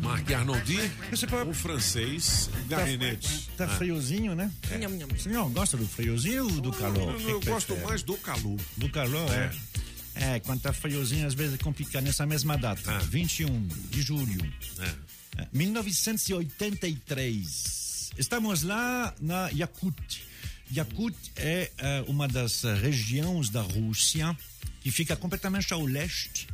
Marc 0.00 0.32
Arnoldi, 0.32 0.78
o 1.46 1.52
francês, 1.52 2.48
Garrinete. 2.70 3.50
Tá 3.54 3.66
Ah. 3.66 3.76
friozinho, 3.76 4.34
né? 4.34 4.50
É. 4.70 4.78
Não 5.28 5.50
gosta 5.52 5.76
do 5.76 5.86
friozinho 5.86 6.44
ou 6.46 6.60
do 6.62 6.72
calor? 6.72 7.20
Eu, 7.20 7.28
eu 7.32 7.40
gosto 7.42 7.66
prefere? 7.74 7.86
mais 7.86 8.02
do 8.02 8.16
calor. 8.16 8.58
Do 8.78 8.88
calor, 8.88 9.30
é. 9.30 9.52
É, 10.14 10.40
quando 10.40 10.62
tá 10.62 10.72
friozinho, 10.72 11.26
às 11.26 11.34
vezes 11.34 11.58
complica 11.60 12.00
nessa 12.00 12.24
mesma 12.24 12.56
data. 12.56 12.98
21 13.00 13.68
de 13.90 14.00
julho. 14.00 14.40
É, 15.36 15.46
1983. 15.52 17.89
Estamos 18.18 18.62
lá 18.62 19.14
na 19.20 19.48
Yakut. 19.50 20.22
Yakut 20.74 21.16
é 21.36 21.70
eh, 21.78 22.04
uma 22.06 22.28
das 22.28 22.62
regiões 22.80 23.48
da 23.48 23.62
Rússia 23.62 24.36
que 24.82 24.90
fica 24.90 25.16
completamente 25.16 25.72
ao 25.72 25.84
leste. 25.84 26.46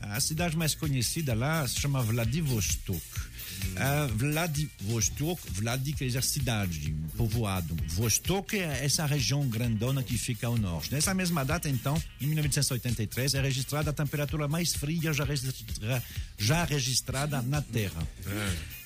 A 0.00 0.20
cidade 0.20 0.56
mais 0.56 0.74
conhecida 0.74 1.34
lá 1.34 1.66
se 1.66 1.80
chama 1.80 2.02
Vladivostok. 2.02 3.00
Ah, 3.76 4.06
Vladivostok, 4.14 5.40
Vladi 5.50 5.94
quer 5.94 6.04
dizer 6.06 6.22
cidade, 6.22 6.94
povoado. 7.16 7.74
Vostok 7.88 8.56
é 8.58 8.84
essa 8.84 9.06
região 9.06 9.48
grandona 9.48 10.02
que 10.02 10.18
fica 10.18 10.46
ao 10.46 10.58
norte. 10.58 10.92
Nessa 10.92 11.14
mesma 11.14 11.42
data, 11.44 11.66
então, 11.68 12.00
em 12.20 12.26
1983, 12.26 13.34
é 13.34 13.40
registrada 13.40 13.88
a 13.90 13.92
temperatura 13.94 14.46
mais 14.46 14.74
fria 14.74 15.10
já, 15.14 15.24
registra- 15.24 16.02
já 16.38 16.64
registrada 16.64 17.40
na 17.40 17.62
Terra. 17.62 18.06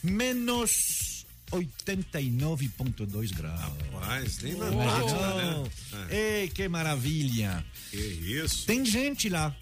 Menos 0.04 1.09
89,2 1.50 3.34
graus. 3.34 3.60
Rapaz, 3.60 4.38
nem 4.38 4.56
na. 4.56 4.66
Antártida, 4.66 5.34
né? 5.34 5.70
Ei, 6.10 6.48
que 6.48 6.68
maravilha! 6.68 7.64
Que 7.90 7.96
isso? 7.96 8.66
Tem 8.66 8.84
gente 8.84 9.28
lá 9.28 9.54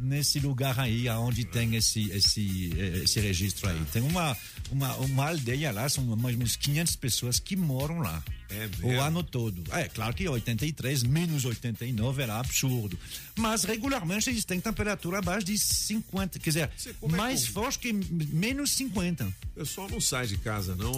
nesse 0.00 0.40
lugar 0.40 0.78
aí 0.80 1.08
onde 1.10 1.44
tem 1.44 1.76
esse 1.76 2.10
esse 2.10 2.72
eh, 2.76 3.02
esse 3.04 3.20
registro 3.20 3.68
aí. 3.68 3.84
Tem 3.92 4.02
uma 4.02 4.36
uma, 4.72 4.94
uma 4.96 5.28
aldeia 5.28 5.70
lá, 5.70 5.88
são 5.88 6.04
mais 6.04 6.34
ou 6.34 6.38
menos 6.38 6.56
500 6.56 6.96
pessoas 6.96 7.38
que 7.38 7.54
moram 7.56 7.98
lá. 8.00 8.22
É 8.50 8.68
o 8.86 9.00
ano 9.00 9.22
todo. 9.22 9.62
É 9.72 9.88
claro 9.88 10.12
que 10.14 10.28
83 10.28 11.02
menos 11.04 11.42
89 11.46 12.22
era 12.22 12.38
absurdo. 12.38 12.98
Mas 13.38 13.64
regularmente 13.64 14.28
eles 14.28 14.44
têm 14.44 14.60
temperatura 14.60 15.20
abaixo 15.20 15.46
de 15.46 15.56
50, 15.56 16.38
quer 16.38 16.50
dizer, 16.50 16.70
é 17.02 17.06
mais 17.08 17.46
que- 17.46 17.50
forte 17.52 17.78
que 17.78 17.92
menos 17.94 18.72
50. 18.72 19.24
O 19.26 19.60
pessoal 19.60 19.88
não 19.88 20.00
sai 20.02 20.26
de 20.26 20.36
casa, 20.36 20.76
não. 20.76 20.92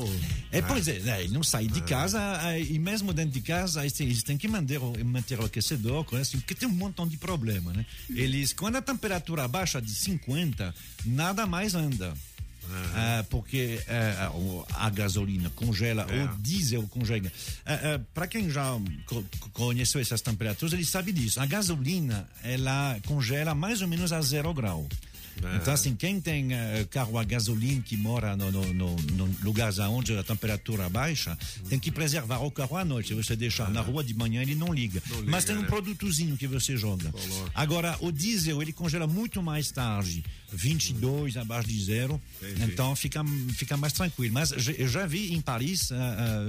É, 0.51 0.59
Ah. 0.59 0.63
pois 0.67 0.89
é, 0.89 0.99
né, 0.99 1.23
ele 1.23 1.33
não 1.33 1.45
sai 1.45 1.69
de 1.69 1.79
Ah. 1.79 1.83
casa 1.85 2.21
eh, 2.43 2.61
e 2.63 2.79
mesmo 2.79 3.13
dentro 3.13 3.31
de 3.31 3.41
casa 3.41 3.83
eles 3.87 4.23
têm, 4.25 4.37
que 4.37 4.49
manter, 4.49 4.81
manter 5.05 5.39
o 5.39 5.45
aquecedor, 5.45 6.05
porque 6.05 6.57
tem 6.57 6.69
um 6.69 6.73
montão 6.73 7.07
de 7.07 7.17
problema, 7.17 7.73
né? 7.73 7.87
Eles, 8.11 8.53
quando 8.53 8.77
a 8.77 8.83
temperatura 8.83 9.47
baixa 9.47 9.81
de 9.81 9.95
50, 9.95 10.75
nada 11.05 11.47
mais 11.47 11.73
anda. 11.77 12.15
Ah, 12.95 13.25
porque 13.31 13.81
eh, 13.87 14.29
o- 14.35 14.65
a 14.75 14.89
gasolina 14.91 15.51
congela, 15.51 16.07
É. 16.11 16.25
o 16.25 16.37
diesel 16.39 16.83
congela. 16.89 17.31
Para 18.13 18.27
quem 18.27 18.51
já 18.51 18.79
co- 19.07 19.25
conheceu 19.53 20.01
essas 20.01 20.21
temperaturas, 20.21 20.73
ele 20.73 20.85
sabe 20.85 21.13
disso. 21.13 21.41
A 21.41 21.47
gasolina, 21.47 22.29
ela 22.43 22.99
congela 23.07 23.55
mais 23.55 23.83
ou 23.83 23.89
menos 23.89 24.13
a 24.13 24.21
zero 24.21 24.53
grau. 24.55 24.87
É. 25.43 25.57
Então, 25.57 25.75
assim, 25.75 25.97
quem 25.97 26.21
tem 26.21 26.51
carro 26.91 27.19
a 27.19 27.25
gasolina 27.25 27.83
que 27.83 27.97
mora 27.97 28.37
no, 28.37 28.53
no, 28.53 28.73
no, 28.73 28.97
no 28.97 29.37
lugares 29.43 29.81
onde 29.81 30.17
a 30.17 30.23
temperatura 30.23 30.89
baixa, 30.89 31.37
tem 31.69 31.77
que 31.77 31.91
preservar 31.91 32.39
o 32.39 32.53
carro 32.53 32.77
à 32.77 32.85
noite. 32.85 33.09
Se 33.09 33.15
você 33.15 33.35
deixar 33.35 33.69
na 33.69 33.81
rua 33.81 34.05
de 34.05 34.15
manhã, 34.15 34.43
ele 34.43 34.55
não 34.55 34.73
liga. 34.73 35.03
Não 35.11 35.19
liga, 35.19 35.31
Mas 35.33 35.45
tem 35.45 35.57
um 35.57 35.63
né? 35.63 35.67
produtozinho 35.67 36.37
que 36.37 36.47
você 36.47 36.77
joga. 36.77 37.13
Agora, 37.53 37.97
o 38.01 38.13
diesel, 38.13 38.63
ele 38.63 38.73
congela 38.73 39.09
muito 39.09 39.43
mais 39.43 39.73
tarde. 39.73 40.25
22 40.55 41.37
abaixo 41.37 41.69
de 41.69 41.85
zero. 41.85 42.21
Entendi. 42.43 42.73
Então, 42.73 42.95
fica, 42.97 43.23
fica 43.55 43.77
mais 43.77 43.93
tranquilo. 43.93 44.33
Mas 44.35 44.53
eu 44.79 44.89
já 44.89 45.07
vi 45.07 45.33
em 45.35 45.41
Paris 45.41 45.91
ah, 45.93 45.97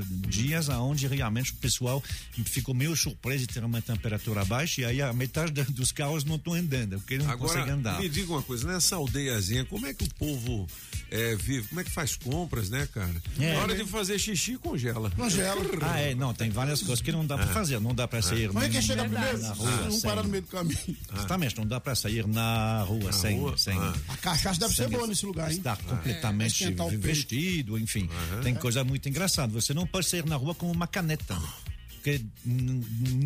ah, 0.02 0.04
dias 0.28 0.70
onde 0.70 1.08
realmente 1.08 1.52
o 1.52 1.56
pessoal 1.56 2.04
ficou 2.46 2.74
meio 2.74 2.96
surpreso 2.96 3.46
de 3.48 3.54
ter 3.54 3.64
uma 3.64 3.82
temperatura 3.82 4.44
baixa 4.46 4.82
e 4.82 4.86
aí 4.86 5.02
a 5.02 5.12
metade 5.14 5.52
dos 5.72 5.92
carros 5.92 6.24
não 6.24 6.36
estão 6.36 6.54
andando, 6.54 6.98
porque 7.00 7.18
não 7.18 7.38
conseguem 7.38 7.74
andar. 7.74 8.00
me 8.00 8.10
diga 8.10 8.32
uma 8.32 8.42
coisa, 8.42 8.68
nessa 8.68 8.96
aldeiazinha, 8.96 9.66
como 9.66 9.86
é 9.86 9.94
que 9.94 10.04
o 10.04 10.14
povo 10.16 10.68
é, 11.12 11.36
vive? 11.36 11.68
Como 11.68 11.82
é 11.82 11.84
que 11.84 11.92
faz 11.92 12.16
compras, 12.16 12.70
né, 12.70 12.88
cara? 12.94 13.14
É. 13.40 13.54
Na 13.54 13.60
hora 13.62 13.76
de 13.76 13.86
fazer 13.86 14.18
xixi, 14.20 14.58
congela. 14.58 15.12
Ah, 15.82 16.00
é, 16.00 16.16
não, 16.16 16.34
tem 16.34 16.50
várias 16.50 16.82
coisas 16.82 17.02
que 17.02 17.12
não 17.12 17.26
dá 17.26 17.36
pra 17.38 17.46
Ah. 17.46 17.54
fazer. 17.54 17.80
Não 17.80 17.94
dá 17.94 18.08
pra 18.08 18.22
sair 18.22 18.48
Como 18.48 18.60
é 18.64 18.70
que 18.70 18.76
na- 18.76 18.82
chega 18.82 19.04
na 19.04 19.10
primeiro? 19.10 19.54
rua. 19.54 19.88
um 19.88 19.92
sem- 19.92 20.02
parar 20.02 20.24
no 20.24 20.30
meio 20.30 20.42
do 20.44 20.48
caminho. 20.50 20.78
Exatamente, 21.16 21.58
não 21.58 21.66
dá 21.66 21.80
pra 21.80 21.96
sair 21.96 22.28
na 22.28 22.82
rua 22.84 23.12
sem. 23.12 23.38
rua? 23.38 23.58
sem 23.58 23.78
Ah. 23.78 23.94
A 24.08 24.18
cachaça 24.18 24.60
deve 24.60 24.74
ser 24.76 24.88
boa 24.90 25.08
nesse 25.08 25.26
lugar, 25.26 25.52
hein? 25.52 25.58
Estar 25.58 25.78
completamente 25.78 26.64
É, 26.66 26.98
vestido, 26.98 27.78
enfim. 27.78 28.10
Tem 28.44 28.54
coisa 28.56 28.84
muito 28.84 29.08
engraçada. 29.10 29.52
Você 29.54 29.74
não 29.74 29.86
pode 29.88 30.08
sair 30.08 30.26
na 30.26 30.36
rua 30.36 30.54
com 30.56 30.72
uma 30.72 30.88
caneta. 30.88 31.38
Porque 31.96 32.22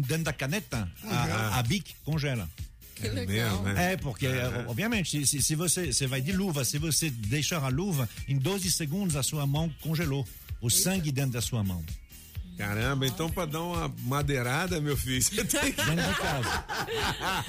dentro 0.07 0.23
da 0.23 0.33
caneta, 0.33 0.89
a, 1.03 1.59
a 1.59 1.63
bic 1.63 1.93
congela. 2.05 2.49
Que 2.95 3.07
legal. 3.09 3.65
É, 3.77 3.95
porque, 3.97 4.27
obviamente, 4.67 5.25
se, 5.25 5.41
se 5.41 5.55
você, 5.55 5.93
você 5.93 6.05
vai 6.07 6.21
de 6.21 6.31
luva, 6.33 6.65
se 6.65 6.77
você 6.77 7.09
deixar 7.09 7.63
a 7.63 7.69
luva, 7.69 8.09
em 8.27 8.37
12 8.37 8.69
segundos 8.71 9.15
a 9.15 9.23
sua 9.23 9.45
mão 9.47 9.73
congelou. 9.81 10.27
O 10.61 10.69
sangue 10.69 11.09
dentro 11.11 11.31
da 11.31 11.41
sua 11.41 11.63
mão. 11.63 11.81
Caramba, 12.57 13.07
então 13.07 13.29
pra 13.31 13.45
dar 13.45 13.61
uma 13.61 13.87
madeirada, 14.01 14.81
meu 14.81 14.97
filho, 14.97 15.21
você 15.23 15.45
tem 15.45 15.71
que... 15.71 15.81
Dentro 15.81 16.09
de 16.13 16.19
casa. 16.19 16.65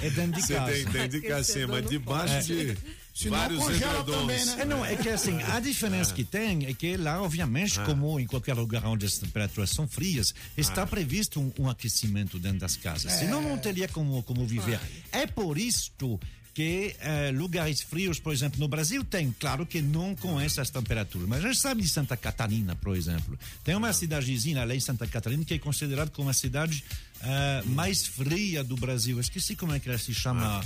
É 0.01 0.11
dentro 0.11 0.33
de 0.41 0.47
Você 0.47 0.55
casa. 0.55 0.73
tem 0.73 0.85
dentro 0.85 1.21
de 1.21 1.27
casa, 1.27 1.53
sim, 1.53 1.67
mas 1.67 1.91
debaixo 1.91 2.35
É. 2.35 2.41
de 2.43 2.79
Senão 3.21 3.37
vários 3.37 3.63
congela 3.63 4.03
também, 4.03 4.45
né? 4.47 4.57
É, 4.61 4.65
não, 4.65 4.85
é 4.85 4.97
que 4.97 5.09
assim, 5.09 5.43
a 5.43 5.61
diferença 5.61 6.15
que 6.15 6.25
tem 6.25 6.65
é 6.67 6.73
que 6.73 6.97
lá, 6.97 7.21
obviamente, 7.21 7.79
como 7.81 8.19
em 8.19 8.27
qualquer 8.27 8.55
lugar 8.55 8.85
onde 8.87 9.05
as 9.05 9.19
temperaturas 9.19 9.71
são 9.71 9.87
frias, 9.87 10.35
está 10.57 10.87
previsto 10.87 11.39
um, 11.39 11.53
um 11.59 11.69
aquecimento 11.69 12.39
dentro 12.39 12.61
das 12.61 12.77
casas. 12.77 13.13
Senão 13.13 13.43
não 13.43 13.59
teria 13.59 13.87
como, 13.89 14.23
como 14.23 14.47
viver. 14.47 14.81
É 15.13 15.27
por 15.27 15.59
isto 15.59 16.19
que 16.55 16.97
eh, 17.01 17.31
lugares 17.33 17.81
frios, 17.81 18.19
por 18.19 18.33
exemplo, 18.33 18.59
no 18.59 18.69
Brasil 18.69 19.05
tem, 19.05 19.35
claro 19.39 19.65
que 19.65 19.81
não 19.81 20.17
com 20.17 20.41
essas 20.41 20.69
temperaturas, 20.71 21.29
mas 21.29 21.45
a 21.45 21.49
gente 21.49 21.61
sabe 21.61 21.83
de 21.83 21.89
Santa 21.89 22.17
Catarina, 22.17 22.75
por 22.75 22.97
exemplo. 22.97 23.39
Tem 23.63 23.75
uma 23.75 23.93
cidadezinha 23.93 24.65
lá 24.65 24.75
em 24.75 24.81
Santa 24.81 25.07
Catarina 25.07 25.45
que 25.45 25.55
é 25.55 25.59
considerada 25.59 26.11
como 26.11 26.29
a 26.29 26.33
cidade 26.33 26.85
eh, 27.23 27.63
mais 27.67 28.07
fria 28.07 28.65
do 28.65 28.77
Brasil. 28.77 29.21
Esqueci 29.21 29.55
como 29.55 29.73
é 29.73 29.79
que 29.81 29.89
ela 29.89 29.99
se 29.99 30.15
chama. 30.15 30.63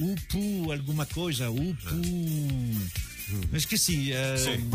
Upu, 0.00 0.72
alguma 0.72 1.06
coisa, 1.06 1.50
Upu. 1.50 1.88
Eu 3.50 3.56
esqueci. 3.56 4.12
eh, 4.12 4.36
Sim. 4.36 4.68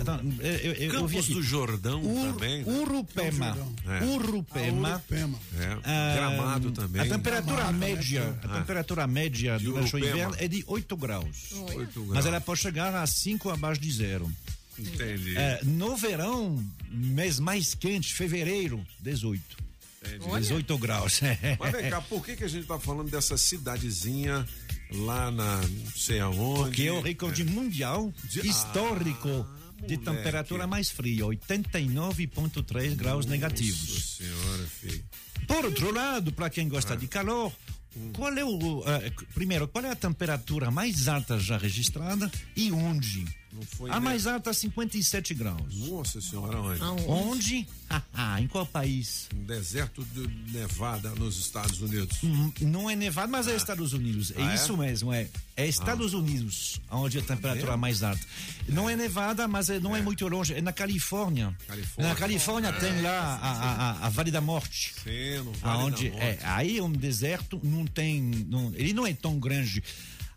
então, 0.00 0.20
eu, 0.40 0.50
eu, 0.50 0.58
eu, 0.60 0.72
eu 0.74 0.90
Campos 0.90 1.24
aqui. 1.24 1.32
do 1.34 1.42
Jordão 1.42 2.02
Ur- 2.02 2.32
também. 2.34 2.62
né? 2.64 2.72
Urupema. 2.80 3.58
É. 3.86 4.04
Urupema. 4.04 4.88
Ah, 4.88 4.96
Urupema. 4.96 5.38
É. 5.58 5.78
Ah, 5.84 6.14
Gramado 6.16 6.70
também. 6.72 7.00
A 7.02 7.06
temperatura 7.06 7.56
Gramado, 7.56 7.78
média, 7.78 8.24
né? 8.24 8.38
a 8.42 8.46
Ah. 8.46 8.58
temperatura 8.60 9.06
média 9.06 9.56
De 9.58 9.64
durante 9.64 9.94
o 9.96 9.98
inverno 9.98 10.34
é 10.38 10.46
de 10.48 10.62
8 10.66 10.96
graus. 10.96 11.52
Oito 11.74 12.00
Mas 12.00 12.08
graus. 12.10 12.26
ela 12.26 12.40
pode 12.40 12.60
chegar 12.60 12.94
a 12.94 13.06
5 13.06 13.48
abaixo 13.50 13.80
de 13.80 13.90
zero. 13.92 14.30
Entendi. 14.78 15.36
É, 15.36 15.60
no 15.64 15.96
verão, 15.96 16.62
mês 16.90 17.38
mais 17.38 17.74
quente, 17.74 18.12
fevereiro, 18.12 18.84
18. 19.00 19.61
Entendi. 20.04 20.40
18 20.40 20.78
graus. 20.78 21.20
Mas 21.58 21.72
vem 21.72 21.90
cá, 21.90 22.00
por 22.00 22.24
que, 22.24 22.36
que 22.36 22.44
a 22.44 22.48
gente 22.48 22.66
tá 22.66 22.78
falando 22.78 23.10
dessa 23.10 23.36
cidadezinha 23.36 24.46
lá 24.90 25.30
na 25.30 25.56
não 25.60 25.90
sei 25.96 26.20
aonde? 26.20 26.60
Porque 26.64 26.82
é 26.84 26.92
o 26.92 27.00
recorde 27.00 27.44
mundial 27.44 28.12
De- 28.24 28.46
histórico 28.46 29.28
Ah, 29.28 29.62
de 29.86 29.96
moleque. 29.96 30.04
temperatura 30.04 30.66
mais 30.66 30.90
fria, 30.90 31.24
89,3 31.26 32.94
graus 32.94 33.26
negativos. 33.26 33.88
Nossa 33.88 34.16
senhora, 34.24 34.66
filho. 34.80 35.04
Por 35.46 35.64
outro 35.64 35.92
lado, 35.92 36.32
para 36.32 36.50
quem 36.50 36.66
Ah. 36.66 36.70
gosta 36.70 36.96
de 36.96 37.06
calor, 37.08 37.52
Hum. 37.96 38.12
qual 38.14 38.32
é 38.32 38.44
o. 38.44 38.82
eh, 38.86 39.12
primeiro, 39.34 39.68
qual 39.68 39.84
é 39.84 39.90
a 39.90 39.96
temperatura 39.96 40.70
mais 40.70 41.08
alta 41.08 41.38
já 41.38 41.58
registrada 41.58 42.30
e 42.56 42.70
onde? 42.72 43.24
Não 43.52 43.62
foi 43.62 43.90
A 43.90 43.94
nem- 43.94 44.02
mais 44.04 44.26
alta, 44.26 44.52
57 44.52 45.34
graus. 45.34 45.60
Nossa 45.88 46.20
senhora, 46.20 46.58
onde? 46.60 46.82
Onde? 47.06 47.66
Ah, 48.14 48.40
em 48.40 48.46
qual 48.46 48.64
país? 48.64 49.28
No 49.34 49.44
deserto 49.44 50.02
de 50.14 50.26
Nevada, 50.50 51.10
nos 51.10 51.38
Estados 51.38 51.78
Unidos. 51.82 52.16
Hum, 52.24 52.50
Não 52.62 52.88
é 52.88 52.96
Nevada, 52.96 53.28
mas 53.28 53.46
é 53.46 53.54
Estados 53.54 53.92
Unidos. 53.92 54.30
É 54.34 54.40
Ah, 54.42 54.52
é? 54.52 54.54
isso 54.54 54.74
mesmo, 54.78 55.12
é. 55.12 55.28
É 55.54 55.66
Estados 55.68 56.14
Unidos, 56.14 56.80
onde 56.90 57.18
a 57.18 57.22
temperatura 57.22 57.72
é 57.74 57.76
mais 57.76 58.02
alta. 58.02 58.22
Não 58.66 58.88
é 58.88 58.96
Nevada, 58.96 59.46
mas 59.46 59.68
é- 59.68 59.78
não 59.78 59.94
é. 59.94 60.00
muito 60.00 60.26
longe. 60.26 60.54
É 60.54 60.62
na 60.62 60.72
Califórnia. 60.72 61.54
Califórnia. 61.68 62.08
Na 62.14 62.18
Califórnia 62.18 62.72
tem 62.72 63.02
lá 63.02 63.10
a, 63.20 63.50
a- 63.50 63.74
a- 63.74 64.06
a 64.06 64.08
Vale 64.08 64.30
da 64.30 64.40
Morte. 64.40 64.94
Sim, 65.04 65.44
no 65.44 65.52
Vale 65.52 65.82
aonde 65.82 66.08
da 66.08 66.16
é, 66.16 66.26
Morte. 66.30 66.44
aí 66.44 66.78
é 66.78 66.82
um 66.82 66.92
deserto, 66.92 67.60
não 67.62 67.86
tem, 67.86 68.22
não- 68.48 68.72
ele 68.74 68.94
não 68.94 69.06
é 69.06 69.12
tão 69.12 69.38
grande. 69.38 69.82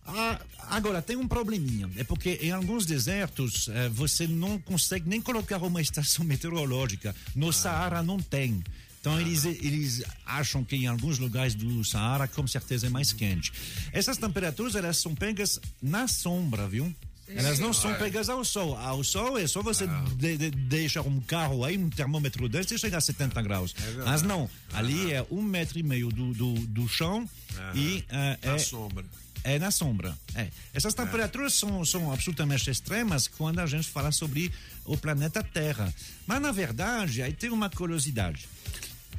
Ah, 0.07 0.39
agora 0.69 1.01
tem 1.01 1.15
um 1.15 1.27
probleminha, 1.27 1.89
é 1.97 2.03
porque 2.03 2.39
em 2.41 2.51
alguns 2.51 2.85
desertos 2.85 3.67
eh, 3.69 3.89
você 3.89 4.27
não 4.27 4.59
consegue 4.59 5.09
nem 5.09 5.19
colocar 5.19 5.57
uma 5.63 5.81
estação 5.81 6.23
meteorológica. 6.25 7.15
No 7.35 7.51
Saara 7.51 8.03
não 8.03 8.19
tem. 8.19 8.63
Então 9.01 9.19
eles, 9.21 9.45
eles 9.45 10.03
acham 10.25 10.63
que 10.63 10.75
em 10.75 10.87
alguns 10.87 11.19
lugares 11.19 11.53
do 11.55 11.83
Saara 11.83 12.27
com 12.27 12.45
certeza 12.47 12.87
é 12.87 12.89
mais 12.89 13.13
quente. 13.13 13.51
Essas 13.91 14.17
temperaturas 14.17 14.75
elas 14.75 14.97
são 14.97 15.13
pegas 15.13 15.59
na 15.81 16.07
sombra, 16.07 16.67
viu? 16.67 16.93
Elas 17.27 17.57
não 17.57 17.73
são 17.73 17.89
É. 17.91 17.97
pegas 17.97 18.29
ao 18.29 18.45
sol. 18.45 18.75
Ao 18.77 19.03
sol 19.03 19.37
é 19.39 19.47
só 19.47 19.61
você 19.63 19.87
de- 20.15 20.37
de- 20.37 20.51
deixar 20.51 21.01
um 21.01 21.19
carro 21.21 21.63
aí, 21.65 21.75
um 21.75 21.89
termômetro 21.89 22.47
desse 22.47 22.75
e 22.75 22.77
chegar 22.79 22.99
a 22.99 23.01
70 23.01 23.41
graus. 23.41 23.73
verdade. 23.73 24.07
Mas 24.09 24.21
não, 24.21 24.47
ali 24.73 25.11
é 25.11 25.25
um 25.31 25.41
metro 25.41 25.79
e 25.79 25.83
meio 25.83 26.09
do, 26.09 26.33
do, 26.35 26.53
do 26.67 26.87
chão 26.87 27.27
e 27.73 28.03
eh, 28.09 28.37
Na 28.43 28.53
é, 28.53 28.57
sombra. 28.59 29.03
É 29.45 29.59
na 29.59 29.69
sombra. 29.71 30.17
É. 30.33 30.47
Essas 30.73 30.93
temperaturas 30.95 31.53
são, 31.53 31.85
são 31.85 32.11
absolutamente 32.11 32.69
extremas 32.69 33.27
quando 33.27 33.59
a 33.59 33.65
gente 33.67 33.87
fala 33.87 34.11
sobre 34.11 34.51
o 34.83 34.97
planeta 34.97 35.43
Terra. 35.43 35.93
Mas, 36.25 36.41
na 36.41 36.51
verdade, 36.51 37.21
aí 37.21 37.31
tem 37.31 37.51
uma 37.51 37.69
curiosidade. 37.69 38.47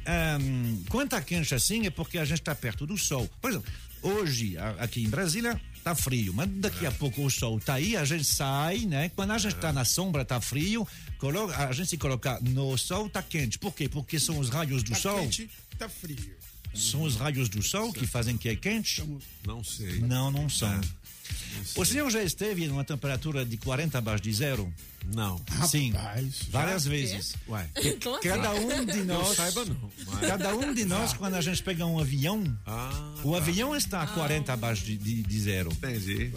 Ahn, 0.05 0.83
quando 0.89 1.09
tá 1.09 1.21
quente 1.21 1.53
assim 1.55 1.85
é 1.85 1.89
porque 1.89 2.17
a 2.17 2.25
gente 2.25 2.39
está 2.39 2.53
perto 2.53 2.85
do 2.85 2.97
sol. 2.97 3.29
Por 3.41 3.49
exemplo, 3.51 3.71
hoje, 4.01 4.55
aqui 4.79 5.03
em 5.03 5.09
Brasília, 5.09 5.59
tá 5.83 5.95
frio, 5.95 6.33
mas 6.33 6.49
daqui 6.49 6.85
a 6.85 6.91
pouco 6.91 7.25
o 7.25 7.29
sol 7.31 7.59
tá 7.59 7.75
aí, 7.75 7.95
a 7.97 8.05
gente 8.05 8.23
sai, 8.25 8.79
né? 8.79 9.09
Quando 9.15 9.31
a 9.31 9.37
gente 9.37 9.55
tá 9.55 9.71
na 9.73 9.83
sombra, 9.85 10.23
tá 10.25 10.39
frio, 10.41 10.87
coloca, 11.17 11.57
a 11.57 11.71
gente 11.71 11.89
se 11.89 11.97
colocar 11.97 12.41
no 12.41 12.77
sol, 12.77 13.09
tá 13.09 13.21
quente. 13.23 13.57
Por 13.59 13.73
quê? 13.73 13.87
Porque 13.89 14.19
são 14.19 14.37
os 14.39 14.49
raios 14.49 14.83
do 14.83 14.91
Tá 14.91 14.97
sol. 14.97 15.19
quente, 15.21 15.49
tá 15.77 15.87
frio. 15.89 16.35
São 16.73 17.01
os 17.03 17.15
raios 17.15 17.49
do 17.49 17.61
sol 17.63 17.91
que 17.91 18.05
fazem 18.05 18.37
que 18.37 18.49
é 18.49 18.55
quente? 18.55 19.03
Não 19.45 19.63
sei. 19.63 19.99
Não, 19.99 20.29
não 20.31 20.47
são. 20.49 20.79
O 21.75 21.83
senhor 21.83 22.09
já 22.09 22.23
esteve 22.23 22.67
numa 22.67 22.83
temperatura 22.83 23.43
de 23.45 23.57
40 23.57 23.97
abaixo 23.97 24.23
de 24.23 24.31
zero? 24.33 24.71
Não. 25.13 25.41
Sim, 25.67 25.93
várias 26.49 26.83
Já? 26.83 26.89
vezes. 26.89 27.35
Ué. 27.49 27.67
Que- 27.75 27.93
Cada 28.23 28.53
um 28.53 28.85
de 28.85 29.03
nós. 29.03 29.35
saiba 29.35 29.65
não, 29.65 29.91
mas- 30.05 30.19
Cada 30.27 30.55
um 30.55 30.73
de 30.73 30.85
nós, 30.85 31.13
quando 31.13 31.35
a 31.35 31.41
gente 31.41 31.61
pega 31.63 31.85
um 31.85 31.99
avião, 31.99 32.41
o 33.23 33.31
tá. 33.31 33.37
avião 33.37 33.75
está 33.75 34.03
a 34.03 34.07
40 34.07 34.53
abaixo 34.53 34.85
de, 34.85 34.97
de, 34.97 35.23
de 35.23 35.39
zero. 35.41 35.71
Entendi. 35.71 36.31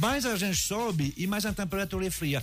Mais 0.00 0.24
a 0.24 0.36
gente 0.36 0.56
sobe 0.60 1.12
e 1.16 1.26
mais 1.26 1.44
a 1.46 1.52
temperatura 1.52 2.06
é 2.06 2.10
fria. 2.10 2.42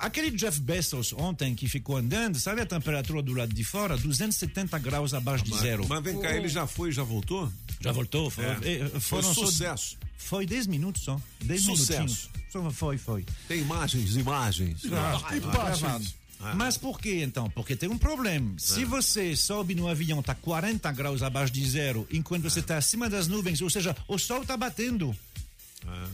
Aquele 0.00 0.30
Jeff 0.30 0.58
Bezos 0.60 1.12
ontem 1.12 1.54
que 1.54 1.68
ficou 1.68 1.96
andando, 1.98 2.38
sabe 2.40 2.62
a 2.62 2.66
temperatura 2.66 3.22
do 3.22 3.34
lado 3.34 3.52
de 3.54 3.62
fora? 3.62 3.96
270 3.98 4.78
graus 4.78 5.12
abaixo 5.12 5.44
de 5.44 5.50
Mas- 5.50 5.60
zero. 5.60 5.86
Mas 5.86 6.02
vem 6.02 6.18
cá, 6.18 6.34
ele 6.34 6.48
já 6.48 6.66
foi 6.66 6.88
e 6.88 6.92
já 6.92 7.02
voltou? 7.02 7.52
Já 7.82 7.92
voltou? 7.92 8.30
Foi, 8.30 8.44
É. 8.46 8.58
eh, 8.64 8.88
Foi 8.92 9.00
foram 9.22 9.34
só- 9.34 9.44
sucesso. 9.44 9.98
Foi 10.16 10.46
10 10.46 10.66
minutos 10.66 11.02
só. 11.02 11.20
10 11.44 11.62
Sucesso. 11.62 11.92
minutinhos. 12.00 12.30
Só 12.50 12.70
foi, 12.70 12.96
foi. 12.96 13.26
Tem 13.46 13.60
imagens, 13.60 14.16
imagens. 14.16 14.80
Ah, 14.90 15.20
Ah, 15.22 15.40
tá 15.40 16.00
ah. 16.40 16.54
Mas 16.54 16.78
por 16.78 16.98
que 16.98 17.22
então? 17.22 17.50
Porque 17.50 17.76
tem 17.76 17.88
um 17.90 17.98
problema. 17.98 18.54
Se 18.58 18.82
Ah. 18.84 18.86
você 18.86 19.36
sobe 19.36 19.74
no 19.74 19.86
avião, 19.86 20.22
tá 20.22 20.34
40 20.34 20.90
graus 20.92 21.22
abaixo 21.22 21.52
de 21.52 21.68
zero, 21.68 22.08
enquanto 22.10 22.44
você 22.44 22.60
está 22.60 22.78
acima 22.78 23.08
das 23.10 23.28
nuvens, 23.28 23.60
ou 23.60 23.68
seja, 23.68 23.94
o 24.08 24.16
sol 24.18 24.40
está 24.42 24.56
batendo. 24.56 25.14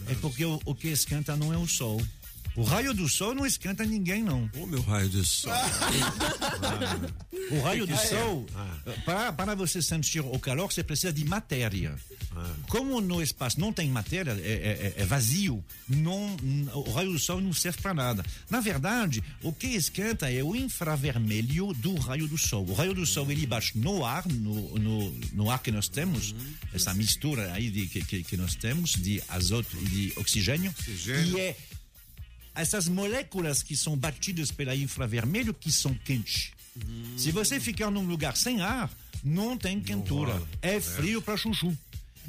É 0.08 0.14
porque 0.16 0.44
o, 0.44 0.60
o 0.64 0.74
que 0.74 0.88
esquenta 0.88 1.36
não 1.36 1.52
é 1.52 1.56
o 1.58 1.66
sol. 1.68 2.00
O 2.56 2.62
raio 2.62 2.94
do 2.94 3.06
sol 3.08 3.34
não 3.34 3.44
esquenta 3.44 3.84
ninguém, 3.84 4.22
não. 4.22 4.50
O 4.56 4.66
meu 4.66 4.80
raio 4.80 5.08
de 5.10 5.24
sol. 5.24 5.52
O 7.50 7.60
raio 7.60 7.86
do 7.86 7.92
Ah, 7.94 7.96
é? 8.02 8.06
sol, 8.08 8.46
para, 9.04 9.32
para 9.32 9.54
você 9.54 9.80
sentir 9.80 10.18
o 10.20 10.38
calor, 10.38 10.72
você 10.72 10.82
precisa 10.82 11.12
de 11.12 11.24
matéria. 11.24 11.94
Como 12.68 13.00
no 13.00 13.22
espaço 13.22 13.60
não 13.60 13.72
tem 13.72 13.88
matéria, 13.88 14.32
é, 14.32 14.92
é- 14.96 15.02
é 15.02 15.04
vazio, 15.04 15.64
não, 15.88 16.36
o 16.74 16.90
raio 16.92 17.12
do 17.12 17.18
sol 17.18 17.40
não 17.40 17.52
serve 17.52 17.80
para 17.80 17.94
nada. 17.94 18.24
Na 18.50 18.60
verdade, 18.60 19.22
o 19.42 19.52
que 19.52 19.68
esquenta 19.68 20.30
é 20.30 20.42
o 20.42 20.56
infravermelho 20.56 21.72
do 21.74 21.94
raio 21.94 22.26
do 22.26 22.36
sol. 22.36 22.66
O 22.68 22.74
raio 22.74 22.92
do 22.94 23.06
sol 23.06 23.30
ele 23.30 23.46
bate 23.46 23.78
no 23.78 24.04
ar, 24.04 24.26
no, 24.26 24.76
no, 24.78 25.12
no 25.32 25.50
ar 25.50 25.60
que 25.62 25.70
nós 25.70 25.88
temos, 25.88 26.34
essa 26.74 26.92
mistura 26.94 27.52
aí 27.52 27.70
de, 27.70 27.86
que, 27.86 28.04
que, 28.04 28.22
que 28.24 28.36
nós 28.36 28.54
temos 28.56 28.90
de 28.92 29.22
azoto 29.28 29.76
e 29.80 29.84
de 29.84 30.12
oxigênio, 30.16 30.70
Oxigênio. 30.80 31.38
e 31.38 31.40
é 31.40 31.56
essas 32.56 32.88
moléculas 32.88 33.62
que 33.62 33.76
são 33.76 33.96
batidas 33.96 34.50
pelo 34.50 34.72
infravermelho 34.74 35.54
que 35.54 35.70
são 35.70 35.94
quentes. 35.94 36.50
Se 37.16 37.30
você 37.30 37.58
ficar 37.58 37.90
num 37.90 38.06
lugar 38.06 38.36
sem 38.36 38.60
ar, 38.60 38.90
não 39.24 39.56
tem 39.56 39.80
quentura. 39.80 40.32
rola. 40.32 40.48
É 40.60 40.80
frio 40.80 41.22
para 41.22 41.36
chuchu. 41.36 41.76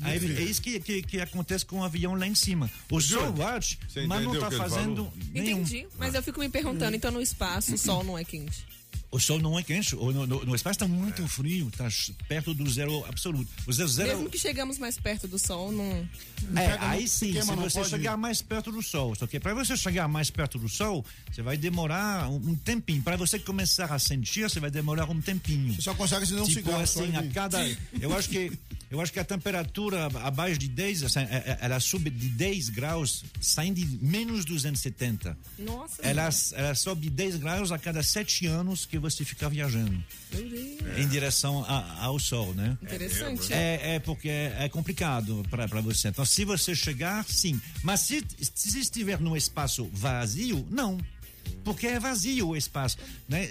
Aí, 0.01 0.17
é 0.37 0.41
isso 0.43 0.61
que, 0.61 0.79
que, 0.79 1.01
que 1.01 1.19
acontece 1.19 1.65
com 1.65 1.79
o 1.79 1.83
avião 1.83 2.13
lá 2.15 2.27
em 2.27 2.35
cima. 2.35 2.69
O 2.89 3.01
sol 3.01 3.31
bate, 3.33 3.79
Você 3.87 4.05
mas 4.05 4.23
não 4.23 4.35
está 4.35 4.51
fazendo 4.51 5.11
nenhum. 5.31 5.61
Entendi. 5.61 5.87
Mas 5.97 6.13
eu 6.13 6.21
fico 6.21 6.39
me 6.39 6.49
perguntando, 6.49 6.95
então 6.95 7.11
no 7.11 7.21
espaço 7.21 7.73
o 7.73 7.77
sol 7.77 8.03
não 8.03 8.17
é 8.17 8.23
quente? 8.23 8.65
O 9.09 9.19
sol 9.19 9.39
não 9.39 9.57
é 9.57 9.63
quente. 9.63 9.95
O- 9.95 10.11
No, 10.11 10.27
no, 10.27 10.45
no 10.45 10.55
espaço 10.55 10.75
está 10.75 10.88
muito 10.88 11.25
frio, 11.27 11.69
está 11.69 11.88
perto 12.27 12.53
do 12.53 12.69
zero 12.69 13.05
absoluto. 13.05 13.49
O 13.65 13.71
zero, 13.71 13.88
zero 13.88 14.09
Mesmo 14.09 14.29
que 14.29 14.38
chegamos 14.38 14.77
mais 14.77 14.97
perto 14.97 15.27
do 15.27 15.39
sol, 15.39 15.71
não. 15.71 16.07
É, 16.55 16.77
aí 16.79 17.07
sim, 17.07 17.31
queima, 17.31 17.45
se 17.45 17.51
não 17.55 17.63
você 17.69 17.79
pode- 17.79 17.89
chegar 17.89 18.17
mais 18.17 18.41
perto 18.41 18.71
do 18.71 18.81
sol. 18.84 19.15
Só 19.15 19.25
que 19.25 19.39
para 19.39 19.53
você 19.53 19.77
chegar 19.77 20.07
mais 20.09 20.29
perto 20.29 20.59
do 20.59 20.67
sol, 20.67 21.05
você 21.31 21.41
vai 21.41 21.55
demorar 21.57 22.29
um, 22.29 22.35
um 22.35 22.55
tempinho. 22.55 23.01
Para 23.01 23.15
você 23.15 23.39
começar 23.39 23.93
a 23.93 23.97
sentir, 23.99 24.43
você 24.49 24.59
vai 24.59 24.69
demorar 24.69 25.09
um 25.09 25.21
tempinho. 25.21 25.73
Você 25.73 25.81
só 25.84 25.93
consegue 25.95 26.23
acender 26.23 26.43
um 26.43 26.47
tipo 26.47 26.59
cigarro, 26.59 26.84
assim, 26.84 27.15
a 27.15 27.23
cada. 27.31 27.77
Eu 28.01 28.13
acho 28.15 28.27
que. 28.29 28.51
Eu 28.89 29.01
acho 29.01 29.11
que 29.11 29.19
a 29.19 29.25
temperatura 29.25 30.05
abaixo 30.23 30.57
de 30.57 30.69
10, 30.69 31.03
assim, 31.03 31.19
é- 31.19 31.23
é- 31.45 31.57
ela 31.59 31.77
sube 31.77 32.09
de 32.09 32.29
10 32.29 32.69
graus, 32.69 33.25
saindo 33.41 33.81
de 33.81 33.85
menos 34.01 34.45
270. 34.45 35.38
Nossa. 35.59 36.01
Ela, 36.01 36.29
ela 36.53 36.73
sobe 36.73 37.09
10 37.09 37.35
graus 37.35 37.71
a 37.73 37.77
cada 37.77 38.01
7 38.01 38.45
anos 38.47 38.85
que 38.85 38.97
você 38.98 39.24
fica 39.26 39.49
viajando 39.49 40.03
Deus. 40.32 40.98
em 40.98 41.07
direção 41.07 41.64
a- 41.68 42.03
ao 42.03 42.19
sol, 42.19 42.53
né? 42.53 42.78
Interessante. 42.82 43.52
É, 43.53 43.95
é 43.95 43.99
porque 43.99 44.30
é, 44.30 44.56
é 44.60 44.69
complicado 44.69 45.44
para 45.49 45.65
você. 45.82 46.07
Então, 46.10 46.26
se 46.26 46.44
você 46.45 46.76
chegar, 46.76 47.26
sim. 47.26 47.60
Mas 47.84 48.02
se, 48.02 48.24
se 48.56 48.80
estiver 48.80 49.19
num 49.19 49.36
espaço 49.36 49.90
vazio, 49.94 50.65
não. 50.69 50.98
Porque 51.64 51.88
é 51.88 51.99
vazio 51.99 52.49
o 52.49 52.56
espaço. 52.57 52.98
Né? 53.28 53.49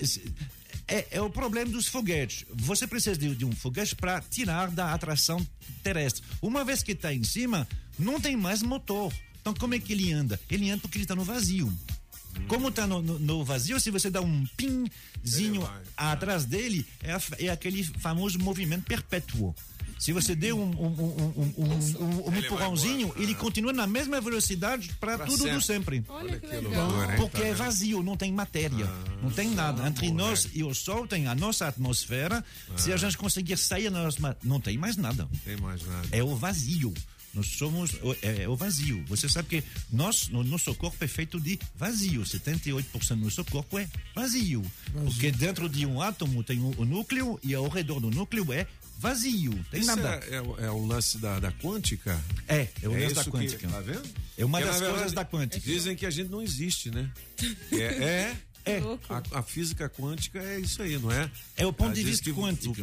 É, 0.89 1.07
é 1.13 1.21
o 1.21 1.29
problema 1.31 1.71
dos 1.71 1.87
foguetes. 1.89 2.45
Você 2.55 2.87
precisa 2.87 3.17
de, 3.17 3.35
de 3.35 3.45
um 3.45 3.53
foguete 3.53 3.97
para 3.97 4.21
tirar 4.21 4.71
da 4.71 4.93
atração 4.93 5.45
terrestre. 5.83 6.23
Uma 6.41 6.65
vez 6.65 6.83
que 6.83 6.93
está 6.93 7.13
em 7.13 7.25
cima, 7.25 7.67
não 7.99 8.21
tem 8.21 8.37
mais 8.37 8.63
motor. 8.63 9.13
Então, 9.41 9.55
como 9.55 9.75
é 9.75 9.79
que 9.79 9.93
ele 9.93 10.13
anda? 10.13 10.39
Ele 10.51 10.71
anda 10.71 10.81
porque 10.83 10.99
ele 10.99 11.05
está 11.05 11.15
no 11.15 11.25
vazio. 11.25 11.73
Como 12.49 12.69
está 12.69 12.87
no, 12.87 13.03
no- 13.03 13.19
no 13.19 13.45
vazio, 13.45 13.79
se 13.81 13.91
você 13.91 14.09
dá 14.11 14.21
um 14.21 14.47
pinzinho 14.57 15.63
atrás 15.97 16.45
dele, 16.45 16.87
é, 17.03 17.13
a- 17.13 17.21
é 17.39 17.49
aquele 17.49 17.83
famoso 17.85 18.39
movimento 18.39 18.85
perpétuo. 18.85 19.55
Se 19.99 20.13
você 20.13 20.35
der 20.35 20.53
um, 20.53 20.61
um, 20.63 20.87
um, 20.87 21.33
um, 21.37 21.55
um, 21.57 22.05
um- 22.05 22.29
um 22.29 22.37
empurrãozinho, 22.37 23.15
ele 23.17 23.35
continua 23.35 23.73
na 23.73 23.87
mesma 23.87 24.21
velocidade 24.21 24.91
para 25.01 25.17
tudo 25.25 25.39
do 25.55 25.63
sempre. 25.63 26.05
Olha 26.07 26.39
que 26.39 26.47
legal. 26.47 26.91
Porque 27.17 27.41
Tá 27.41 27.47
é 27.47 27.55
vazio, 27.55 28.03
não 28.03 28.15
tem 28.15 28.31
matéria, 28.31 28.87
não 29.23 29.31
tem 29.31 29.51
nada. 29.55 29.89
Entre 29.89 30.11
nós 30.13 30.49
e 30.53 30.63
o 30.63 30.75
Sol 30.75 31.07
tem 31.07 31.27
a 31.29 31.35
nossa 31.35 31.67
atmosfera. 31.67 32.45
Se 32.77 32.93
a 32.93 32.97
gente 32.99 33.17
conseguir 33.17 33.57
sair, 33.57 33.89
nós, 33.91 34.17
não 34.45 34.61
tem 34.61 34.77
mais 34.77 34.97
nada. 34.99 35.23
Não 35.33 35.41
tem 35.41 35.57
mais 35.57 35.83
nada. 35.87 36.09
É 36.13 36.23
o 36.23 36.37
vazio. 36.37 36.93
Nós 37.37 37.47
somos 37.47 37.91
é, 38.23 38.43
é 38.45 38.49
o 38.49 38.57
vazio. 38.57 39.05
Você 39.07 39.29
sabe 39.29 39.49
que 39.49 39.65
nós, 39.93 40.29
no 40.29 40.43
nosso 40.43 40.75
corpo 40.75 40.97
é 41.05 41.07
feito 41.07 41.39
de 41.39 41.59
vazio. 41.77 42.23
78% 42.23 43.09
do 43.11 43.17
nosso 43.25 43.45
corpo 43.45 43.79
é 43.79 43.87
vazio. 44.15 44.63
Porque 44.93 45.31
dentro 45.31 45.69
de 45.69 45.85
um 45.87 46.01
átomo 46.01 46.43
tem 46.43 46.59
o, 46.59 46.75
o 46.81 46.85
núcleo 46.85 47.39
e 47.43 47.55
ao 47.55 47.69
redor 47.69 48.01
do 48.01 48.11
núcleo 48.11 48.53
é 48.53 48.67
vazio. 48.99 49.53
Tem 49.71 49.81
Isso 49.81 49.95
nada. 49.95 50.21
É, 50.31 50.37
é, 50.37 50.41
o- 50.43 50.59
é 50.59 50.71
o 50.71 50.87
lance 50.87 51.19
da, 51.19 51.39
da 51.39 51.53
quântica? 51.53 52.19
É, 52.49 52.67
é 52.83 52.89
o 52.89 52.93
lance 52.93 53.15
da 53.15 53.25
quântica. 53.27 53.59
Que, 53.67 53.73
tá 53.73 53.81
vendo? 53.81 54.03
É 54.39 54.45
uma 54.45 54.59
Porque, 54.61 54.79
das 54.81 54.91
coisas 54.91 55.13
da 55.13 55.25
quântica. 55.25 55.61
Dizem 55.71 55.95
que 55.95 56.07
a 56.07 56.11
gente 56.11 56.31
não 56.31 56.41
existe, 56.43 56.91
né? 56.91 57.11
É. 57.73 57.77
é 57.83 58.37
É. 58.67 58.81
A, 59.09 59.39
a 59.39 59.43
física 59.43 59.89
quântica 59.89 60.41
é 60.41 60.59
isso 60.59 60.83
aí, 60.83 60.99
não 60.99 61.11
é? 61.13 61.31
É 61.57 61.65
o 61.65 61.73
ponto 61.73 61.87
Ela 61.87 61.95
de 61.95 62.03
vista 62.03 62.31
quântico. 62.33 62.75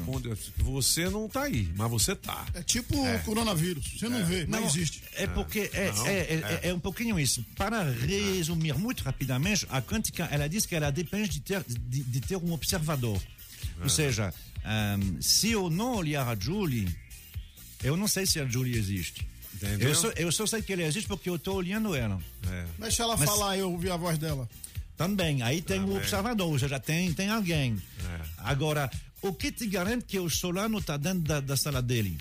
você 0.58 1.10
não 1.10 1.28
tá 1.28 1.44
aí, 1.44 1.70
mas 1.76 1.92
você 1.92 2.16
tá. 2.16 2.46
É 2.54 2.64
tipo 2.64 2.96
o 2.98 3.20
coronavírus. 3.24 3.86
Você 4.00 4.08
não 4.08 4.26
vê, 4.26 4.46
não, 4.48 4.64
existe. 4.66 5.04
É 5.14 5.28
porque 5.28 5.70
é, 5.74 5.92
Não, 5.92 6.08
é, 6.08 6.14
é, 6.14 6.60
é. 6.64 6.70
é 6.70 6.74
um 6.74 6.80
pouquinho 6.80 7.20
isso. 7.20 7.46
Para 7.58 7.84
resumir 7.84 8.74
muito 8.76 9.04
rapidamente, 9.04 9.68
a 9.70 9.82
quântica 9.82 10.24
ela 10.32 10.48
diz 10.48 10.66
que 10.66 10.74
ela 10.74 10.90
depende 10.90 11.28
de 11.30 11.42
ter, 11.42 11.64
de, 11.68 12.02
de 12.02 12.22
ter 12.22 12.38
um 12.38 12.54
observador. 12.54 13.22
Ou 13.82 13.90
seja, 13.90 14.34
ahm, 14.64 15.20
se 15.20 15.52
eu 15.52 15.70
não 15.70 15.96
olhar 15.98 16.26
a 16.28 16.36
Julie, 16.40 16.88
eu 17.84 17.98
não 17.98 18.08
sei 18.08 18.26
se 18.26 18.40
a 18.40 18.46
Julie 18.46 18.78
existe. 18.78 19.28
Entendeu? 19.56 19.90
Eu 19.90 19.96
só, 19.96 20.08
eu 20.12 20.32
só 20.32 20.46
sei 20.48 20.62
que 20.62 20.74
ela 20.74 20.82
existe 20.84 21.08
porque 21.08 21.30
eu 21.30 21.36
estou 21.36 21.56
olhando 21.58 21.94
ela. 21.96 22.20
É. 22.50 22.66
Deixa 22.80 23.04
ela 23.04 23.16
Mas- 23.18 23.30
falar, 23.30 23.58
eu 23.58 23.72
ouvir 23.72 23.92
a 23.92 23.98
voz 23.98 24.18
dela. 24.18 24.50
Também, 24.96 25.42
aí 25.42 25.62
tem 25.62 25.80
o 25.80 25.84
Também. 25.84 25.98
observador, 25.98 26.48
ou 26.52 26.60
seja, 26.60 26.80
tem, 26.80 27.14
tem 27.14 27.30
alguém. 27.30 27.82
É. 28.00 28.22
Agora, 28.38 28.90
o 29.22 29.34
que 29.34 29.52
te 29.52 29.66
garante 29.68 30.06
que 30.06 30.20
o 30.20 30.30
Solano 30.30 30.78
está 30.78 30.98
dentro 30.98 31.22
da, 31.22 31.40
da 31.40 31.58
sala 31.58 31.82
dele? 31.82 32.18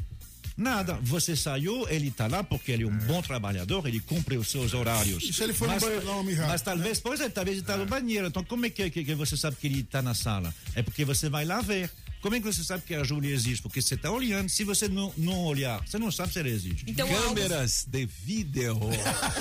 Nada, 0.57 0.99
você 1.03 1.35
saiu, 1.35 1.89
ele 1.89 2.09
está 2.09 2.27
lá 2.27 2.43
porque 2.45 2.73
ele 2.73 2.85
é 2.85 2.87
um 2.87 2.97
bom 2.99 3.23
trabalhador, 3.23 3.87
ele 3.87 4.01
cumpre 4.01 4.37
os 4.37 4.49
seus 4.51 4.75
horários. 4.75 5.23
E 5.25 5.33
se 5.33 5.43
ele 5.43 5.53
for 5.53 5.67
no 5.67 5.75
mas, 5.75 5.83
banheiro 5.83 6.05
dar 6.05 6.13
uma 6.13 6.23
mijada? 6.25 6.49
mas 6.49 6.63
talvez, 6.63 7.01
pois 7.01 7.21
é, 7.21 7.29
talvez 7.29 7.57
ele 7.57 7.63
está 7.65 7.77
no 7.77 7.87
banheiro. 7.87 8.27
Então, 8.27 8.45
como 8.45 8.67
é 8.67 8.71
que, 8.71 8.91
que, 8.91 9.05
que 9.05 9.15
você 9.15 9.37
sabe 9.37 9.57
que 9.57 9.67
ele 9.67 9.81
está 9.81 10.03
na 10.03 10.15
sala? 10.15 10.55
É 10.75 10.83
porque 10.83 11.05
você 11.05 11.29
vai 11.29 11.45
lá 11.45 11.61
ver. 11.61 11.91
Como 12.21 12.37
é 12.37 12.41
que 12.41 12.47
você 12.47 12.63
sabe 12.63 12.85
que 12.87 12.95
a 12.95 13.03
Júlia 13.03 13.35
existe? 13.35 13.61
Porque 13.61 13.83
você 13.83 13.97
está 13.97 14.09
olhando, 14.09 14.49
se 14.49 14.63
você 14.63 14.87
não, 14.87 15.13
não 15.17 15.45
olhar, 15.45 15.83
você 15.85 15.99
não 15.99 16.09
sabe 16.13 16.33
se 16.33 16.39
ela 16.39 16.49
existe. 16.49 16.85
Então, 16.87 17.09
Câmeras 17.09 17.85
de 17.91 18.07
vídeo. 18.07 18.79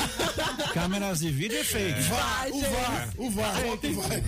Câmeras 0.74 1.20
de 1.20 1.30
vídeo 1.32 1.58
é 1.60 1.64
fake. 1.64 2.02
Vai, 2.02 2.50
o 2.52 2.60
VAR, 2.60 3.10
o 3.18 3.30
VAR, 3.30 3.66
o 3.66 3.94
VAR. 3.94 4.22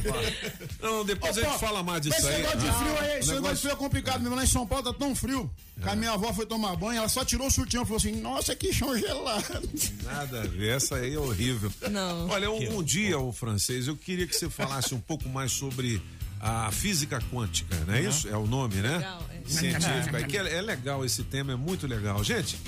Não, 0.81 1.03
depois 1.05 1.35
Ô, 1.35 1.39
a 1.39 1.43
gente 1.43 1.51
pô, 1.53 1.59
fala 1.59 1.81
mais 1.81 2.01
disso 2.01 2.15
esse 2.17 2.27
aí. 2.27 2.37
negócio 2.37 2.59
de 2.59 2.67
Ah, 2.67 2.73
frio 2.73 2.99
aí, 2.99 3.15
o 3.15 3.19
esse 3.19 3.33
negócio 3.33 3.55
de 3.55 3.61
frio 3.61 3.71
é 3.71 3.75
complicado 3.75 4.21
mesmo. 4.21 4.35
Lá 4.35 4.43
em 4.43 4.47
São 4.47 4.67
Paulo 4.67 4.83
tá 4.83 4.93
tão 4.93 5.15
frio. 5.15 5.49
Que 5.81 5.89
a 5.89 5.95
minha 5.95 6.11
avó 6.11 6.31
foi 6.31 6.45
tomar 6.45 6.72
banho, 6.75 6.99
ela 6.99 7.09
só 7.09 7.23
tirou 7.23 7.47
o 7.47 7.51
sutiã 7.51 7.81
e 7.81 7.85
falou 7.85 7.97
assim: 7.97 8.13
Nossa, 8.19 8.55
que 8.55 8.73
chão 8.73 8.97
gelado. 8.97 9.69
Nada 10.03 10.41
a 10.41 10.47
ver, 10.47 10.75
essa 10.75 10.95
aí 10.95 11.13
é 11.13 11.19
horrível. 11.19 11.71
Não. 11.89 12.29
Olha, 12.29 12.51
um, 12.51 12.79
um 12.79 12.83
dia, 12.83 13.17
o 13.19 13.31
francês, 13.31 13.87
eu 13.87 13.95
queria 13.95 14.27
que 14.27 14.35
você 14.35 14.49
falasse 14.49 14.93
um 14.93 14.99
pouco 14.99 15.27
mais 15.29 15.51
sobre 15.51 16.01
a 16.43 16.69
física 16.71 17.21
quântica, 17.31 17.73
não 17.87 17.93
é 17.93 18.01
isso? 18.01 18.27
É 18.27 18.35
o 18.35 18.45
nome, 18.45 18.75
né? 18.75 18.97
Legal, 18.97 19.25
é. 19.31 19.49
Científica. 19.49 20.19
É, 20.19 20.23
que 20.23 20.37
é, 20.37 20.55
é 20.55 20.61
legal 20.61 21.05
esse 21.05 21.23
tema, 21.23 21.53
é 21.53 21.55
muito 21.55 21.87
legal. 21.87 22.21
Gente, 22.21 22.59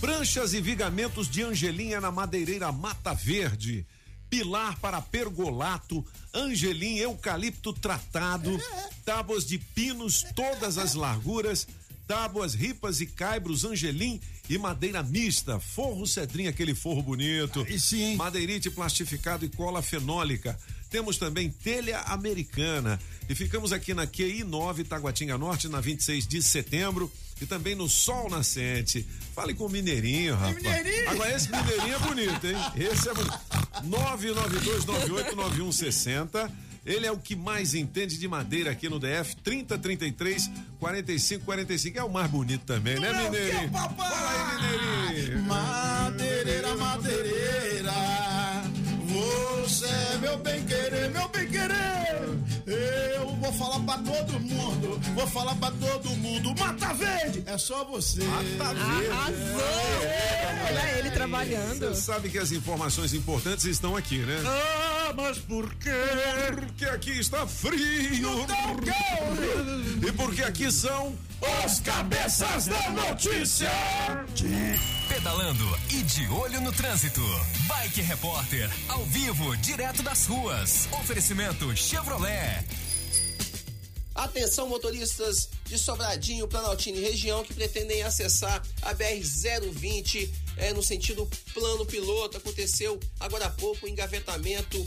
pranchas 0.00 0.54
e 0.54 0.60
vigamentos 0.60 1.28
de 1.28 1.42
Angelim 1.42 1.90
na 1.96 2.12
madeireira 2.12 2.70
Mata 2.70 3.12
Verde. 3.12 3.84
Pilar 4.30 4.78
para 4.78 5.00
pergolato, 5.00 6.04
angelim, 6.34 6.98
eucalipto 6.98 7.72
tratado, 7.72 8.60
tábuas 9.02 9.46
de 9.46 9.58
pinos, 9.58 10.22
todas 10.36 10.76
as 10.76 10.92
larguras, 10.92 11.66
tábuas, 12.08 12.54
ripas 12.54 13.00
e 13.02 13.06
caibros, 13.06 13.66
angelim 13.66 14.18
e 14.48 14.56
madeira 14.56 15.02
mista, 15.02 15.60
forro 15.60 16.06
cedrinho, 16.06 16.48
aquele 16.48 16.74
forro 16.74 17.02
bonito, 17.02 17.66
madeirite 18.16 18.70
plastificado 18.70 19.44
e 19.44 19.50
cola 19.50 19.82
fenólica. 19.82 20.58
Temos 20.90 21.18
também 21.18 21.50
telha 21.50 22.00
americana 22.00 22.98
e 23.28 23.34
ficamos 23.34 23.74
aqui 23.74 23.92
na 23.92 24.06
QI 24.06 24.42
9 24.42 24.84
Taguatinga 24.84 25.36
Norte 25.36 25.68
na 25.68 25.82
26 25.82 26.26
de 26.26 26.42
setembro 26.42 27.12
e 27.42 27.46
também 27.46 27.74
no 27.74 27.90
Sol 27.90 28.30
Nascente. 28.30 29.06
Fale 29.34 29.52
com 29.52 29.66
o 29.66 29.68
Mineirinho, 29.68 30.34
rapaz. 30.34 30.56
Mineirinho? 30.56 31.10
Agora 31.10 31.36
esse 31.36 31.50
Mineirinho 31.50 31.94
é 31.94 31.98
bonito, 31.98 32.46
hein? 32.46 32.56
Esse 32.74 33.10
é 33.10 33.14
bonito. 33.14 33.38
992989160. 33.84 36.50
Ele 36.88 37.06
é 37.06 37.12
o 37.12 37.18
que 37.18 37.36
mais 37.36 37.74
entende 37.74 38.16
de 38.16 38.26
madeira 38.26 38.70
aqui 38.70 38.88
no 38.88 38.98
DF. 38.98 39.36
3033 39.44 40.50
45 40.80 41.44
45. 41.44 41.98
É 41.98 42.02
o 42.02 42.10
mais 42.10 42.30
bonito 42.30 42.64
também, 42.64 42.98
né, 42.98 43.12
Mineirinho? 43.12 43.70
Fala 43.70 44.60
aí, 44.62 45.10
Mineirinho. 45.12 45.42
Madeireira, 45.42 46.76
madeireira, 46.76 47.92
você 49.06 49.86
é 49.86 50.18
meu 50.18 50.38
bem 50.38 50.64
vou 53.48 53.52
falar 53.52 53.80
pra 53.80 53.98
todo 53.98 54.40
mundo, 54.40 55.00
vou 55.14 55.26
falar 55.26 55.54
pra 55.54 55.70
todo 55.70 56.10
mundo. 56.16 56.54
Mata 56.58 56.92
Verde, 56.92 57.42
é 57.46 57.56
só 57.56 57.84
você. 57.84 58.22
Mata 58.22 58.74
Verde. 58.74 59.10
Arrasou! 59.10 59.98
Olha 60.66 60.98
ele 60.98 61.10
trabalhando. 61.10 61.78
Você 61.78 61.94
sabe 61.94 62.28
que 62.28 62.38
as 62.38 62.52
informações 62.52 63.14
importantes 63.14 63.64
estão 63.64 63.96
aqui, 63.96 64.18
né? 64.18 64.36
Ah, 64.44 65.14
mas 65.16 65.38
por 65.38 65.74
quê? 65.76 65.90
Porque 66.54 66.84
aqui 66.84 67.18
está 67.18 67.46
frio. 67.46 68.46
E 70.06 70.12
porque 70.12 70.42
aqui 70.42 70.70
são 70.70 71.14
os 71.64 71.80
cabeças 71.80 72.66
da 72.66 72.90
notícia. 72.90 73.70
Pedalando 75.08 75.64
e 75.90 76.02
de 76.02 76.28
olho 76.28 76.60
no 76.60 76.72
trânsito. 76.72 77.22
Bike 77.66 78.02
Repórter, 78.02 78.70
ao 78.88 79.04
vivo, 79.06 79.56
direto 79.56 80.02
das 80.02 80.26
ruas. 80.26 80.86
Oferecimento 80.92 81.74
Chevrolet. 81.74 82.64
Atenção, 84.18 84.68
motoristas 84.68 85.48
de 85.64 85.78
Sobradinho, 85.78 86.48
Planaltino 86.48 86.98
e 86.98 87.00
região 87.00 87.44
que 87.44 87.54
pretendem 87.54 88.02
acessar 88.02 88.60
a 88.82 88.92
BR-020 88.92 90.28
é, 90.56 90.72
no 90.72 90.82
sentido 90.82 91.24
plano 91.54 91.86
piloto. 91.86 92.36
Aconteceu 92.36 92.98
agora 93.20 93.46
há 93.46 93.50
pouco 93.50 93.86
um 93.86 93.88
engavetamento 93.88 94.84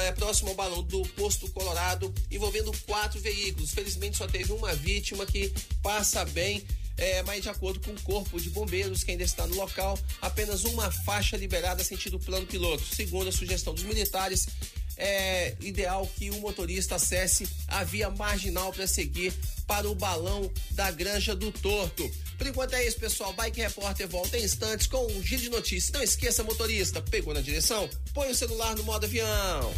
é, 0.00 0.12
próximo 0.12 0.48
ao 0.48 0.54
balão 0.54 0.82
do 0.82 1.02
Posto 1.08 1.46
Colorado, 1.50 2.10
envolvendo 2.30 2.72
quatro 2.86 3.20
veículos. 3.20 3.70
Felizmente 3.72 4.16
só 4.16 4.26
teve 4.26 4.50
uma 4.50 4.74
vítima 4.74 5.26
que 5.26 5.52
passa 5.82 6.24
bem. 6.24 6.64
É, 6.96 7.22
mas 7.22 7.42
de 7.42 7.48
acordo 7.48 7.80
com 7.80 7.92
o 7.92 8.00
Corpo 8.02 8.38
de 8.38 8.50
Bombeiros, 8.50 9.02
que 9.02 9.10
ainda 9.10 9.24
está 9.24 9.46
no 9.46 9.56
local, 9.56 9.98
apenas 10.20 10.64
uma 10.64 10.90
faixa 10.90 11.34
liberada 11.34 11.82
sentido 11.82 12.18
plano 12.18 12.46
piloto. 12.46 12.82
Segundo 12.94 13.28
a 13.28 13.32
sugestão 13.32 13.72
dos 13.72 13.84
militares, 13.84 14.46
é 15.00 15.54
ideal 15.60 16.06
que 16.16 16.30
o 16.30 16.40
motorista 16.40 16.96
acesse 16.96 17.48
a 17.66 17.82
via 17.82 18.10
marginal 18.10 18.72
para 18.72 18.86
seguir 18.86 19.32
para 19.66 19.88
o 19.88 19.94
balão 19.94 20.50
da 20.72 20.90
Granja 20.90 21.34
do 21.34 21.50
Torto. 21.50 22.08
Por 22.40 22.46
enquanto 22.46 22.72
é 22.72 22.86
isso, 22.86 22.98
pessoal. 22.98 23.34
Bike 23.34 23.60
Repórter 23.60 24.08
volta 24.08 24.38
em 24.38 24.42
instantes 24.42 24.86
com 24.86 25.06
um 25.12 25.22
giro 25.22 25.42
de 25.42 25.50
notícias. 25.50 25.92
Não 25.92 26.02
esqueça, 26.02 26.42
motorista, 26.42 27.02
pegou 27.02 27.34
na 27.34 27.42
direção? 27.42 27.86
Põe 28.14 28.30
o 28.30 28.34
celular 28.34 28.74
no 28.76 28.82
modo 28.82 29.04
avião. 29.04 29.74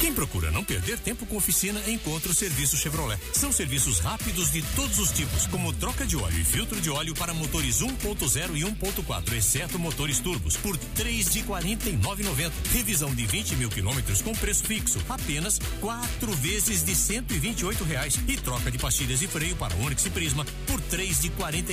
Quem 0.00 0.12
procura 0.12 0.50
não 0.50 0.64
perder 0.64 0.98
tempo 0.98 1.24
com 1.26 1.36
oficina, 1.36 1.80
encontra 1.88 2.30
o 2.30 2.34
serviço 2.34 2.76
Chevrolet. 2.76 3.20
São 3.32 3.52
serviços 3.52 4.00
rápidos 4.00 4.50
de 4.50 4.62
todos 4.74 4.98
os 4.98 5.12
tipos, 5.12 5.46
como 5.46 5.72
troca 5.72 6.04
de 6.04 6.16
óleo 6.16 6.38
e 6.40 6.44
filtro 6.44 6.80
de 6.80 6.90
óleo 6.90 7.14
para 7.14 7.32
motores 7.32 7.80
1.0 7.80 8.56
e 8.56 8.62
1.4, 8.62 9.32
exceto 9.32 9.78
motores 9.78 10.18
turbos, 10.18 10.56
por 10.56 10.76
três 10.76 11.30
de 11.30 11.42
49,90. 11.42 12.50
Revisão 12.72 13.14
de 13.14 13.26
20 13.26 13.56
mil 13.56 13.68
quilômetros 13.68 14.22
com 14.22 14.32
preço 14.32 14.64
fixo, 14.64 14.98
apenas 15.08 15.60
quatro 15.80 16.32
vezes 16.32 16.82
de 16.82 16.94
128 16.94 17.84
reais. 17.84 18.18
E 18.26 18.36
troca 18.36 18.70
de 18.70 18.78
pastilhas 18.78 19.22
e 19.22 19.28
freio 19.28 19.54
para 19.54 19.74
Onix 19.76 20.04
e 20.04 20.10
Prisma 20.10 20.44
por 20.66 20.80
três 20.80 21.20
de 21.20 21.30
49,90. 21.30 21.71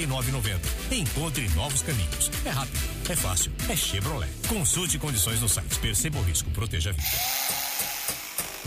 Encontre 0.91 1.49
novos 1.49 1.81
caminhos. 1.81 2.31
É 2.45 2.49
rápido, 2.49 2.79
é 3.09 3.15
fácil, 3.15 3.51
é 3.69 3.75
Chevrolet. 3.75 4.29
Consulte 4.47 4.97
condições 4.97 5.41
no 5.41 5.49
site. 5.49 5.79
Perceba 5.79 6.19
o 6.19 6.23
risco, 6.23 6.49
proteja 6.51 6.91
a 6.91 6.93
vida. 6.93 7.78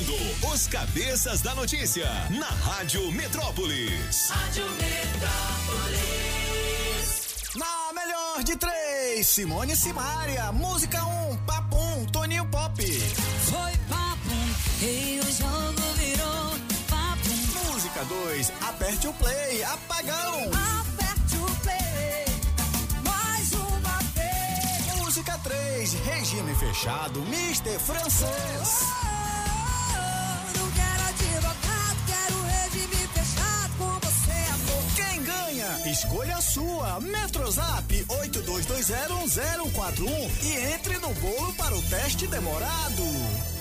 Indo, 0.00 0.14
os 0.52 0.66
cabeças 0.68 1.40
da 1.40 1.54
notícia. 1.54 2.08
Na 2.30 2.46
Rádio 2.46 3.10
Metrópolis. 3.10 4.28
Rádio 4.30 4.64
Metrópolis. 4.72 5.98
Na 7.56 7.92
melhor 7.92 8.42
de 8.44 8.56
três, 8.56 9.26
Simone 9.26 9.74
Simaria. 9.74 10.52
Música 10.52 11.04
1, 11.04 11.30
um, 11.30 11.36
Papum, 11.38 12.04
Toninho 12.12 12.46
Pop. 12.46 12.80
Foi 12.82 13.72
papum, 13.88 14.54
e 14.82 15.20
o 15.20 15.32
jogo 15.32 15.82
virou 15.96 16.50
papum. 16.88 17.72
Música 17.72 18.04
2, 18.04 18.52
aperte 18.68 19.08
o 19.08 19.12
play, 19.14 19.64
Apagão. 19.64 20.50
Aperte 20.80 21.36
o 21.36 21.46
play, 21.62 22.24
mais 23.04 23.52
uma 23.52 23.98
vez. 24.14 24.96
Música 24.98 25.38
3, 25.38 25.94
regime 26.04 26.54
fechado, 26.54 27.20
Mister 27.22 27.80
Francês. 27.80 28.82
Oh, 28.82 29.17
Escolha 35.90 36.38
sua. 36.42 37.00
Metrozap 37.00 38.04
82201041 38.08 40.30
e 40.42 40.74
entre 40.74 40.98
no 40.98 41.14
bolo 41.14 41.54
para 41.54 41.74
o 41.74 41.80
teste 41.82 42.26
demorado. 42.26 43.57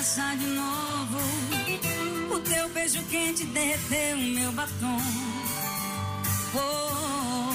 De 0.00 0.46
novo. 0.46 1.18
O 2.32 2.38
teu 2.38 2.68
beijo 2.68 3.02
quente 3.10 3.44
derreteu 3.46 4.16
meu 4.16 4.52
batom. 4.52 5.00
Oh, 6.54 7.52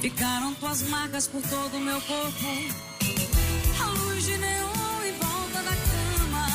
ficaram 0.00 0.52
tuas 0.54 0.82
marcas 0.88 1.28
por 1.28 1.40
todo 1.42 1.76
o 1.76 1.80
meu 1.80 2.00
corpo. 2.00 2.48
A 3.80 3.86
luz 3.86 4.24
de 4.24 4.36
neon 4.36 5.04
em 5.06 5.12
volta 5.12 5.62
da 5.62 5.70
cama. 5.70 6.46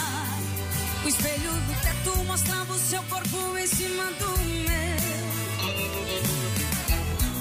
O 1.06 1.08
espelho 1.08 1.54
do 1.54 1.82
teto 1.82 2.18
mostrava 2.26 2.74
o 2.74 2.80
seu 2.80 3.02
corpo 3.04 3.58
em 3.58 3.68
cima 3.68 4.04
do 4.04 4.38
meu. 4.68 4.98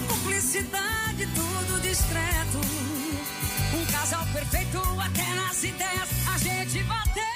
Cumplicidade, 0.06 1.27
tudo 1.35 1.82
discreto. 1.82 2.60
Um 3.74 3.85
casal 3.86 4.24
perfeito 4.32 4.78
até 5.01 5.35
nas 5.35 5.64
ideias 5.64 6.09
a 6.32 6.39
gente 6.39 6.85
bateu. 6.85 7.31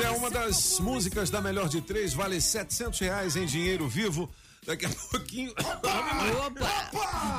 Essa 0.00 0.08
é 0.08 0.12
uma 0.12 0.30
das 0.30 0.80
músicas 0.80 1.28
da 1.28 1.42
melhor 1.42 1.68
de 1.68 1.82
três, 1.82 2.14
vale 2.14 2.40
700 2.40 2.98
reais 3.00 3.36
em 3.36 3.44
dinheiro 3.44 3.86
vivo. 3.86 4.30
Daqui 4.64 4.86
a 4.86 4.88
pouquinho. 4.88 5.52
Opa! 5.60 7.38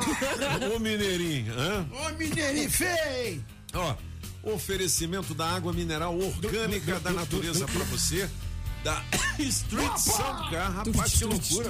Ô 0.72 0.78
Mineirinho, 0.78 1.52
hã? 1.58 1.88
Ô, 1.92 2.10
Mineirinho 2.20 2.70
feio! 2.70 3.44
Ó, 3.74 3.96
oferecimento 4.44 5.34
da 5.34 5.48
água 5.48 5.74
mineral 5.74 6.16
orgânica 6.16 7.00
da 7.00 7.10
natureza 7.10 7.66
pra 7.66 7.84
você. 7.86 8.30
Da 8.84 9.04
Street 9.40 9.98
Soundcar, 9.98 10.72
rapaz, 10.72 11.14
que 11.14 11.26
loucura. 11.26 11.70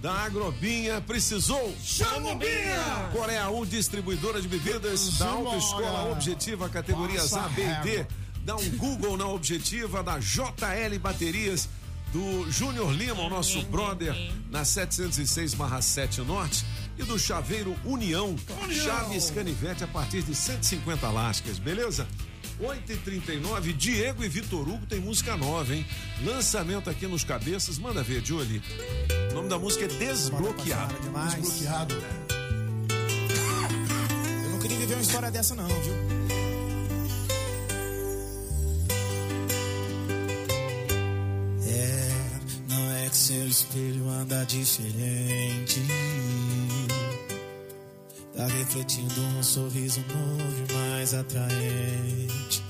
Da 0.00 0.12
Agrobinha, 0.24 0.98
precisou? 1.02 1.76
Chama 1.82 2.32
o 2.32 2.36
Binha! 2.36 3.10
Coreia 3.12 3.50
1, 3.50 3.66
distribuidora 3.66 4.40
de 4.40 4.48
bebidas 4.48 5.18
da. 5.18 5.28
Autoescola 5.28 6.10
Objetiva, 6.10 6.70
categorias 6.70 7.34
A, 7.34 7.50
B 7.50 7.62
e 7.62 7.82
D. 7.82 8.06
Dá 8.46 8.54
um 8.54 8.70
Google 8.76 9.16
na 9.16 9.26
Objetiva, 9.26 10.04
da 10.04 10.20
JL 10.20 11.00
Baterias, 11.00 11.68
do 12.12 12.48
Júnior 12.48 12.92
Lima, 12.92 13.20
o 13.22 13.28
nosso 13.28 13.60
brother, 13.62 14.14
na 14.48 14.62
706/7 14.62 16.18
Norte. 16.22 16.64
E 16.96 17.02
do 17.02 17.18
Chaveiro 17.18 17.76
União, 17.84 18.36
Chaves 18.70 19.30
Canivete 19.30 19.82
a 19.82 19.88
partir 19.88 20.22
de 20.22 20.32
150 20.32 21.10
lascas, 21.10 21.58
beleza? 21.58 22.06
8h39, 22.60 23.72
Diego 23.72 24.24
e 24.24 24.28
Vitor 24.28 24.66
Hugo 24.66 24.86
tem 24.86 25.00
música 25.00 25.36
nova, 25.36 25.74
hein? 25.74 25.84
Lançamento 26.24 26.88
aqui 26.88 27.08
nos 27.08 27.24
cabeças, 27.24 27.78
manda 27.78 28.00
ver, 28.00 28.24
Julie. 28.24 28.62
O 29.32 29.34
nome 29.34 29.48
da 29.48 29.58
música 29.58 29.86
é 29.86 29.88
Desbloqueado. 29.88 30.94
Desbloqueado. 30.94 31.96
Eu 34.44 34.50
não 34.52 34.60
queria 34.60 34.78
viver 34.78 34.94
uma 34.94 35.02
história 35.02 35.32
dessa, 35.32 35.56
não, 35.56 35.66
viu? 35.66 36.25
Seu 43.26 43.48
espelho 43.48 44.08
anda 44.08 44.44
diferente. 44.44 45.80
Tá 48.36 48.46
refletindo 48.46 49.20
um 49.20 49.42
sorriso 49.42 49.98
novo 50.02 50.64
e 50.68 50.72
mais 50.72 51.12
atraente. 51.12 52.62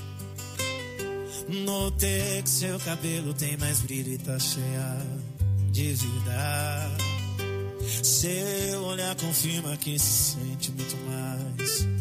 Notei 1.47 2.43
que 2.43 2.49
seu 2.49 2.79
cabelo 2.81 3.35
tem 3.35 3.59
mais 3.59 3.81
brilho 3.81 4.15
e 4.15 4.17
tá 4.17 4.39
cheia 4.39 4.97
de 5.73 5.93
vida. 5.93 6.97
Seu 8.03 8.83
olhar 8.85 9.15
confirma 9.17 9.77
que 9.77 9.99
se 9.99 10.37
sente 10.37 10.73
muito 10.73 10.97
mais 11.07 11.96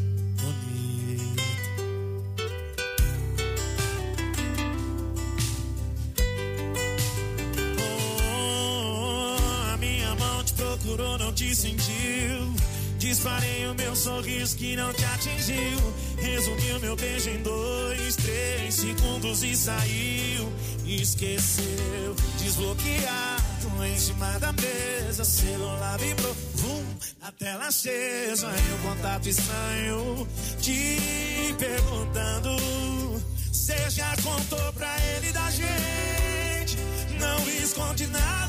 procurou, 10.95 11.17
não 11.17 11.33
te 11.33 11.53
sentiu. 11.53 12.55
Disparei 12.97 13.67
o 13.67 13.75
meu 13.75 13.95
sorriso 13.95 14.55
que 14.57 14.75
não 14.75 14.91
te 14.93 15.03
atingiu. 15.05 15.93
Resumiu 16.17 16.79
meu 16.79 16.95
beijo 16.95 17.29
em 17.29 17.43
dois, 17.43 18.15
três 18.15 18.73
segundos 18.73 19.43
e 19.43 19.55
saiu. 19.55 20.51
Esqueceu, 20.85 22.15
desbloqueado 22.39 23.85
em 23.85 23.97
cima 23.97 24.39
da 24.39 24.53
mesa. 24.53 25.23
Celular 25.23 25.97
vibrou, 25.99 26.35
vum, 26.55 26.83
a 27.21 27.31
tela 27.31 27.67
acesa. 27.67 28.47
E 28.47 28.73
um 28.73 28.89
contato 28.89 29.27
estranho 29.27 30.27
te 30.61 31.55
perguntando. 31.59 32.55
Você 33.51 33.89
já 33.89 34.15
contou 34.23 34.73
pra 34.73 34.95
ele 35.15 35.31
da 35.31 35.51
gente? 35.51 36.77
Não 37.19 37.49
esconde 37.49 38.07
nada. 38.07 38.44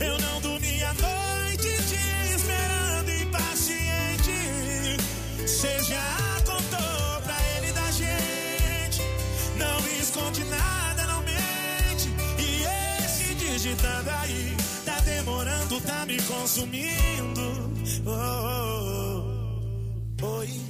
Eu 0.00 0.18
não 0.18 0.40
dormi 0.40 0.82
a 0.82 0.94
noite 0.94 1.68
te 1.88 2.34
esperando 2.34 3.10
impaciente. 3.10 4.32
Já 5.88 6.42
contou 6.44 7.22
pra 7.22 7.36
ele 7.56 7.72
da 7.72 7.90
gente? 7.92 9.00
Não 9.56 9.78
esconde 10.00 10.44
nada, 10.44 11.06
não 11.06 11.22
mente. 11.22 12.10
E 12.38 13.04
esse 13.04 13.34
digitando 13.34 14.10
aí 14.10 14.56
tá 14.84 14.98
demorando, 15.00 15.80
tá 15.82 16.04
me 16.06 16.20
consumindo. 16.22 17.70
Oh, 18.04 18.10
oh, 18.10 19.22
oh. 20.20 20.26
Oi, 20.38 20.60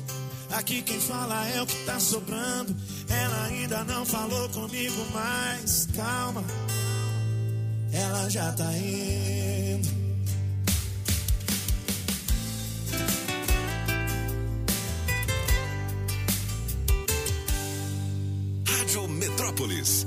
aqui 0.51 0.83
quem 0.83 1.01
fala 1.01 1.49
é 1.49 1.63
o 1.63 1.67
que 1.67 1.85
tá 1.85 1.99
sobrando. 1.99 2.77
Ela 3.09 3.45
ainda 3.47 3.85
não 3.85 4.05
falou 4.05 4.49
comigo, 4.51 5.07
mas 5.15 5.89
calma, 5.97 6.45
ela 7.97 8.29
já 8.29 8.53
tá 8.53 8.71
indo. 8.77 9.89
Rádio 18.67 19.09
Metrópolis. 19.09 20.07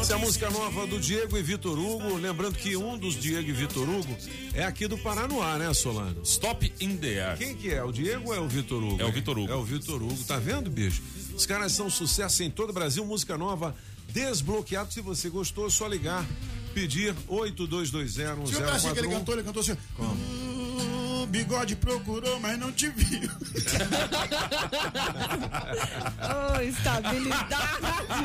Essa 0.00 0.12
é 0.14 0.16
a 0.16 0.18
música 0.18 0.50
nova 0.50 0.86
do 0.86 0.98
Diego 0.98 1.36
e 1.36 1.42
Vitor 1.42 1.78
Hugo. 1.78 2.16
Lembrando 2.16 2.54
que 2.56 2.76
um 2.76 2.96
dos 2.96 3.14
Diego 3.14 3.48
e 3.48 3.52
Vitor 3.52 3.88
Hugo 3.88 4.16
é 4.54 4.64
aqui 4.64 4.88
do 4.88 4.96
Paranoá, 4.96 5.58
né, 5.58 5.72
Solano? 5.74 6.22
Stop 6.22 6.72
in 6.80 6.96
the 6.96 7.20
air. 7.20 7.36
Quem 7.36 7.54
que 7.54 7.70
é? 7.74 7.82
O 7.84 7.92
Diego 7.92 8.28
ou 8.28 8.34
é 8.34 8.40
o 8.40 8.48
Vitor 8.48 8.82
Hugo? 8.82 9.02
É 9.02 9.04
o 9.04 9.12
Vitor 9.12 9.38
Hugo. 9.38 9.52
É 9.52 9.54
o 9.54 9.64
Vitor 9.64 10.02
Hugo. 10.02 10.24
Tá 10.24 10.38
vendo, 10.38 10.70
bicho? 10.70 11.02
Os 11.36 11.44
caras 11.44 11.72
são 11.72 11.90
sucesso 11.90 12.42
em 12.42 12.50
todo 12.50 12.70
o 12.70 12.72
Brasil. 12.72 13.04
Música 13.04 13.36
nova, 13.36 13.74
desbloqueado. 14.12 14.92
Se 14.92 15.00
você 15.00 15.28
gostou, 15.28 15.66
é 15.66 15.70
só 15.70 15.86
ligar. 15.86 16.24
Pedir 16.74 17.14
8220 17.26 18.14
Tinha 18.14 18.34
um 18.34 18.44
pedacinho 18.44 18.94
que 18.94 19.00
ele 19.00 19.08
cantou, 19.08 19.34
ele 19.34 19.42
cantou 19.42 19.62
assim. 19.62 19.76
O 21.22 21.26
bigode 21.26 21.74
procurou, 21.76 22.38
mas 22.40 22.58
não 22.58 22.70
te 22.72 22.88
viu. 22.88 23.28
Oh, 26.20 26.60
estabilidade, 26.60 27.80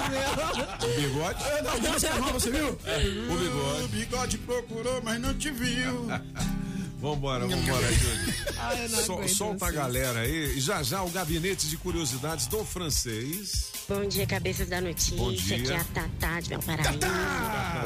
meu. 0.10 0.89
O 0.89 1.01
bigode? 1.01 1.43
É, 1.43 1.61
não, 1.61 2.34
você 2.34 2.51
viu? 2.51 2.69
O 2.69 3.38
bigode. 3.38 3.84
O 3.84 3.88
bigode 3.89 4.38
procurou, 4.39 5.01
mas 5.03 5.19
não 5.22 5.34
te 5.34 5.51
viu. 5.51 6.07
Vambora, 7.07 7.45
vambora, 7.45 7.91
Júlio. 7.91 8.34
Ah, 8.63 8.75
não 8.89 9.03
Sol- 9.03 9.27
solta 9.27 9.65
a 9.65 9.71
galera 9.71 10.21
aí. 10.21 10.57
Já 10.57 10.81
já 10.81 11.03
o 11.03 11.09
gabinete 11.09 11.67
de 11.67 11.75
curiosidades 11.75 12.47
do 12.47 12.63
francês. 12.63 13.71
Bom 13.89 14.07
dia, 14.07 14.25
cabeças 14.25 14.69
da 14.69 14.80
notícia. 14.80 15.17
Bom 15.17 15.34
dia. 15.34 15.57
Aqui 15.57 15.71
é 15.73 15.75
a 15.75 15.84
Tatá 15.84 16.39
de 16.39 16.49
Valparaíso. 16.51 16.99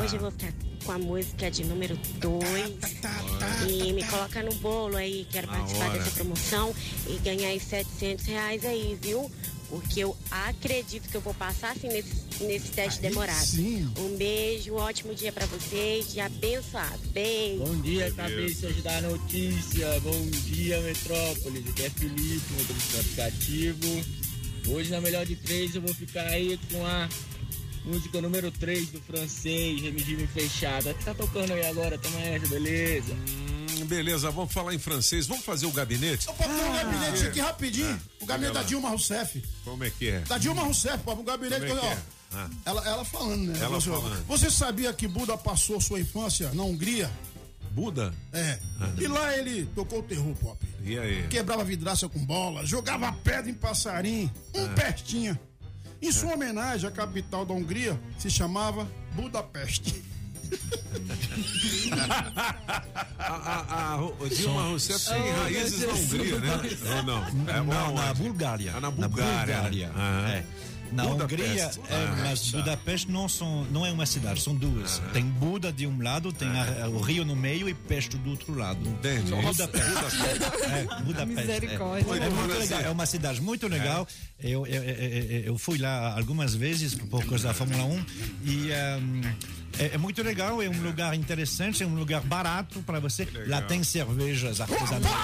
Hoje 0.03 0.15
eu 0.17 0.19
vou 0.21 0.29
ficar 0.29 0.53
com 0.85 0.91
a 0.91 0.99
música 0.99 1.49
de 1.49 1.63
número 1.65 1.97
2. 2.19 2.45
E 3.67 3.91
me 3.93 4.03
coloca 4.03 4.43
no 4.43 4.53
bolo 4.55 4.95
aí. 4.97 5.25
Quero 5.31 5.47
Na 5.47 5.53
participar 5.57 5.85
hora. 5.89 5.97
dessa 5.97 6.11
promoção 6.11 6.75
e 7.07 7.17
ganhar 7.17 7.55
esses 7.55 7.69
700 7.69 8.25
reais 8.27 8.63
aí, 8.65 8.99
viu? 9.01 9.31
Porque 9.69 9.99
eu 9.99 10.15
acredito 10.31 11.09
que 11.09 11.15
eu 11.15 11.21
vou 11.21 11.33
passar 11.33 11.71
assim 11.71 11.87
nesse, 11.89 12.43
nesse 12.43 12.71
teste 12.71 13.01
demorado. 13.01 13.45
sim. 13.45 13.91
Um 13.97 14.15
beijo, 14.15 14.73
um 14.73 14.77
ótimo 14.77 15.13
dia 15.13 15.31
pra 15.31 15.45
vocês 15.45 16.13
e 16.15 16.19
abençoado. 16.21 16.99
Beijo. 17.11 17.63
Bom 17.63 17.81
dia, 17.81 18.11
cabeças 18.11 18.81
da 18.81 19.01
notícia. 19.01 19.99
Bom 19.99 20.29
dia, 20.29 20.79
Metrópolis. 20.81 21.69
Aqui 21.69 21.83
é 21.83 21.89
Felipe, 21.89 22.53
motorista 22.53 22.93
do 22.93 22.99
aplicativo. 23.01 24.05
Hoje, 24.69 24.89
na 24.89 25.01
melhor 25.01 25.25
de 25.25 25.35
três, 25.35 25.75
eu 25.75 25.81
vou 25.81 25.93
ficar 25.93 26.27
aí 26.27 26.59
com 26.71 26.85
a 26.85 27.09
música 27.87 28.21
número 28.21 28.51
3 28.51 28.89
do 28.89 29.01
francês, 29.01 29.81
regime 29.81 30.27
fechado. 30.27 30.93
Tá 31.05 31.13
tocando 31.13 31.53
aí 31.53 31.65
agora? 31.65 31.97
Toma 31.97 32.19
essa, 32.21 32.47
beleza? 32.47 33.15
Beleza, 33.87 34.29
vamos 34.31 34.51
falar 34.53 34.73
em 34.73 34.79
francês. 34.79 35.27
Vamos 35.27 35.45
fazer 35.45 35.65
o 35.65 35.71
gabinete? 35.71 36.25
Pode 36.27 36.37
ter 36.53 36.63
um 36.63 36.73
gabinete 36.73 37.27
aqui 37.27 37.39
rapidinho. 37.39 38.01
o 38.21 38.25
gabinete 38.25 38.53
da. 38.53 38.63
Dilma 38.63 38.89
Rousseff. 38.89 39.43
Como 39.63 39.83
é 39.83 39.89
que 39.89 40.09
é? 40.09 40.19
Da 40.21 40.37
Dilma 40.37 40.61
Rousseff, 40.63 40.97
pô, 41.03 41.13
um 41.13 41.23
gabinete. 41.23 41.65
Como 41.67 41.79
é 41.79 41.81
que 41.81 41.87
ó, 41.87 41.89
é? 41.91 41.97
Ah. 42.33 42.49
ela, 42.65 42.85
ela 42.87 43.05
falando, 43.05 43.47
né? 43.47 43.59
Ela 43.61 43.69
você, 43.79 43.89
falando. 43.89 44.25
você 44.27 44.51
sabia 44.51 44.91
que 44.93 45.07
Buda 45.07 45.37
passou 45.37 45.79
sua 45.79 45.99
infância 45.99 46.51
na 46.53 46.63
Hungria? 46.63 47.09
Buda? 47.71 48.13
É. 48.33 48.59
E 48.97 49.07
lá 49.07 49.37
ele 49.37 49.65
tocou 49.75 49.99
o 49.99 50.03
terror, 50.03 50.35
pop. 50.35 50.57
E 50.83 50.97
aí? 50.97 51.27
Quebrava 51.29 51.63
vidraça 51.63 52.09
com 52.09 52.19
bola, 52.25 52.65
jogava 52.65 53.11
pedra 53.13 53.49
em 53.49 53.53
passarinho, 53.53 54.31
um 54.55 54.65
Ah. 54.65 54.69
pestinha. 54.69 55.39
Em 56.01 56.11
sua 56.11 56.33
homenagem, 56.33 56.87
a 56.87 56.91
capital 56.91 57.45
da 57.45 57.53
Hungria 57.53 57.99
se 58.19 58.29
chamava 58.29 58.87
Budapeste. 59.13 60.03
A, 63.19 63.23
a, 63.23 63.95
a 63.95 64.27
Dilma 64.29 64.61
Rousseff 64.63 65.09
tem 65.09 65.31
raízes 65.31 65.79
na. 65.87 65.93
Hungria, 65.93 66.39
né? 66.39 66.59
Ou 66.97 67.03
não? 67.03 67.25
É 67.25 67.61
Não, 67.63 67.93
na? 67.95 68.13
Bulgária. 68.13 68.71
Ah, 68.75 68.79
na 68.81 68.91
Na 68.91 69.07
Bulgária. 69.07 69.55
Bulgária. 69.55 69.91
Aham. 69.95 70.27
É. 70.29 70.43
Na 70.89 71.03
Budapeste. 71.03 71.43
Hungria, 71.43 71.63
é, 71.89 71.95
Ah, 71.95 72.15
mas 72.23 72.49
tá. 72.51 72.57
Budapeste 72.59 73.11
não, 73.11 73.27
são, 73.27 73.65
não 73.65 73.85
é 73.85 73.91
uma 73.91 74.05
cidade, 74.05 74.41
são 74.41 74.55
duas. 74.55 75.01
Tem 75.11 75.25
Buda 75.25 75.69
de 75.73 75.85
um 75.85 76.01
lado, 76.01 76.31
tem 76.31 76.47
a- 76.47 76.87
o 76.87 77.01
rio 77.01 77.25
no 77.25 77.35
meio 77.35 77.67
e 77.67 77.73
Peste 77.73 78.15
do 78.17 78.29
outro 78.29 78.55
lado. 78.57 78.79
Entendi. 78.87 79.31
Budapeste. 79.31 79.89
Budapeste. 79.89 80.47
É, 80.67 81.01
Budapeste. 81.03 81.41
Misericórdia. 81.47 82.13
É, 82.13 82.17
é 82.25 82.29
muito 82.29 82.57
legal. 82.57 82.81
É 82.81 82.89
uma 82.89 83.05
cidade 83.05 83.41
muito 83.41 83.67
legal. 83.67 84.07
Eu, 84.41 84.65
eu, 84.65 84.81
eu, 84.83 85.41
eu 85.43 85.57
fui 85.57 85.77
lá 85.77 86.15
algumas 86.17 86.55
vezes 86.55 86.93
por 86.95 87.25
causa 87.25 87.49
da 87.49 87.53
Fórmula 87.53 87.83
1 87.83 88.05
e 88.45 88.69
um, 88.71 89.21
é, 89.79 89.95
é 89.95 89.97
muito 89.97 90.21
legal. 90.23 90.61
É 90.61 90.69
um 90.69 90.81
lugar 90.81 91.13
interessante, 91.13 91.83
é 91.83 91.87
um 91.87 91.95
lugar 91.95 92.21
barato 92.21 92.81
para 92.81 92.99
você. 92.99 93.27
Lá 93.47 93.61
tem 93.61 93.83
cervejas 93.83 94.61
artesanais 94.61 95.15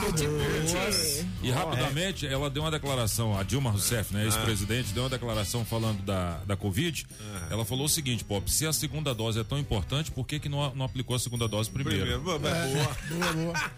muito 0.00 0.22
boas. 0.22 1.24
E 1.42 1.50
rapidamente, 1.50 2.26
ela 2.26 2.50
deu 2.50 2.62
uma 2.62 2.70
declaração, 2.70 3.38
a 3.38 3.42
Dilma 3.42 3.70
Rousseff, 3.70 4.12
né, 4.12 4.24
ex-presidente, 4.24 4.92
deu 4.92 5.04
uma 5.04 5.10
declaração 5.10 5.64
falando 5.64 6.02
da, 6.02 6.38
da 6.46 6.56
Covid. 6.56 7.06
Ela 7.50 7.64
falou 7.64 7.86
o 7.86 7.88
seguinte, 7.88 8.24
Pop, 8.24 8.50
se 8.50 8.66
a 8.66 8.72
segunda 8.72 9.14
dose 9.14 9.40
é 9.40 9.44
tão 9.44 9.58
importante, 9.58 10.10
por 10.10 10.26
que, 10.26 10.38
que 10.38 10.48
não, 10.48 10.74
não 10.74 10.84
aplicou 10.84 11.16
a 11.16 11.18
segunda 11.18 11.48
dose 11.48 11.70
primeiro? 11.70 12.00
Primeiro, 12.00 12.22
boa, 12.22 12.38
boa. 12.38 12.52
Boa, 12.52 13.32
boa. 13.32 13.70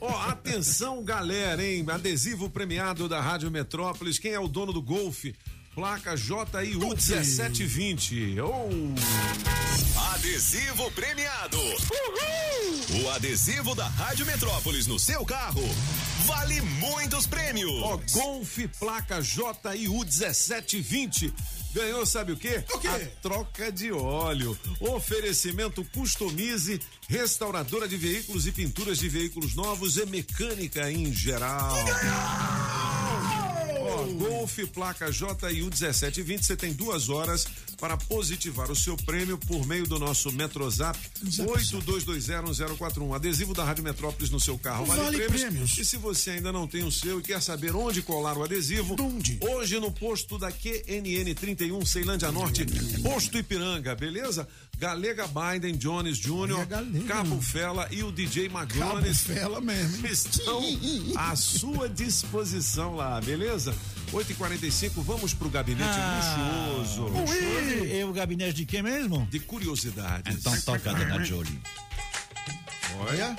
Ó, 0.00 0.28
atenção, 0.28 1.02
galera, 1.04 1.64
hein? 1.64 1.84
Adesivo 1.88 2.48
premiado 2.48 3.08
da 3.08 3.20
Rádio 3.20 3.50
Metrópolis. 3.50 4.18
Quem 4.18 4.32
é 4.32 4.40
o 4.40 4.48
dono 4.48 4.72
do 4.72 4.82
Golfe? 4.82 5.34
Placa 5.80 6.14
JIU 6.14 6.78
1720. 6.78 8.38
Oh. 8.42 8.68
Adesivo 10.12 10.90
premiado. 10.90 11.56
O 13.02 13.08
adesivo 13.08 13.74
da 13.74 13.88
Rádio 13.88 14.26
Metrópolis 14.26 14.86
no 14.86 14.98
seu 14.98 15.24
carro 15.24 15.64
vale 16.26 16.60
muitos 16.60 17.26
prêmios. 17.26 17.82
Ó, 17.82 17.98
Golfe 18.12 18.68
placa 18.68 19.22
JIU 19.22 20.04
1720. 20.04 21.32
Ganhou, 21.72 22.04
sabe 22.04 22.32
o 22.32 22.36
quê? 22.36 22.62
O 22.74 22.78
quê? 22.78 22.88
A 22.88 22.98
troca 23.22 23.72
de 23.72 23.90
óleo. 23.90 24.58
Oferecimento 24.80 25.82
customize, 25.94 26.78
restauradora 27.08 27.88
de 27.88 27.96
veículos 27.96 28.46
e 28.46 28.52
pinturas 28.52 28.98
de 28.98 29.08
veículos 29.08 29.54
novos 29.54 29.96
e 29.96 30.04
mecânica 30.04 30.92
em 30.92 31.10
geral. 31.10 31.74
Golf 34.18 34.58
placa 34.72 35.10
JIU 35.10 35.26
1720, 35.66 36.44
você 36.44 36.56
tem 36.56 36.72
duas 36.72 37.08
horas 37.08 37.46
para 37.78 37.96
positivar 37.96 38.70
o 38.70 38.76
seu 38.76 38.96
prêmio 38.96 39.38
por 39.38 39.66
meio 39.66 39.86
do 39.86 39.98
nosso 39.98 40.30
Metrozap 40.32 40.98
82201041. 41.24 43.14
Adesivo 43.14 43.54
da 43.54 43.64
Rádio 43.64 43.82
Metrópolis 43.84 44.30
no 44.30 44.38
seu 44.40 44.58
carro. 44.58 44.84
Vale, 44.84 45.02
Vale 45.02 45.16
prêmios. 45.16 45.40
prêmios. 45.42 45.78
E 45.78 45.84
se 45.84 45.96
você 45.96 46.30
ainda 46.32 46.52
não 46.52 46.66
tem 46.66 46.84
o 46.84 46.92
seu 46.92 47.20
e 47.20 47.22
quer 47.22 47.40
saber 47.40 47.74
onde 47.74 48.02
colar 48.02 48.36
o 48.36 48.44
adesivo, 48.44 48.96
hoje 49.40 49.78
no 49.80 49.90
posto 49.90 50.38
da 50.38 50.50
QNN 50.52 51.34
31, 51.34 51.84
Ceilândia 51.86 52.30
Norte, 52.30 52.66
posto 53.02 53.38
Ipiranga, 53.38 53.94
beleza? 53.94 54.46
Galega 54.80 55.26
Biden, 55.28 55.76
Jones 55.76 56.16
Jr., 56.16 56.66
Cabo 57.06 57.38
Fela 57.42 57.86
e 57.90 58.02
o 58.02 58.10
DJ 58.10 58.48
Magones 58.48 59.20
Fela 59.20 59.60
mesmo. 59.60 60.06
estão 60.06 60.62
à 61.16 61.36
sua 61.36 61.86
disposição 61.86 62.94
lá, 62.96 63.20
beleza? 63.20 63.74
8h45, 64.10 64.92
vamos 65.02 65.34
pro 65.34 65.50
gabinete 65.50 65.84
Ah, 65.92 66.72
luxuoso. 66.78 67.12
Hoje 67.12 67.94
é 68.00 68.06
o 68.06 68.12
gabinete 68.14 68.54
de 68.54 68.64
quem 68.64 68.82
mesmo? 68.82 69.28
De 69.30 69.38
curiosidades. 69.38 70.34
Então 70.34 70.58
toca, 70.62 70.94
dona 70.94 71.22
Jolie. 71.26 71.60
Olha. 73.00 73.36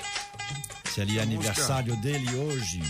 Se 0.94 1.00
ele 1.00 1.18
é 1.18 1.24
música. 1.24 1.38
aniversário 1.48 1.96
dele 1.96 2.36
hoje. 2.36 2.80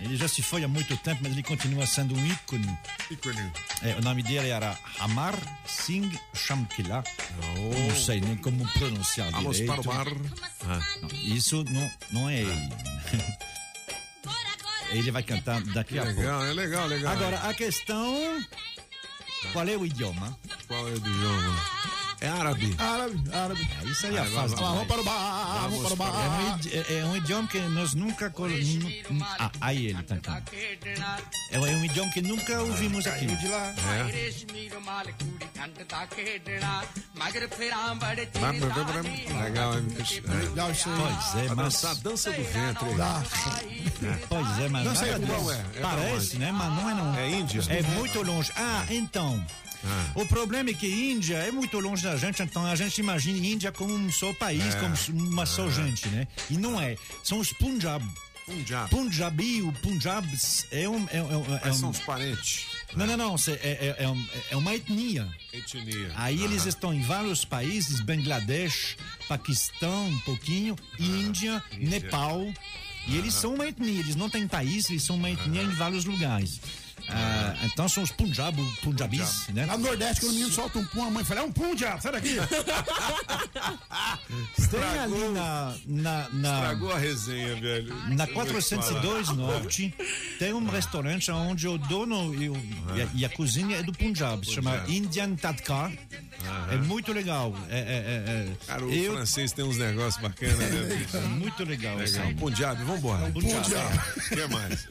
Ele 0.00 0.16
já 0.16 0.28
se 0.28 0.42
foi 0.42 0.62
há 0.62 0.68
muito 0.68 0.96
tempo, 0.98 1.20
mas 1.22 1.32
ele 1.32 1.42
continua 1.42 1.86
sendo 1.86 2.14
um 2.14 2.26
ícone. 2.26 2.78
Ícone. 3.10 3.52
É, 3.82 3.94
o 3.94 4.02
nome 4.02 4.22
dele 4.22 4.48
era 4.48 4.78
Amar 4.98 5.34
Singh 5.66 6.18
Shamkila. 6.34 7.02
Não 7.88 7.96
sei 7.96 8.20
nem 8.20 8.36
como 8.36 8.66
pronunciar 8.72 9.30
Vamos 9.30 9.56
direito. 9.56 9.82
para 9.82 9.90
o 9.90 9.94
bar. 9.94 10.06
Não, 11.02 11.08
isso 11.24 11.64
não, 11.64 11.90
não 12.12 12.28
é 12.28 12.40
ele. 12.40 12.72
ele 14.92 15.10
vai 15.10 15.22
cantar 15.22 15.62
daqui 15.62 15.98
a 15.98 16.04
pouco. 16.04 16.20
Legal, 16.20 16.44
é 16.44 16.52
legal, 16.52 16.86
legal. 16.86 17.12
Agora, 17.12 17.38
a 17.48 17.54
questão... 17.54 18.44
Qual 19.52 19.66
é 19.68 19.76
o 19.76 19.86
idioma? 19.86 20.36
Qual 20.66 20.88
é 20.88 20.92
o 20.92 20.96
idioma? 20.96 21.56
É 22.20 22.28
árabe. 22.28 22.74
Árabe, 22.78 23.22
árabe. 23.32 23.68
É, 23.84 23.88
isso 23.88 24.06
aí 24.06 24.16
é 24.16 24.20
Ah, 24.20 24.24
fácil. 24.26 24.56
Vamos, 24.56 24.86
para 24.86 25.00
o 25.00 25.04
bar, 25.04 25.60
vamos 25.68 25.78
para 25.82 25.90
o 25.90 25.92
É 25.92 25.96
bar. 25.96 26.40
um, 26.40 26.56
idi- 26.56 26.70
é- 26.74 26.98
é 27.00 27.04
um 27.04 27.16
idioma 27.16 27.48
que 27.48 27.58
nós 27.60 27.94
nunca. 27.94 28.32
Ah, 29.38 29.50
aí 29.60 29.86
ele 29.86 30.02
tá 30.02 30.14
cantando. 30.16 30.42
É 31.50 31.58
um 31.60 31.84
idioma 31.84 32.10
que 32.12 32.22
nunca 32.22 32.60
ouvimos 32.62 33.06
aqui. 33.06 33.26
de 33.26 33.48
lá. 33.48 33.74
Legal, 39.44 39.74
é, 39.74 39.80
Legal 40.48 40.70
isso 40.72 40.88
aí. 40.88 40.96
Pois 40.96 41.44
é, 41.44 41.54
mas. 41.54 41.84
a 41.84 41.94
dança 41.94 42.30
do 42.32 42.42
ventre. 42.44 42.94
Dá. 42.94 43.22
Pois 44.28 44.58
é, 44.58 44.68
mas. 44.68 44.84
Dança 44.84 45.18
disso. 45.18 45.50
é? 45.52 45.64
É 45.76 45.80
Parece, 45.80 46.36
né? 46.38 46.52
Mas 46.52 46.68
não 46.72 46.90
é 46.90 46.94
não. 46.94 47.14
É 47.16 47.30
Índia? 47.30 47.60
É 47.68 47.82
muito 47.82 48.22
longe. 48.22 48.52
Ah, 48.56 48.84
então. 48.90 49.44
O 50.14 50.26
problema 50.26 50.70
é 50.70 50.74
que 50.74 50.86
Índia 50.86 51.36
é 51.36 51.50
muito 51.52 51.78
longe 51.78 52.02
da 52.02 52.16
gente, 52.16 52.42
então 52.42 52.64
a 52.66 52.74
gente 52.74 52.98
imagina 52.98 53.38
Índia 53.46 53.70
como 53.72 53.94
um 53.94 54.10
só 54.10 54.32
país, 54.32 54.74
É. 54.74 54.78
como 54.80 54.94
uma 55.30 55.46
só 55.46 55.70
gente, 55.70 56.08
né? 56.08 56.26
E 56.50 56.56
não 56.56 56.80
é. 56.80 56.96
São 57.22 57.38
os 57.38 57.52
Punjab. 57.52 58.04
Punjab. 58.46 58.88
Punjabi, 58.90 59.60
o 59.62 59.72
Punjab 59.72 60.24
é 60.70 60.88
um. 60.88 61.04
É, 61.08 61.16
é 61.18 61.60
Mas 61.64 61.76
um- 61.76 61.80
são 61.80 61.90
os 61.90 61.98
parentes. 61.98 62.66
Não, 62.94 63.04
não, 63.04 63.16
não. 63.16 63.36
cê- 63.38 63.58
É, 63.60 63.96
é- 63.98 64.04
é 64.04 64.08
um- 64.08 64.26
é 64.52 64.56
uma 64.56 64.72
etnia. 64.74 65.28
Etnia. 65.52 66.12
Aí 66.14 66.40
eles 66.44 66.60
Aham. 66.60 66.68
estão 66.68 66.94
em 66.94 67.02
vários 67.02 67.44
países, 67.44 67.98
Bangladesh, 68.00 68.96
Paquistão, 69.28 70.06
um 70.08 70.18
pouquinho, 70.20 70.76
Índia, 70.98 71.60
Nepal. 71.76 72.46
E 73.08 73.16
eles 73.16 73.34
são 73.34 73.54
uma 73.54 73.66
etnia, 73.66 73.98
eles 74.00 74.14
não 74.16 74.30
têm 74.30 74.46
país, 74.46 74.88
eles 74.90 75.02
são 75.02 75.16
uma 75.16 75.30
etnia 75.30 75.62
em 75.62 75.70
vários 75.70 76.04
lugares. 76.04 76.60
Ah, 77.08 77.54
então 77.64 77.88
são 77.88 78.02
os 78.02 78.10
Punjab, 78.10 78.56
Punjabis, 78.82 79.46
né? 79.48 79.64
Lá 79.66 79.76
no 79.78 79.84
Nordeste, 79.84 80.20
quando 80.20 80.30
o 80.32 80.34
menino 80.34 80.52
solta 80.52 80.78
um 80.78 80.86
pum, 80.86 81.04
a 81.06 81.10
mãe 81.10 81.24
fala, 81.24 81.40
é 81.40 81.42
um 81.44 81.52
pum, 81.52 81.74
diabo, 81.74 82.02
sai 82.02 82.12
daqui. 82.12 82.36
Tem 84.70 84.80
ali 84.98 85.28
na. 85.32 85.74
na, 85.86 86.28
na 86.32 86.54
Estragou 86.56 86.92
a 86.92 86.98
resenha, 86.98 87.54
velho. 87.56 87.94
Na 88.08 88.24
Eu 88.24 88.34
vou 88.34 88.44
te 88.44 88.52
402 88.52 89.26
falar. 89.28 89.36
Norte 89.38 89.94
tem 90.38 90.52
um 90.52 90.66
restaurante 90.68 91.30
onde 91.30 91.68
o 91.68 91.78
dono 91.78 92.34
e, 92.34 92.48
o- 92.48 92.56
e 92.96 93.02
a, 93.02 93.08
e 93.14 93.24
a 93.24 93.28
cozinha 93.28 93.76
é 93.78 93.82
do 93.82 93.92
Punjab, 93.92 94.44
se 94.44 94.54
chama 94.54 94.72
Punjab. 94.72 94.96
Indian 94.96 95.34
Tadka. 95.36 95.92
É 96.70 96.76
muito 96.76 97.12
legal. 97.12 97.54
É, 97.68 97.78
é, 97.78 97.80
é, 97.80 98.50
é. 98.50 98.66
Cara, 98.66 98.84
o 98.84 98.92
Eu- 98.92 99.14
francês 99.14 99.52
tem 99.52 99.64
uns 99.64 99.78
negócios 99.78 100.20
bacanas, 100.22 100.58
né? 100.58 101.06
É 101.14 101.20
muito 101.20 101.64
legal. 101.64 101.96
Legal. 101.96 102.22
assim. 102.24 102.34
Punjab, 102.36 102.82
vambora. 102.84 103.30
Punjab. 103.30 103.64
O 104.16 104.28
que 104.28 104.46
mais? 104.48 104.88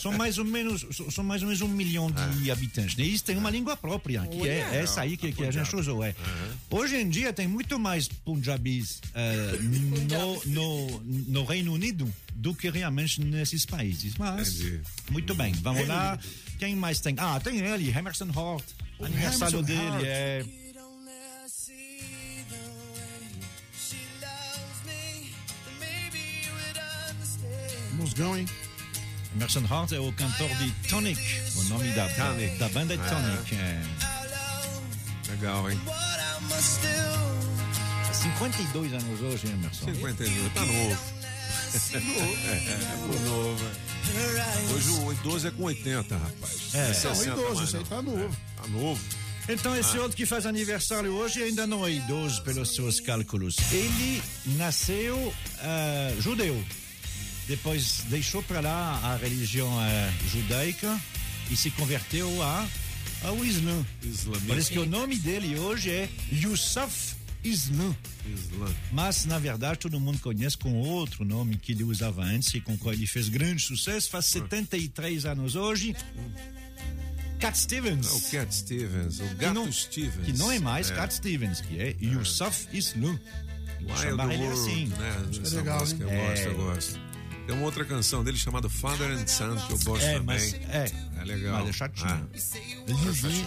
São 0.00 0.12
mais 0.12 0.38
ou 0.38 0.44
menos, 0.44 0.86
são 1.12 1.24
mais 1.24 1.42
ou 1.42 1.48
menos 1.48 1.53
um 1.62 1.68
milhão 1.68 2.10
de 2.10 2.50
habitantes. 2.50 2.96
né? 2.96 3.04
E 3.04 3.14
isso 3.14 3.24
tem 3.24 3.36
uma 3.36 3.50
língua 3.50 3.76
própria, 3.76 4.20
que 4.26 4.40
Olha. 4.40 4.50
é 4.50 4.80
essa 4.82 5.02
aí 5.02 5.16
que, 5.16 5.32
que 5.32 5.44
a 5.44 5.50
gente 5.50 5.74
usou. 5.74 6.02
É. 6.04 6.14
Hoje 6.70 6.96
em 6.96 7.08
dia 7.08 7.32
tem 7.32 7.46
muito 7.46 7.78
mais 7.78 8.08
punjabis 8.08 9.00
eh, 9.14 9.58
no, 10.08 10.44
no, 10.46 11.00
no 11.04 11.44
Reino 11.44 11.72
Unido 11.72 12.12
do 12.34 12.54
que 12.54 12.68
realmente 12.70 13.20
nesses 13.20 13.64
países. 13.64 14.14
Mas, 14.18 14.58
muito 15.10 15.34
bem, 15.34 15.52
vamos 15.54 15.80
Reino 15.80 15.94
lá. 15.94 16.18
Quem 16.58 16.76
mais 16.76 17.00
tem? 17.00 17.14
Ah, 17.18 17.40
tem 17.40 17.58
ele, 17.58 17.90
Emerson 17.90 18.28
Hort. 18.34 18.64
O 18.98 19.04
Aniversário 19.04 19.58
Emerson 19.58 19.62
dele 19.62 19.90
Hort. 19.90 20.04
é. 20.06 20.44
Musgão, 27.92 28.36
hein? 28.36 28.46
Emerson 29.34 29.64
Hart 29.68 29.92
é 29.92 29.98
o 30.00 30.12
cantor 30.12 30.48
de 30.56 30.70
Tonic. 30.88 31.20
O 31.56 31.64
nome 31.64 31.88
da, 31.92 32.08
Tonic. 32.08 32.56
da 32.58 32.68
banda 32.68 32.94
é 32.94 32.98
Ah. 33.00 33.08
Tonic. 33.08 33.54
É. 33.56 33.82
Legal, 35.30 35.70
hein? 35.70 35.80
52 38.12 38.92
anos 38.92 39.20
hoje, 39.20 39.46
Emerson. 39.48 39.86
52, 39.86 40.52
tá 40.52 40.60
novo. 40.64 40.98
é, 41.92 41.96
é, 42.54 43.28
novo. 43.28 43.64
é. 43.66 44.72
Hoje 44.72 44.90
o 44.90 45.12
idoso 45.12 45.48
é 45.48 45.50
com 45.50 45.64
80, 45.64 46.16
rapaz. 46.16 46.74
É. 46.74 46.86
Não, 46.88 46.94
60 46.94 47.24
idoso, 47.40 47.64
isso 47.64 47.76
aí 47.76 47.84
tá 47.84 48.00
novo. 48.02 48.36
Tá 48.56 48.68
novo. 48.68 49.00
Então, 49.48 49.76
esse 49.76 49.98
Ah. 49.98 50.02
outro 50.02 50.16
que 50.16 50.24
faz 50.24 50.46
aniversário 50.46 51.12
hoje 51.12 51.42
ainda 51.42 51.66
não 51.66 51.84
é 51.86 51.90
idoso 51.90 52.40
pelos 52.44 52.74
seus 52.74 53.00
cálculos. 53.00 53.56
Ele 53.72 54.22
nasceu 54.56 55.34
ah, 55.60 56.14
judeu. 56.20 56.64
Depois 57.46 58.04
deixou 58.08 58.42
para 58.42 58.60
lá 58.60 58.98
a 59.02 59.16
religião 59.16 59.68
ah, 59.78 60.12
judaica 60.32 60.98
e 61.50 61.56
se 61.56 61.70
converteu 61.70 62.42
a, 62.42 62.66
ao 63.22 63.44
Islã. 63.44 63.84
Islamismo. 64.02 64.46
Por 64.46 64.56
isso 64.58 64.70
que 64.70 64.78
o 64.78 64.86
nome 64.86 65.16
dele 65.16 65.58
hoje 65.58 65.90
é 65.90 66.08
Yusuf 66.32 67.14
Islam. 67.44 67.94
Islã. 68.26 68.74
Mas, 68.90 69.26
na 69.26 69.38
verdade, 69.38 69.80
todo 69.80 70.00
mundo 70.00 70.18
conhece 70.20 70.56
com 70.56 70.72
outro 70.80 71.22
nome 71.26 71.56
que 71.58 71.72
ele 71.72 71.84
usava 71.84 72.22
antes 72.22 72.54
e 72.54 72.60
com 72.62 72.72
o 72.72 72.78
qual 72.78 72.94
ele 72.94 73.06
fez 73.06 73.28
grande 73.28 73.60
sucesso. 73.62 74.08
Faz 74.08 74.24
73 74.26 75.26
anos 75.26 75.54
hoje. 75.54 75.94
Cat 77.38 77.58
Stevens. 77.58 78.06
É 78.06 78.10
o 78.12 78.20
Cat 78.30 78.54
Stevens, 78.54 79.20
o 79.20 79.34
Gato 79.36 79.52
não- 79.54 79.70
Stevens. 79.70 80.24
Que 80.24 80.32
não 80.32 80.50
é 80.50 80.58
mais 80.58 80.90
É. 80.90 80.94
Cat 80.94 81.12
Stevens, 81.12 81.60
que 81.60 81.78
é 81.78 81.94
Yusuf 82.00 82.66
Islam. 82.72 83.18
Wild 83.82 84.00
Chamar 84.00 84.32
ele 84.32 84.42
World, 84.44 84.60
assim. 84.70 84.86
né? 84.86 85.22
É 85.36 85.42
Essa 85.42 85.56
legal, 85.56 85.80
música 85.80 86.02
eu 86.04 86.08
hein? 86.10 86.16
gosto, 86.26 86.40
É. 86.40 86.46
eu 86.46 86.56
gosto. 86.56 87.00
Tem 87.46 87.54
uma 87.54 87.64
outra 87.66 87.84
canção 87.84 88.24
dele 88.24 88.38
chamada 88.38 88.68
Father 88.68 89.10
and 89.10 89.26
Son, 89.26 89.54
que 89.56 89.72
eu 89.74 89.78
gosto 89.80 90.02
É, 90.04 90.12
também. 90.14 90.24
mas 90.24 90.54
é. 90.54 90.90
É 91.20 91.24
legal. 91.24 91.60
Mas 91.60 91.68
é 91.68 91.72
chatinho. 91.72 92.08
Ah. 92.08 92.26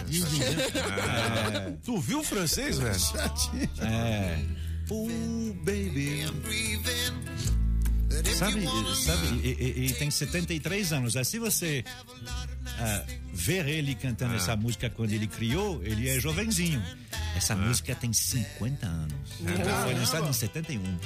Lisinho, 0.06 0.56
né? 0.56 0.66
É. 1.68 1.76
Tu 1.84 1.98
viu 2.00 2.20
o 2.20 2.24
francês, 2.24 2.78
velho? 2.78 2.96
É. 3.80 4.38
Oh, 4.90 5.06
baby. 5.64 6.26
Sabe, 8.38 8.66
sabe, 9.04 9.26
e- 9.44 9.56
ele 9.84 9.92
tem 9.94 10.10
73 10.10 10.92
anos. 10.92 11.16
Aí, 11.16 11.24
se 11.24 11.38
você 11.38 11.84
ah, 12.78 13.04
ver 13.34 13.68
ele 13.68 13.94
cantando 13.94 14.32
Ah. 14.34 14.36
essa 14.36 14.56
música 14.56 14.88
quando 14.88 15.12
ele 15.12 15.26
criou, 15.26 15.80
ele 15.84 16.08
é 16.08 16.18
jovenzinho. 16.18 16.82
Essa 17.36 17.54
música 17.54 17.94
tem 17.94 18.12
50 18.12 18.86
anos. 18.86 19.14
É. 19.46 19.60
Ela 19.60 19.82
foi 19.84 19.94
lançada 19.94 20.28
em 20.28 20.32
71. 20.32 20.82
né? 20.82 20.98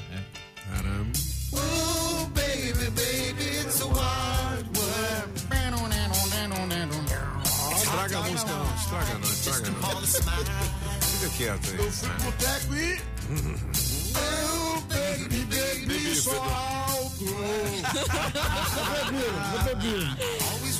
Caramba. 0.68 1.18
Oh, 1.54 2.26
baby, 2.34 2.90
baby, 2.90 3.44
it's 3.60 3.80
a 3.80 3.86
wild 3.86 4.78
world. 4.78 5.32
Estraga 7.76 8.18
a 8.18 8.22
música 8.22 8.52
não, 8.52 8.74
estraga 8.76 9.14
não, 9.18 9.28
estraga 9.28 9.70
não. 9.70 10.06
Fica 11.00 11.28
quieto 11.36 11.70
aí. 11.70 11.76
Eu 11.76 11.92
fui 11.92 12.08
pro 12.08 12.24
boteco 12.24 12.74
e. 12.74 13.00
Oh, 14.14 14.80
baby, 14.82 15.44
baby, 15.44 16.16
sou 16.16 16.42
alto. 16.42 17.24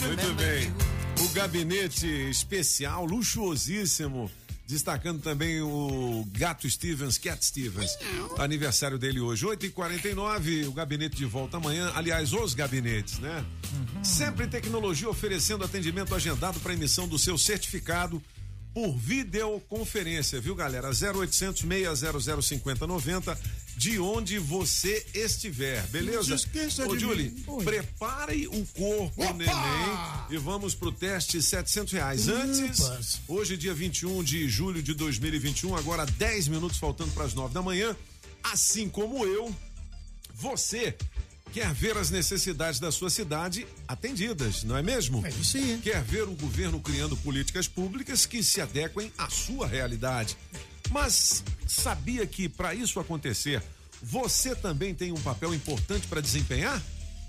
Muito 0.00 0.34
bem. 0.36 0.74
O 1.20 1.28
gabinete 1.34 2.06
especial, 2.30 3.04
luxuosíssimo. 3.04 4.30
Destacando 4.72 5.20
também 5.20 5.60
o 5.60 6.26
Gato 6.32 6.68
Stevens, 6.68 7.18
Cat 7.18 7.44
Stevens. 7.44 7.98
Aniversário 8.38 8.98
dele 8.98 9.20
hoje, 9.20 9.44
8h49. 9.44 10.66
O 10.66 10.72
gabinete 10.72 11.14
de 11.14 11.26
volta 11.26 11.58
amanhã. 11.58 11.92
Aliás, 11.94 12.32
os 12.32 12.54
gabinetes, 12.54 13.18
né? 13.18 13.44
Sempre 14.02 14.46
tecnologia 14.46 15.10
oferecendo 15.10 15.62
atendimento 15.62 16.14
agendado 16.14 16.58
para 16.60 16.72
emissão 16.72 17.06
do 17.06 17.18
seu 17.18 17.36
certificado 17.36 18.22
por 18.72 18.96
videoconferência, 18.96 20.40
viu, 20.40 20.54
galera? 20.54 20.88
0800 20.88 21.60
600 21.60 22.46
5090, 22.46 23.38
de 23.76 23.98
onde 23.98 24.38
você 24.38 25.04
estiver, 25.14 25.86
beleza? 25.88 26.36
Não 26.78 26.88
Ô, 26.88 26.98
Julie. 26.98 27.34
Oi. 27.46 27.64
prepare 27.64 28.46
o 28.48 28.66
corpo, 28.66 29.22
Opa! 29.22 29.32
neném, 29.32 29.54
e 30.30 30.36
vamos 30.36 30.74
pro 30.74 30.92
teste 30.92 31.42
700 31.42 31.92
reais. 31.92 32.28
Antes, 32.28 33.20
hoje, 33.26 33.56
dia 33.56 33.74
21 33.74 34.22
de 34.22 34.48
julho 34.48 34.82
de 34.82 34.94
2021, 34.94 35.76
agora 35.76 36.04
10 36.06 36.48
minutos 36.48 36.78
faltando 36.78 37.12
para 37.12 37.24
as 37.24 37.34
9 37.34 37.52
da 37.52 37.62
manhã, 37.62 37.96
assim 38.42 38.88
como 38.88 39.24
eu, 39.24 39.54
você 40.34 40.96
quer 41.52 41.72
ver 41.74 41.96
as 41.98 42.10
necessidades 42.10 42.80
da 42.80 42.90
sua 42.90 43.10
cidade 43.10 43.66
atendidas, 43.86 44.64
não 44.64 44.76
é 44.76 44.82
mesmo? 44.82 45.24
É 45.26 45.30
isso 45.30 45.56
aí. 45.58 45.78
Quer 45.82 46.02
ver 46.02 46.22
o 46.22 46.32
governo 46.32 46.80
criando 46.80 47.16
políticas 47.18 47.68
públicas 47.68 48.24
que 48.24 48.42
se 48.42 48.60
adequem 48.60 49.12
à 49.18 49.28
sua 49.28 49.66
realidade. 49.66 50.36
Mas 50.92 51.42
sabia 51.66 52.26
que 52.26 52.48
para 52.48 52.74
isso 52.74 53.00
acontecer, 53.00 53.62
você 54.02 54.54
também 54.54 54.94
tem 54.94 55.10
um 55.10 55.20
papel 55.20 55.54
importante 55.54 56.06
para 56.06 56.20
desempenhar? 56.20 56.82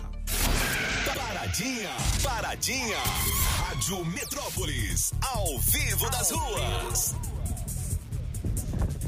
Paradinha, 1.07 1.91
paradinha. 2.23 2.99
Rádio 3.59 4.05
Metrópolis, 4.05 5.13
ao 5.21 5.59
vivo 5.59 6.11
das 6.11 6.31
ruas. 6.31 7.15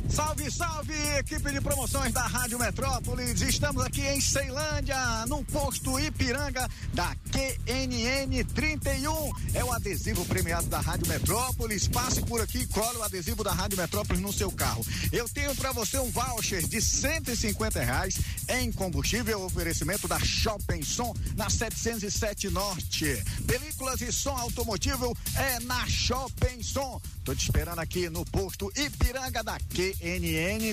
Salve, 0.08 0.50
salve, 0.50 0.94
equipe 1.18 1.50
de 1.50 1.60
promoções 1.60 2.12
da 2.12 2.22
Rádio 2.26 2.58
Metrópolis. 2.58 3.40
Estamos 3.40 3.84
aqui 3.84 4.00
em 4.02 4.20
Ceilândia, 4.20 5.26
num 5.26 5.44
posto 5.44 5.98
Ipiranga 5.98 6.68
da 6.94 7.14
QNN 7.30 8.44
31. 8.54 9.32
É 9.54 9.64
o 9.64 9.72
adesivo 9.72 10.24
premiado 10.24 10.66
da 10.68 10.80
Rádio 10.80 11.06
Metrópolis. 11.08 11.88
Passe 11.88 12.22
por 12.22 12.40
aqui 12.40 12.58
e 12.58 12.66
cole 12.68 12.98
o 12.98 13.02
adesivo 13.02 13.44
da 13.44 13.52
Rádio 13.52 13.76
Metrópolis 13.76 14.22
no 14.22 14.32
seu 14.32 14.50
carro. 14.50 14.86
Eu 15.12 15.28
tenho 15.28 15.54
para 15.56 15.72
você 15.72 15.98
um 15.98 16.10
voucher 16.10 16.66
de 16.66 16.80
150 16.80 17.82
reais 17.82 18.18
em 18.48 18.72
combustível, 18.72 19.42
oferecimento 19.42 20.08
da 20.08 20.18
Shopping 20.18 20.82
Som 20.82 21.14
na 21.36 21.50
707 21.50 22.48
Norte. 22.48 23.22
Películas 23.46 24.00
e 24.00 24.12
som 24.12 24.36
automotivo 24.36 25.16
é 25.34 25.60
na 25.60 25.86
Shopping 25.86 26.62
Som. 26.62 27.00
Tô 27.24 27.34
te 27.34 27.42
esperando 27.42 27.80
aqui 27.80 28.08
no 28.08 28.24
posto 28.24 28.72
Ipiranga 28.76 29.42
da 29.42 29.58
QNN 29.58 30.05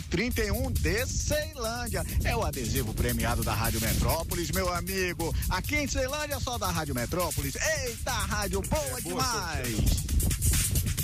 31 0.09 0.71
de 0.71 1.07
Ceilândia. 1.07 2.05
É 2.23 2.35
o 2.35 2.43
adesivo 2.43 2.93
premiado 2.93 3.43
da 3.43 3.53
Rádio 3.53 3.81
Metrópolis, 3.81 4.51
meu 4.51 4.71
amigo. 4.71 5.33
Aqui 5.49 5.75
em 5.75 5.87
Ceilândia 5.87 6.39
só 6.39 6.57
da 6.59 6.69
Rádio 6.69 6.93
Metrópolis. 6.93 7.55
Eita, 7.55 8.11
rádio 8.11 8.61
boa 8.61 9.01
demais. 9.01 10.03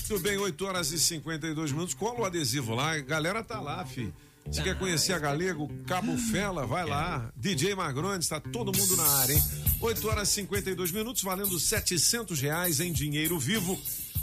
Muito 0.10 0.20
bem, 0.20 0.38
8 0.38 0.66
horas 0.66 0.92
e 0.92 1.00
52 1.00 1.72
minutos. 1.72 1.96
Cola 1.96 2.20
o 2.20 2.26
adesivo 2.26 2.76
lá, 2.76 2.94
a 2.94 3.00
galera 3.00 3.44
tá 3.44 3.60
lá, 3.60 3.84
fi. 3.84 4.14
Se 4.52 4.62
quer 4.62 4.78
conhecer 4.78 5.14
a 5.14 5.20
Galego, 5.20 5.68
Cabo 5.88 6.16
Fela, 6.18 6.66
vai 6.66 6.86
lá. 6.86 7.32
DJ 7.36 7.74
Magrone, 7.76 8.20
está 8.20 8.40
todo 8.40 8.76
mundo 8.76 8.96
na 8.96 9.08
área, 9.22 9.34
hein? 9.34 9.44
8 9.82 10.08
horas 10.08 10.30
e 10.30 10.34
52 10.34 10.92
minutos, 10.92 11.24
valendo 11.24 11.60
700 11.60 12.40
reais 12.40 12.80
em 12.80 12.92
dinheiro 12.92 13.40
vivo 13.40 13.80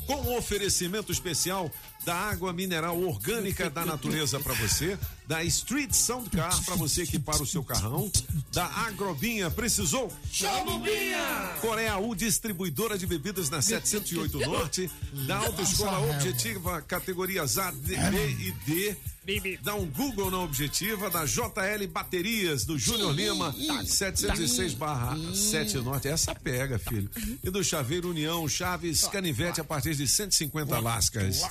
com 0.06 0.14
um 0.22 0.36
oferecimento 0.36 1.10
especial 1.10 1.70
da 2.06 2.14
água 2.14 2.52
mineral 2.52 3.02
orgânica 3.02 3.68
da 3.68 3.84
natureza 3.84 4.38
para 4.38 4.54
você, 4.54 4.96
da 5.26 5.42
Street 5.42 5.92
Sound 5.92 6.30
Car 6.30 6.64
para 6.64 6.76
você 6.76 7.02
equipar 7.02 7.42
o 7.42 7.46
seu 7.46 7.64
carrão, 7.64 8.08
da 8.52 8.64
Agrobinha, 8.64 9.50
precisou? 9.50 10.12
Chama 10.30 10.76
o 10.76 10.78
Binha! 10.78 11.56
Coreia 11.60 11.98
U, 11.98 12.14
distribuidora 12.14 12.96
de 12.96 13.08
bebidas 13.08 13.50
na 13.50 13.60
708 13.60 14.38
Norte, 14.38 14.88
da 15.26 15.38
Autoescola 15.38 15.98
Objetiva, 16.14 16.80
categorias 16.80 17.58
A, 17.58 17.72
D, 17.72 17.96
B 17.96 18.36
e 18.38 18.52
D. 18.64 18.96
Dá 19.60 19.74
um 19.74 19.86
Google 19.86 20.30
na 20.30 20.38
objetiva 20.38 21.10
da 21.10 21.24
JL 21.24 21.88
Baterias 21.90 22.64
do 22.64 22.78
Júnior 22.78 23.12
Lima, 23.12 23.52
706 23.84 24.74
barra 24.74 25.18
7 25.34 25.78
Norte. 25.78 26.06
Essa 26.06 26.32
pega, 26.32 26.78
filho. 26.78 27.10
E 27.42 27.50
do 27.50 27.64
Chaveiro 27.64 28.10
União, 28.10 28.48
Chaves, 28.48 29.08
Canivete 29.08 29.60
a 29.60 29.64
partir 29.64 29.96
de 29.96 30.06
150 30.06 30.78
lascas. 30.78 31.42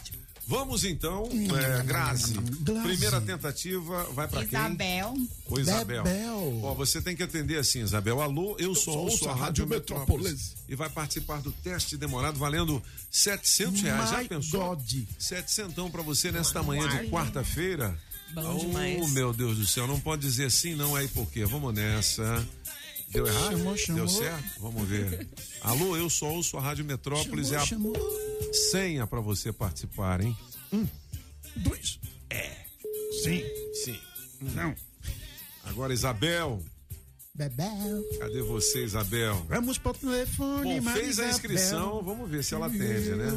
Vamos 0.48 0.84
então, 0.84 1.28
é, 1.58 1.84
Grazi. 1.84 2.36
Primeira 2.84 3.20
tentativa, 3.20 4.04
vai 4.14 4.28
pra 4.28 4.46
quem? 4.46 4.60
Isabel. 4.60 5.14
Ô, 5.50 5.60
Isabel. 5.60 6.04
Ó, 6.62 6.74
você 6.76 7.02
tem 7.02 7.16
que 7.16 7.24
atender 7.24 7.58
assim, 7.58 7.82
Isabel. 7.82 8.22
Alô, 8.22 8.56
eu 8.60 8.76
sou, 8.76 8.96
ouço 8.98 9.28
a 9.28 9.34
Rádio 9.34 9.66
Metrópolis. 9.66 10.56
E 10.70 10.76
vai 10.76 10.90
participar 10.90 11.42
do 11.42 11.52
teste 11.52 11.98
demorado 11.98 12.38
valendo 12.38 12.82
700 13.10 13.82
reais. 13.82 14.10
Já 14.12 14.18
My 14.20 14.28
pensou? 14.28 14.82
700 15.18 15.90
pra 15.90 16.04
você 16.04 16.32
nesta 16.32 16.62
manhã 16.62 16.88
de 16.88 17.10
quarta-feira. 17.10 17.98
Bom 18.34 18.56
oh, 18.56 18.60
demais. 18.60 19.12
meu 19.14 19.34
Deus 19.34 19.58
do 19.58 19.66
céu, 19.66 19.88
não 19.88 20.00
pode 20.00 20.22
dizer 20.24 20.52
sim, 20.52 20.76
não 20.76 20.96
aí 20.96 21.08
por 21.08 21.26
quê? 21.28 21.46
Vamos 21.46 21.74
nessa. 21.74 22.46
Deu 23.10 23.26
errado? 23.28 23.58
Chamou, 23.58 23.78
chamou. 23.78 24.06
Deu 24.06 24.10
certo? 24.10 24.60
Vamos 24.60 24.88
ver. 24.88 25.28
Alô, 25.62 25.96
eu 25.96 26.10
sou 26.10 26.34
ouço 26.34 26.58
a 26.58 26.62
Rádio 26.62 26.84
Metrópolis. 26.86 27.52
é 27.52 27.58
a 27.58 27.66
senha 28.72 29.08
pra 29.08 29.22
você 29.22 29.54
participar, 29.54 30.22
hein? 30.22 30.36
Um, 30.74 30.86
dois. 31.58 32.00
É. 32.30 32.66
Sim. 33.24 33.44
Sim. 33.84 34.00
Não. 34.54 34.76
Agora, 35.64 35.94
Isabel. 35.94 36.64
Bebel. 37.34 38.04
Cadê 38.20 38.42
você, 38.42 38.84
Isabel? 38.86 39.46
Vamos 39.50 39.78
pro 39.78 39.94
telefone, 39.94 40.80
Bom, 40.80 40.92
fez 40.92 41.20
a 41.20 41.28
inscrição, 41.28 42.02
vamos 42.02 42.30
ver 42.30 42.44
se 42.44 42.54
ela 42.54 42.68
atende, 42.68 43.10
né? 43.14 43.30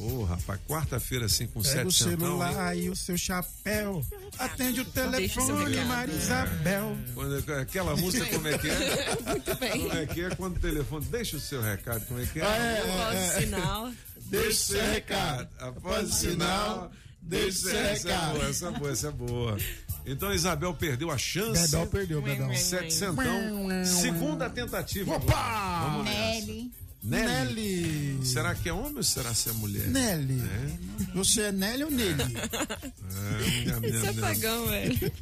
Ô, 0.00 0.24
rapaz, 0.24 0.58
quarta-feira 0.66 1.26
assim 1.26 1.46
com 1.46 1.60
Pega 1.60 1.86
o 1.86 1.92
700. 1.92 2.18
celular 2.20 2.74
e 2.76 2.88
o 2.88 2.96
seu 2.96 3.18
chapéu. 3.18 4.02
Atende 4.38 4.80
o 4.80 4.84
telefone, 4.86 5.64
recado. 5.74 5.88
Marisabel. 5.88 6.96
Quando, 7.14 7.52
aquela 7.52 7.94
música, 7.96 8.24
como 8.26 8.48
é 8.48 8.56
que 8.56 8.70
é? 8.70 9.18
Muito 9.28 9.54
bem. 9.56 9.70
Como 9.82 9.92
é 9.92 10.06
que 10.06 10.20
é? 10.22 10.30
Quando 10.34 10.56
o 10.56 10.60
telefone. 10.60 11.04
Deixa 11.04 11.36
o 11.36 11.40
seu 11.40 11.60
recado, 11.60 12.06
como 12.06 12.18
é 12.20 12.24
que 12.24 12.40
é? 12.40 12.44
Após 12.80 13.36
o 13.36 13.40
sinal. 13.40 13.92
Deixa 14.26 14.48
o 14.48 14.54
seu 14.54 14.90
recado. 14.90 15.48
Após 15.58 16.08
o 16.08 16.12
sinal, 16.12 16.92
deixa 17.20 17.48
o 17.48 17.52
seu 17.52 17.82
recado. 17.82 18.42
Essa 18.42 18.68
é 18.68 18.70
boa, 18.70 18.90
essa 18.90 19.08
é 19.08 19.10
boa, 19.10 19.52
essa 19.52 19.58
é 19.58 19.58
boa. 19.58 19.58
Então 20.06 20.32
Isabel 20.32 20.72
perdeu 20.72 21.10
a 21.10 21.18
chance. 21.18 21.70
Bebel 21.70 21.86
perdeu, 21.88 22.22
Bebel. 22.22 22.56
Setecentão. 22.56 23.84
Segunda 23.84 24.48
tentativa. 24.48 25.14
Opa! 25.16 25.80
Vamos 25.90 26.04
nessa. 26.06 26.79
Nelly. 27.02 27.24
Nelly. 27.26 28.26
Será 28.26 28.54
que 28.54 28.68
é 28.68 28.72
homem 28.72 28.96
ou 28.96 29.02
será 29.02 29.32
que 29.34 29.48
é 29.48 29.52
mulher? 29.52 29.86
Nelly. 29.88 30.40
É? 30.42 31.14
Você 31.14 31.42
é 31.42 31.52
Nelly 31.52 31.84
ou 31.84 31.90
Nelly? 31.90 32.22
É, 32.22 33.50
minha, 33.64 33.80
minha, 33.80 33.96
Isso 33.96 34.06
é 34.06 34.12
minha. 34.12 34.20
pagão, 34.20 34.66
velho. 34.68 35.12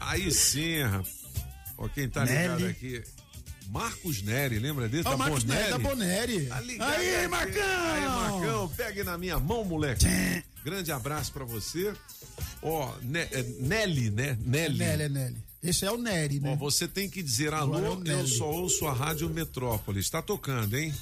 Aí 0.00 0.30
sim, 0.32 0.82
rapaz. 0.82 1.18
Ó, 1.76 1.88
quem 1.88 2.08
tá 2.08 2.24
ligado 2.24 2.60
Nelly. 2.60 2.66
aqui. 2.70 3.02
Marcos 3.70 4.22
Neri, 4.22 4.58
lembra 4.58 4.88
dele? 4.88 5.02
Ó, 5.06 5.10
da 5.10 5.14
o 5.16 5.18
Marcos? 5.18 5.44
Nery 5.44 5.70
da 5.70 5.78
Boneri. 5.78 6.46
Tá 6.46 6.60
ligado 6.60 6.90
Aí, 6.90 7.16
aqui. 7.16 7.28
Marcão! 7.28 7.62
Aí, 7.92 8.00
Marcão, 8.06 8.68
pegue 8.74 9.04
na 9.04 9.18
minha 9.18 9.38
mão, 9.38 9.62
moleque. 9.62 10.06
Grande 10.64 10.90
abraço 10.90 11.30
pra 11.32 11.44
você. 11.44 11.92
Ó, 12.62 12.94
Ne- 13.02 13.28
é 13.30 13.42
Nelly, 13.60 14.10
né? 14.10 14.38
Nelly. 14.40 14.78
Nelly, 14.78 15.02
é 15.02 15.08
Nelly. 15.10 15.36
Esse 15.62 15.84
é 15.84 15.90
o 15.90 15.98
Nery, 15.98 16.38
Ó, 16.42 16.46
né? 16.48 16.56
você 16.56 16.88
tem 16.88 17.10
que 17.10 17.22
dizer 17.22 17.52
é 17.52 17.56
alô, 17.56 17.96
o 17.96 18.02
eu 18.08 18.26
só 18.26 18.48
ouço 18.50 18.86
a 18.86 18.92
Rádio 18.92 19.28
Metrópolis. 19.28 20.08
Tá 20.08 20.22
tocando, 20.22 20.74
hein? 20.74 20.94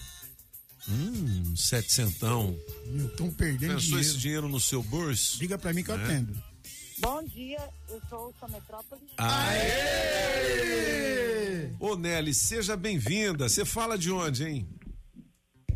Hum, 0.88 1.54
setecentão. 1.56 2.56
Estão 2.94 3.30
perdendo 3.30 3.74
Pensou 3.74 3.80
dinheiro. 3.80 4.00
esse 4.08 4.18
dinheiro 4.18 4.48
no 4.48 4.60
seu 4.60 4.82
bolso? 4.82 5.38
Diga 5.38 5.58
pra 5.58 5.72
mim 5.72 5.82
que 5.82 5.90
eu 5.90 5.98
É. 5.98 6.04
atendo. 6.04 6.36
Bom 6.98 7.22
dia, 7.24 7.58
eu 7.90 8.00
sou 8.08 8.32
o 8.40 8.50
Metrópolis. 8.50 9.04
Aê! 10.36 11.70
Ô 11.78 11.94
Nelly, 11.96 12.32
seja 12.32 12.76
bem-vinda. 12.76 13.48
Você 13.48 13.64
fala 13.64 13.98
de 13.98 14.10
onde, 14.10 14.44
hein? 14.44 14.68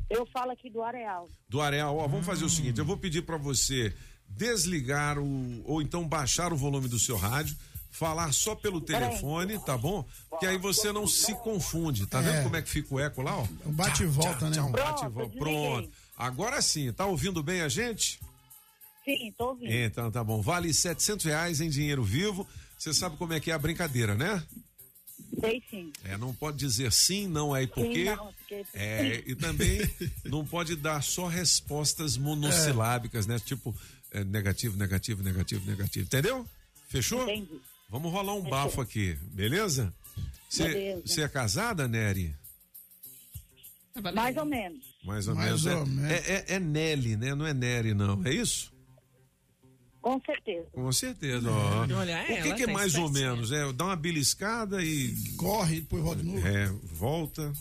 Eu 0.08 0.26
falo 0.32 0.50
aqui 0.52 0.70
do 0.70 0.82
Areal. 0.82 1.28
Do 1.48 1.60
Areal. 1.60 1.96
Ó, 1.96 2.06
vamos 2.08 2.24
fazer 2.26 2.44
o 2.44 2.48
seguinte: 2.48 2.78
eu 2.78 2.84
vou 2.84 2.96
pedir 2.96 3.22
pra 3.22 3.36
você 3.36 3.94
desligar 4.26 5.18
o. 5.18 5.62
ou 5.64 5.82
então 5.82 6.06
baixar 6.08 6.52
o 6.52 6.56
volume 6.56 6.88
do 6.88 6.98
seu 6.98 7.16
rádio. 7.16 7.56
Falar 7.90 8.32
só 8.32 8.54
pelo 8.54 8.80
telefone, 8.80 9.58
tá 9.64 9.76
bom? 9.76 10.06
Que 10.38 10.46
aí 10.46 10.56
você 10.56 10.92
não 10.92 11.06
se 11.06 11.34
confunde. 11.34 12.06
Tá 12.06 12.20
vendo 12.20 12.36
É. 12.36 12.42
como 12.42 12.56
é 12.56 12.62
que 12.62 12.70
fica 12.70 12.94
o 12.94 13.00
eco 13.00 13.20
lá, 13.20 13.36
ó? 13.36 13.46
Um 13.66 13.72
bate 13.72 14.04
e 14.04 14.06
volta, 14.06 14.48
né? 14.48 14.60
Um 14.62 14.70
bate 14.70 15.04
e 15.04 15.10
Pronto, 15.10 15.12
volta. 15.12 15.38
Pronto. 15.38 15.90
Agora 16.16 16.62
sim, 16.62 16.92
tá 16.92 17.04
ouvindo 17.06 17.42
bem 17.42 17.62
a 17.62 17.68
gente? 17.68 18.20
Sim, 19.04 19.32
tô 19.36 19.48
ouvindo. 19.48 19.72
Então 19.72 20.10
tá 20.10 20.22
bom. 20.22 20.40
Vale 20.40 20.72
700 20.72 21.24
reais 21.26 21.60
em 21.60 21.68
dinheiro 21.68 22.04
vivo. 22.04 22.46
Você 22.78 22.94
sabe 22.94 23.16
como 23.16 23.32
é 23.32 23.40
que 23.40 23.50
é 23.50 23.54
a 23.54 23.58
brincadeira, 23.58 24.14
né? 24.14 24.42
Sei 25.40 25.62
sim. 25.70 25.92
É, 26.04 26.16
não 26.16 26.32
pode 26.34 26.56
dizer 26.58 26.90
sim, 26.92 27.26
não 27.26 27.54
é 27.54 27.62
e 27.64 27.66
por 27.66 27.88
quê. 27.90 28.04
não, 28.14 28.26
porque- 28.32 28.64
É, 28.74 29.22
e 29.26 29.34
também 29.34 29.80
não 30.24 30.44
pode 30.44 30.76
dar 30.76 31.02
só 31.02 31.26
respostas 31.26 32.16
monossilábicas, 32.16 33.26
né? 33.26 33.38
Tipo, 33.38 33.74
é, 34.12 34.22
negativo, 34.24 34.76
negativo, 34.76 35.22
negativo, 35.22 35.66
negativo. 35.68 36.04
Entendeu? 36.06 36.46
Fechou? 36.88 37.22
Entendi. 37.22 37.60
Vamos 37.90 38.12
rolar 38.12 38.34
um 38.34 38.42
bafo 38.42 38.80
aqui, 38.80 39.14
beleza? 39.32 39.92
Você 40.48 41.00
você 41.04 41.22
é 41.22 41.28
casada, 41.28 41.88
Nery? 41.88 42.34
Mais 44.14 44.36
ou 44.36 44.44
menos. 44.44 44.84
Mais 45.04 45.26
ou 45.28 45.34
Mais 45.34 45.64
menos. 45.64 45.66
é- 45.66 45.74
ou 45.76 45.86
menos. 45.86 46.10
É, 46.10 46.14
é, 46.32 46.44
é 46.54 46.60
Nelly, 46.60 47.16
né? 47.16 47.34
Não 47.34 47.46
é 47.46 47.52
Nery, 47.52 47.92
não. 47.94 48.24
É 48.24 48.32
isso? 48.32 48.72
Com 50.00 50.18
certeza. 50.24 50.66
Com 50.72 50.92
certeza. 50.92 51.50
Ó. 51.50 51.80
Olha 51.94 52.22
o 52.22 52.26
que, 52.42 52.54
que 52.54 52.62
é 52.62 52.66
tá 52.66 52.72
mais 52.72 52.94
ou 52.94 53.10
menos? 53.10 53.52
É 53.52 53.70
dar 53.72 53.86
uma 53.86 53.96
beliscada 53.96 54.82
e. 54.82 55.14
Corre, 55.36 55.80
depois 55.80 56.02
roda 56.02 56.22
de 56.22 56.28
novo. 56.28 56.46
É, 56.46 56.66
volta. 56.94 57.52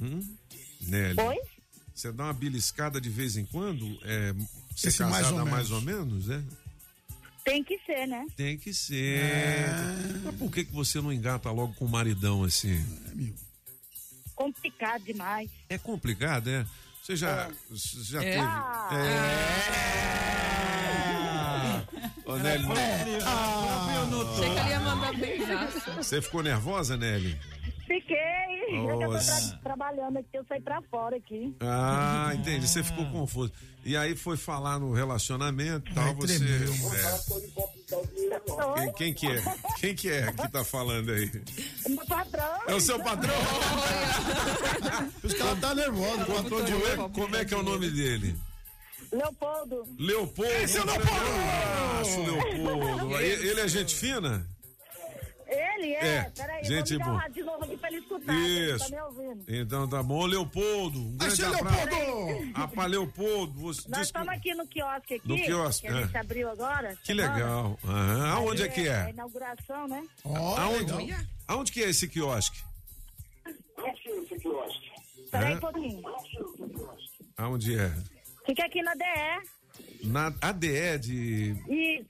Uhum. 0.00 0.36
Nelly. 0.82 1.20
Oi? 1.20 1.36
Você 1.94 2.12
dá 2.12 2.24
uma 2.24 2.32
beliscada 2.34 3.00
de 3.00 3.08
vez 3.08 3.36
em 3.36 3.46
quando? 3.46 3.98
É, 4.04 4.34
Esse 4.76 4.98
casada 4.98 5.10
mais 5.10 5.30
ou 5.32 5.36
mais 5.38 5.50
menos. 5.50 5.70
ou 5.70 5.80
menos, 5.80 6.26
né? 6.28 6.44
Tem 7.46 7.62
que 7.62 7.78
ser, 7.86 8.06
né? 8.08 8.26
Tem 8.36 8.58
que 8.58 8.74
ser. 8.74 9.22
Mas 10.24 10.34
por 10.34 10.50
que, 10.50 10.64
que 10.64 10.72
você 10.72 11.00
não 11.00 11.12
engata 11.12 11.48
logo 11.52 11.72
com 11.74 11.84
o 11.84 11.88
maridão 11.88 12.42
assim? 12.42 12.84
Complicado 14.34 15.04
demais. 15.04 15.48
É 15.68 15.78
complicado, 15.78 16.50
é? 16.50 16.66
Você 17.02 17.14
já, 17.14 17.48
você 17.70 18.02
já 18.02 18.18
É. 18.22 18.30
teve. 18.32 18.40
Ah. 18.40 18.88
É. 22.26 22.30
Ô, 22.30 22.36
Nelly, 22.36 22.66
Achei 22.66 24.50
que 24.50 24.58
ele 24.58 24.68
ia 24.70 24.80
mandar 24.80 25.12
beijaço. 25.16 25.92
você 25.96 26.20
ficou 26.20 26.42
nervosa, 26.42 26.96
Nelly? 26.96 27.38
Fiquei. 27.86 28.16
É 28.16 28.66
que 28.68 28.74
eu 28.88 28.98
tô 28.98 29.10
tra- 29.18 29.58
trabalhando 29.62 30.18
aqui, 30.18 30.28
eu 30.34 30.44
saí 30.48 30.60
pra 30.60 30.82
fora 30.90 31.16
aqui. 31.16 31.54
Ah, 31.60 32.32
entendi. 32.34 32.66
Você 32.66 32.82
ficou 32.82 33.06
confuso. 33.10 33.52
E 33.84 33.96
aí 33.96 34.16
foi 34.16 34.36
falar 34.36 34.80
no 34.80 34.92
relacionamento 34.92 35.88
e 35.90 35.94
tal, 35.94 36.12
você. 36.16 36.34
É. 36.34 36.38
Quem, 38.74 38.92
quem 38.92 39.14
que 39.14 39.26
é? 39.28 39.42
Quem 39.78 39.94
que 39.94 40.10
é 40.10 40.32
que 40.32 40.48
tá 40.50 40.64
falando 40.64 41.12
aí? 41.12 41.30
Meu 41.88 42.04
patrão. 42.06 42.60
É 42.66 42.74
o 42.74 42.80
seu 42.80 42.98
patrão? 42.98 43.34
Os 45.22 45.32
caras 45.34 45.60
tá 45.60 45.72
nervoso, 45.74 46.22
o 46.22 46.26
patrão 46.26 46.64
de 46.64 46.72
Como 46.72 46.86
é, 46.86 46.98
hoje. 46.98 47.10
como 47.14 47.36
é 47.36 47.44
que 47.44 47.54
é 47.54 47.56
o 47.56 47.62
nome 47.62 47.88
dele? 47.90 48.36
Leopoldo. 49.12 49.84
Leopoldo. 49.98 50.50
Esse 50.52 50.78
é 50.78 50.82
o 50.82 50.86
Leopoldo. 50.86 51.20
Ele, 53.20 53.48
ele 53.50 53.60
é 53.60 53.68
gente 53.68 53.94
fina? 53.94 54.44
Ele 55.56 55.92
é? 55.94 56.06
É, 56.16 56.30
Peraí, 56.36 56.64
gente 56.64 56.96
vou 56.96 56.98
ligar 56.98 57.06
o 57.06 57.10
boa. 57.10 57.20
rádio 57.20 57.34
de 57.34 57.42
novo 57.42 57.64
aqui 57.64 57.76
pra 57.76 57.88
ele 57.88 57.98
escutar. 57.98 58.34
Isso. 58.34 58.90
tá 58.90 58.96
me 58.96 59.02
ouvindo. 59.02 59.44
Então 59.48 59.88
tá 59.88 60.02
bom, 60.02 60.26
Leopoldo. 60.26 60.98
Um 61.00 61.16
grande 61.16 61.36
seu 61.36 61.54
abraço. 61.54 61.86
Leopoldo! 61.86 62.68
Pra 62.74 62.86
Leopoldo. 62.86 63.60
Você, 63.60 63.88
Nós 63.88 64.00
estamos 64.06 64.28
aqui 64.28 64.54
no 64.54 64.66
quiosque 64.66 65.14
aqui, 65.14 65.28
No 65.28 65.36
quiosque, 65.36 65.86
que 65.86 65.92
a 65.92 66.02
gente 66.02 66.16
é. 66.16 66.20
abriu 66.20 66.50
agora. 66.50 66.96
Que 67.02 67.14
semana. 67.14 67.34
legal. 67.34 67.78
Aham. 67.84 68.28
Aonde 68.32 68.62
é 68.62 68.64
Aí 68.66 68.70
que 68.72 68.88
A 68.88 69.06
é? 69.06 69.10
inauguração, 69.10 69.88
né? 69.88 70.02
Aonde, 70.24 71.14
aonde 71.48 71.72
que 71.72 71.82
é 71.82 71.88
esse 71.90 72.06
quiosque? 72.08 72.58
Peraí 75.30 75.52
É? 75.52 75.56
um 75.56 75.60
pouquinho. 75.60 76.02
Aonde 77.36 77.78
é? 77.78 77.92
Fica 78.46 78.64
aqui 78.64 78.82
na 78.82 78.94
DE. 78.94 80.06
Na 80.08 80.32
ADE 80.40 80.98
de. 81.00 81.56
E, 81.68 82.04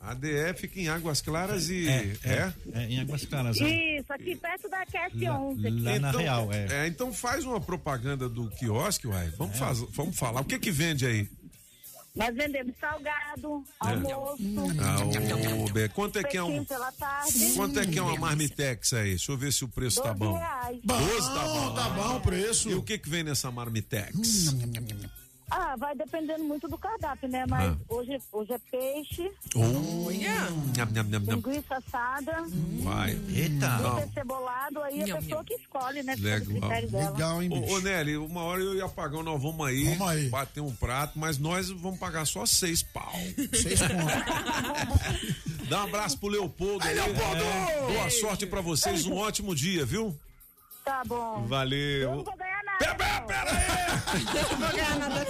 ADE 0.00 0.54
fica 0.56 0.80
em 0.80 0.88
Águas 0.88 1.20
Claras 1.20 1.68
e. 1.68 1.86
É, 1.86 2.16
é, 2.24 2.52
é, 2.72 2.84
em 2.86 3.00
Águas 3.00 3.24
Claras. 3.26 3.60
é. 3.60 3.98
isso, 3.98 4.10
aqui 4.12 4.34
perto 4.34 4.68
da 4.70 4.84
QS 4.86 5.14
11. 5.28 5.66
aqui. 5.66 5.80
lá 5.82 5.98
na 5.98 6.10
Real, 6.10 6.48
é. 6.52 6.86
então 6.86 7.12
faz 7.12 7.44
uma 7.44 7.60
propaganda 7.60 8.26
do 8.28 8.48
quiosque, 8.50 9.06
uai. 9.06 9.30
Vamos, 9.36 9.58
faz- 9.58 9.84
vamos 9.90 10.16
falar. 10.18 10.40
O 10.40 10.44
que 10.44 10.58
que 10.58 10.70
vende 10.70 11.04
aí? 11.04 11.28
Nós 12.16 12.34
vendemos 12.34 12.74
salgado, 12.80 13.62
É. 13.84 13.86
almoço. 13.88 14.42
Ah, 14.80 15.88
quanto 15.94 16.18
é 16.18 16.24
que 16.24 16.36
é 16.36 16.42
um. 16.42 16.64
Quanto 17.54 17.78
é 17.78 17.86
que 17.86 17.98
é 17.98 18.02
uma 18.02 18.16
marmitex 18.18 18.94
aí? 18.94 19.10
Deixa 19.10 19.30
eu 19.30 19.36
ver 19.36 19.52
se 19.52 19.64
o 19.64 19.68
preço 19.68 20.02
tá 20.02 20.12
12 20.12 20.18
bom. 20.18 20.36
reais. 20.38 20.78
12 20.82 21.34
tá 21.34 21.44
bom. 21.44 21.74
tá 21.74 21.88
bom 21.90 22.16
o 22.16 22.20
preço. 22.20 22.68
E 22.70 22.74
o 22.74 22.82
que 22.82 22.98
que 22.98 23.08
vem 23.08 23.22
nessa 23.22 23.50
marmitex? 23.52 24.54
Ah, 25.50 25.74
vai 25.76 25.94
dependendo 25.96 26.44
muito 26.44 26.68
do 26.68 26.78
cardápio, 26.78 27.28
né? 27.28 27.44
Mas 27.48 27.72
Ah. 27.72 27.76
hoje, 27.88 28.20
hoje 28.32 28.52
é 28.52 28.58
peixe, 28.70 29.30
Oh, 29.56 30.10
nham, 30.10 30.50
nham, 30.76 30.86
nham, 30.92 31.20
nham. 31.20 31.34
linguiça 31.34 31.76
assada, 31.76 32.32
Vai. 32.82 33.16
fruta 33.16 34.08
cebolado, 34.14 34.80
aí 34.82 35.10
a 35.10 35.16
pessoa 35.16 35.44
que 35.44 35.54
escolhe, 35.54 36.02
né? 36.04 36.14
Do 36.14 36.22
Legal. 36.22 36.46
critério 36.46 36.90
dela. 36.90 37.16
Ô, 37.50 37.72
ô, 37.74 37.80
Nelly, 37.80 38.16
uma 38.16 38.42
hora 38.42 38.60
eu 38.60 38.76
ia 38.76 38.88
pagar, 38.88 39.18
um, 39.18 39.22
nós 39.24 39.42
vamos 39.42 39.66
aí, 39.66 39.84
Vamos 39.96 40.08
aí. 40.08 40.28
bater 40.28 40.60
um 40.60 40.72
prato, 40.74 41.18
mas 41.18 41.36
nós 41.38 41.68
vamos 41.70 41.98
pagar 41.98 42.24
só 42.26 42.46
seis 42.46 42.82
pau. 42.82 43.12
Seis 43.52 43.80
Dá 45.68 45.80
um 45.80 45.84
abraço 45.84 46.18
pro 46.18 46.28
Leopoldo. 46.28 46.86
Aí. 46.86 46.94
Leopoldo! 46.94 47.42
É, 47.42 47.92
Boa 47.92 48.10
sorte 48.10 48.46
pra 48.46 48.60
vocês, 48.60 49.06
um 49.06 49.16
ótimo 49.16 49.54
dia, 49.54 49.84
viu? 49.84 50.16
Tá 50.84 51.02
bom. 51.06 51.44
Valeu. 51.46 51.78
Eu 52.02 52.14
não 52.16 52.24
vou 52.24 52.36
ganhar 52.36 52.62
nada. 52.64 52.78
Pera, 52.94 53.20
pera 53.22 53.50
aí! 53.50 53.89
Eu 54.14 54.58
não 54.58 54.58
vou 54.58 54.76
ganhar 54.76 54.98
nada. 54.98 55.26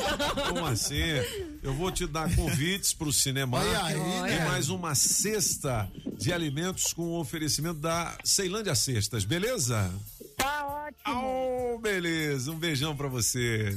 Como 0.49 0.67
assim? 0.67 1.03
Eu 1.63 1.75
vou 1.75 1.91
te 1.91 2.07
dar 2.07 2.35
convites 2.35 2.93
pro 2.95 3.13
cinema 3.13 3.59
Olha 3.59 3.85
aí, 3.85 3.97
e 3.97 4.23
né? 4.23 4.45
mais 4.47 4.69
uma 4.69 4.95
cesta 4.95 5.91
de 6.17 6.33
alimentos 6.33 6.93
com 6.93 7.19
oferecimento 7.19 7.81
da 7.81 8.17
Ceilândia 8.25 8.75
Cestas, 8.75 9.25
beleza? 9.25 9.91
Tá 10.37 10.67
ótimo. 10.67 11.75
Oh, 11.75 11.79
beleza. 11.79 12.51
Um 12.51 12.59
beijão 12.59 12.97
pra 12.97 13.09
você. 13.09 13.77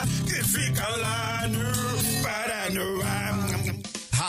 que 0.91 0.97
fica 0.97 1.20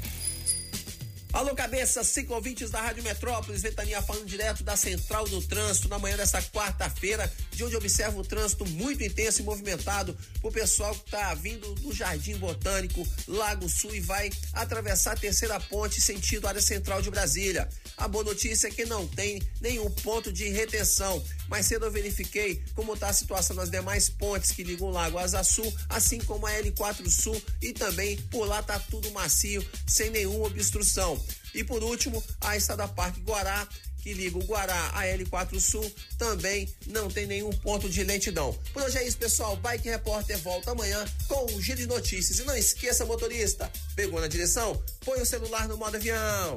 Alô, 1.33 1.55
cabeça, 1.55 2.03
cinco 2.03 2.35
ouvintes 2.35 2.71
da 2.71 2.81
Rádio 2.81 3.05
Metrópolis, 3.05 3.63
Ventania 3.63 4.03
falando 4.03 4.27
direto 4.27 4.65
da 4.65 4.77
Central 4.77 5.29
do 5.29 5.41
Trânsito 5.41 5.89
na 5.89 5.97
manhã 5.97 6.17
desta 6.17 6.43
quarta-feira, 6.43 7.33
de 7.53 7.63
onde 7.63 7.77
observa 7.77 8.19
o 8.19 8.25
trânsito 8.25 8.67
muito 8.67 9.05
intenso 9.05 9.41
e 9.41 9.45
movimentado 9.45 10.17
pro 10.41 10.51
pessoal 10.51 10.93
que 10.93 11.09
tá 11.09 11.33
vindo 11.35 11.73
do 11.77 11.93
Jardim 11.93 12.37
Botânico, 12.37 13.07
Lago 13.29 13.69
Sul 13.69 13.95
e 13.95 14.01
vai 14.01 14.29
atravessar 14.53 15.13
a 15.13 15.17
terceira 15.17 15.61
ponte 15.61 16.01
sentido 16.01 16.49
área 16.49 16.61
central 16.61 17.01
de 17.01 17.13
Brasília. 17.13 17.69
A 17.97 18.09
boa 18.09 18.25
notícia 18.25 18.67
é 18.67 18.71
que 18.73 18.85
não 18.85 19.07
tem 19.07 19.41
nenhum 19.61 19.89
ponto 19.89 20.33
de 20.33 20.49
retenção. 20.49 21.23
Mais 21.49 21.65
cedo 21.65 21.85
eu 21.85 21.93
verifiquei 21.93 22.61
como 22.75 22.95
está 22.95 23.09
a 23.09 23.13
situação 23.13 23.55
nas 23.55 23.71
demais 23.71 24.09
pontes 24.09 24.51
que 24.51 24.65
ligam 24.65 24.89
o 24.89 24.93
Lago 24.93 25.19
Asa 25.19 25.45
Sul, 25.45 25.73
assim 25.89 26.19
como 26.19 26.45
a 26.47 26.53
L4 26.55 27.09
Sul 27.09 27.41
e 27.63 27.73
também 27.73 28.17
por 28.33 28.47
lá 28.47 28.63
tá 28.65 28.81
tudo 28.81 29.11
macio, 29.13 29.65
sem 29.87 30.11
nenhuma 30.11 30.47
obstrução. 30.47 31.20
E 31.55 31.65
por 31.65 31.83
último, 31.83 32.23
a 32.41 32.57
Estrada 32.57 32.87
Parque 32.89 33.21
Guará, 33.21 33.67
que 34.03 34.13
liga 34.15 34.39
o 34.39 34.45
Guará 34.45 34.91
a 34.95 35.05
L4 35.05 35.61
Sul, 35.61 35.93
também 36.17 36.69
não 36.87 37.09
tem 37.09 37.27
nenhum 37.27 37.51
ponto 37.51 37.89
de 37.89 38.03
lentidão. 38.03 38.57
Por 38.73 38.83
hoje 38.83 38.99
é 38.99 39.07
isso, 39.07 39.19
pessoal. 39.19 39.57
Bike 39.57 39.89
Repórter 39.89 40.39
volta 40.39 40.71
amanhã 40.71 41.05
com 41.29 41.53
um 41.53 41.61
giro 41.61 41.79
de 41.79 41.87
notícias. 41.87 42.39
E 42.39 42.45
não 42.45 42.57
esqueça, 42.57 43.05
motorista, 43.05 43.71
pegou 43.95 44.21
na 44.21 44.29
direção? 44.29 44.81
Põe 45.05 45.21
o 45.21 45.27
celular 45.27 45.69
no 45.69 45.77
modo 45.77 45.97
avião. 45.97 46.57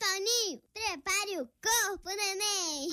Toninho, 0.00 0.58
prepare 0.72 1.42
o 1.42 1.48
corpo, 1.60 2.08
neném. 2.08 2.88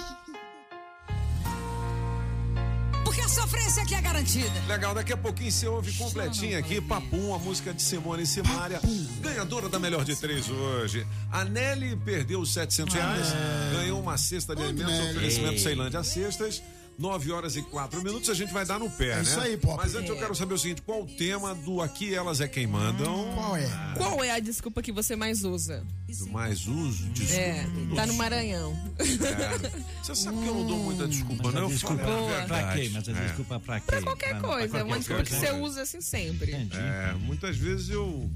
Porque 3.05 3.21
a 3.21 3.29
sofrência 3.29 3.81
aqui 3.81 3.95
é 3.95 4.01
garantida. 4.01 4.51
Legal, 4.67 4.93
daqui 4.93 5.13
a 5.13 5.17
pouquinho 5.17 5.49
você 5.49 5.67
ouve 5.67 5.93
completinho 5.93 6.59
aqui, 6.59 6.81
Papum, 6.81 7.33
a 7.33 7.39
música 7.39 7.73
de 7.73 7.81
Simone 7.81 8.23
e 8.23 8.27
Simária, 8.27 8.81
ganhadora 9.21 9.69
da 9.69 9.79
melhor 9.79 10.03
de 10.03 10.17
três 10.17 10.49
hoje. 10.49 11.07
A 11.31 11.45
Nelly 11.45 11.95
perdeu 11.95 12.41
os 12.41 12.53
700 12.53 12.93
reais, 12.93 13.27
ganhou 13.71 14.01
uma 14.01 14.17
cesta 14.17 14.53
de 14.53 14.63
alimentos, 14.63 14.99
oferecimento 15.11 15.61
Ceilândia 15.61 16.03
Cestas. 16.03 16.61
9 16.97 17.31
horas 17.31 17.55
e 17.55 17.61
4 17.61 18.01
minutos, 18.03 18.29
a 18.29 18.33
gente 18.33 18.51
vai 18.51 18.65
dar 18.65 18.79
no 18.79 18.89
pé, 18.89 19.11
É 19.11 19.15
né? 19.17 19.21
isso 19.21 19.39
aí, 19.39 19.55
Pop. 19.57 19.77
Mas 19.77 19.93
antes 19.93 20.09
eu 20.09 20.15
É. 20.15 20.19
quero 20.19 20.33
saber 20.35 20.55
o 20.55 20.57
seguinte: 20.57 20.81
qual 20.81 21.03
o 21.03 21.05
tema 21.05 21.53
do 21.53 21.79
Aqui 21.81 22.13
Elas 22.13 22.41
é 22.41 22.47
Quem 22.47 22.65
Mandam? 22.65 23.31
Qual 23.35 23.55
é? 23.55 23.69
Qual 23.95 24.23
é 24.23 24.31
a 24.31 24.39
desculpa 24.39 24.81
que 24.81 24.91
você 24.91 25.15
mais 25.15 25.43
usa? 25.43 25.83
Do 26.07 26.27
mais 26.29 26.65
uso? 26.67 27.05
Desculpa. 27.09 27.39
É, 27.41 27.65
tá 27.95 28.05
no 28.07 28.13
Maranhão. 28.15 28.75
É. 28.97 30.03
Você 30.03 30.15
sabe 30.15 30.37
que 30.39 30.47
eu 30.47 30.53
não 30.55 30.65
dou 30.65 30.77
muita 30.79 31.07
desculpa, 31.07 31.51
não? 31.51 31.61
Eu 31.63 31.67
Desculpa 31.69 32.03
falo 32.03 32.35
a 32.35 32.41
pra 32.45 32.73
quê? 32.73 32.89
Mas 32.93 33.09
a 33.09 33.11
É. 33.11 33.25
desculpa 33.25 33.59
pra 33.59 33.79
quê? 33.79 33.85
Pra 33.87 34.01
qualquer 34.01 34.29
Pra- 34.39 34.39
coisa, 34.47 34.67
pra 34.69 34.79
é 34.79 34.83
uma 34.83 34.95
qualquer 34.95 34.99
desculpa 34.99 35.23
que 35.23 35.35
você 35.35 35.51
usa 35.61 35.81
assim 35.83 36.01
sempre. 36.01 36.51
É, 36.53 37.13
muitas 37.21 37.55
vezes 37.57 37.89
eu. 37.89 38.29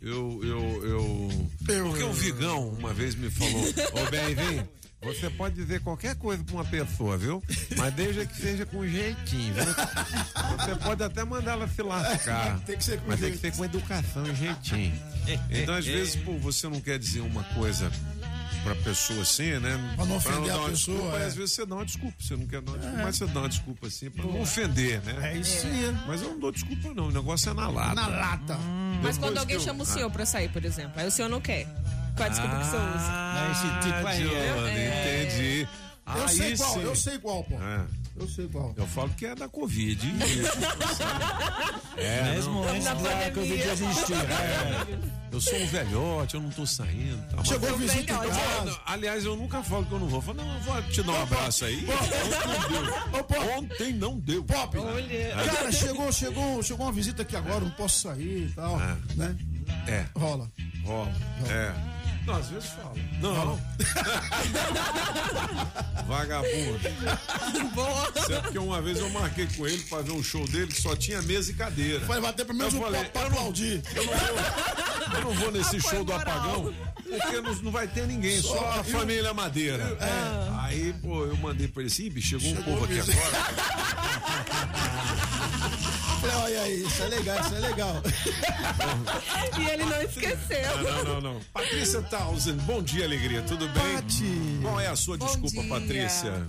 Eu, 0.00 0.40
eu, 0.42 0.84
eu. 0.86 1.28
Porque 1.66 2.02
o 2.02 2.12
Vigão 2.14 2.68
uma 2.70 2.94
vez 2.94 3.14
me 3.14 3.28
falou: 3.30 3.60
Ô, 3.62 4.10
bem, 4.10 4.34
vem. 4.34 4.68
Você 5.02 5.30
pode 5.30 5.54
dizer 5.54 5.80
qualquer 5.80 6.14
coisa 6.16 6.44
pra 6.44 6.54
uma 6.56 6.64
pessoa, 6.64 7.16
viu? 7.16 7.42
Mas 7.76 7.94
desde 7.94 8.26
que 8.26 8.36
seja 8.36 8.66
com 8.66 8.86
jeitinho, 8.86 9.54
viu? 9.54 9.64
Você 9.64 10.74
pode 10.84 11.02
até 11.02 11.24
mandar 11.24 11.52
ela 11.52 11.66
se 11.68 11.82
lascar. 11.82 12.60
Tem 12.66 12.76
que 12.76 12.84
ser 12.84 13.00
com 13.00 13.08
mas 13.08 13.18
tem 13.20 13.28
jeito. 13.30 13.40
que 13.40 13.50
ser 13.50 13.56
com 13.56 13.64
educação 13.64 14.26
e 14.26 14.34
jeitinho. 14.34 14.92
Então, 15.50 15.74
às 15.74 15.86
vezes, 15.86 16.16
pô, 16.16 16.32
você 16.38 16.68
não 16.68 16.80
quer 16.80 16.98
dizer 16.98 17.20
uma 17.20 17.42
coisa 17.44 17.90
pra 18.62 18.74
pessoa 18.74 19.22
assim, 19.22 19.58
né? 19.58 19.94
Pra 19.96 20.04
não 20.04 20.16
ofender 20.16 20.48
dar 20.48 20.54
a 20.54 20.58
uma 20.58 20.68
pessoa, 20.68 20.96
desculpa, 20.98 21.18
é. 21.18 21.26
às 21.26 21.34
vezes 21.34 21.52
você 21.52 21.64
dá 21.66 21.74
uma 21.76 21.84
desculpa. 21.86 22.16
Você 22.20 22.36
não 22.36 22.46
quer 22.46 22.60
dar 22.60 22.70
uma 22.72 22.78
desculpa, 22.78 23.00
É. 23.00 23.04
mas 23.04 23.16
você 23.16 23.26
dá 23.26 23.40
uma 23.40 23.48
desculpa 23.48 23.86
assim 23.86 24.10
pra 24.10 24.24
não 24.24 24.40
ofender, 24.42 25.00
né? 25.02 25.30
É 25.32 25.36
isso 25.38 25.66
aí. 25.66 25.96
Mas 26.06 26.20
eu 26.20 26.28
não 26.32 26.38
dou 26.40 26.52
desculpa, 26.52 26.92
não. 26.94 27.08
O 27.08 27.10
negócio 27.10 27.50
é 27.50 27.54
na 27.54 27.68
lata. 27.70 27.94
Na 27.94 28.06
lata. 28.06 28.58
Mas 28.58 28.96
Depois 28.96 29.18
quando 29.18 29.38
alguém 29.38 29.56
eu- 29.56 29.62
chama 29.62 29.78
o 29.78 29.82
Ah. 29.82 29.86
senhor 29.86 30.10
pra 30.10 30.26
sair, 30.26 30.50
por 30.50 30.62
exemplo, 30.62 30.92
aí 30.96 31.06
o 31.06 31.10
senhor 31.10 31.28
não 31.30 31.40
quer. 31.40 31.66
Qual 32.16 32.26
a 32.26 32.28
desculpa 32.28 32.56
que 32.56 32.64
você 32.66 32.76
usa? 32.76 33.10
Ah, 33.10 33.48
esse 33.52 33.88
tipo 33.88 34.06
aí. 34.06 34.22
Giovana, 34.22 34.70
É. 34.70 35.22
entendi. 35.24 35.68
Eu 36.12 36.28
sei 36.28 36.56
qual, 36.56 36.72
sim. 36.74 36.82
eu 36.82 36.96
sei 36.96 37.18
qual, 37.20 37.44
pô. 37.44 37.54
É. 37.54 37.86
Eu 38.16 38.28
sei 38.28 38.48
qual. 38.48 38.74
Eu 38.76 38.86
falo 38.88 39.08
que 39.10 39.26
é 39.26 39.34
da 39.34 39.48
Covid. 39.48 40.00
é, 41.96 42.22
Mesmo 42.34 42.52
não. 42.54 42.68
antes 42.68 42.84
da 42.84 42.94
Covid 43.32 43.62
existir. 43.62 44.14
É. 44.14 44.98
Eu 45.32 45.40
sou 45.40 45.56
um 45.56 45.66
velhote, 45.66 46.34
eu 46.34 46.40
não 46.40 46.50
tô 46.50 46.66
saindo. 46.66 47.16
Tá, 47.28 47.36
mas- 47.36 47.46
Chegou 47.46 47.68
Eu 47.68 47.78
visita 47.78 48.00
em 48.00 48.04
casa. 48.06 48.80
Aliás, 48.86 49.24
eu 49.24 49.36
nunca 49.36 49.62
falo 49.62 49.86
que 49.86 49.92
eu 49.92 50.00
não 50.00 50.08
vou. 50.08 50.18
Eu 50.18 50.22
falo, 50.22 50.36
não, 50.38 50.54
eu 50.54 50.60
vou 50.60 50.82
te 50.82 51.02
dar 51.02 51.12
um 51.12 51.22
abraço 51.22 51.64
aí. 51.64 51.86
Ontem 51.86 53.22
não 53.38 53.38
deu. 53.38 53.56
Ontem 53.58 53.92
não 53.94 54.18
deu. 54.18 54.44
Pop, 54.44 54.76
É. 54.78 55.32
cara, 55.48 55.70
chegou, 55.72 56.12
chegou, 56.12 56.62
chegou 56.62 56.86
uma 56.86 56.92
visita 56.92 57.22
aqui 57.22 57.36
agora, 57.36 57.60
não 57.60 57.70
posso 57.70 58.00
sair 58.08 58.48
e 58.48 58.52
tal, 58.54 58.76
né? 59.14 59.36
É. 59.86 60.04
Rola. 60.18 60.50
Rola. 60.84 61.12
É. 61.48 61.72
Não, 62.30 62.36
às 62.38 62.48
vezes 62.48 62.70
fala. 62.70 62.94
Não. 63.20 63.60
Vagabundo. 66.06 66.80
Certo 68.26 68.42
porque 68.42 68.58
uma 68.58 68.80
vez 68.80 68.98
eu 68.98 69.10
marquei 69.10 69.46
com 69.56 69.66
ele 69.66 69.82
pra 69.84 70.00
ver 70.02 70.12
um 70.12 70.22
show 70.22 70.46
dele 70.48 70.68
que 70.68 70.80
só 70.80 70.94
tinha 70.96 71.20
mesa 71.22 71.50
e 71.50 71.54
cadeira. 71.54 72.04
Vai 72.06 72.20
bater 72.20 72.44
pelo 72.46 72.58
menos 72.58 72.74
Eu 72.74 72.80
um 72.80 72.82
falei, 72.84 73.04
pra 73.04 73.22
eu 73.22 73.30
não- 73.30 73.38
aplaudir. 73.38 73.82
Eu 73.94 74.04
não 74.04 74.12
vou, 74.16 75.16
eu 75.16 75.20
não 75.24 75.32
vou 75.34 75.52
nesse 75.52 75.80
show 75.80 76.04
do 76.04 76.12
apagão, 76.12 76.72
porque 77.04 77.40
não, 77.40 77.54
não 77.62 77.72
vai 77.72 77.86
ter 77.88 78.06
ninguém, 78.06 78.40
só, 78.40 78.56
Só 78.56 78.70
a 78.72 78.76
eu- 78.78 78.84
família 78.84 79.34
Madeira. 79.34 79.96
É. 80.00 80.50
Aí, 80.62 80.92
pô, 81.02 81.24
eu 81.26 81.36
mandei 81.36 81.68
pra 81.68 81.82
ele 81.82 81.90
assim, 81.92 82.04
"Ih, 82.04 82.10
bicho, 82.10 82.28
chegou 82.40 82.52
um 82.52 82.56
Chegou 82.56 82.74
povo 82.74 82.84
aqui 82.84 83.00
agora. 83.00 83.40
Falei, 86.20 86.36
olha 86.36 86.62
aí, 86.62 86.82
isso 86.82 87.02
é 87.02 87.06
legal, 87.06 87.40
isso 87.40 87.54
é 87.54 87.58
legal. 87.60 88.02
E 89.58 89.64
ele 89.68 89.84
não 89.84 90.02
esqueceu. 90.02 90.76
Não, 90.76 90.82
não, 90.82 91.04
não, 91.04 91.20
não. 91.34 91.40
Patrícia 91.52 92.00
Townsend, 92.02 92.60
bom 92.62 92.82
dia, 92.82 93.04
alegria, 93.04 93.42
tudo 93.42 93.68
bem? 93.68 93.94
Pati. 93.94 94.58
Qual 94.62 94.80
é 94.80 94.86
a 94.86 94.96
sua 94.96 95.16
Bom 95.16 95.26
desculpa, 95.26 95.60
dia. 95.60 95.68
Patrícia? 95.68 96.46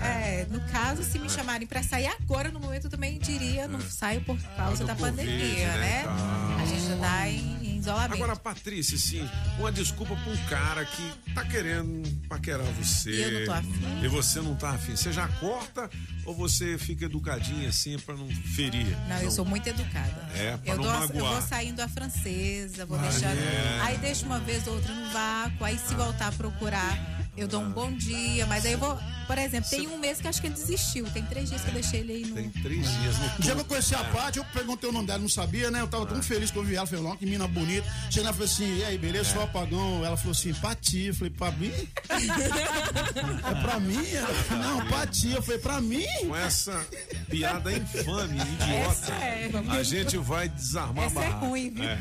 É, 0.00 0.46
no 0.50 0.60
caso, 0.70 1.02
se 1.02 1.18
me 1.18 1.28
chamarem 1.28 1.66
pra 1.66 1.82
sair 1.82 2.06
agora, 2.06 2.50
no 2.50 2.60
momento, 2.60 2.84
eu 2.84 2.90
também 2.90 3.18
diria, 3.18 3.66
não 3.66 3.80
saio 3.80 4.20
por 4.22 4.38
causa 4.56 4.84
do 4.84 4.86
da 4.86 4.94
Covid, 4.94 5.16
pandemia, 5.16 5.72
né, 5.72 5.78
né? 5.78 6.02
tá. 6.04 6.56
A 6.62 6.66
gente 6.66 6.86
já 6.86 6.96
tá 6.96 7.28
em 7.28 7.57
isolamento. 7.80 8.14
Agora, 8.14 8.36
Patrícia, 8.36 8.96
assim, 8.96 9.28
uma 9.58 9.70
desculpa 9.72 10.14
pra 10.16 10.32
um 10.32 10.36
cara 10.48 10.84
que 10.84 11.32
tá 11.34 11.44
querendo 11.44 12.02
paquerar 12.28 12.66
você. 12.72 13.10
E 13.10 13.22
eu 13.22 13.32
não 13.40 13.46
tô 13.46 13.52
afim. 13.52 14.04
E 14.04 14.08
você 14.08 14.40
não 14.40 14.54
tá 14.56 14.70
afim. 14.70 14.96
Você 14.96 15.12
já 15.12 15.28
corta 15.28 15.90
ou 16.24 16.34
você 16.34 16.76
fica 16.78 17.04
educadinha 17.06 17.68
assim 17.68 17.98
pra 17.98 18.14
não 18.14 18.28
ferir? 18.28 18.86
Não, 19.08 19.18
eu 19.20 19.30
sou 19.30 19.44
muito 19.44 19.66
educada. 19.68 20.28
É, 20.34 20.56
pra 20.56 20.72
Eu, 20.72 20.76
não 20.76 20.82
dou 20.84 20.92
as- 20.92 21.00
eu 21.10 21.16
magoar. 21.16 21.32
vou 21.32 21.42
saindo 21.42 21.80
a 21.80 21.88
francesa, 21.88 22.86
vou 22.86 22.98
Ah, 22.98 23.02
deixando. 23.02 23.38
é. 23.38 23.78
Aí 23.82 23.98
deixo 23.98 24.24
uma 24.26 24.38
vez 24.40 24.66
ou 24.66 24.74
outra 24.74 24.94
no 24.94 25.10
vácuo, 25.12 25.64
aí 25.64 25.78
se 25.78 25.94
voltar 25.94 26.28
a 26.28 26.32
procurar, 26.32 27.17
eu 27.38 27.46
dou 27.46 27.62
um 27.62 27.70
bom 27.70 27.92
dia, 27.92 28.46
mas 28.46 28.66
aí 28.66 28.72
eu 28.72 28.78
vou. 28.78 28.98
Por 29.26 29.38
exemplo, 29.38 29.68
tem 29.68 29.86
um 29.86 29.98
mês 29.98 30.20
que 30.20 30.26
acho 30.26 30.40
que 30.40 30.46
ele 30.46 30.54
desistiu. 30.54 31.04
Tem 31.10 31.22
três 31.22 31.50
dias 31.50 31.60
que 31.60 31.68
eu 31.68 31.74
deixei 31.74 32.00
ele 32.00 32.12
aí 32.14 32.24
no. 32.24 32.34
Tem 32.34 32.48
três 32.48 32.90
dias 32.90 33.18
no 33.18 33.26
Um 33.26 33.40
dia 33.40 33.54
que 33.54 33.60
eu 33.60 33.64
conheci 33.64 33.94
a 33.94 34.04
Paty, 34.04 34.38
eu 34.38 34.44
perguntei 34.46 34.88
o 34.88 34.92
nome 34.92 35.06
dela, 35.06 35.18
não 35.18 35.28
sabia, 35.28 35.70
né? 35.70 35.80
Eu 35.80 35.88
tava 35.88 36.06
tão 36.06 36.22
feliz 36.22 36.50
que 36.50 36.56
eu 36.56 36.64
vi 36.64 36.76
ela, 36.76 36.86
falei, 36.86 37.04
ó, 37.04 37.14
que 37.14 37.26
mina 37.26 37.46
bonita. 37.46 37.86
Cheguei 38.10 38.24
lá 38.24 38.30
e 38.30 38.32
falei 38.32 38.46
assim, 38.46 38.78
e 38.78 38.84
aí, 38.84 38.98
beleza? 38.98 39.32
Sou 39.32 39.42
apagão. 39.42 40.04
Ela 40.04 40.16
falou 40.16 40.32
assim, 40.32 40.52
Pati. 40.54 41.06
Eu 41.06 41.14
falei, 41.14 41.30
pra 41.30 41.52
mim? 41.52 41.72
é 42.10 43.62
pra 43.62 43.78
mim? 43.78 44.04
Falou, 44.48 44.64
não, 44.64 44.86
Pati. 44.86 45.30
Eu 45.30 45.42
falei, 45.42 45.60
pra 45.60 45.80
mim? 45.80 46.06
Com 46.26 46.36
essa 46.36 46.86
piada 47.28 47.70
infame, 47.72 48.38
idiota, 48.38 49.12
é. 49.12 49.50
a 49.68 49.82
gente 49.82 50.16
vai 50.16 50.48
desarmar 50.48 51.04
Essa 51.04 51.20
a 51.20 51.24
é 51.24 51.28
barraca. 51.28 51.46
ruim, 51.46 51.70
viu? 51.70 51.84
É. 51.84 51.98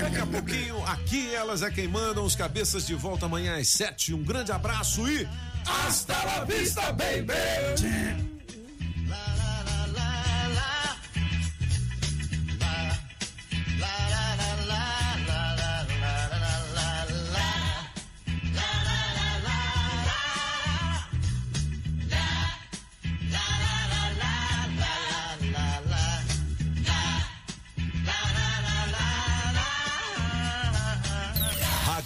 Daqui 0.00 0.18
a 0.18 0.26
pouquinho, 0.26 0.84
aqui 0.86 1.34
elas 1.34 1.62
é 1.62 1.70
quem 1.70 1.88
mandam, 1.88 2.24
os 2.24 2.36
cabeças 2.36 2.86
de 2.86 2.94
volta 2.94 3.26
amanhã 3.26 3.56
às 3.56 3.68
sete. 3.68 4.14
Um 4.14 4.22
grande 4.22 4.52
abraço 4.52 4.69
e 4.70 5.26
hasta 5.64 6.24
la 6.24 6.44
vista, 6.44 6.92
baby! 6.92 8.39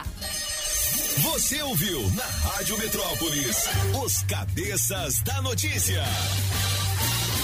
Você 1.20 1.62
ouviu 1.62 2.02
na 2.12 2.26
Rádio 2.26 2.78
Metrópolis 2.78 3.58
os 4.04 4.24
cabeças 4.24 5.20
da 5.22 5.42
notícia. 5.42 6.04